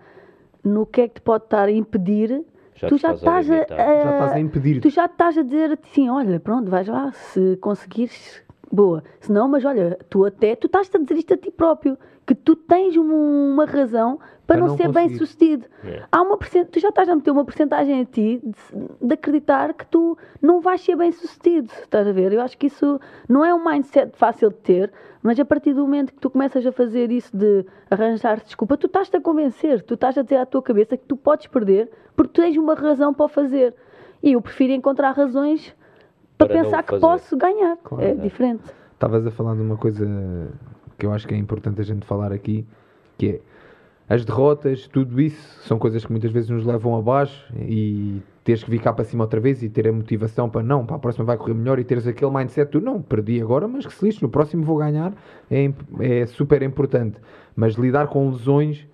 no 0.65 0.87
que 0.87 1.03
é 1.03 1.09
que 1.09 1.15
te 1.15 1.21
pode 1.21 1.45
estar 1.45 1.65
a 1.65 1.71
impedir, 1.71 2.45
já 2.75 2.89
tu 2.89 2.97
já 2.97 3.13
estás 3.13 3.51
a, 3.51 3.55
a, 3.55 3.67
já 3.67 4.13
estás 4.13 4.33
a 4.33 4.41
impedir. 4.41 4.81
Tu 4.81 4.91
já 4.91 5.07
estás 5.07 5.37
a 5.37 5.43
dizer 5.43 5.79
assim, 5.83 6.09
olha, 6.09 6.39
pronto, 6.41 6.71
vais 6.71 6.87
lá, 6.87 7.13
se 7.13 7.57
conseguires 7.57 8.43
boa. 8.71 9.03
Se 9.21 9.33
não, 9.33 9.49
mas 9.49 9.65
olha, 9.65 9.99
tu 10.09 10.25
até, 10.25 10.55
tu 10.55 10.67
estás 10.67 10.91
a 10.95 10.99
dizer 10.99 11.15
isto 11.15 11.35
a 11.35 11.37
ti 11.37 11.51
próprio, 11.51 11.99
que 12.29 12.35
tu 12.35 12.55
tens 12.55 12.95
uma, 12.95 13.65
razão 13.65 14.19
para, 14.47 14.59
para 14.59 14.59
não, 14.59 14.67
não, 14.67 14.77
ser 14.77 14.93
bem 14.93 15.09
sucedido. 15.17 15.65
É. 15.83 16.03
Há 16.13 16.21
uma 16.21 16.37
tu 16.37 16.79
já 16.79 16.91
estás 16.91 17.09
a 17.09 17.17
meter 17.17 17.31
uma 17.31 17.45
porcentagem 17.45 18.03
a 18.03 18.05
ti 18.05 18.43
de, 18.45 19.07
de, 19.07 19.15
acreditar 19.15 19.73
que 19.73 19.87
tu 19.87 20.17
não 20.43 20.61
vais 20.61 20.83
ser 20.83 20.95
bem 20.95 21.11
sucedido. 21.11 21.73
Estás 21.83 22.07
a 22.07 22.13
ver? 22.13 22.33
Eu 22.33 22.43
acho 22.43 22.59
que 22.59 22.67
isso 22.67 23.01
não 23.27 23.43
é 23.43 23.55
um 23.55 23.65
mindset 23.65 24.15
fácil 24.15 24.51
de 24.51 24.57
ter, 24.57 24.93
mas 25.23 25.41
a 25.41 25.45
partir 25.45 25.73
do 25.73 25.81
momento 25.81 26.13
que 26.13 26.21
tu 26.21 26.29
começas 26.29 26.67
a 26.67 26.73
fazer 26.73 27.11
isso 27.11 27.35
de 27.35 27.65
arranjar 27.91 28.43
desculpa, 28.45 28.77
tu 28.77 28.87
estás-te 28.87 29.17
a 29.17 29.21
convencer, 29.23 29.83
tu 29.83 29.95
estás 29.95 30.19
a 30.19 30.23
dizer 30.23 30.37
à 30.37 30.45
tua 30.45 30.63
cabeça 30.63 30.99
que 30.99 31.07
tu 31.07 31.17
podes 31.17 31.47
perder 31.47 31.91
porque 32.15 32.33
tu 32.35 32.43
tens 32.43 32.59
uma 32.59 32.75
razão 32.75 33.15
para 33.15 33.25
o 33.25 33.29
fazer. 33.29 33.75
E 34.23 34.33
eu 34.33 34.43
prefiro 34.43 34.75
encontrar 34.75 35.13
razões 35.13 35.75
para, 36.39 36.63
pensar 36.63 36.83
que 36.83 36.99
posso 36.99 37.37
ganhar. 37.37 37.77
Claro. 37.83 38.05
É 38.05 38.15
diferente. 38.15 38.63
Estavas 38.95 39.27
a 39.27 39.31
falar 39.31 39.55
de 39.55 39.61
uma 39.61 39.77
coisa 39.77 40.07
que 40.97 41.07
eu 41.07 41.13
acho 41.13 41.27
que 41.27 41.35
é 41.35 41.37
importante 41.37 41.81
a 41.81 41.85
gente 41.85 42.07
falar 42.07 42.33
aqui, 42.33 42.67
que 43.17 43.29
é 43.29 43.41
as 44.09 44.25
derrotas, 44.25 44.89
tudo 44.89 45.21
isso, 45.21 45.61
são 45.67 45.79
coisas 45.79 46.05
que 46.05 46.11
muitas 46.11 46.31
vezes 46.31 46.49
nos 46.49 46.65
levam 46.65 46.97
abaixo 46.97 47.53
e 47.55 48.23
teres 48.43 48.65
que 48.65 48.71
vir 48.71 48.81
cá 48.81 48.91
para 48.91 49.05
cima 49.05 49.25
outra 49.25 49.39
vez 49.39 49.63
e 49.63 49.69
ter 49.69 49.87
a 49.87 49.93
motivação 49.93 50.49
para 50.49 50.63
não, 50.63 50.87
para 50.87 50.97
a 50.97 50.99
próxima 50.99 51.27
vai 51.27 51.37
correr 51.37 51.53
melhor 51.53 51.79
e 51.79 51.85
teres 51.85 52.07
aquele 52.07 52.31
mindset, 52.31 52.71
tu 52.71 52.81
não, 52.81 53.03
perdi 53.03 53.43
agora, 53.43 53.69
mas 53.69 53.85
que 53.85 53.93
se 53.93 54.03
lixe, 54.03 54.23
no 54.23 54.31
próximo 54.31 54.65
vou 54.65 54.79
ganhar, 54.79 55.13
é, 55.51 55.71
é 56.01 56.25
super 56.25 56.63
importante. 56.63 57.19
Mas 57.55 57.75
lidar 57.75 58.07
com 58.07 58.31
lesões 58.31 58.89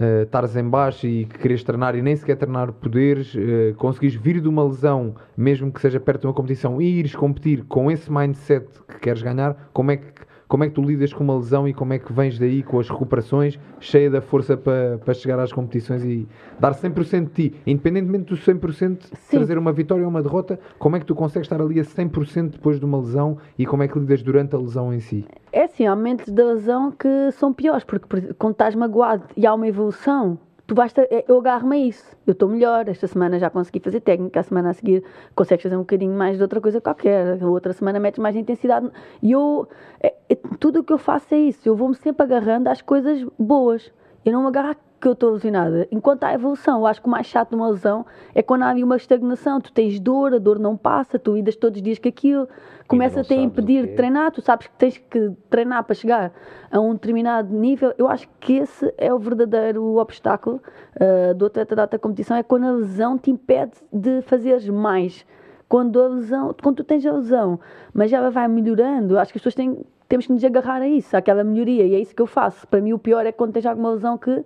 uh, 0.00 0.22
estares 0.22 0.56
em 0.56 0.68
baixo 0.68 1.06
e 1.06 1.26
que 1.26 1.38
queres 1.38 1.62
treinar 1.62 1.94
e 1.94 2.02
nem 2.02 2.16
sequer 2.16 2.36
treinar 2.36 2.72
poderes, 2.72 3.34
uh, 3.34 3.74
conseguires 3.76 4.16
vir 4.16 4.40
de 4.40 4.48
uma 4.48 4.64
lesão, 4.64 5.14
mesmo 5.36 5.70
que 5.70 5.80
seja 5.80 6.00
perto 6.00 6.22
de 6.22 6.26
uma 6.28 6.34
competição, 6.34 6.80
e 6.80 6.98
ires 6.98 7.14
competir 7.14 7.64
com 7.66 7.90
esse 7.90 8.10
mindset 8.10 8.66
que 8.88 8.98
queres 9.00 9.22
ganhar, 9.22 9.70
como 9.72 9.90
é 9.90 9.96
que 9.98 10.29
como 10.50 10.64
é 10.64 10.68
que 10.68 10.74
tu 10.74 10.82
lidas 10.82 11.12
com 11.12 11.22
uma 11.22 11.36
lesão 11.36 11.68
e 11.68 11.72
como 11.72 11.92
é 11.92 11.98
que 12.00 12.12
vens 12.12 12.36
daí 12.36 12.60
com 12.64 12.80
as 12.80 12.88
recuperações, 12.90 13.56
cheia 13.78 14.10
da 14.10 14.20
força 14.20 14.56
para, 14.56 14.98
para 14.98 15.14
chegar 15.14 15.38
às 15.38 15.52
competições 15.52 16.04
e 16.04 16.26
dar 16.58 16.74
100% 16.74 17.26
de 17.26 17.50
ti, 17.50 17.60
independentemente 17.64 18.24
do 18.24 18.36
100% 18.36 18.98
de 18.98 19.30
trazer 19.30 19.56
uma 19.56 19.72
vitória 19.72 20.02
ou 20.02 20.10
uma 20.10 20.20
derrota, 20.20 20.58
como 20.76 20.96
é 20.96 20.98
que 20.98 21.06
tu 21.06 21.14
consegues 21.14 21.46
estar 21.46 21.62
ali 21.62 21.78
a 21.78 21.84
100% 21.84 22.50
depois 22.50 22.80
de 22.80 22.84
uma 22.84 22.98
lesão 22.98 23.38
e 23.56 23.64
como 23.64 23.84
é 23.84 23.88
que 23.88 23.96
lidas 23.96 24.24
durante 24.24 24.56
a 24.56 24.58
lesão 24.58 24.92
em 24.92 24.98
si? 24.98 25.24
É 25.52 25.64
assim, 25.64 25.86
há 25.86 25.94
momentos 25.94 26.28
da 26.32 26.44
lesão 26.44 26.90
que 26.90 27.30
são 27.30 27.52
piores, 27.52 27.84
porque 27.84 28.34
quando 28.34 28.54
estás 28.54 28.74
magoado 28.74 29.22
e 29.36 29.46
há 29.46 29.54
uma 29.54 29.68
evolução, 29.68 30.36
tu 30.70 30.74
vais 30.76 30.92
ter, 30.92 31.24
eu 31.26 31.38
agarro-me 31.38 31.74
a 31.74 31.86
isso. 31.88 32.16
Eu 32.24 32.30
estou 32.30 32.48
melhor, 32.48 32.88
esta 32.88 33.08
semana 33.08 33.40
já 33.40 33.50
consegui 33.50 33.80
fazer 33.80 33.98
técnica, 33.98 34.38
a 34.38 34.42
semana 34.44 34.70
a 34.70 34.72
seguir 34.72 35.02
consegues 35.34 35.64
fazer 35.64 35.74
um 35.74 35.80
bocadinho 35.80 36.16
mais 36.16 36.36
de 36.36 36.42
outra 36.44 36.60
coisa 36.60 36.80
qualquer, 36.80 37.42
a 37.42 37.46
outra 37.48 37.72
semana 37.72 37.98
metes 37.98 38.20
mais 38.20 38.36
intensidade. 38.36 38.88
E 39.20 39.32
eu, 39.32 39.66
é, 40.00 40.14
é, 40.28 40.36
tudo 40.60 40.78
o 40.78 40.84
que 40.84 40.92
eu 40.92 40.98
faço 40.98 41.34
é 41.34 41.38
isso, 41.38 41.68
eu 41.68 41.74
vou-me 41.74 41.96
sempre 41.96 42.22
agarrando 42.22 42.68
às 42.68 42.80
coisas 42.80 43.20
boas. 43.36 43.92
Eu 44.24 44.32
não 44.32 44.42
me 44.42 44.46
agarro 44.46 44.76
que 45.00 45.08
eu 45.08 45.12
estou 45.12 45.32
lesionada. 45.32 45.88
Enquanto 45.90 46.24
há 46.24 46.34
evolução, 46.34 46.80
eu 46.80 46.86
acho 46.86 47.00
que 47.00 47.08
o 47.08 47.10
mais 47.10 47.26
chato 47.26 47.50
de 47.50 47.56
uma 47.56 47.70
lesão 47.70 48.04
é 48.34 48.42
quando 48.42 48.62
há 48.62 48.72
uma 48.74 48.96
estagnação. 48.96 49.60
Tu 49.60 49.72
tens 49.72 49.98
dor, 49.98 50.34
a 50.34 50.38
dor 50.38 50.58
não 50.58 50.76
passa, 50.76 51.18
tu 51.18 51.36
idas 51.36 51.56
todos 51.56 51.78
os 51.78 51.82
dias 51.82 51.98
com 51.98 52.08
aquilo, 52.08 52.48
começa-te 52.86 53.32
a 53.32 53.36
impedir 53.36 53.86
de 53.86 53.94
treinar, 53.94 54.30
tu 54.30 54.42
sabes 54.42 54.66
que 54.66 54.74
tens 54.74 54.98
que 54.98 55.32
treinar 55.48 55.84
para 55.84 55.94
chegar 55.94 56.32
a 56.70 56.78
um 56.78 56.92
determinado 56.92 57.52
nível. 57.54 57.94
Eu 57.96 58.08
acho 58.08 58.28
que 58.38 58.54
esse 58.54 58.92
é 58.98 59.12
o 59.12 59.18
verdadeiro 59.18 59.96
obstáculo 59.96 60.60
uh, 60.96 61.34
do 61.34 61.46
atleta 61.46 61.74
da 61.74 61.82
alta 61.82 61.98
competição, 61.98 62.36
é 62.36 62.42
quando 62.42 62.66
a 62.66 62.72
lesão 62.72 63.16
te 63.16 63.30
impede 63.30 63.72
de 63.92 64.20
fazeres 64.22 64.68
mais. 64.68 65.24
Quando 65.66 66.00
a 66.00 66.08
lesão, 66.08 66.54
quando 66.60 66.78
tu 66.78 66.84
tens 66.84 67.06
a 67.06 67.12
lesão, 67.12 67.60
mas 67.94 68.10
já 68.10 68.28
vai 68.28 68.48
melhorando, 68.48 69.16
acho 69.18 69.32
que 69.32 69.38
as 69.38 69.42
pessoas 69.42 69.54
têm, 69.54 69.84
temos 70.08 70.26
que 70.26 70.32
nos 70.32 70.44
agarrar 70.44 70.82
a 70.82 70.88
isso, 70.88 71.16
àquela 71.16 71.44
melhoria, 71.44 71.86
e 71.86 71.94
é 71.94 72.00
isso 72.00 72.14
que 72.14 72.20
eu 72.20 72.26
faço. 72.26 72.66
Para 72.66 72.80
mim, 72.80 72.92
o 72.92 72.98
pior 72.98 73.24
é 73.24 73.30
quando 73.30 73.52
tens 73.52 73.64
alguma 73.64 73.92
lesão 73.92 74.18
que 74.18 74.44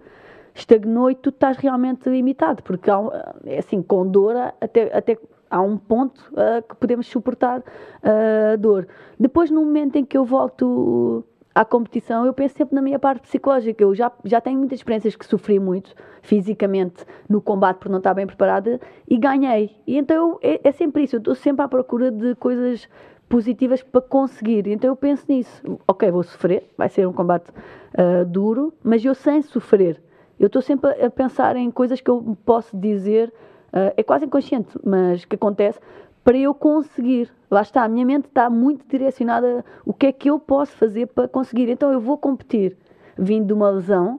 estagnou 0.54 1.10
e 1.10 1.14
tu 1.14 1.30
estás 1.30 1.56
realmente 1.56 2.08
limitado, 2.08 2.62
porque 2.62 2.90
há, 2.90 2.98
é 3.44 3.58
assim, 3.58 3.82
com 3.82 4.06
dor 4.06 4.36
até, 4.60 4.96
até 4.96 5.18
há 5.50 5.60
um 5.60 5.76
ponto 5.76 6.20
uh, 6.32 6.62
que 6.66 6.76
podemos 6.76 7.06
suportar 7.06 7.62
a 8.02 8.54
uh, 8.54 8.58
dor. 8.58 8.86
Depois, 9.18 9.50
no 9.50 9.64
momento 9.64 9.96
em 9.96 10.04
que 10.04 10.16
eu 10.16 10.24
volto 10.24 11.24
à 11.54 11.64
competição, 11.64 12.26
eu 12.26 12.32
penso 12.32 12.56
sempre 12.56 12.74
na 12.74 12.82
minha 12.82 12.98
parte 12.98 13.22
psicológica. 13.22 13.82
Eu 13.82 13.94
já, 13.94 14.10
já 14.24 14.40
tenho 14.40 14.58
muitas 14.58 14.80
experiências 14.80 15.14
que 15.14 15.24
sofri 15.24 15.60
muito 15.60 15.94
fisicamente 16.22 17.04
no 17.28 17.40
combate 17.40 17.78
por 17.78 17.88
não 17.88 17.98
estar 17.98 18.14
bem 18.14 18.26
preparada 18.26 18.80
e 19.08 19.16
ganhei. 19.16 19.76
E 19.86 19.96
então 19.96 20.38
é, 20.42 20.60
é 20.64 20.72
sempre 20.72 21.04
isso, 21.04 21.16
eu 21.16 21.18
estou 21.18 21.34
sempre 21.34 21.64
à 21.64 21.68
procura 21.68 22.10
de 22.10 22.34
coisas 22.36 22.88
positivas 23.28 23.82
para 23.82 24.00
conseguir. 24.00 24.66
Então 24.66 24.90
eu 24.90 24.96
penso 24.96 25.24
nisso. 25.28 25.62
Ok, 25.86 26.10
vou 26.10 26.22
sofrer, 26.22 26.68
vai 26.76 26.88
ser 26.88 27.06
um 27.06 27.12
combate 27.12 27.50
uh, 27.50 28.24
duro, 28.24 28.74
mas 28.82 29.04
eu 29.04 29.14
sem 29.14 29.40
sofrer 29.42 30.02
Eu 30.38 30.46
estou 30.46 30.62
sempre 30.62 30.90
a 31.02 31.10
pensar 31.10 31.56
em 31.56 31.70
coisas 31.70 32.00
que 32.00 32.10
eu 32.10 32.36
posso 32.44 32.76
dizer, 32.76 33.32
uh, 33.72 33.92
é 33.96 34.02
quase 34.02 34.26
inconsciente, 34.26 34.78
mas 34.84 35.24
que 35.24 35.36
acontece 35.36 35.78
para 36.24 36.36
eu 36.36 36.54
conseguir. 36.54 37.30
Lá 37.50 37.62
está, 37.62 37.84
a 37.84 37.88
minha 37.88 38.04
mente 38.04 38.26
está 38.26 38.48
muito 38.48 38.84
direcionada 38.88 39.64
o 39.84 39.92
que 39.92 40.06
é 40.06 40.12
que 40.12 40.30
eu 40.30 40.38
posso 40.38 40.72
fazer 40.72 41.06
para 41.06 41.28
conseguir. 41.28 41.68
Então 41.68 41.92
eu 41.92 42.00
vou 42.00 42.16
competir 42.16 42.76
vindo 43.16 43.46
de 43.46 43.52
uma 43.52 43.70
lesão, 43.70 44.18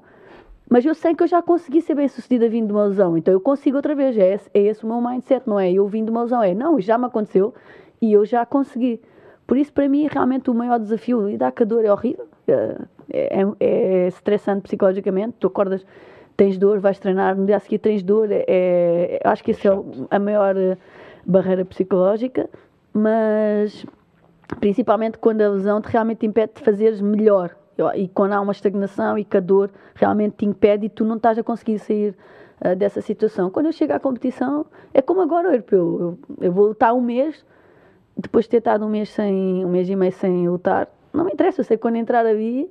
mas 0.70 0.86
eu 0.86 0.96
sei 0.96 1.14
que 1.14 1.24
eu 1.24 1.28
já 1.28 1.42
consegui 1.42 1.82
ser 1.82 1.96
bem 1.96 2.08
sucedida 2.08 2.48
vindo 2.48 2.68
de 2.68 2.74
uma 2.74 2.86
lesão, 2.86 3.18
então 3.18 3.34
eu 3.34 3.42
consigo 3.42 3.78
outra 3.78 3.94
vez. 3.94 4.18
É 4.18 4.34
esse, 4.34 4.50
é 4.54 4.62
esse 4.62 4.84
o 4.84 4.88
meu 4.88 5.02
mindset, 5.02 5.48
não 5.48 5.60
é? 5.60 5.72
Eu 5.72 5.88
vindo 5.88 6.06
de 6.06 6.12
uma 6.12 6.24
lesão, 6.24 6.42
é 6.42 6.54
não, 6.54 6.80
já 6.80 6.98
me 6.98 7.06
aconteceu 7.06 7.54
e 8.02 8.14
eu 8.14 8.26
já 8.26 8.46
consegui. 8.46 9.02
Por 9.46 9.58
isso, 9.58 9.72
para 9.72 9.88
mim, 9.88 10.08
realmente 10.10 10.50
o 10.50 10.54
maior 10.54 10.80
desafio, 10.80 11.28
lidar 11.28 11.52
com 11.52 11.64
a 11.64 11.66
dor 11.66 11.86
é 11.86 11.92
horrível, 11.92 12.28
é, 12.48 12.78
é, 13.12 13.42
é 13.60 14.08
estressante 14.08 14.62
psicologicamente. 14.62 15.36
Tu 15.40 15.48
acordas, 15.48 15.86
tens 16.36 16.58
dor, 16.58 16.80
vais 16.80 17.00
treinar, 17.00 17.36
no 17.36 17.46
dia 17.46 17.58
a 17.58 17.60
seguir 17.60 17.80
tens 17.80 18.04
dor. 18.04 18.30
É, 18.32 18.46
é 18.48 19.20
acho 19.24 19.44
que 19.44 19.52
isso 19.52 19.68
é 19.68 20.16
a 20.16 20.20
maior 20.20 20.56
eh, 20.58 20.78
barreira 21.26 21.66
psicológica, 21.66 22.50
mas 22.94 23.86
principalmente 24.60 25.18
quando 25.18 25.42
a 25.42 25.50
lesão 25.50 25.82
te 25.82 25.90
realmente 25.90 26.26
impede 26.26 26.54
de 26.56 26.62
fazeres 26.62 27.02
melhor. 27.02 27.56
E 27.96 28.08
quando 28.08 28.34
há 28.34 28.40
uma 28.40 28.54
estagnação 28.54 29.18
e 29.18 29.26
que 29.26 29.36
a 29.36 29.42
dor 29.42 29.70
realmente 29.96 30.38
te 30.38 30.46
impede 30.46 30.86
e 30.86 30.90
tu 30.90 31.04
não 31.04 31.18
estás 31.18 31.38
a 31.38 31.44
conseguir 31.44 31.78
sair 31.80 32.16
uh, 32.66 32.74
dessa 32.74 33.02
situação. 33.02 33.50
Quando 33.50 33.66
eu 33.66 33.74
chego 33.74 33.92
à 33.92 34.00
competição, 34.00 34.66
é 34.94 35.02
como 35.02 35.20
agora 35.22 35.50
o 35.50 35.52
europeu. 35.52 36.18
Eu, 36.40 36.46
eu 36.46 36.52
vou 36.54 36.68
lutar 36.68 36.94
um 36.94 37.02
mês 37.02 37.44
depois 38.18 38.46
de 38.46 38.52
ter 38.52 38.58
estado 38.58 38.86
um 38.86 38.90
mês 38.90 39.10
sem 39.10 39.66
um 39.66 39.70
mês 39.70 39.90
e 39.90 39.96
meio 39.96 40.12
sem 40.12 40.48
lutar, 40.48 40.88
não 41.14 41.26
me 41.26 41.34
interessa, 41.34 41.62
eu 41.62 41.66
sei 41.66 41.78
que 41.78 41.82
quando 41.82 41.98
entrar 41.98 42.26
ali 42.26 42.70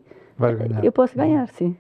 eu 0.83 0.93
posso 0.93 1.17
ganhar, 1.17 1.47
sim. 1.49 1.77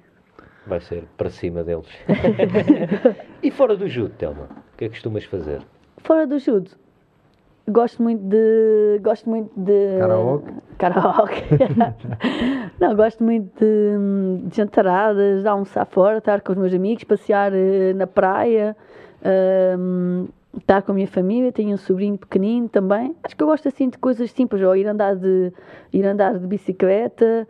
Vai 0.66 0.80
ser 0.80 1.04
para 1.16 1.28
cima 1.28 1.62
deles. 1.62 1.88
e 3.42 3.50
fora 3.50 3.76
do 3.76 3.86
judo, 3.86 4.14
Telma, 4.16 4.44
o 4.44 4.76
que 4.76 4.84
é 4.84 4.88
que 4.88 4.94
costumas 4.94 5.24
fazer? 5.24 5.60
Fora 5.98 6.26
do 6.26 6.38
judo, 6.38 6.70
gosto 7.68 8.02
muito 8.02 8.22
de 8.22 8.98
gosto 9.02 9.28
muito 9.28 9.50
de 9.56 9.98
karaoke 9.98 10.52
karaoke 10.76 11.42
não 12.78 12.94
gosto 12.94 13.24
muito 13.24 13.50
de, 13.58 14.48
de 14.48 14.56
jantaradas 14.56 15.42
de 15.42 15.48
almoçar 15.48 15.86
fora 15.86 16.18
estar 16.18 16.42
com 16.42 16.52
os 16.52 16.58
meus 16.58 16.74
amigos 16.74 17.04
passear 17.04 17.52
uh, 17.52 17.94
na 17.96 18.06
praia 18.06 18.76
uh, 19.20 20.28
estar 20.58 20.82
com 20.82 20.92
a 20.92 20.94
minha 20.94 21.06
família, 21.06 21.52
tenho 21.52 21.74
um 21.74 21.76
sobrinho 21.76 22.16
pequenino 22.16 22.68
também. 22.68 23.14
Acho 23.22 23.36
que 23.36 23.42
eu 23.42 23.46
gosto 23.46 23.68
assim 23.68 23.88
de 23.88 23.98
coisas 23.98 24.30
simples, 24.30 24.62
ou 24.62 24.76
ir 24.76 24.86
andar 24.86 25.16
de, 25.16 25.52
ir 25.92 26.06
andar 26.06 26.38
de 26.38 26.46
bicicleta, 26.46 27.46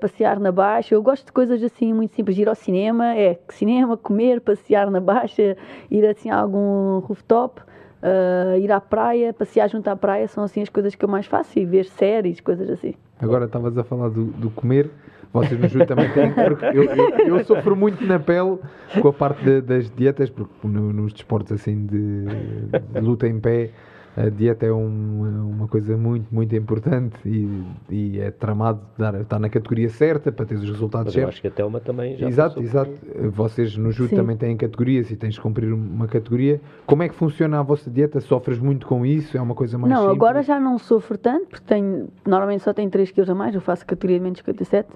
passear 0.00 0.38
na 0.38 0.52
baixa. 0.52 0.94
Eu 0.94 1.02
gosto 1.02 1.26
de 1.26 1.32
coisas 1.32 1.62
assim 1.62 1.92
muito 1.92 2.14
simples, 2.14 2.36
ir 2.38 2.48
ao 2.48 2.54
cinema, 2.54 3.16
é 3.16 3.38
cinema, 3.50 3.96
comer, 3.96 4.40
passear 4.40 4.90
na 4.90 5.00
baixa, 5.00 5.56
ir 5.90 6.06
assim 6.06 6.30
a 6.30 6.36
algum 6.36 6.98
rooftop. 6.98 7.60
Uh, 8.02 8.58
ir 8.58 8.72
à 8.72 8.80
praia, 8.80 9.32
passear 9.32 9.70
junto 9.70 9.86
à 9.86 9.94
praia 9.94 10.26
são 10.26 10.42
assim 10.42 10.60
as 10.60 10.68
coisas 10.68 10.92
que 10.92 11.04
eu 11.04 11.08
mais 11.08 11.24
faço 11.24 11.56
e 11.56 11.64
ver 11.64 11.84
séries, 11.84 12.40
coisas 12.40 12.68
assim. 12.68 12.94
Agora 13.20 13.44
estavas 13.44 13.78
a 13.78 13.84
falar 13.84 14.08
do, 14.08 14.24
do 14.24 14.50
comer, 14.50 14.90
vocês 15.32 15.58
no 15.58 15.66
Júlio 15.66 15.86
também 15.86 16.10
têm, 16.12 16.32
porque 16.32 16.64
eu, 16.66 16.84
eu, 16.84 17.36
eu, 17.38 17.44
sofro 17.44 17.74
muito 17.74 18.04
na 18.04 18.18
pele 18.18 18.58
com 19.00 19.08
a 19.08 19.12
parte 19.12 19.42
de, 19.42 19.60
das 19.62 19.90
dietas, 19.90 20.28
porque 20.28 20.52
no, 20.64 20.92
nos 20.92 21.12
desportos 21.12 21.52
assim 21.52 21.86
de, 21.86 22.24
de, 22.24 23.00
luta 23.00 23.26
em 23.26 23.40
pé, 23.40 23.70
a 24.16 24.28
dieta 24.28 24.66
é 24.66 24.72
um, 24.72 25.50
uma 25.56 25.66
coisa 25.66 25.96
muito, 25.96 26.26
muito 26.30 26.54
importante 26.54 27.16
e, 27.24 27.64
e 27.88 28.20
é 28.20 28.30
tramado 28.30 28.80
dar, 28.98 29.14
estar 29.20 29.38
na 29.38 29.48
categoria 29.48 29.88
certa 29.88 30.30
para 30.30 30.44
ter 30.44 30.56
os 30.56 30.68
resultados 30.68 31.06
Mas 31.06 31.14
certos. 31.14 31.22
Eu 31.22 31.28
acho 31.28 31.40
que 31.40 31.48
a 31.48 31.50
Telma 31.50 31.80
também 31.80 32.16
já 32.16 32.28
Exato, 32.28 32.62
exato. 32.62 32.92
Vocês 33.30 33.74
no 33.76 33.90
Júlio 33.90 34.14
também 34.14 34.36
têm 34.36 34.54
categorias 34.56 35.10
e 35.10 35.16
tens 35.16 35.34
de 35.34 35.40
cumprir 35.40 35.72
uma 35.72 36.06
categoria. 36.06 36.60
Como 36.84 37.02
é 37.02 37.08
que 37.08 37.14
funciona 37.14 37.58
a 37.58 37.62
vossa 37.62 37.90
dieta? 37.90 38.20
Sofres 38.20 38.58
muito 38.58 38.86
com 38.86 39.06
isso? 39.06 39.36
É 39.36 39.40
uma 39.40 39.54
coisa 39.54 39.78
mais 39.78 39.90
Não, 39.90 40.00
simples? 40.00 40.16
agora 40.16 40.42
já 40.42 40.60
não 40.60 40.78
sofro 40.78 41.16
tanto, 41.16 41.46
porque 41.46 41.64
tenho, 41.66 42.08
normalmente 42.26 42.62
só 42.62 42.74
tenho 42.74 42.90
3 42.90 43.10
kg 43.12 43.30
a 43.30 43.34
mais, 43.34 43.54
eu 43.54 43.60
faço 43.62 43.86
categoria 43.86 44.18
de 44.18 44.22
menos 44.24 44.38
57 44.40 44.88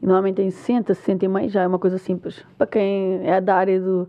e 0.00 0.06
normalmente 0.06 0.36
tem 0.36 0.50
60, 0.50 0.94
60 0.94 1.24
e 1.24 1.28
meio, 1.28 1.48
já 1.48 1.62
é 1.62 1.66
uma 1.66 1.78
coisa 1.78 1.98
simples. 1.98 2.44
Para 2.56 2.68
quem 2.68 3.28
é 3.28 3.40
da 3.40 3.56
área 3.56 3.80
do, 3.80 4.08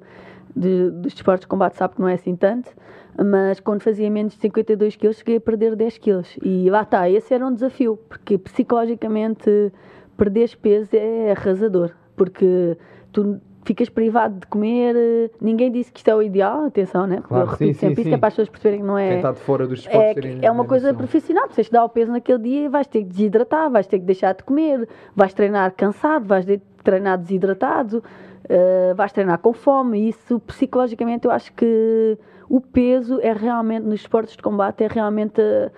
de, 0.56 0.92
dos 0.92 1.14
desportos 1.14 1.42
de 1.42 1.48
combate 1.48 1.78
sabe 1.78 1.96
que 1.96 2.02
não 2.02 2.08
é 2.08 2.14
assim 2.14 2.36
tanto, 2.36 2.72
mas 3.18 3.60
quando 3.60 3.82
fazia 3.82 4.10
menos 4.10 4.34
de 4.34 4.40
52 4.40 4.96
quilos 4.96 5.18
cheguei 5.18 5.38
a 5.38 5.42
perder 5.42 5.76
10 5.76 5.98
quilos. 5.98 6.38
E 6.42 6.70
lá 6.70 6.82
está, 6.82 7.10
esse 7.10 7.34
era 7.34 7.46
um 7.46 7.54
desafio, 7.54 7.98
porque 8.10 8.38
psicologicamente 8.38 9.72
perder 10.18 10.56
peso 10.62 10.90
é 10.94 11.32
arrasador, 11.32 11.92
porque 12.16 12.78
tu 13.12 13.42
ficas 13.64 13.90
privado 13.90 14.40
de 14.40 14.48
comer. 14.48 14.96
Ninguém 15.40 15.72
disse 15.72 15.92
que 15.92 16.00
isto 16.00 16.08
é 16.10 16.16
o 16.16 16.22
ideal, 16.22 16.66
atenção, 16.66 17.08
né? 17.08 17.22
Claro, 17.24 17.50
eu 17.52 17.58
sim, 17.58 17.74
sempre 17.74 18.04
sim, 18.04 18.10
isso, 18.10 18.16
é 18.16 18.18
para 18.18 18.28
as 18.28 18.34
pessoas 18.34 18.50
perceberem 18.50 18.82
que 18.82 18.88
não 18.88 18.98
é. 18.98 19.08
Quem 19.10 19.18
está 19.18 19.32
de 19.32 19.40
fora 19.40 19.68
dos 19.68 19.80
esportes 19.80 20.42
é, 20.42 20.46
é 20.46 20.52
uma 20.52 20.66
coisa 20.66 20.94
profissional, 20.94 21.48
tu 21.48 21.56
tens 21.56 21.66
de 21.66 21.72
dar 21.72 21.84
o 21.84 21.90
peso 21.90 22.12
naquele 22.12 22.40
dia 22.40 22.66
e 22.66 22.70
vais 22.70 22.88
ter 22.88 23.00
que 23.00 23.10
desidratar, 23.10 23.70
vais 23.70 23.88
ter 23.88 24.00
que 24.00 24.06
deixar 24.06 24.34
de 24.34 24.44
comer, 24.44 24.88
vais 25.16 25.34
treinar 25.34 25.74
cansado, 25.76 26.26
vais 26.26 26.46
treinar 26.84 27.18
desidratado, 27.18 28.04
uh, 28.52 28.96
vais 28.96 29.12
treinar 29.12 29.40
com 29.40 29.54
fome. 29.54 30.10
Isso 30.10 30.40
psicologicamente 30.42 31.26
eu 31.26 31.32
acho 31.32 31.54
que 31.54 32.18
o 32.50 32.60
peso 32.60 33.20
é 33.22 33.34
realmente, 33.34 33.84
nos 33.84 34.02
esportes 34.02 34.36
de 34.36 34.44
combate, 34.44 34.84
é 34.84 34.88
realmente. 34.88 35.42
Uh, 35.42 35.72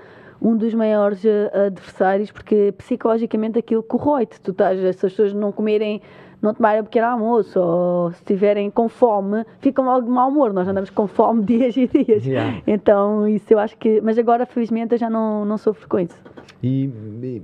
um 0.44 0.58
dos 0.58 0.74
maiores 0.74 1.24
uh, 1.24 1.68
adversários, 1.68 2.30
porque 2.30 2.74
psicologicamente 2.78 3.58
aquilo 3.58 3.82
corrói-te. 3.82 4.42
Tu 4.42 4.52
estás, 4.52 4.78
se 4.78 4.88
as 4.88 4.96
pessoas 4.98 5.34
não 5.34 5.54
comerem 5.54 6.02
não 6.44 6.54
tomarem 6.54 6.82
um 6.82 6.84
pequeno 6.84 7.08
almoço 7.08 7.58
ou 7.60 8.12
se 8.12 8.18
estiverem 8.18 8.70
com 8.70 8.90
fome, 8.90 9.46
ficam 9.60 9.86
logo 9.86 10.02
de 10.02 10.10
mau 10.10 10.30
humor. 10.30 10.52
Nós 10.52 10.68
andamos 10.68 10.90
com 10.90 11.08
fome 11.08 11.42
dias 11.46 11.76
e 11.78 11.88
dias. 11.88 12.26
Yeah. 12.26 12.62
Então, 12.68 13.28
isso 13.28 13.54
eu 13.54 13.60
acho 13.60 13.78
que. 13.78 14.02
Mas 14.02 14.20
agora, 14.20 14.46
felizmente, 14.46 14.94
eu 14.94 14.98
já 14.98 15.10
não, 15.10 15.46
não 15.46 15.58
sofro 15.58 15.88
com 15.88 16.00
isso. 16.00 16.22
E, 16.62 16.86
e 17.22 17.42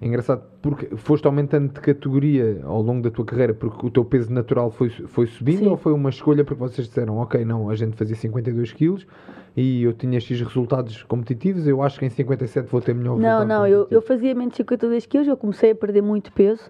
é 0.00 0.06
engraçado, 0.06 0.42
porque 0.60 0.96
foste 0.96 1.26
aumentando 1.26 1.72
de 1.72 1.80
categoria 1.80 2.60
ao 2.64 2.82
longo 2.82 3.02
da 3.02 3.10
tua 3.10 3.24
carreira 3.24 3.54
porque 3.54 3.86
o 3.86 3.90
teu 3.90 4.04
peso 4.04 4.32
natural 4.32 4.68
foi, 4.70 4.90
foi 4.90 5.26
subindo 5.26 5.60
Sim. 5.60 5.68
ou 5.68 5.76
foi 5.76 5.92
uma 5.92 6.10
escolha 6.10 6.44
porque 6.44 6.60
vocês 6.60 6.88
disseram, 6.88 7.18
ok, 7.18 7.44
não, 7.44 7.70
a 7.70 7.76
gente 7.76 7.96
fazia 7.96 8.16
52 8.16 8.72
quilos 8.72 9.06
e 9.56 9.84
eu 9.84 9.92
tinha 9.92 10.18
X 10.18 10.40
resultados 10.40 11.04
competitivos, 11.04 11.68
eu 11.68 11.80
acho 11.82 12.00
que 12.00 12.06
em 12.06 12.10
57 12.10 12.68
vou 12.68 12.80
ter 12.80 12.96
melhor 12.96 13.16
Não, 13.16 13.44
não, 13.44 13.64
eu, 13.64 13.86
eu 13.92 14.02
fazia 14.02 14.34
menos 14.34 14.52
de 14.52 14.56
52 14.56 15.06
quilos, 15.06 15.28
eu 15.28 15.36
comecei 15.36 15.70
a 15.70 15.74
perder 15.76 16.02
muito 16.02 16.32
peso 16.32 16.68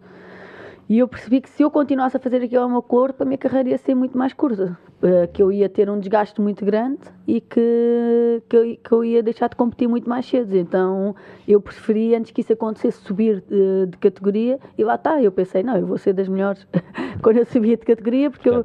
e 0.89 1.01
eu 1.01 1.07
percebi 1.07 1.41
que 1.41 1.51
se 1.51 1.63
eu 1.63 1.71
continuasse 1.71 2.17
a 2.17 2.21
fazer 2.21 2.43
aquilo 2.43 2.63
ao 2.63 2.69
meu 2.69 2.81
corpo, 2.81 3.23
a 3.23 3.27
minha 3.27 3.37
carreira 3.37 3.69
ia 3.69 3.79
ser 3.79 3.95
muito 3.95 4.17
mais 4.17 4.33
curta. 4.33 4.79
Uh, 5.03 5.31
que 5.33 5.43
eu 5.43 5.53
ia 5.53 5.69
ter 5.69 5.89
um 5.89 6.01
desgaste 6.01 6.41
muito 6.41 6.65
grande 6.65 6.99
e 7.27 7.41
que, 7.41 8.43
que, 8.49 8.57
eu, 8.57 8.77
que 8.83 8.93
eu 8.93 9.05
ia 9.05 9.23
deixar 9.23 9.49
de 9.49 9.55
competir 9.55 9.87
muito 9.87 10.09
mais 10.09 10.25
cedo. 10.27 10.57
Então 10.57 11.15
eu 11.47 11.61
preferi, 11.61 12.15
antes 12.15 12.33
que 12.33 12.41
isso 12.41 12.55
acontecesse, 12.55 12.99
subir 13.03 13.45
de, 13.47 13.87
de 13.87 13.99
categoria 13.99 14.59
e 14.79 14.83
lá 14.83 14.95
está. 14.95 15.23
Eu 15.23 15.31
pensei, 15.31 15.63
não, 15.63 15.77
eu 15.77 15.87
vou 15.87 15.99
ser 15.99 16.15
das 16.15 16.27
melhores 16.27 16.67
quando 17.23 17.37
eu 17.37 17.45
subia 17.45 17.77
de 17.77 17.85
categoria, 17.85 18.31
porque 18.31 18.49
eu, 18.49 18.65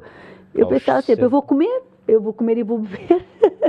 eu 0.54 0.66
pensava 0.66 1.02
sempre, 1.02 1.26
eu 1.26 1.30
vou 1.30 1.42
comer, 1.42 1.82
eu 2.06 2.20
vou 2.20 2.32
comer 2.32 2.58
e 2.58 2.62
vou 2.62 2.78
beber. 2.78 3.24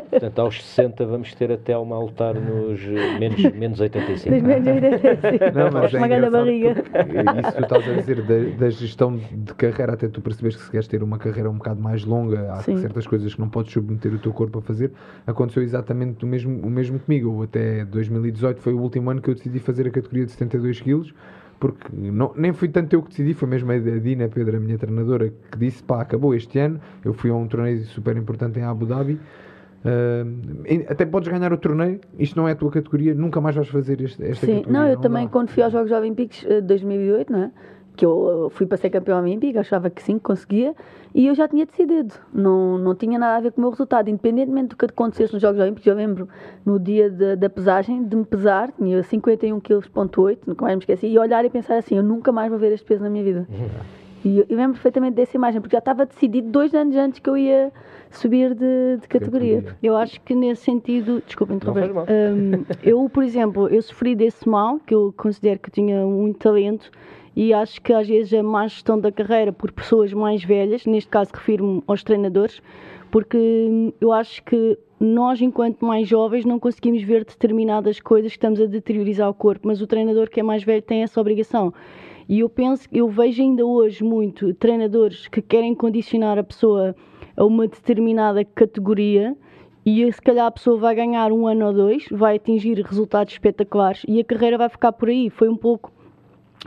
Portanto, 0.09 0.39
aos 0.39 0.63
60 0.63 1.05
vamos 1.05 1.33
ter 1.33 1.51
até 1.51 1.77
uma 1.77 1.95
a 1.95 1.99
lutar 1.99 2.35
nos 2.35 2.79
eh, 2.81 3.19
menos, 3.19 3.41
menos 3.53 3.79
85. 3.79 4.33
Nos 4.33 4.43
menos 4.43 4.67
85. 4.67 5.45
Não, 5.53 5.71
mas 5.71 5.93
é 5.93 5.97
uma 5.97 6.29
barriga. 6.29 6.71
Isso 6.71 7.51
que 7.51 7.57
tu 7.57 7.63
estás 7.63 7.89
a 7.89 7.93
dizer 7.93 8.21
da, 8.21 8.57
da, 8.57 8.69
gestão 8.69 9.17
de 9.17 9.53
carreira, 9.55 9.93
até 9.93 10.07
tu 10.07 10.21
percebes 10.21 10.55
que 10.55 10.63
se 10.63 10.71
queres 10.71 10.87
ter 10.87 11.03
uma 11.03 11.17
carreira 11.17 11.49
um 11.49 11.57
bocado 11.57 11.81
mais 11.81 12.05
longa, 12.05 12.53
há 12.53 12.61
Sim. 12.61 12.77
certas 12.77 13.05
coisas 13.05 13.33
que 13.33 13.41
não 13.41 13.49
podes 13.49 13.73
submeter 13.73 14.13
o 14.13 14.19
teu 14.19 14.31
corpo 14.31 14.59
a 14.59 14.61
fazer. 14.61 14.91
Aconteceu 15.27 15.61
exatamente 15.61 16.23
o 16.23 16.27
mesmo, 16.27 16.65
o 16.65 16.69
mesmo 16.69 16.99
comigo. 16.99 17.43
Até 17.43 17.83
2018 17.85 18.61
foi 18.61 18.73
o 18.73 18.79
último 18.79 19.09
ano 19.09 19.21
que 19.21 19.29
eu 19.29 19.35
decidi 19.35 19.59
fazer 19.59 19.87
a 19.87 19.91
categoria 19.91 20.25
de 20.25 20.31
72 20.31 20.81
quilos 20.81 21.13
porque 21.59 21.87
não, 21.93 22.33
nem 22.35 22.53
fui 22.53 22.67
tanto 22.67 22.93
eu 22.93 23.01
que 23.01 23.09
decidi, 23.09 23.33
foi 23.33 23.47
mesmo 23.47 23.71
a 23.71 23.77
Dina 23.77 24.27
Pedro, 24.27 24.57
a 24.57 24.59
minha 24.59 24.77
treinadora, 24.77 25.31
que 25.51 25.57
disse: 25.57 25.83
pá, 25.83 26.01
acabou 26.01 26.35
este 26.35 26.59
ano. 26.59 26.79
Eu 27.03 27.13
fui 27.13 27.29
a 27.29 27.35
um 27.35 27.47
torneio 27.47 27.83
super 27.85 28.15
importante 28.17 28.59
em 28.59 28.63
Abu 28.63 28.85
Dhabi. 28.85 29.19
Uh, 29.85 30.83
até 30.89 31.05
podes 31.05 31.29
ganhar 31.29 31.53
o 31.53 31.57
torneio, 31.57 31.99
isto 32.17 32.35
não 32.35 32.47
é 32.47 32.53
a 32.53 32.55
tua 32.55 32.71
categoria, 32.71 33.13
nunca 33.13 33.39
mais 33.39 33.55
vais 33.55 33.67
fazer 33.67 34.01
este, 34.01 34.23
esta 34.23 34.45
Sim, 34.45 34.53
categoria. 34.53 34.79
Não, 34.79 34.87
eu 34.87 34.95
não 34.95 35.01
também, 35.01 35.25
dá. 35.25 35.31
quando 35.31 35.49
fui 35.49 35.61
aos 35.61 35.71
Jogos 35.71 35.91
Olímpicos 35.91 36.39
de 36.39 36.57
uh, 36.57 36.61
2008, 36.63 37.31
não 37.31 37.43
é? 37.43 37.51
Que 37.95 38.05
eu 38.05 38.51
fui 38.53 38.65
para 38.65 38.77
ser 38.77 38.89
campeão 38.89 39.19
olímpico, 39.21 39.57
achava 39.57 39.89
que 39.89 40.01
sim, 40.03 40.19
conseguia, 40.19 40.75
e 41.13 41.27
eu 41.27 41.35
já 41.35 41.47
tinha 41.47 41.65
decidido. 41.65 42.13
Não, 42.33 42.77
não 42.77 42.93
tinha 42.93 43.17
nada 43.17 43.37
a 43.37 43.39
ver 43.39 43.51
com 43.51 43.59
o 43.59 43.61
meu 43.61 43.69
resultado, 43.71 44.09
independentemente 44.09 44.69
do 44.69 44.75
que 44.75 44.85
acontecesse 44.85 45.33
nos 45.33 45.41
Jogos 45.41 45.61
Olímpicos. 45.61 45.87
Eu 45.87 45.95
lembro 45.95 46.27
no 46.65 46.79
dia 46.79 47.09
de, 47.09 47.35
da 47.35 47.49
pesagem 47.49 48.03
de 48.03 48.15
me 48.15 48.25
pesar, 48.25 48.71
tinha 48.71 49.01
51 49.01 49.59
kg, 49.59 49.81
nunca 50.45 50.63
mais 50.63 50.75
me 50.75 50.81
esqueci, 50.81 51.07
e 51.07 51.17
olhar 51.17 51.45
e 51.45 51.49
pensar 51.49 51.77
assim: 51.77 51.95
eu 51.95 52.03
nunca 52.03 52.31
mais 52.31 52.49
vou 52.49 52.59
ver 52.59 52.71
este 52.73 52.85
peso 52.85 53.01
na 53.01 53.09
minha 53.09 53.23
vida. 53.23 53.47
E 54.25 54.39
eu, 54.39 54.45
eu 54.49 54.57
lembro 54.57 54.73
perfeitamente 54.73 55.13
dessa 55.13 55.37
imagem, 55.37 55.61
porque 55.61 55.75
já 55.75 55.79
estava 55.79 56.03
decidido 56.03 56.49
dois 56.49 56.73
anos 56.73 56.95
antes 56.95 57.19
que 57.19 57.29
eu 57.29 57.37
ia 57.37 57.71
subir 58.09 58.55
de, 58.55 58.97
de 58.99 59.07
categoria. 59.07 59.63
Eu 59.83 59.95
acho 59.95 60.19
que 60.21 60.33
nesse 60.33 60.63
sentido, 60.63 61.21
desculpa 61.23 61.53
interromper, 61.53 61.91
um, 61.91 62.65
eu, 62.81 63.07
por 63.07 63.23
exemplo, 63.23 63.67
eu 63.67 63.79
sofri 63.83 64.15
desse 64.15 64.49
mal, 64.49 64.79
que 64.79 64.95
eu 64.95 65.13
considero 65.15 65.59
que 65.59 65.69
tinha 65.69 66.03
muito 66.07 66.39
talento, 66.39 66.89
e 67.35 67.53
acho 67.53 67.81
que 67.81 67.91
às 67.91 68.07
vezes 68.07 68.33
a 68.33 68.41
má 68.41 68.67
gestão 68.67 68.99
da 68.99 69.11
carreira 69.11 69.51
por 69.51 69.71
pessoas 69.71 70.13
mais 70.13 70.43
velhas, 70.43 70.85
neste 70.85 71.09
caso 71.09 71.31
refiro-me 71.33 71.83
aos 71.85 72.03
treinadores, 72.03 72.61
porque 73.11 73.93
eu 73.99 74.11
acho 74.11 74.43
que 74.43 74.77
nós, 74.99 75.41
enquanto 75.41 75.85
mais 75.85 76.07
jovens, 76.07 76.45
não 76.45 76.57
conseguimos 76.57 77.01
ver 77.03 77.25
determinadas 77.25 77.99
coisas 77.99 78.31
que 78.31 78.37
estamos 78.37 78.61
a 78.61 78.65
deteriorizar 78.65 79.29
o 79.29 79.33
corpo, 79.33 79.67
mas 79.67 79.81
o 79.81 79.87
treinador 79.87 80.29
que 80.29 80.39
é 80.39 80.43
mais 80.43 80.63
velho 80.63 80.81
tem 80.81 81.03
essa 81.03 81.19
obrigação. 81.19 81.73
E 82.27 82.39
eu 82.39 82.49
penso, 82.49 82.87
eu 82.91 83.07
vejo 83.09 83.41
ainda 83.41 83.65
hoje 83.65 84.03
muito 84.03 84.53
treinadores 84.53 85.27
que 85.27 85.41
querem 85.41 85.75
condicionar 85.75 86.39
a 86.39 86.43
pessoa 86.43 86.95
a 87.35 87.45
uma 87.45 87.67
determinada 87.67 88.43
categoria 88.45 89.35
e 89.85 90.11
se 90.11 90.21
calhar 90.21 90.47
a 90.47 90.51
pessoa 90.51 90.77
vai 90.77 90.95
ganhar 90.95 91.31
um 91.31 91.45
ano 91.45 91.67
ou 91.67 91.73
dois, 91.73 92.05
vai 92.09 92.37
atingir 92.37 92.81
resultados 92.81 93.33
espetaculares 93.33 94.03
e 94.07 94.19
a 94.19 94.23
carreira 94.23 94.57
vai 94.57 94.69
ficar 94.69 94.91
por 94.93 95.09
aí. 95.09 95.29
Foi 95.29 95.47
um 95.47 95.57
pouco 95.57 95.91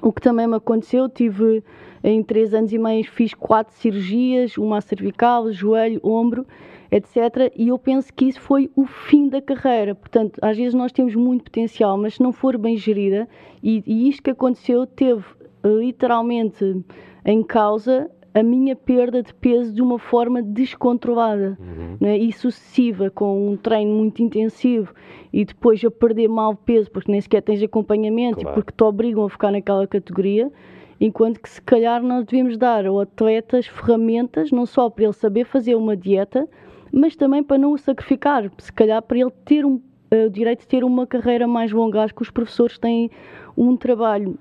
o 0.03 0.12
que 0.12 0.20
também 0.20 0.46
me 0.46 0.57
aconteceu. 0.57 1.09
Tive 1.09 1.62
em 2.03 2.22
três 2.22 2.55
anos 2.55 2.72
e 2.72 2.78
meio, 2.78 3.05
fiz 3.05 3.34
quatro 3.34 3.74
cirurgias, 3.74 4.57
uma 4.57 4.80
cervical, 4.80 5.51
joelho, 5.53 6.01
ombro, 6.03 6.46
etc. 6.90 7.53
E 7.57 7.68
eu 7.68 7.78
penso 7.78 8.12
que 8.12 8.26
isso 8.26 8.40
foi 8.40 8.70
o 8.76 8.84
fim 8.84 9.28
da 9.28 9.42
carreira. 9.42 9.94
Portanto, 9.94 10.38
às 10.42 10.57
vezes 10.57 10.74
nós 10.74 10.92
temos 10.92 11.14
muito 11.14 11.44
potencial, 11.44 11.96
mas 11.99 12.14
se 12.14 12.22
não 12.22 12.32
for 12.32 12.57
bem 12.57 12.76
gerida, 12.76 13.28
e, 13.62 13.82
e 13.86 14.09
isto 14.09 14.22
que 14.22 14.30
aconteceu 14.30 14.86
teve 14.86 15.24
literalmente 15.64 16.84
em 17.24 17.42
causa 17.42 18.11
a 18.39 18.43
minha 18.43 18.76
perda 18.76 19.22
de 19.22 19.34
peso 19.34 19.72
de 19.72 19.82
uma 19.82 19.99
forma 19.99 20.41
descontrolada 20.41 21.59
uhum. 21.59 21.97
né, 22.01 22.16
e 22.16 22.32
sucessiva, 22.32 23.11
com 23.11 23.51
um 23.51 23.57
treino 23.57 23.93
muito 23.93 24.22
intensivo 24.22 24.95
e 25.32 25.45
depois 25.45 25.84
a 25.84 25.91
perder 25.91 26.28
mal 26.28 26.55
peso 26.55 26.91
porque 26.91 27.11
nem 27.11 27.20
sequer 27.20 27.43
tens 27.43 27.62
acompanhamento 27.62 28.41
claro. 28.41 28.51
e 28.51 28.55
porque 28.55 28.72
te 28.72 28.84
obrigam 28.84 29.24
a 29.24 29.30
ficar 29.30 29.51
naquela 29.51 29.86
categoria. 29.86 30.53
Enquanto 31.01 31.41
que 31.41 31.49
se 31.49 31.61
calhar 31.62 32.03
nós 32.03 32.24
devemos 32.26 32.57
dar 32.57 32.86
ao 32.86 33.01
atleta 33.01 33.59
as 33.59 33.66
ferramentas, 33.66 34.51
não 34.51 34.66
só 34.66 34.89
para 34.89 35.05
ele 35.05 35.12
saber 35.12 35.45
fazer 35.45 35.74
uma 35.74 35.97
dieta, 35.97 36.49
mas 36.93 37.16
também 37.16 37.43
para 37.43 37.59
não 37.59 37.72
o 37.72 37.78
sacrificar, 37.78 38.51
se 38.59 38.72
calhar 38.72 39.03
para 39.03 39.18
ele 39.18 39.30
ter 39.45 39.64
um, 39.64 39.74
uh, 39.74 40.26
o 40.26 40.30
direito 40.30 40.61
de 40.61 40.68
ter 40.68 40.84
uma 40.84 41.07
carreira 41.07 41.47
mais 41.47 41.72
longa. 41.72 42.03
Acho 42.03 42.14
que 42.14 42.22
os 42.22 42.30
professores 42.30 42.78
têm 42.78 43.11
um 43.57 43.76
trabalho 43.76 44.39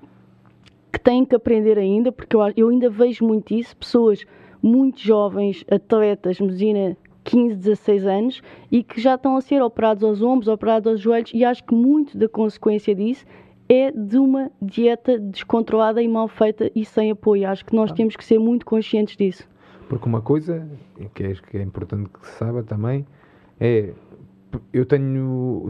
que 0.92 0.98
têm 0.98 1.24
que 1.24 1.34
aprender 1.34 1.78
ainda, 1.78 2.10
porque 2.10 2.34
eu, 2.34 2.40
eu 2.56 2.68
ainda 2.68 2.88
vejo 2.88 3.24
muito 3.24 3.54
isso, 3.54 3.76
pessoas 3.76 4.24
muito 4.62 5.00
jovens, 5.00 5.64
atletas, 5.70 6.40
medicina 6.40 6.96
15, 7.24 7.56
16 7.56 8.06
anos 8.06 8.42
e 8.72 8.82
que 8.82 9.00
já 9.00 9.14
estão 9.14 9.36
a 9.36 9.40
ser 9.40 9.62
operados 9.62 10.02
aos 10.02 10.22
ombros, 10.22 10.48
operados 10.48 10.90
aos 10.90 11.00
joelhos 11.00 11.30
e 11.34 11.44
acho 11.44 11.62
que 11.64 11.74
muito 11.74 12.16
da 12.16 12.28
consequência 12.28 12.94
disso 12.94 13.24
é 13.68 13.92
de 13.92 14.16
uma 14.18 14.50
dieta 14.62 15.18
descontrolada 15.18 16.02
e 16.02 16.08
mal 16.08 16.26
feita 16.26 16.70
e 16.74 16.86
sem 16.86 17.10
apoio. 17.10 17.46
Acho 17.46 17.66
que 17.66 17.76
nós 17.76 17.92
ah. 17.92 17.94
temos 17.94 18.16
que 18.16 18.24
ser 18.24 18.38
muito 18.38 18.64
conscientes 18.64 19.14
disso. 19.14 19.46
Porque 19.88 20.08
uma 20.08 20.22
coisa 20.22 20.66
que 21.14 21.22
é, 21.22 21.34
que 21.34 21.58
é 21.58 21.62
importante 21.62 22.08
que 22.08 22.26
se 22.26 22.38
saiba 22.38 22.62
também 22.62 23.06
é 23.60 23.92
eu 24.72 24.84
tenho. 24.84 25.68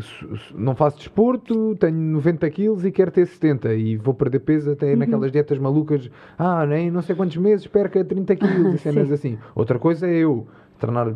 Não 0.54 0.74
faço 0.74 0.98
desporto, 0.98 1.76
tenho 1.76 1.96
90 1.96 2.50
quilos 2.50 2.84
e 2.84 2.92
quero 2.92 3.10
ter 3.10 3.26
70 3.26 3.74
e 3.74 3.96
vou 3.96 4.14
perder 4.14 4.40
peso 4.40 4.72
até 4.72 4.92
uhum. 4.92 4.98
naquelas 4.98 5.32
dietas 5.32 5.58
malucas. 5.58 6.10
Ah, 6.38 6.64
nem 6.66 6.90
não 6.90 7.02
sei 7.02 7.14
quantos 7.14 7.36
meses 7.36 7.66
perca 7.66 8.04
30 8.04 8.36
quilos 8.36 8.74
e 8.74 8.78
cenas 8.78 9.10
assim. 9.10 9.38
Outra 9.54 9.78
coisa 9.78 10.06
é 10.06 10.16
eu 10.18 10.46
treinar 10.78 11.12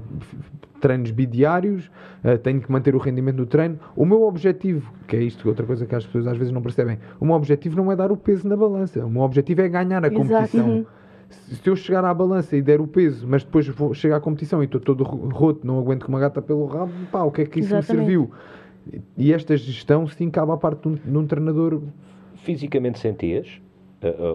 treinos 0.80 1.12
bidiários, 1.12 1.86
uh, 2.24 2.36
tenho 2.38 2.60
que 2.60 2.70
manter 2.70 2.94
o 2.96 2.98
rendimento 2.98 3.36
do 3.36 3.46
treino. 3.46 3.78
O 3.94 4.04
meu 4.04 4.22
objetivo, 4.22 4.92
que 5.06 5.14
é 5.14 5.22
isto, 5.22 5.48
outra 5.48 5.64
coisa 5.64 5.86
que 5.86 5.94
as 5.94 6.04
pessoas 6.04 6.26
às 6.26 6.36
vezes 6.36 6.52
não 6.52 6.60
percebem, 6.60 6.98
o 7.20 7.24
meu 7.24 7.36
objetivo 7.36 7.76
não 7.76 7.92
é 7.92 7.94
dar 7.94 8.10
o 8.10 8.16
peso 8.16 8.48
na 8.48 8.56
balança, 8.56 9.06
o 9.06 9.10
meu 9.10 9.22
objetivo 9.22 9.60
é 9.60 9.68
ganhar 9.68 10.04
a 10.04 10.08
Exato. 10.08 10.14
competição. 10.14 10.68
Uhum 10.68 10.86
se 11.32 11.68
eu 11.68 11.76
chegar 11.76 12.04
à 12.04 12.12
balança 12.14 12.56
e 12.56 12.62
der 12.62 12.80
o 12.80 12.86
peso, 12.86 13.26
mas 13.26 13.44
depois 13.44 13.66
vou 13.68 13.92
chegar 13.94 14.16
à 14.16 14.20
competição 14.20 14.62
e 14.62 14.66
estou 14.66 14.80
todo 14.80 15.04
roto, 15.04 15.66
não 15.66 15.78
aguento 15.78 16.04
com 16.04 16.12
uma 16.12 16.20
gata 16.20 16.40
pelo 16.40 16.66
rabo, 16.66 16.92
pá, 17.10 17.22
o 17.22 17.30
que 17.30 17.42
é 17.42 17.46
que 17.46 17.60
isso 17.60 17.74
Exatamente. 17.74 17.92
me 17.92 17.96
serviu? 17.96 18.30
E 19.16 19.32
esta 19.32 19.56
gestão, 19.56 20.06
sim, 20.08 20.30
cabe 20.30 20.52
à 20.52 20.56
parte 20.56 20.82
de 20.82 20.88
um, 20.88 20.94
de 20.94 21.18
um 21.18 21.26
treinador. 21.26 21.80
Fisicamente 22.36 22.98
sentias? 22.98 23.60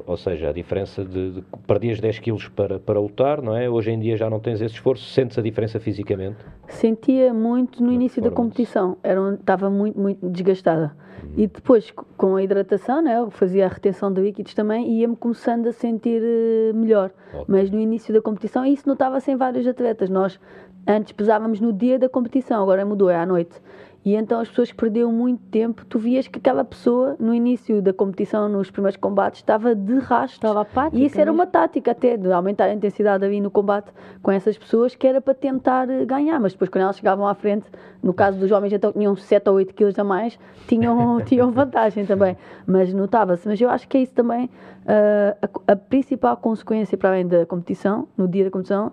Ou 0.05 0.17
seja, 0.17 0.49
a 0.49 0.53
diferença 0.53 1.03
de, 1.03 1.31
de 1.31 1.43
perdias 1.65 1.99
10 1.99 2.19
quilos 2.19 2.47
para, 2.47 2.79
para 2.79 2.99
lutar, 2.99 3.41
não 3.41 3.55
é? 3.55 3.69
Hoje 3.69 3.91
em 3.91 3.99
dia 3.99 4.15
já 4.15 4.29
não 4.29 4.39
tens 4.39 4.61
esse 4.61 4.75
esforço, 4.75 5.03
sentes 5.05 5.37
a 5.37 5.41
diferença 5.41 5.79
fisicamente? 5.79 6.37
Sentia 6.67 7.33
muito 7.33 7.83
no 7.83 7.91
início 7.91 8.21
da 8.21 8.31
competição, 8.31 8.97
Era, 9.03 9.33
estava 9.33 9.69
muito, 9.69 9.99
muito 9.99 10.29
desgastada. 10.29 10.95
Uhum. 11.23 11.29
E 11.37 11.47
depois, 11.47 11.91
com 12.15 12.35
a 12.35 12.43
hidratação, 12.43 13.01
né, 13.01 13.17
eu 13.17 13.31
fazia 13.31 13.65
a 13.65 13.69
retenção 13.69 14.11
de 14.11 14.21
líquidos 14.21 14.53
também 14.53 14.87
e 14.87 14.99
ia-me 15.01 15.15
começando 15.15 15.67
a 15.67 15.71
sentir 15.71 16.21
uh, 16.21 16.75
melhor. 16.75 17.11
Okay. 17.29 17.45
Mas 17.47 17.71
no 17.71 17.79
início 17.79 18.13
da 18.13 18.21
competição, 18.21 18.65
isso 18.65 18.87
notava-se 18.87 19.31
em 19.31 19.35
vários 19.35 19.65
atletas. 19.67 20.09
Nós 20.09 20.39
antes 20.87 21.11
pesávamos 21.11 21.59
no 21.59 21.73
dia 21.73 21.99
da 21.99 22.07
competição, 22.07 22.63
agora 22.63 22.85
mudou, 22.85 23.09
é 23.09 23.17
à 23.17 23.25
noite. 23.25 23.61
E 24.05 24.15
então 24.15 24.39
as 24.39 24.47
pessoas 24.47 24.71
perderam 24.71 25.11
muito 25.11 25.41
tempo. 25.51 25.85
Tu 25.85 25.99
vias 25.99 26.27
que 26.27 26.39
aquela 26.39 26.63
pessoa, 26.63 27.15
no 27.19 27.33
início 27.33 27.81
da 27.81 27.91
competição, 27.91 28.47
nos 28.47 28.71
primeiros 28.71 28.95
combates, 28.97 29.41
estava 29.41 29.75
de 29.75 29.99
rastro. 29.99 30.37
Estava 30.37 30.61
apática. 30.61 30.97
E 30.97 31.05
isso 31.05 31.19
era 31.19 31.31
uma 31.31 31.45
tática 31.45 31.91
até, 31.91 32.15
de 32.15 32.31
aumentar 32.31 32.65
a 32.65 32.73
intensidade 32.73 33.25
ali 33.25 33.41
no 33.41 33.51
combate 33.51 33.91
com 34.21 34.31
essas 34.31 34.57
pessoas, 34.57 34.95
que 34.95 35.05
era 35.05 35.19
para 35.19 35.33
tentar 35.33 35.89
eh, 35.89 36.05
ganhar. 36.05 36.39
Mas 36.39 36.53
depois, 36.53 36.69
quando 36.69 36.83
elas 36.83 36.97
chegavam 36.97 37.27
à 37.27 37.33
frente, 37.33 37.65
no 38.01 38.13
caso 38.13 38.39
dos 38.39 38.51
homens, 38.51 38.71
então 38.71 38.93
tinham 38.93 39.15
7 39.15 39.49
ou 39.49 39.55
8 39.55 39.73
quilos 39.73 39.99
a 39.99 40.03
mais, 40.03 40.39
tinham, 40.67 41.19
tinham 41.25 41.51
vantagem 41.51 42.05
também. 42.05 42.37
Mas 42.65 42.93
notava-se. 42.93 43.47
Mas 43.47 43.59
eu 43.59 43.69
acho 43.69 43.87
que 43.87 43.97
é 43.97 44.01
isso 44.01 44.13
também 44.13 44.49
uh, 44.87 45.49
a, 45.67 45.73
a 45.73 45.75
principal 45.75 46.37
consequência, 46.37 46.97
para 46.97 47.09
além 47.09 47.27
da 47.27 47.45
competição, 47.45 48.07
no 48.17 48.27
dia 48.27 48.45
da 48.45 48.51
competição, 48.51 48.91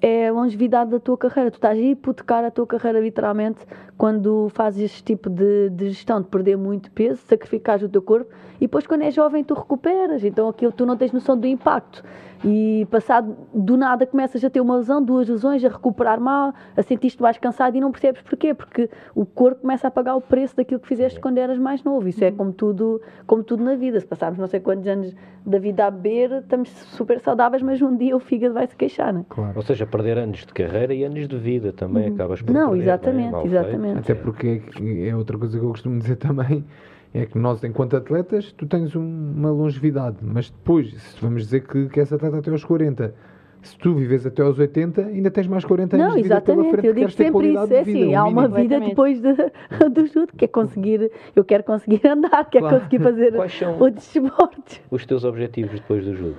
é 0.00 0.28
a 0.28 0.32
longevidade 0.32 0.90
da 0.90 1.00
tua 1.00 1.16
carreira. 1.16 1.50
Tu 1.50 1.54
estás 1.54 1.78
a 1.78 1.80
hipotecar 1.80 2.44
a 2.44 2.50
tua 2.50 2.66
carreira 2.66 3.00
literalmente 3.00 3.58
quando 3.96 4.48
fazes 4.50 4.82
este 4.82 5.02
tipo 5.02 5.28
de, 5.28 5.70
de 5.70 5.88
gestão, 5.88 6.20
de 6.20 6.28
perder 6.28 6.56
muito 6.56 6.90
peso, 6.90 7.20
sacrificares 7.26 7.82
o 7.82 7.88
teu 7.88 8.02
corpo 8.02 8.30
e 8.56 8.60
depois 8.60 8.86
quando 8.86 9.02
és 9.02 9.14
jovem 9.14 9.42
tu 9.42 9.54
recuperas. 9.54 10.22
Então 10.24 10.48
aquilo 10.48 10.72
tu 10.72 10.86
não 10.86 10.96
tens 10.96 11.12
noção 11.12 11.38
do 11.38 11.46
impacto 11.46 12.02
e 12.44 12.86
passado 12.90 13.36
do 13.52 13.76
nada 13.76 14.06
começas 14.06 14.42
a 14.44 14.50
ter 14.50 14.60
uma 14.60 14.76
lesão, 14.76 15.02
duas 15.02 15.28
lesões, 15.28 15.64
a 15.64 15.68
recuperar 15.68 16.20
mal, 16.20 16.54
a 16.76 16.82
sentir-te 16.82 17.20
mais 17.20 17.36
cansado 17.38 17.76
e 17.76 17.80
não 17.80 17.90
percebes 17.90 18.22
porquê, 18.22 18.54
porque 18.54 18.88
o 19.14 19.26
corpo 19.26 19.62
começa 19.62 19.88
a 19.88 19.90
pagar 19.90 20.14
o 20.14 20.20
preço 20.20 20.56
daquilo 20.56 20.80
que 20.80 20.88
fizeste 20.88 21.20
quando 21.20 21.38
eras 21.38 21.58
mais 21.58 21.82
novo. 21.82 22.08
Isso 22.08 22.24
é 22.24 22.30
como 22.30 22.52
tudo, 22.52 23.00
como 23.26 23.42
tudo 23.42 23.64
na 23.64 23.74
vida. 23.74 23.98
Se 23.98 24.06
passarmos 24.06 24.38
não 24.38 24.46
sei 24.46 24.60
quantos 24.60 24.86
anos 24.86 25.14
da 25.44 25.58
vida 25.58 25.86
a 25.86 25.90
beber, 25.90 26.42
estamos 26.42 26.68
super 26.68 27.20
saudáveis, 27.20 27.62
mas 27.62 27.80
um 27.82 27.96
dia 27.96 28.16
o 28.16 28.20
fígado 28.20 28.54
vai 28.54 28.66
se 28.66 28.76
queixar, 28.76 29.12
né? 29.12 29.24
Claro. 29.28 29.54
Ou 29.56 29.62
seja, 29.62 29.86
perder 29.86 30.18
anos 30.18 30.40
de 30.40 30.52
carreira 30.52 30.94
e 30.94 31.04
anos 31.04 31.26
de 31.26 31.36
vida 31.36 31.72
também 31.72 32.08
uhum. 32.08 32.14
acabas 32.14 32.42
por 32.42 32.52
Não, 32.52 32.70
perder, 32.70 32.82
exatamente, 32.82 33.32
não 33.32 33.40
é? 33.40 33.46
exatamente. 33.46 33.98
Até 33.98 34.14
porque 34.14 34.62
é 35.06 35.16
outra 35.16 35.38
coisa 35.38 35.58
que 35.58 35.64
eu 35.64 35.70
costumo 35.70 35.98
dizer 35.98 36.16
também 36.16 36.64
é 37.12 37.26
que 37.26 37.38
nós, 37.38 37.62
enquanto 37.64 37.96
atletas, 37.96 38.52
tu 38.52 38.66
tens 38.66 38.94
uma 38.94 39.50
longevidade, 39.50 40.18
mas 40.22 40.50
depois, 40.50 40.92
se 40.92 41.20
vamos 41.20 41.44
dizer 41.44 41.66
que, 41.66 41.88
que 41.88 42.00
essa 42.00 42.16
atleta 42.16 42.38
até 42.38 42.50
aos 42.50 42.64
40, 42.64 43.14
se 43.62 43.78
tu 43.78 43.94
vives 43.94 44.26
até 44.26 44.42
aos 44.42 44.58
80, 44.58 45.00
ainda 45.06 45.30
tens 45.30 45.46
mais 45.46 45.64
40 45.64 45.96
anos 45.96 46.08
não, 46.08 46.16
de 46.16 46.22
vida 46.22 46.40
pela 46.40 46.64
frente, 46.64 46.86
eu 46.86 46.94
digo 46.94 47.10
sempre 47.10 47.48
isso, 47.52 47.72
é 47.72 47.80
assim, 47.80 48.14
há 48.14 48.24
uma 48.24 48.48
vida 48.48 48.80
depois 48.80 49.20
de, 49.20 49.32
do 49.90 50.06
judo, 50.06 50.32
que 50.36 50.44
é 50.44 50.48
conseguir, 50.48 51.10
eu 51.34 51.44
quero 51.44 51.64
conseguir 51.64 52.04
andar, 52.06 52.44
quero 52.50 52.66
claro. 52.66 52.80
conseguir 52.80 53.02
fazer 53.02 53.34
o 53.80 53.90
desporto. 53.90 54.80
Os 54.90 55.06
teus 55.06 55.24
objetivos 55.24 55.80
depois 55.80 56.04
do 56.04 56.14
judo? 56.14 56.36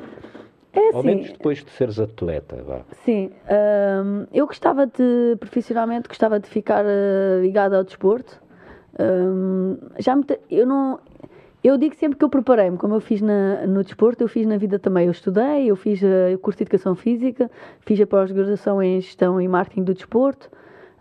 É 0.71 0.89
assim, 0.89 0.97
Ao 0.97 1.03
menos 1.03 1.31
depois 1.31 1.63
de 1.63 1.71
seres 1.71 1.99
atleta, 1.99 2.61
vá. 2.63 2.81
Sim, 3.03 3.31
hum, 4.05 4.27
eu 4.31 4.45
gostava 4.45 4.85
de, 4.85 5.35
profissionalmente, 5.39 6.07
gostava 6.07 6.39
de 6.39 6.47
ficar 6.47 6.85
uh, 6.85 7.41
ligada 7.41 7.75
ao 7.75 7.83
desporto, 7.83 8.39
já 9.97 10.15
me, 10.15 10.23
eu 10.49 10.65
não. 10.65 10.99
Eu 11.61 11.77
digo 11.77 11.93
sempre 11.95 12.17
que 12.17 12.23
eu 12.23 12.29
preparei-me, 12.29 12.77
como 12.77 12.95
eu 12.95 13.01
fiz 13.01 13.21
na, 13.21 13.67
no 13.67 13.83
desporto, 13.83 14.23
eu 14.23 14.29
fiz 14.29 14.45
na 14.45 14.57
vida 14.57 14.79
também. 14.79 15.05
Eu 15.05 15.11
estudei, 15.11 15.69
eu 15.69 15.75
fiz 15.75 16.01
a, 16.01 16.37
curso 16.37 16.57
de 16.57 16.63
Educação 16.63 16.95
Física, 16.95 17.51
fiz 17.81 17.99
a 17.99 18.07
pós-graduação 18.07 18.81
em 18.81 19.01
Gestão 19.01 19.41
e 19.41 19.47
Marketing 19.47 19.83
do 19.83 19.93
Desporto, 19.93 20.49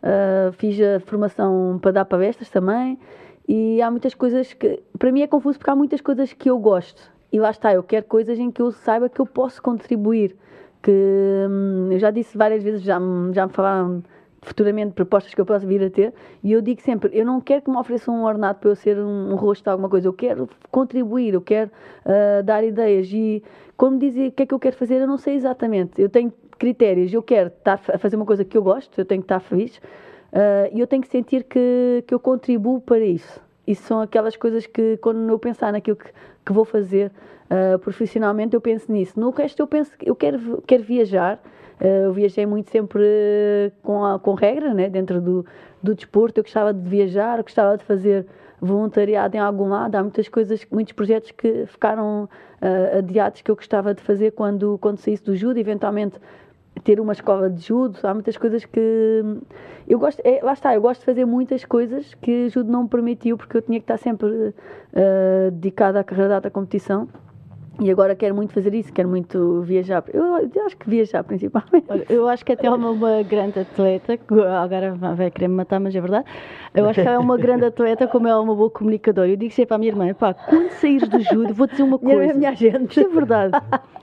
uh, 0.02 0.52
fiz 0.52 0.76
a 0.80 0.98
formação 0.98 1.78
para 1.80 1.92
dar 1.92 2.04
palestras 2.04 2.50
também. 2.50 2.98
E 3.46 3.80
há 3.80 3.90
muitas 3.90 4.14
coisas 4.14 4.52
que. 4.52 4.82
Para 4.98 5.12
mim 5.12 5.22
é 5.22 5.26
confuso 5.28 5.58
porque 5.58 5.70
há 5.70 5.76
muitas 5.76 6.00
coisas 6.00 6.32
que 6.32 6.50
eu 6.50 6.58
gosto. 6.58 7.00
E 7.32 7.38
lá 7.38 7.50
está, 7.50 7.72
eu 7.72 7.82
quero 7.82 8.06
coisas 8.06 8.38
em 8.38 8.50
que 8.50 8.60
eu 8.60 8.72
saiba 8.72 9.08
que 9.08 9.20
eu 9.20 9.26
posso 9.26 9.62
contribuir. 9.62 10.36
Que 10.82 11.46
hum, 11.48 11.88
eu 11.92 11.98
já 11.98 12.10
disse 12.10 12.36
várias 12.36 12.62
vezes, 12.62 12.82
já, 12.82 12.98
já 13.32 13.46
me 13.46 13.52
falaram 13.52 14.02
futuramente 14.48 14.92
propostas 14.92 15.34
que 15.34 15.40
eu 15.40 15.46
possa 15.46 15.66
vir 15.66 15.82
a 15.82 15.90
ter 15.90 16.12
e 16.42 16.52
eu 16.52 16.60
digo 16.60 16.80
sempre, 16.80 17.10
eu 17.12 17.24
não 17.24 17.40
quero 17.40 17.62
que 17.62 17.70
me 17.70 17.76
ofereçam 17.76 18.14
um 18.14 18.24
ordenado 18.24 18.58
para 18.58 18.70
eu 18.70 18.76
ser 18.76 18.98
um, 18.98 19.32
um 19.32 19.36
rosto 19.36 19.62
de 19.62 19.70
alguma 19.70 19.88
coisa, 19.88 20.08
eu 20.08 20.12
quero 20.12 20.48
contribuir, 20.70 21.34
eu 21.34 21.40
quero 21.40 21.70
uh, 22.04 22.42
dar 22.42 22.64
ideias 22.64 23.08
e 23.12 23.42
como 23.76 23.98
dizem 23.98 24.28
o 24.28 24.32
que 24.32 24.42
é 24.42 24.46
que 24.46 24.54
eu 24.54 24.58
quero 24.58 24.76
fazer, 24.76 24.96
eu 24.96 25.06
não 25.06 25.18
sei 25.18 25.34
exatamente, 25.34 26.00
eu 26.00 26.08
tenho 26.08 26.32
critérios, 26.58 27.12
eu 27.12 27.22
quero 27.22 27.48
estar 27.48 27.80
a 27.92 27.98
fazer 27.98 28.16
uma 28.16 28.26
coisa 28.26 28.44
que 28.44 28.56
eu 28.56 28.62
gosto, 28.62 28.98
eu 28.98 29.04
tenho 29.04 29.22
que 29.22 29.26
estar 29.26 29.40
feliz 29.40 29.76
uh, 29.76 30.68
e 30.72 30.80
eu 30.80 30.86
tenho 30.86 31.02
que 31.02 31.08
sentir 31.08 31.44
que, 31.44 32.02
que 32.06 32.14
eu 32.14 32.18
contribuo 32.18 32.80
para 32.80 33.00
isso. 33.00 33.40
Isso 33.66 33.82
são 33.82 34.00
aquelas 34.00 34.34
coisas 34.34 34.66
que, 34.66 34.96
quando 34.96 35.28
eu 35.28 35.38
pensar 35.38 35.72
naquilo 35.72 35.96
que, 35.96 36.10
que 36.44 36.52
vou 36.52 36.64
fazer 36.64 37.12
uh, 37.50 37.78
profissionalmente, 37.78 38.54
eu 38.54 38.60
penso 38.60 38.90
nisso. 38.90 39.20
No 39.20 39.30
resto, 39.30 39.60
eu 39.60 39.66
penso 39.66 39.96
que 39.96 40.08
eu 40.08 40.16
quero, 40.16 40.62
quero 40.66 40.82
viajar. 40.82 41.38
Uh, 41.80 42.06
eu 42.06 42.12
viajei 42.12 42.46
muito 42.46 42.70
sempre 42.70 43.72
com, 43.82 44.05
a, 44.05 44.18
com 44.18 44.34
regras, 44.34 44.74
né? 44.74 44.88
dentro 44.88 45.20
do, 45.20 45.46
do 45.82 45.94
desporto. 45.94 46.40
Eu 46.40 46.44
gostava 46.44 46.72
de 46.72 46.88
viajar, 46.88 47.42
gostava 47.42 47.76
de 47.76 47.84
fazer 47.84 48.26
voluntariado 48.60 49.36
em 49.36 49.40
algum 49.40 49.68
lado. 49.68 49.94
Há 49.94 50.02
muitas 50.02 50.28
coisas, 50.28 50.66
muitos 50.70 50.92
projetos 50.92 51.30
que 51.30 51.66
ficaram 51.66 52.24
uh, 52.24 52.98
adiados 52.98 53.40
que 53.42 53.50
eu 53.50 53.56
gostava 53.56 53.94
de 53.94 54.02
fazer 54.02 54.32
quando, 54.32 54.78
quando 54.78 54.98
saísse 54.98 55.22
do 55.22 55.36
judo. 55.36 55.59
Eventualmente 55.59 56.18
ter 56.78 57.00
uma 57.00 57.12
escola 57.12 57.50
de 57.50 57.60
judo. 57.60 57.98
Há 58.02 58.14
muitas 58.14 58.36
coisas 58.36 58.64
que 58.64 59.22
eu 59.86 59.98
gosto. 59.98 60.20
É, 60.24 60.40
lá 60.42 60.52
está, 60.52 60.74
eu 60.74 60.80
gosto 60.80 61.00
de 61.00 61.06
fazer 61.06 61.24
muitas 61.24 61.64
coisas 61.64 62.14
que 62.14 62.46
o 62.46 62.50
judo 62.50 62.70
não 62.70 62.84
me 62.84 62.88
permitiu 62.88 63.36
porque 63.36 63.56
eu 63.56 63.62
tinha 63.62 63.78
que 63.78 63.84
estar 63.84 63.98
sempre 63.98 64.28
uh, 64.28 65.50
dedicada 65.52 66.00
à 66.00 66.05
carreira 66.05 66.36
alta 66.36 66.50
competição. 66.50 67.09
E 67.80 67.90
agora 67.92 68.16
quero 68.16 68.34
muito 68.34 68.52
fazer 68.52 68.74
isso, 68.74 68.92
quero 68.92 69.09
muito 69.09 69.62
viajar. 69.62 70.02
Eu, 70.12 70.50
eu 70.52 70.66
acho 70.66 70.76
que 70.76 70.90
viajar 70.90 71.22
principalmente. 71.22 71.86
Eu 72.09 72.28
acho 72.28 72.44
que 72.44 72.52
até 72.52 72.66
é 72.66 72.70
uma, 72.70 72.90
uma 72.90 73.22
grande 73.22 73.60
atleta, 73.60 74.18
agora 74.62 74.94
vai 74.94 75.30
querer 75.30 75.46
me 75.46 75.55
matar, 75.55 75.78
mas 75.78 75.94
é 75.94 76.00
verdade. 76.00 76.26
Eu 76.74 76.88
acho 76.88 77.00
que 77.00 77.06
ela 77.06 77.16
é 77.16 77.18
uma 77.18 77.36
grande 77.36 77.64
atleta, 77.64 78.09
como 78.09 78.26
ela 78.26 78.38
é 78.38 78.42
uma 78.42 78.55
boa 78.55 78.68
comunicadora. 78.68 79.28
Eu 79.28 79.36
digo 79.36 79.52
sempre 79.52 79.74
à 79.74 79.78
minha 79.78 79.92
irmã: 79.92 80.12
pá, 80.12 80.34
quando 80.34 80.70
saíres 80.72 81.09
do 81.09 81.20
judo, 81.20 81.55
vou 81.55 81.68
dizer 81.68 81.84
uma 81.84 81.98
coisa. 81.98 82.18
Minha, 82.18 82.34
minha 82.34 82.55
gente. 82.55 82.98
Isto 82.98 83.00
é 83.00 83.14
verdade. 83.14 83.52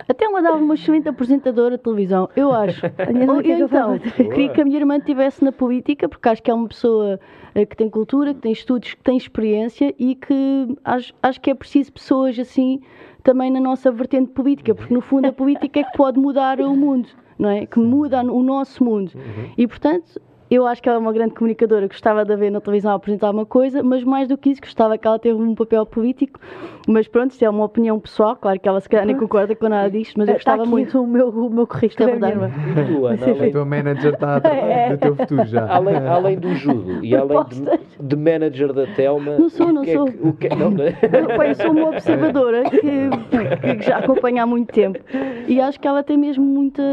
Até 0.08 0.26
ela 0.26 0.42
dava 0.42 0.58
uma 0.58 0.76
excelente 0.76 1.10
apresentadora 1.10 1.78
de 1.78 1.84
televisão, 1.84 2.30
eu 2.36 2.52
acho. 2.52 2.86
Ou, 3.28 3.42
eu, 3.42 3.66
então, 3.66 4.00
queria 4.00 4.50
que 4.50 4.62
a 4.62 4.66
minha 4.66 4.78
irmã 4.78 4.98
estivesse 4.98 5.44
na 5.44 5.52
política, 5.52 6.08
porque 6.08 6.30
acho 6.30 6.44
que 6.44 6.52
é 6.52 6.54
uma 6.54 6.68
pessoa 6.68 7.20
eh, 7.56 7.66
que 7.66 7.76
tem 7.76 7.90
cultura, 7.90 8.34
que 8.34 8.40
tem 8.40 8.52
estudos, 8.52 8.94
que 8.94 9.04
tem 9.04 9.18
experiência 9.18 9.94
e 9.98 10.16
que 10.16 10.78
acho, 10.84 11.14
acho 11.24 11.42
que 11.42 11.50
é 11.50 11.56
preciso 11.56 11.92
pessoas 11.92 12.38
assim 12.38 12.82
também 13.26 13.52
na 13.52 13.60
nossa 13.60 13.92
vertente 13.92 14.32
política, 14.32 14.74
porque 14.74 14.94
no 14.94 15.02
fundo 15.02 15.26
a 15.28 15.34
política 15.34 15.80
é 15.80 15.84
que 15.84 15.98
pode 15.98 16.18
mudar 16.20 16.62
o 16.62 16.76
mundo, 16.76 17.10
não 17.38 17.50
é? 17.50 17.66
Que 17.66 17.80
muda 17.80 18.22
o 18.22 18.44
nosso 18.44 18.84
mundo. 18.84 19.12
Uhum. 19.16 19.52
E 19.58 19.68
portanto, 19.68 20.22
eu 20.50 20.68
acho 20.68 20.82
que 20.82 20.88
ela 20.88 20.98
é 20.98 21.02
uma 21.02 21.12
grande 21.12 21.34
comunicadora, 21.34 21.88
gostava 21.88 22.24
de 22.24 22.32
a 22.32 22.36
ver 22.36 22.52
na 22.52 22.62
televisão 22.62 22.92
a 22.92 22.96
apresentar 22.96 23.32
uma 23.32 23.46
coisa, 23.46 23.82
mas 23.82 24.04
mais 24.04 24.28
do 24.28 24.38
que 24.38 24.52
isso, 24.52 24.62
gostava 24.62 24.98
que 24.98 25.08
ela 25.08 25.18
teve 25.18 25.42
um 25.42 25.56
papel 25.56 25.86
político. 25.86 26.40
Mas 26.88 27.08
pronto, 27.08 27.32
isto 27.32 27.44
é 27.44 27.50
uma 27.50 27.66
opinião 27.66 28.00
pessoal, 28.00 28.36
claro 28.36 28.60
que 28.60 28.70
ela 28.70 28.80
se 28.80 28.88
calhar 28.88 29.08
nem 29.08 29.18
concorda 29.18 29.56
com 29.56 29.68
nada 29.68 29.90
disto, 29.90 30.14
mas 30.18 30.28
eu 30.28 30.36
gostava 30.36 30.62
aqui 30.62 30.70
muito. 30.70 31.02
o 31.02 31.08
meu, 31.08 31.30
o 31.30 31.50
meu 31.50 31.66
currículo, 31.66 32.10
é 32.10 32.12
verdade. 32.12 32.36
E 32.36 32.94
tu, 32.94 33.06
Ana, 33.08 33.26
além... 33.26 33.50
O 33.50 33.52
teu 33.52 33.66
manager 33.66 34.14
está 34.14 34.36
atrás 34.36 34.92
do 34.92 34.98
teu 35.00 35.16
futuro 35.16 35.46
já. 35.46 35.68
Além, 35.68 35.96
além 35.96 36.38
do 36.38 36.54
judo 36.54 37.04
e 37.04 37.16
além 37.16 37.44
de, 37.46 38.08
de, 38.08 38.16
manager 38.16 38.72
da 38.72 38.86
Telma. 38.88 39.38
Não 39.38 39.50
sou, 39.50 39.74
não 39.74 39.82
que 39.82 39.94
sou. 39.94 40.08
É 40.08 40.12
que, 40.12 40.28
o 40.28 40.34
que, 40.34 40.50
não, 40.50 40.70
não 40.70 40.84
é? 40.84 41.50
eu 41.50 41.56
sou 41.56 41.72
uma 41.72 41.90
observadora 41.90 42.70
que, 42.70 43.78
que, 43.78 43.84
já 43.84 43.98
acompanha 43.98 44.44
há 44.44 44.46
muito 44.46 44.72
tempo 44.72 45.00
e 45.48 45.60
acho 45.60 45.80
que 45.80 45.88
ela 45.88 46.04
tem 46.04 46.18
mesmo 46.18 46.44
muita. 46.44 46.84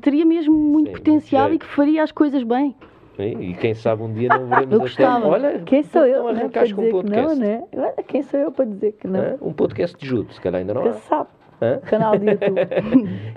teria 0.00 0.24
mesmo 0.24 0.54
muito 0.54 0.88
Sim, 0.88 0.96
potencial 0.96 1.52
e 1.52 1.58
que 1.58 1.66
faria 1.66 2.02
as 2.02 2.10
coisas 2.10 2.42
bem. 2.42 2.74
E 3.18 3.54
quem 3.54 3.74
sabe 3.74 4.02
um 4.02 4.12
dia 4.12 4.28
não 4.28 4.46
veremos 4.48 4.72
eu 4.72 4.80
gostava. 4.80 5.18
até. 5.18 5.26
Olha, 5.48 5.58
quem 5.60 5.82
sou 5.82 6.06
eu 6.06 6.22
para 6.24 6.48
dizer 6.48 6.74
um 6.74 6.90
podcast. 6.90 7.12
que 7.12 7.16
não, 7.16 7.36
né? 7.36 7.62
Quem 8.06 8.22
sou 8.22 8.40
eu 8.40 8.52
para 8.52 8.64
dizer 8.64 8.92
que 8.92 9.06
não? 9.08 9.38
Um 9.42 9.52
podcast 9.52 9.96
de 9.98 10.06
judo, 10.06 10.32
se 10.32 10.40
calhar 10.40 10.60
ainda 10.60 10.74
não 10.74 10.82
Quem 10.82 10.92
sabe. 10.94 11.28
Hã? 11.60 11.78
Canal 11.80 12.16
de 12.16 12.26
YouTube. 12.30 12.60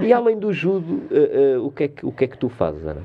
e 0.04 0.14
além 0.14 0.38
do 0.38 0.54
judo, 0.54 1.02
uh, 1.10 1.60
uh, 1.60 1.66
o, 1.66 1.72
que 1.72 1.84
é 1.84 1.88
que, 1.88 2.06
o 2.06 2.12
que 2.12 2.26
é 2.26 2.28
que 2.28 2.38
tu 2.38 2.50
fazes, 2.50 2.86
Ana? 2.86 3.02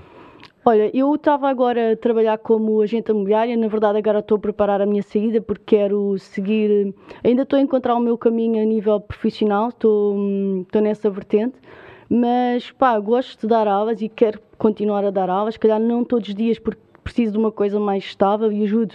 Olha, 0.68 0.90
eu 0.92 1.14
estava 1.14 1.48
agora 1.48 1.92
a 1.92 1.96
trabalhar 1.96 2.36
como 2.38 2.82
agente 2.82 3.10
imobiliária, 3.12 3.56
na 3.56 3.68
verdade 3.68 3.98
agora 3.98 4.18
estou 4.18 4.36
a 4.36 4.40
preparar 4.40 4.82
a 4.82 4.86
minha 4.86 5.02
saída 5.02 5.40
porque 5.40 5.76
quero 5.76 6.18
seguir, 6.18 6.92
ainda 7.22 7.42
estou 7.42 7.56
a 7.56 7.62
encontrar 7.62 7.94
o 7.94 8.00
meu 8.00 8.18
caminho 8.18 8.60
a 8.60 8.64
nível 8.66 9.00
profissional, 9.00 9.68
estou, 9.68 10.14
hum, 10.16 10.64
estou 10.66 10.82
nessa 10.82 11.08
vertente, 11.08 11.54
mas 12.10 12.72
pá, 12.72 12.98
gosto 12.98 13.40
de 13.42 13.46
dar 13.46 13.68
aulas 13.68 14.02
e 14.02 14.08
quero 14.08 14.40
continuar 14.58 15.04
a 15.04 15.10
dar 15.10 15.30
aulas, 15.30 15.54
se 15.54 15.60
calhar 15.60 15.80
não 15.80 16.04
todos 16.04 16.28
os 16.28 16.34
dias 16.34 16.58
porque 16.58 16.80
preciso 17.02 17.32
de 17.32 17.38
uma 17.38 17.52
coisa 17.52 17.78
mais 17.78 18.04
estável 18.04 18.50
e 18.50 18.64
ajudo. 18.64 18.94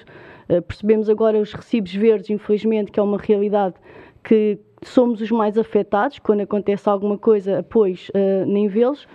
Uh, 0.49 0.61
percebemos 0.61 1.09
agora 1.09 1.39
os 1.39 1.53
recibos 1.53 1.93
verdes, 1.93 2.29
infelizmente, 2.29 2.91
que 2.91 2.99
é 2.99 3.03
uma 3.03 3.17
realidade 3.17 3.75
que 4.23 4.59
somos 4.83 5.21
os 5.21 5.31
mais 5.31 5.57
afetados 5.57 6.19
quando 6.19 6.41
acontece 6.41 6.89
alguma 6.89 7.17
coisa, 7.17 7.65
pois 7.69 8.09
uh, 8.09 8.45
nem 8.45 8.67
vê-los 8.67 9.07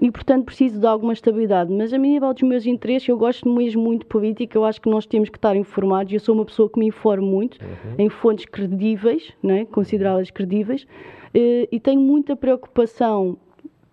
e 0.00 0.10
portanto 0.10 0.44
preciso 0.44 0.78
de 0.78 0.86
alguma 0.86 1.12
estabilidade. 1.12 1.72
Mas 1.72 1.92
a 1.92 1.98
nível 1.98 2.32
dos 2.32 2.42
meus 2.42 2.66
interesses, 2.66 3.08
eu 3.08 3.16
gosto 3.16 3.48
mesmo 3.48 3.82
muito 3.82 4.00
de 4.00 4.06
política, 4.06 4.56
eu 4.56 4.64
acho 4.64 4.80
que 4.80 4.88
nós 4.88 5.06
temos 5.06 5.28
que 5.28 5.38
estar 5.38 5.56
informados. 5.56 6.12
Eu 6.12 6.20
sou 6.20 6.34
uma 6.34 6.44
pessoa 6.44 6.68
que 6.68 6.78
me 6.78 6.86
informo 6.86 7.26
muito 7.26 7.58
uhum. 7.62 7.94
em 7.98 8.08
fontes 8.08 8.44
credíveis, 8.44 9.32
né, 9.42 9.64
consideradas 9.64 10.30
credíveis, 10.30 10.86
eh, 11.34 11.68
e 11.72 11.80
tenho 11.80 12.00
muita 12.00 12.36
preocupação 12.36 13.38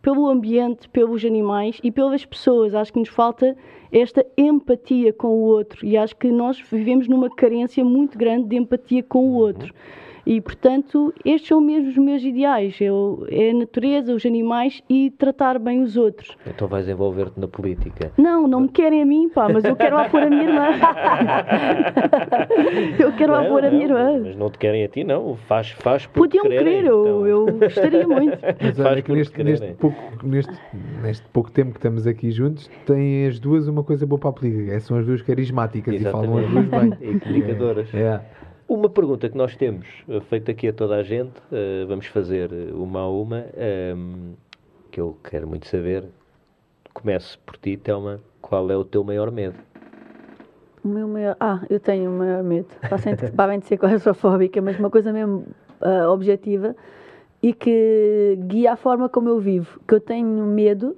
pelo 0.03 0.30
ambiente, 0.30 0.89
pelos 0.89 1.23
animais 1.23 1.80
e 1.81 1.89
pelas 1.89 2.25
pessoas. 2.25 2.75
Acho 2.75 2.91
que 2.91 2.99
nos 2.99 3.07
falta 3.09 3.55
esta 3.89 4.23
empatia 4.38 5.13
com 5.13 5.30
o 5.30 5.41
outro 5.43 5.84
e 5.85 5.95
acho 5.95 6.15
que 6.17 6.27
nós 6.27 6.59
vivemos 6.69 7.07
numa 7.07 7.34
carência 7.34 7.84
muito 7.85 8.17
grande 8.17 8.49
de 8.49 8.57
empatia 8.57 9.01
com 9.01 9.30
o 9.30 9.34
outro. 9.35 9.73
E, 10.25 10.39
portanto, 10.39 11.13
estes 11.25 11.49
são 11.49 11.59
mesmo 11.59 11.89
os 11.89 11.97
meus 11.97 12.23
ideais. 12.23 12.79
Eu, 12.79 13.25
é 13.29 13.51
a 13.51 13.53
natureza, 13.53 14.13
os 14.13 14.25
animais 14.25 14.81
e 14.89 15.11
tratar 15.11 15.59
bem 15.59 15.81
os 15.81 15.97
outros. 15.97 16.37
Então 16.47 16.67
vais 16.67 16.87
envolver-te 16.87 17.39
na 17.39 17.47
política? 17.47 18.11
Não, 18.17 18.47
não 18.47 18.61
me 18.61 18.69
querem 18.69 19.01
a 19.01 19.05
mim, 19.05 19.29
pá, 19.29 19.49
mas 19.49 19.65
eu 19.65 19.75
quero 19.75 19.95
lá 19.95 20.07
pôr 20.07 20.23
a 20.23 20.29
minha 20.29 20.43
irmã. 20.43 20.67
eu 22.99 23.11
quero 23.13 23.33
lá 23.33 23.45
pôr 23.45 23.65
a 23.65 23.71
minha 23.71 23.83
irmã. 23.83 24.19
Mas 24.23 24.35
não 24.35 24.49
te 24.49 24.57
querem 24.57 24.83
a 24.83 24.87
ti, 24.87 25.03
não. 25.03 25.35
Faz, 25.35 25.71
faz 25.71 26.05
por 26.05 26.21
Podiam 26.21 26.43
querer, 26.43 26.59
querer, 26.59 26.85
eu, 26.85 27.05
então. 27.05 27.27
eu 27.27 27.45
gostaria 27.57 28.07
muito. 28.07 28.37
Mas 28.61 28.79
olha 28.79 29.01
que 29.01 29.11
neste, 29.11 29.43
neste, 29.43 29.73
pouco, 29.73 30.25
neste, 30.25 30.53
neste 31.01 31.27
pouco 31.29 31.51
tempo 31.51 31.71
que 31.71 31.79
estamos 31.79 32.07
aqui 32.07 32.31
juntos, 32.31 32.69
têm 32.85 33.27
as 33.27 33.39
duas 33.39 33.67
uma 33.67 33.83
coisa 33.83 34.05
boa 34.05 34.19
para 34.19 34.29
a 34.29 34.33
política. 34.33 34.79
São 34.79 34.97
as 34.97 35.05
duas 35.05 35.21
carismáticas 35.21 35.93
Exatamente. 35.93 36.27
e 36.27 36.27
falam 36.27 36.45
as 36.45 36.49
duas 36.49 36.81
bem. 36.81 36.93
E 37.13 37.19
comunicadoras. 37.19 37.93
É. 37.93 37.99
é. 37.99 38.21
Uma 38.68 38.90
pergunta 38.90 39.30
que 39.30 39.38
nós 39.38 39.56
temos 39.56 39.85
eh, 40.07 40.22
feito 40.22 40.49
aqui 40.49 40.69
a 40.69 40.73
toda 40.73 40.95
a 40.95 41.03
gente, 41.03 41.38
uh, 41.52 41.85
vamos 41.88 42.06
fazer 42.07 42.49
uma 42.73 43.02
a 43.02 43.10
uma, 43.10 43.38
um, 43.38 43.41
ehm, 43.57 44.34
que 44.90 45.02
eu 45.02 45.18
quero 45.23 45.48
muito 45.48 45.68
saber. 45.68 46.06
Começo 46.94 47.38
por 47.40 47.57
ti, 47.57 47.76
Telma. 47.76 48.22
Qual 48.41 48.69
é 48.72 48.77
o 48.77 48.85
teu 48.85 49.03
maior 49.03 49.31
medo? 49.31 49.56
O 50.84 50.88
meu 50.88 51.07
maior. 51.07 51.35
Ah, 51.40 51.61
eu 51.69 51.80
tenho 51.80 52.10
o 52.10 52.14
maior 52.14 52.44
medo. 52.44 52.68
Para 53.35 53.57
de 53.57 53.65
ser 53.65 53.77
claustrofóbica, 53.77 54.61
mas 54.61 54.80
uma 54.80 54.90
coisa 54.90 55.11
mesmo 55.11 55.45
uh, 55.81 56.10
objetiva 56.10 56.76
e 57.41 57.53
que 57.53 58.38
guia 58.48 58.73
a 58.73 58.76
forma 58.77 59.10
como 59.10 59.27
eu 59.30 59.40
vivo. 59.40 59.80
Que 59.85 59.95
eu 59.95 59.99
tenho 59.99 60.45
medo 60.45 60.95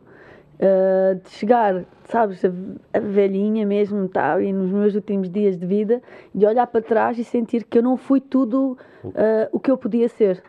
uh, 0.59 1.15
de 1.15 1.29
chegar 1.29 1.85
sabes, 2.05 2.43
a, 2.45 2.99
velhinha 2.99 3.65
mesmo, 3.65 4.07
tá, 4.07 4.39
e 4.41 4.51
nos 4.51 4.71
meus 4.71 4.95
últimos 4.95 5.29
dias 5.29 5.57
de 5.57 5.65
vida, 5.65 6.01
de 6.33 6.45
olhar 6.45 6.67
para 6.67 6.81
trás 6.81 7.17
e 7.17 7.23
sentir 7.23 7.63
que 7.63 7.77
eu 7.77 7.83
não 7.83 7.97
fui 7.97 8.21
tudo 8.21 8.77
uh, 9.03 9.11
o 9.51 9.59
que 9.59 9.69
eu 9.69 9.77
podia 9.77 10.07
ser. 10.07 10.43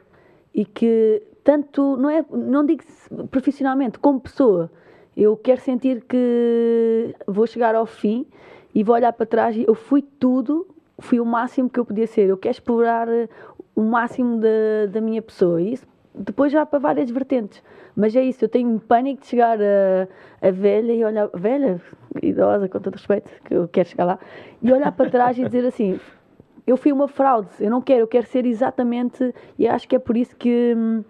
E 0.54 0.64
que 0.64 1.22
tanto, 1.42 1.96
não 1.96 2.10
é, 2.10 2.24
não 2.30 2.64
digo 2.64 2.82
profissionalmente, 3.30 3.98
como 3.98 4.20
pessoa, 4.20 4.70
eu 5.16 5.36
quero 5.36 5.60
sentir 5.60 6.02
que 6.02 7.14
vou 7.26 7.46
chegar 7.46 7.74
ao 7.74 7.86
fim 7.86 8.26
e 8.74 8.82
vou 8.82 8.94
olhar 8.94 9.12
para 9.12 9.26
trás 9.26 9.56
e 9.56 9.64
eu 9.66 9.74
fui 9.74 10.02
tudo, 10.02 10.66
fui 10.98 11.20
o 11.20 11.24
máximo 11.24 11.70
que 11.70 11.80
eu 11.80 11.84
podia 11.84 12.06
ser. 12.06 12.28
Eu 12.28 12.36
quero 12.36 12.52
explorar 12.52 13.08
o 13.74 13.82
máximo 13.82 14.38
da, 14.40 14.86
da 14.90 15.00
minha 15.00 15.22
pessoa. 15.22 15.60
E 15.60 15.72
isso 15.72 15.86
depois 16.16 16.50
já 16.50 16.64
para 16.64 16.78
várias 16.78 17.10
vertentes. 17.10 17.62
Mas 17.94 18.14
é 18.14 18.22
isso, 18.22 18.44
eu 18.44 18.48
tenho 18.48 18.78
pânico 18.80 19.22
de 19.22 19.28
chegar 19.28 19.58
a, 19.60 20.08
a 20.46 20.50
velha 20.50 20.92
e 20.92 21.04
olhar, 21.04 21.28
velha, 21.34 21.80
idosa, 22.22 22.68
com 22.68 22.80
todo 22.80 22.94
respeito, 22.94 23.30
que 23.44 23.54
eu 23.54 23.68
quero 23.68 23.88
chegar 23.88 24.04
lá, 24.04 24.18
e 24.62 24.72
olhar 24.72 24.92
para 24.92 25.10
trás 25.10 25.38
e 25.38 25.44
dizer 25.44 25.66
assim: 25.66 25.98
eu 26.66 26.76
fui 26.76 26.92
uma 26.92 27.08
fraude, 27.08 27.48
eu 27.60 27.70
não 27.70 27.80
quero, 27.80 28.00
eu 28.00 28.08
quero 28.08 28.26
ser 28.26 28.44
exatamente, 28.44 29.34
e 29.58 29.68
acho 29.68 29.88
que 29.88 29.96
é 29.96 29.98
por 29.98 30.16
isso 30.16 30.34
que. 30.36 30.74
Hum, 30.76 31.04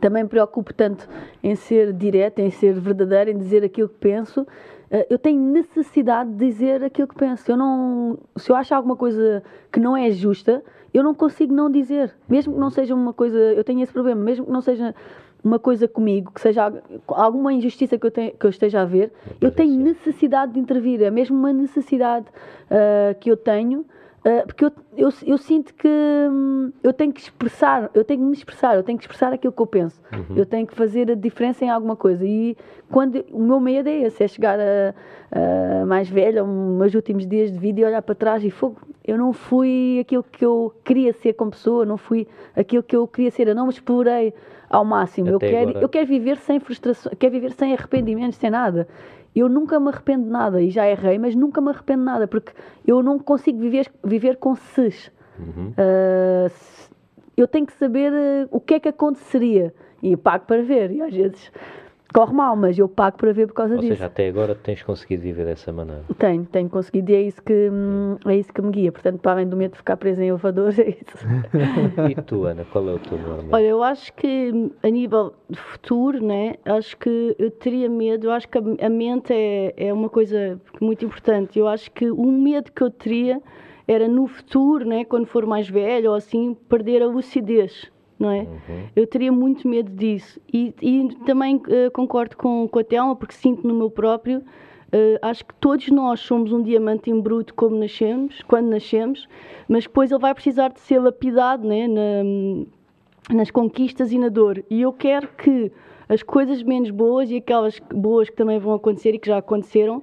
também 0.00 0.22
me 0.22 0.28
preocupo 0.28 0.72
tanto 0.72 1.08
em 1.42 1.54
ser 1.54 1.92
direta, 1.92 2.40
em 2.40 2.50
ser 2.50 2.74
verdadeira, 2.74 3.30
em 3.30 3.36
dizer 3.36 3.64
aquilo 3.64 3.88
que 3.88 3.98
penso. 3.98 4.42
Uh, 4.42 5.06
eu 5.10 5.18
tenho 5.18 5.40
necessidade 5.40 6.30
de 6.30 6.36
dizer 6.36 6.84
aquilo 6.84 7.08
que 7.08 7.14
penso. 7.14 7.50
Eu 7.50 7.56
não, 7.56 8.18
se 8.36 8.50
eu 8.50 8.56
acho 8.56 8.74
alguma 8.74 8.96
coisa 8.96 9.42
que 9.70 9.80
não 9.80 9.96
é 9.96 10.10
justa, 10.10 10.62
eu 10.92 11.02
não 11.02 11.14
consigo 11.14 11.54
não 11.54 11.70
dizer. 11.70 12.14
Mesmo 12.28 12.54
que 12.54 12.60
não 12.60 12.70
seja 12.70 12.94
uma 12.94 13.12
coisa. 13.12 13.38
Eu 13.38 13.64
tenho 13.64 13.82
esse 13.82 13.92
problema, 13.92 14.20
mesmo 14.22 14.46
que 14.46 14.52
não 14.52 14.60
seja 14.60 14.94
uma 15.42 15.58
coisa 15.58 15.88
comigo, 15.88 16.32
que 16.32 16.40
seja 16.40 16.72
alguma 17.08 17.52
injustiça 17.52 17.98
que 17.98 18.06
eu, 18.06 18.10
tenho, 18.10 18.32
que 18.32 18.44
eu 18.44 18.50
esteja 18.50 18.82
a 18.82 18.84
ver, 18.84 19.10
eu 19.40 19.50
tenho 19.50 19.74
necessidade 19.80 20.52
de 20.52 20.60
intervir. 20.60 21.02
É 21.02 21.10
mesmo 21.10 21.36
uma 21.36 21.52
necessidade 21.52 22.26
uh, 22.26 23.18
que 23.18 23.30
eu 23.30 23.36
tenho. 23.36 23.84
Uh, 24.20 24.46
porque 24.46 24.66
eu, 24.66 24.72
eu, 24.98 25.08
eu, 25.26 25.38
sinto 25.38 25.72
que 25.72 25.88
hum, 25.88 26.70
eu 26.82 26.92
tenho 26.92 27.10
que 27.10 27.20
expressar, 27.20 27.90
eu 27.94 28.04
tenho 28.04 28.20
que 28.20 28.26
me 28.26 28.32
expressar, 28.34 28.76
eu 28.76 28.82
tenho 28.82 28.98
que 28.98 29.04
expressar 29.04 29.32
aquilo 29.32 29.50
que 29.50 29.62
eu 29.62 29.66
penso. 29.66 29.98
Uhum. 30.12 30.36
Eu 30.36 30.44
tenho 30.44 30.66
que 30.66 30.74
fazer 30.74 31.10
a 31.10 31.14
diferença 31.14 31.64
em 31.64 31.70
alguma 31.70 31.96
coisa. 31.96 32.22
E 32.26 32.54
quando 32.90 33.24
o 33.32 33.42
meu 33.42 33.58
medo 33.58 33.88
é 33.88 34.02
esse, 34.02 34.22
é 34.22 34.28
chegar 34.28 34.58
a, 34.60 34.94
a 35.82 35.86
mais 35.86 36.08
velha, 36.08 36.44
meus 36.44 36.94
últimos 36.94 37.26
dias 37.26 37.50
de 37.50 37.58
vida 37.58 37.80
e 37.80 37.84
olhar 37.84 38.02
para 38.02 38.14
trás 38.14 38.44
e 38.44 38.50
fogo. 38.50 38.76
Eu 39.06 39.16
não 39.16 39.32
fui 39.32 39.98
aquilo 40.00 40.22
que 40.22 40.44
eu 40.44 40.70
queria 40.84 41.14
ser 41.14 41.32
como 41.32 41.52
pessoa, 41.52 41.86
não 41.86 41.96
fui 41.96 42.28
aquilo 42.54 42.82
que 42.82 42.94
eu 42.94 43.08
queria 43.08 43.30
ser, 43.30 43.48
eu 43.48 43.54
não 43.54 43.64
me 43.66 43.72
explorei 43.72 44.34
ao 44.68 44.84
máximo. 44.84 45.28
eu 45.28 45.38
quero, 45.38 45.78
eu 45.78 45.88
quero 45.88 46.06
viver 46.06 46.36
sem 46.36 46.60
frustração, 46.60 47.10
quero 47.18 47.32
viver 47.32 47.52
sem 47.52 47.72
arrependimentos, 47.72 48.38
sem 48.38 48.50
nada 48.50 48.86
eu 49.34 49.48
nunca 49.48 49.78
me 49.78 49.88
arrependo 49.88 50.24
de 50.24 50.30
nada 50.30 50.60
e 50.60 50.70
já 50.70 50.88
errei, 50.88 51.18
mas 51.18 51.34
nunca 51.34 51.60
me 51.60 51.70
arrependo 51.70 52.00
de 52.00 52.06
nada 52.06 52.28
porque 52.28 52.52
eu 52.86 53.02
não 53.02 53.18
consigo 53.18 53.58
viver, 53.58 53.90
viver 54.02 54.36
com 54.36 54.54
ses. 54.54 55.10
Uhum. 55.38 55.70
Uh, 55.70 56.50
eu 57.36 57.46
tenho 57.46 57.66
que 57.66 57.72
saber 57.74 58.12
uh, 58.12 58.48
o 58.50 58.60
que 58.60 58.74
é 58.74 58.80
que 58.80 58.88
aconteceria 58.88 59.72
e 60.02 60.16
pago 60.16 60.46
para 60.46 60.62
ver. 60.62 60.90
E 60.90 61.00
às 61.00 61.14
vezes 61.14 61.52
corre 62.12 62.32
mal, 62.32 62.56
mas 62.56 62.78
eu 62.78 62.88
pago 62.88 63.16
para 63.16 63.32
ver 63.32 63.46
por 63.46 63.54
causa 63.54 63.74
Ou 63.74 63.80
disso. 63.80 63.92
Ou 63.92 63.96
seja, 63.96 64.06
até 64.06 64.28
agora 64.28 64.54
tens 64.54 64.82
conseguido 64.82 65.22
viver 65.22 65.46
dessa 65.46 65.72
maneira? 65.72 66.02
Tenho, 66.18 66.44
tenho 66.44 66.68
conseguido 66.68 67.10
e 67.12 67.14
é 67.14 67.22
isso 67.22 67.42
que, 67.42 67.70
hum, 67.70 68.16
é 68.26 68.36
isso 68.36 68.52
que 68.52 68.60
me 68.60 68.70
guia. 68.70 68.92
Portanto, 68.92 69.20
para 69.20 69.32
além 69.32 69.48
do 69.48 69.56
medo 69.56 69.72
de 69.72 69.78
ficar 69.78 69.96
preso 69.96 70.22
em 70.22 70.28
elevadores, 70.28 70.78
é 70.78 70.88
isso. 70.88 71.26
e 72.10 72.22
tu, 72.22 72.44
Ana, 72.44 72.64
qual 72.70 72.88
é 72.88 72.94
o 72.94 72.98
teu 72.98 73.18
normal? 73.18 73.46
Olha, 73.52 73.66
eu 73.66 73.82
acho 73.82 74.12
que 74.14 74.70
a 74.82 74.88
nível 74.88 75.34
de 75.48 75.58
futuro, 75.58 76.24
né, 76.24 76.54
acho 76.64 76.96
que 76.96 77.34
eu 77.38 77.50
teria 77.50 77.88
medo, 77.88 78.26
eu 78.26 78.32
acho 78.32 78.48
que 78.48 78.58
a, 78.58 78.90
mente 78.90 79.32
é, 79.32 79.74
é 79.76 79.92
uma 79.92 80.08
coisa 80.08 80.60
muito 80.80 81.04
importante. 81.04 81.58
Eu 81.58 81.68
acho 81.68 81.90
que 81.90 82.10
o 82.10 82.30
medo 82.30 82.72
que 82.72 82.82
eu 82.82 82.90
teria 82.90 83.40
era 83.86 84.06
no 84.06 84.26
futuro, 84.26 84.86
né, 84.86 85.04
quando 85.04 85.26
for 85.26 85.46
mais 85.46 85.68
velho 85.68 86.10
ou 86.10 86.16
assim, 86.16 86.54
perder 86.68 87.02
a 87.02 87.06
lucidez 87.06 87.90
não 88.20 88.30
é? 88.30 88.40
Uhum. 88.40 88.86
Eu 88.94 89.06
teria 89.06 89.32
muito 89.32 89.66
medo 89.66 89.90
disso. 89.90 90.38
E, 90.52 90.74
e 90.82 91.08
também 91.24 91.56
uh, 91.56 91.90
concordo 91.92 92.36
com, 92.36 92.68
com 92.68 92.78
a 92.78 92.84
Thelma, 92.84 93.16
porque 93.16 93.34
sinto 93.34 93.66
no 93.66 93.74
meu 93.74 93.90
próprio. 93.90 94.40
Uh, 94.92 95.18
acho 95.22 95.44
que 95.46 95.54
todos 95.54 95.88
nós 95.88 96.20
somos 96.20 96.52
um 96.52 96.62
diamante 96.62 97.10
em 97.10 97.18
bruto 97.18 97.54
como 97.54 97.76
nascemos, 97.76 98.42
quando 98.42 98.68
nascemos, 98.68 99.26
mas 99.68 99.84
depois 99.84 100.10
ele 100.10 100.20
vai 100.20 100.34
precisar 100.34 100.68
de 100.68 100.80
ser 100.80 100.98
lapidado 100.98 101.66
né? 101.66 101.88
Na, 101.88 103.34
nas 103.34 103.50
conquistas 103.50 104.12
e 104.12 104.18
na 104.18 104.28
dor. 104.28 104.62
E 104.68 104.82
eu 104.82 104.92
quero 104.92 105.28
que 105.28 105.72
as 106.08 106.22
coisas 106.22 106.62
menos 106.62 106.90
boas 106.90 107.30
e 107.30 107.36
aquelas 107.36 107.80
boas 107.94 108.28
que 108.28 108.36
também 108.36 108.58
vão 108.58 108.74
acontecer 108.74 109.14
e 109.14 109.18
que 109.18 109.28
já 109.28 109.38
aconteceram, 109.38 110.02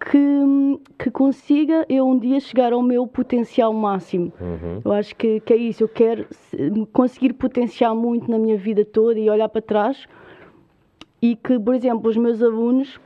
que, 0.00 0.80
que 0.98 1.10
consiga 1.10 1.84
eu 1.88 2.06
um 2.06 2.18
dia 2.18 2.40
chegar 2.40 2.72
ao 2.72 2.82
meu 2.82 3.06
potencial 3.06 3.72
máximo. 3.72 4.32
Uhum. 4.40 4.80
Eu 4.84 4.92
acho 4.92 5.14
que, 5.16 5.40
que 5.40 5.52
é 5.52 5.56
isso. 5.56 5.84
Eu 5.84 5.88
quero 5.88 6.26
conseguir 6.92 7.32
potenciar 7.34 7.94
muito 7.94 8.30
na 8.30 8.38
minha 8.38 8.56
vida 8.56 8.84
toda 8.84 9.18
e 9.18 9.28
olhar 9.28 9.48
para 9.48 9.60
trás. 9.62 10.06
E 11.20 11.34
que, 11.34 11.58
por 11.58 11.74
exemplo, 11.74 12.08
os 12.08 12.16
meus 12.16 12.40
alunos, 12.42 13.00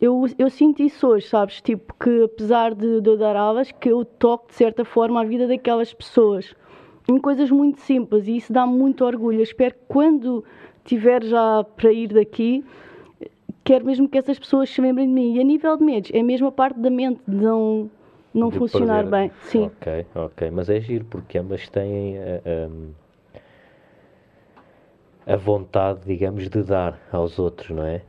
eu, 0.00 0.26
eu 0.38 0.48
sinto 0.48 0.82
isso 0.82 1.06
hoje, 1.06 1.28
sabes? 1.28 1.60
Tipo, 1.60 1.94
que 1.94 2.22
apesar 2.24 2.74
de, 2.74 3.00
de 3.00 3.10
eu 3.10 3.16
dar 3.16 3.36
aulas, 3.36 3.70
que 3.70 3.90
eu 3.90 4.04
toco 4.04 4.48
de 4.48 4.54
certa 4.54 4.84
forma 4.84 5.20
a 5.20 5.24
vida 5.24 5.46
daquelas 5.46 5.92
pessoas 5.92 6.54
em 7.08 7.18
coisas 7.18 7.50
muito 7.50 7.80
simples 7.80 8.26
e 8.26 8.36
isso 8.36 8.52
dá 8.52 8.66
muito 8.66 9.04
orgulho. 9.04 9.38
Eu 9.38 9.42
espero 9.42 9.74
que 9.74 9.80
quando 9.88 10.44
tiver 10.84 11.22
já 11.24 11.64
para 11.76 11.92
ir 11.92 12.08
daqui 12.08 12.64
quero 13.64 13.84
mesmo 13.84 14.08
que 14.08 14.18
essas 14.18 14.38
pessoas 14.38 14.70
se 14.70 14.80
lembrem 14.80 15.06
de 15.06 15.12
mim. 15.12 15.34
E 15.34 15.40
a 15.40 15.44
nível 15.44 15.76
de 15.76 15.84
medos, 15.84 16.10
é 16.12 16.20
a 16.20 16.52
parte 16.52 16.78
da 16.78 16.90
mente 16.90 17.20
de 17.26 17.36
não, 17.36 17.90
não 18.32 18.48
de 18.50 18.58
funcionar 18.58 19.04
perder. 19.04 19.10
bem. 19.10 19.30
Sim. 19.42 19.64
Ok, 19.64 20.06
ok. 20.14 20.50
Mas 20.50 20.68
é 20.68 20.80
giro, 20.80 21.04
porque 21.06 21.38
ambas 21.38 21.68
têm. 21.68 22.16
Uh, 22.18 22.70
um 22.70 23.02
a 25.26 25.36
vontade, 25.36 26.00
digamos, 26.04 26.48
de 26.48 26.62
dar 26.62 26.98
aos 27.12 27.38
outros, 27.38 27.70
não 27.70 27.84
é? 27.84 28.02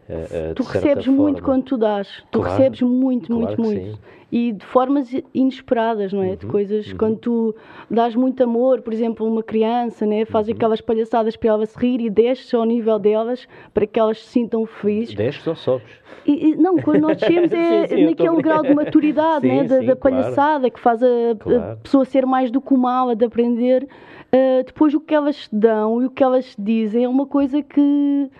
tu 0.55 0.63
recebes 0.63 1.05
forma. 1.05 1.21
muito 1.21 1.43
quando 1.43 1.63
tu 1.63 1.77
dás. 1.77 2.23
Tu 2.31 2.39
claro, 2.39 2.57
recebes 2.57 2.81
muito, 2.81 3.27
claro 3.27 3.45
muito, 3.45 3.61
muito. 3.61 3.95
Sim. 3.95 3.99
E 4.35 4.51
de 4.51 4.65
formas 4.65 5.13
inesperadas, 5.31 6.11
não 6.11 6.23
é? 6.23 6.29
Uhum, 6.29 6.35
de 6.37 6.45
coisas, 6.47 6.87
uhum. 6.87 6.97
quando 6.97 7.17
tu 7.17 7.55
dás 7.87 8.15
muito 8.15 8.43
amor, 8.43 8.81
por 8.81 8.91
exemplo, 8.91 9.27
uma 9.27 9.43
criança, 9.43 10.07
né? 10.07 10.25
Faz 10.25 10.47
uhum. 10.47 10.55
aquelas 10.55 10.81
palhaçadas 10.81 11.35
para 11.35 11.49
ela 11.49 11.65
se 11.67 11.77
rir 11.77 12.01
e 12.01 12.09
desces 12.09 12.51
ao 12.51 12.65
nível 12.65 12.97
delas 12.97 13.47
para 13.71 13.85
que 13.85 13.99
elas 13.99 14.19
se 14.19 14.29
sintam 14.29 14.65
felizes. 14.65 15.13
Desces 15.13 15.45
ou 15.45 15.55
sobes? 15.55 15.91
E, 16.25 16.49
e, 16.49 16.55
não, 16.55 16.77
quando 16.77 17.01
nós 17.01 17.17
descemos 17.17 17.51
é 17.53 17.87
sim, 17.87 17.95
sim, 17.95 18.05
naquele 18.05 18.41
grau 18.41 18.63
de 18.63 18.73
maturidade, 18.73 19.45
sim, 19.47 19.55
né? 19.55 19.63
da, 19.65 19.79
da 19.81 19.95
palhaçada, 19.95 20.69
claro. 20.69 20.71
que 20.71 20.79
faz 20.79 21.03
a, 21.03 21.71
a, 21.71 21.75
pessoa 21.75 22.03
ser 22.03 22.25
mais 22.25 22.49
do 22.49 22.59
que 22.59 22.73
uma 22.73 22.91
ala 22.91 23.15
de 23.15 23.25
aprender 23.25 23.87
Uh, 24.33 24.63
depois 24.65 24.95
o 24.95 24.99
que 24.99 25.13
elas 25.13 25.47
dão 25.53 26.01
e 26.01 26.07
o 26.07 26.09
que 26.09 26.23
elas 26.23 26.55
dizem 26.57 27.03
é 27.03 27.07
uma 27.07 27.27
coisa 27.27 27.61
que, 27.61 28.31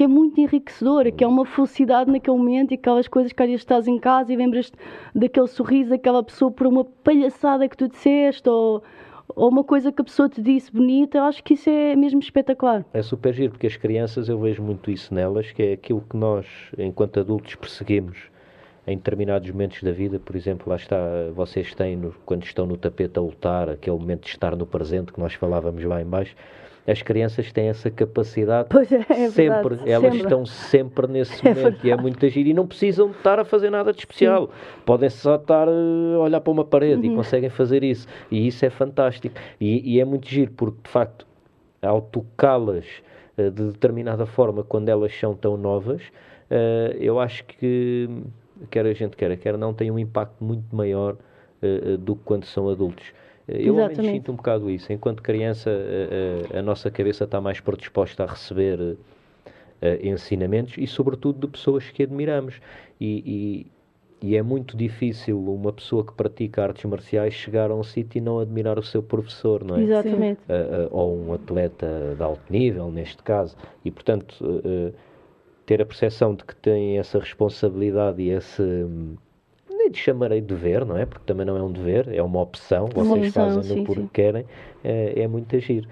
que 0.00 0.04
é 0.04 0.08
muito 0.08 0.40
enriquecedora, 0.40 1.12
que 1.12 1.22
é 1.22 1.26
uma 1.26 1.44
felicidade 1.44 2.10
naquele 2.10 2.34
momento 2.34 2.70
e 2.70 2.74
aquelas 2.74 3.06
coisas 3.06 3.34
que 3.34 3.42
às 3.42 3.48
vezes 3.50 3.60
estás 3.60 3.86
em 3.86 3.98
casa 3.98 4.32
e 4.32 4.36
lembras 4.36 4.72
daquele 5.14 5.46
sorriso 5.46 5.90
daquela 5.90 6.22
pessoa 6.22 6.50
por 6.50 6.66
uma 6.66 6.86
palhaçada 6.86 7.68
que 7.68 7.76
tu 7.76 7.86
disseste 7.86 8.48
ou, 8.48 8.82
ou 9.28 9.50
uma 9.50 9.62
coisa 9.62 9.92
que 9.92 10.00
a 10.00 10.04
pessoa 10.04 10.26
te 10.26 10.40
disse 10.40 10.72
bonita, 10.72 11.18
eu 11.18 11.24
acho 11.24 11.44
que 11.44 11.52
isso 11.52 11.68
é 11.68 11.94
mesmo 11.94 12.18
espetacular. 12.18 12.82
É 12.94 13.02
super 13.02 13.34
giro, 13.34 13.50
porque 13.50 13.66
as 13.66 13.76
crianças 13.76 14.30
eu 14.30 14.38
vejo 14.38 14.62
muito 14.62 14.90
isso 14.90 15.12
nelas, 15.12 15.52
que 15.52 15.62
é 15.62 15.72
aquilo 15.74 16.02
que 16.08 16.16
nós, 16.16 16.46
enquanto 16.78 17.20
adultos, 17.20 17.54
perseguimos 17.56 18.16
em 18.86 18.96
determinados 18.96 19.50
momentos 19.50 19.82
da 19.82 19.92
vida, 19.92 20.18
por 20.18 20.34
exemplo, 20.34 20.70
lá 20.70 20.76
está, 20.76 20.96
vocês 21.34 21.74
têm, 21.74 22.10
quando 22.24 22.44
estão 22.44 22.64
no 22.64 22.78
tapete 22.78 23.18
a 23.18 23.20
lutar, 23.20 23.68
aquele 23.68 23.98
momento 23.98 24.22
de 24.22 24.30
estar 24.30 24.56
no 24.56 24.64
presente 24.64 25.12
que 25.12 25.20
nós 25.20 25.34
falávamos 25.34 25.84
lá 25.84 26.00
em 26.00 26.06
baixo, 26.06 26.34
as 26.86 27.02
crianças 27.02 27.52
têm 27.52 27.68
essa 27.68 27.90
capacidade 27.90 28.68
é, 29.08 29.24
é 29.24 29.30
sempre, 29.30 29.68
verdade, 29.68 29.90
elas 29.90 30.12
sempre. 30.12 30.18
estão 30.18 30.46
sempre 30.46 31.06
nesse 31.06 31.34
é 31.46 31.54
momento 31.54 31.86
e 31.86 31.90
é 31.90 31.96
muito 31.96 32.26
agir 32.26 32.46
e 32.46 32.54
não 32.54 32.66
precisam 32.66 33.10
estar 33.10 33.38
a 33.38 33.44
fazer 33.44 33.70
nada 33.70 33.92
de 33.92 33.98
especial. 34.00 34.46
Sim. 34.46 34.82
Podem 34.84 35.10
só 35.10 35.36
estar 35.36 35.68
a 35.68 36.18
olhar 36.18 36.40
para 36.40 36.50
uma 36.50 36.64
parede 36.64 37.06
uhum. 37.06 37.12
e 37.12 37.16
conseguem 37.16 37.50
fazer 37.50 37.84
isso. 37.84 38.06
E 38.30 38.46
isso 38.46 38.64
é 38.64 38.70
fantástico. 38.70 39.34
E, 39.60 39.94
e 39.94 40.00
é 40.00 40.04
muito 40.04 40.28
giro, 40.28 40.52
porque 40.52 40.78
de 40.82 40.90
facto, 40.90 41.26
ao 41.82 42.00
tocá-las 42.00 42.86
uh, 43.36 43.50
de 43.50 43.72
determinada 43.72 44.26
forma 44.26 44.62
quando 44.64 44.88
elas 44.88 45.14
são 45.18 45.34
tão 45.34 45.56
novas, 45.56 46.02
uh, 46.50 46.96
eu 46.98 47.20
acho 47.20 47.44
que 47.44 48.08
quer 48.70 48.86
a 48.86 48.92
gente 48.92 49.16
queira, 49.16 49.36
quer 49.36 49.56
não, 49.56 49.72
tem 49.72 49.90
um 49.90 49.98
impacto 49.98 50.42
muito 50.42 50.74
maior 50.74 51.16
do 51.98 52.16
que 52.16 52.22
quando 52.24 52.46
são 52.46 52.70
adultos. 52.70 53.12
Eu 53.52 53.80
ao 53.80 53.88
menos 53.88 54.06
sinto 54.06 54.32
um 54.32 54.36
bocado 54.36 54.70
isso. 54.70 54.92
Enquanto 54.92 55.22
criança, 55.22 55.70
a, 56.54 56.58
a 56.58 56.62
nossa 56.62 56.90
cabeça 56.90 57.24
está 57.24 57.40
mais 57.40 57.60
predisposta 57.60 58.24
a 58.24 58.26
receber 58.26 58.96
ensinamentos 60.02 60.74
e, 60.76 60.86
sobretudo, 60.86 61.46
de 61.46 61.52
pessoas 61.52 61.90
que 61.90 62.02
admiramos. 62.02 62.60
E, 63.00 63.66
e, 64.20 64.26
e, 64.28 64.36
é 64.36 64.42
muito 64.42 64.76
difícil 64.76 65.42
uma 65.42 65.72
pessoa 65.72 66.04
que 66.04 66.12
pratica 66.12 66.62
artes 66.62 66.84
marciais 66.84 67.32
chegar 67.32 67.70
a 67.70 67.74
um 67.74 67.82
sítio 67.82 68.18
e 68.18 68.20
não 68.20 68.38
admirar 68.38 68.78
o 68.78 68.82
seu 68.82 69.02
professor, 69.02 69.64
não 69.64 69.76
é? 69.76 69.82
Exatamente. 69.82 70.40
ou 70.90 71.16
um 71.16 71.32
atleta 71.32 72.14
de 72.16 72.22
alto 72.22 72.52
nível, 72.52 72.90
neste 72.90 73.22
caso. 73.22 73.56
E, 73.84 73.90
portanto 73.90 74.44
ter 75.70 75.80
a 75.80 75.86
percepção 75.86 76.34
de 76.34 76.42
que 76.44 76.56
têm 76.56 76.98
essa 76.98 77.16
responsabilidade 77.20 78.20
e 78.20 78.30
esse 78.30 78.60
nem 79.80 79.94
chamarei 79.94 80.40
de 80.40 80.46
dever, 80.46 80.84
não 80.84 80.96
é? 80.96 81.06
Porque 81.06 81.24
também 81.26 81.46
não 81.46 81.56
é 81.56 81.62
um 81.62 81.72
dever, 81.72 82.08
é 82.12 82.22
uma 82.22 82.40
opção, 82.40 82.88
vocês 82.92 83.32
fazem-no 83.32 83.84
porque 83.84 84.02
sim. 84.02 84.10
querem, 84.12 84.44
é, 84.84 85.22
é 85.22 85.28
muito 85.28 85.54
agir. 85.56 85.88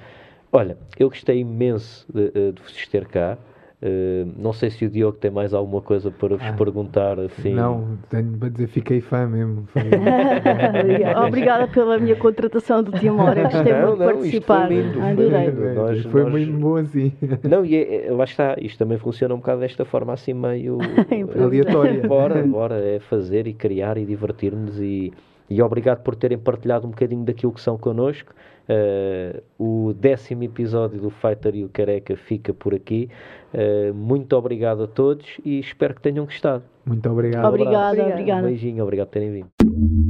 Olha, 0.53 0.77
eu 0.99 1.09
gostei 1.09 1.41
imenso 1.41 2.07
de, 2.13 2.53
de 2.53 2.63
vos 2.63 2.87
ter 2.89 3.07
cá. 3.07 3.37
Uh, 3.81 4.33
não 4.37 4.53
sei 4.53 4.71
se 4.71 4.85
o 4.85 4.91
Diogo 4.91 5.19
tem 5.19 5.31
mais 5.31 5.55
alguma 5.55 5.81
coisa 5.81 6.11
para 6.11 6.35
vos 6.37 6.45
ah, 6.45 6.53
perguntar. 6.53 7.21
Assim. 7.21 7.55
Não, 7.55 7.97
tenho 8.11 8.37
para 8.37 8.49
dizer, 8.49 8.67
fiquei 8.67 9.01
fã 9.01 9.29
mesmo. 9.29 9.69
Obrigada 11.25 11.69
pela 11.69 11.97
minha 11.97 12.17
contratação 12.17 12.83
do 12.83 12.91
Timor. 12.91 13.39
Eu 13.39 13.45
gostei 13.45 13.73
não, 13.73 13.87
muito 13.87 13.99
de 13.99 14.05
participar. 14.05 14.67
Foi, 14.67 14.77
lindo, 14.77 15.01
foi, 15.01 15.75
nós, 15.75 16.03
foi 16.07 16.23
nós... 16.25 16.33
muito 16.33 16.53
bom 16.59 16.77
assim. 16.77 17.13
Não, 17.49 17.65
e 17.65 17.77
é, 17.77 18.07
é, 18.07 18.11
lá 18.11 18.25
está, 18.25 18.57
isto 18.61 18.79
também 18.79 18.99
funciona 18.99 19.33
um 19.33 19.39
bocado 19.39 19.61
desta 19.61 19.85
forma 19.85 20.13
assim 20.13 20.35
meio 20.35 20.79
aleatória. 21.41 22.03
Bora, 22.05 22.43
bora, 22.43 22.75
é 22.81 22.99
fazer 22.99 23.47
e 23.47 23.55
criar 23.55 23.97
e 23.97 24.05
divertir-nos 24.05 24.81
e, 24.81 25.13
e 25.49 25.63
obrigado 25.63 26.03
por 26.03 26.17
terem 26.17 26.37
partilhado 26.37 26.85
um 26.85 26.91
bocadinho 26.91 27.25
daquilo 27.25 27.53
que 27.53 27.61
são 27.61 27.79
connosco. 27.79 28.35
Uh, 28.69 29.41
o 29.59 29.95
décimo 29.95 30.43
episódio 30.43 31.01
do 31.01 31.09
Fighter 31.09 31.55
e 31.55 31.65
o 31.65 31.71
Careca 31.71 32.15
fica 32.17 32.53
por 32.53 32.75
aqui. 32.75 33.09
Uh, 33.53 33.95
muito 33.95 34.37
obrigado 34.37 34.85
a 34.85 34.87
todos 34.87 35.27
e 35.45 35.59
espero 35.59 35.95
que 35.95 36.03
tenham 36.03 36.25
gostado. 36.25 36.65
Muito 36.85 37.09
obrigado. 37.11 37.47
Obrigada, 37.47 38.07
obrigada. 38.07 38.47
Um 38.47 38.51
beijinho, 38.51 38.83
obrigado 38.83 39.07
por 39.09 39.13
terem 39.13 39.33
vindo. 39.33 40.08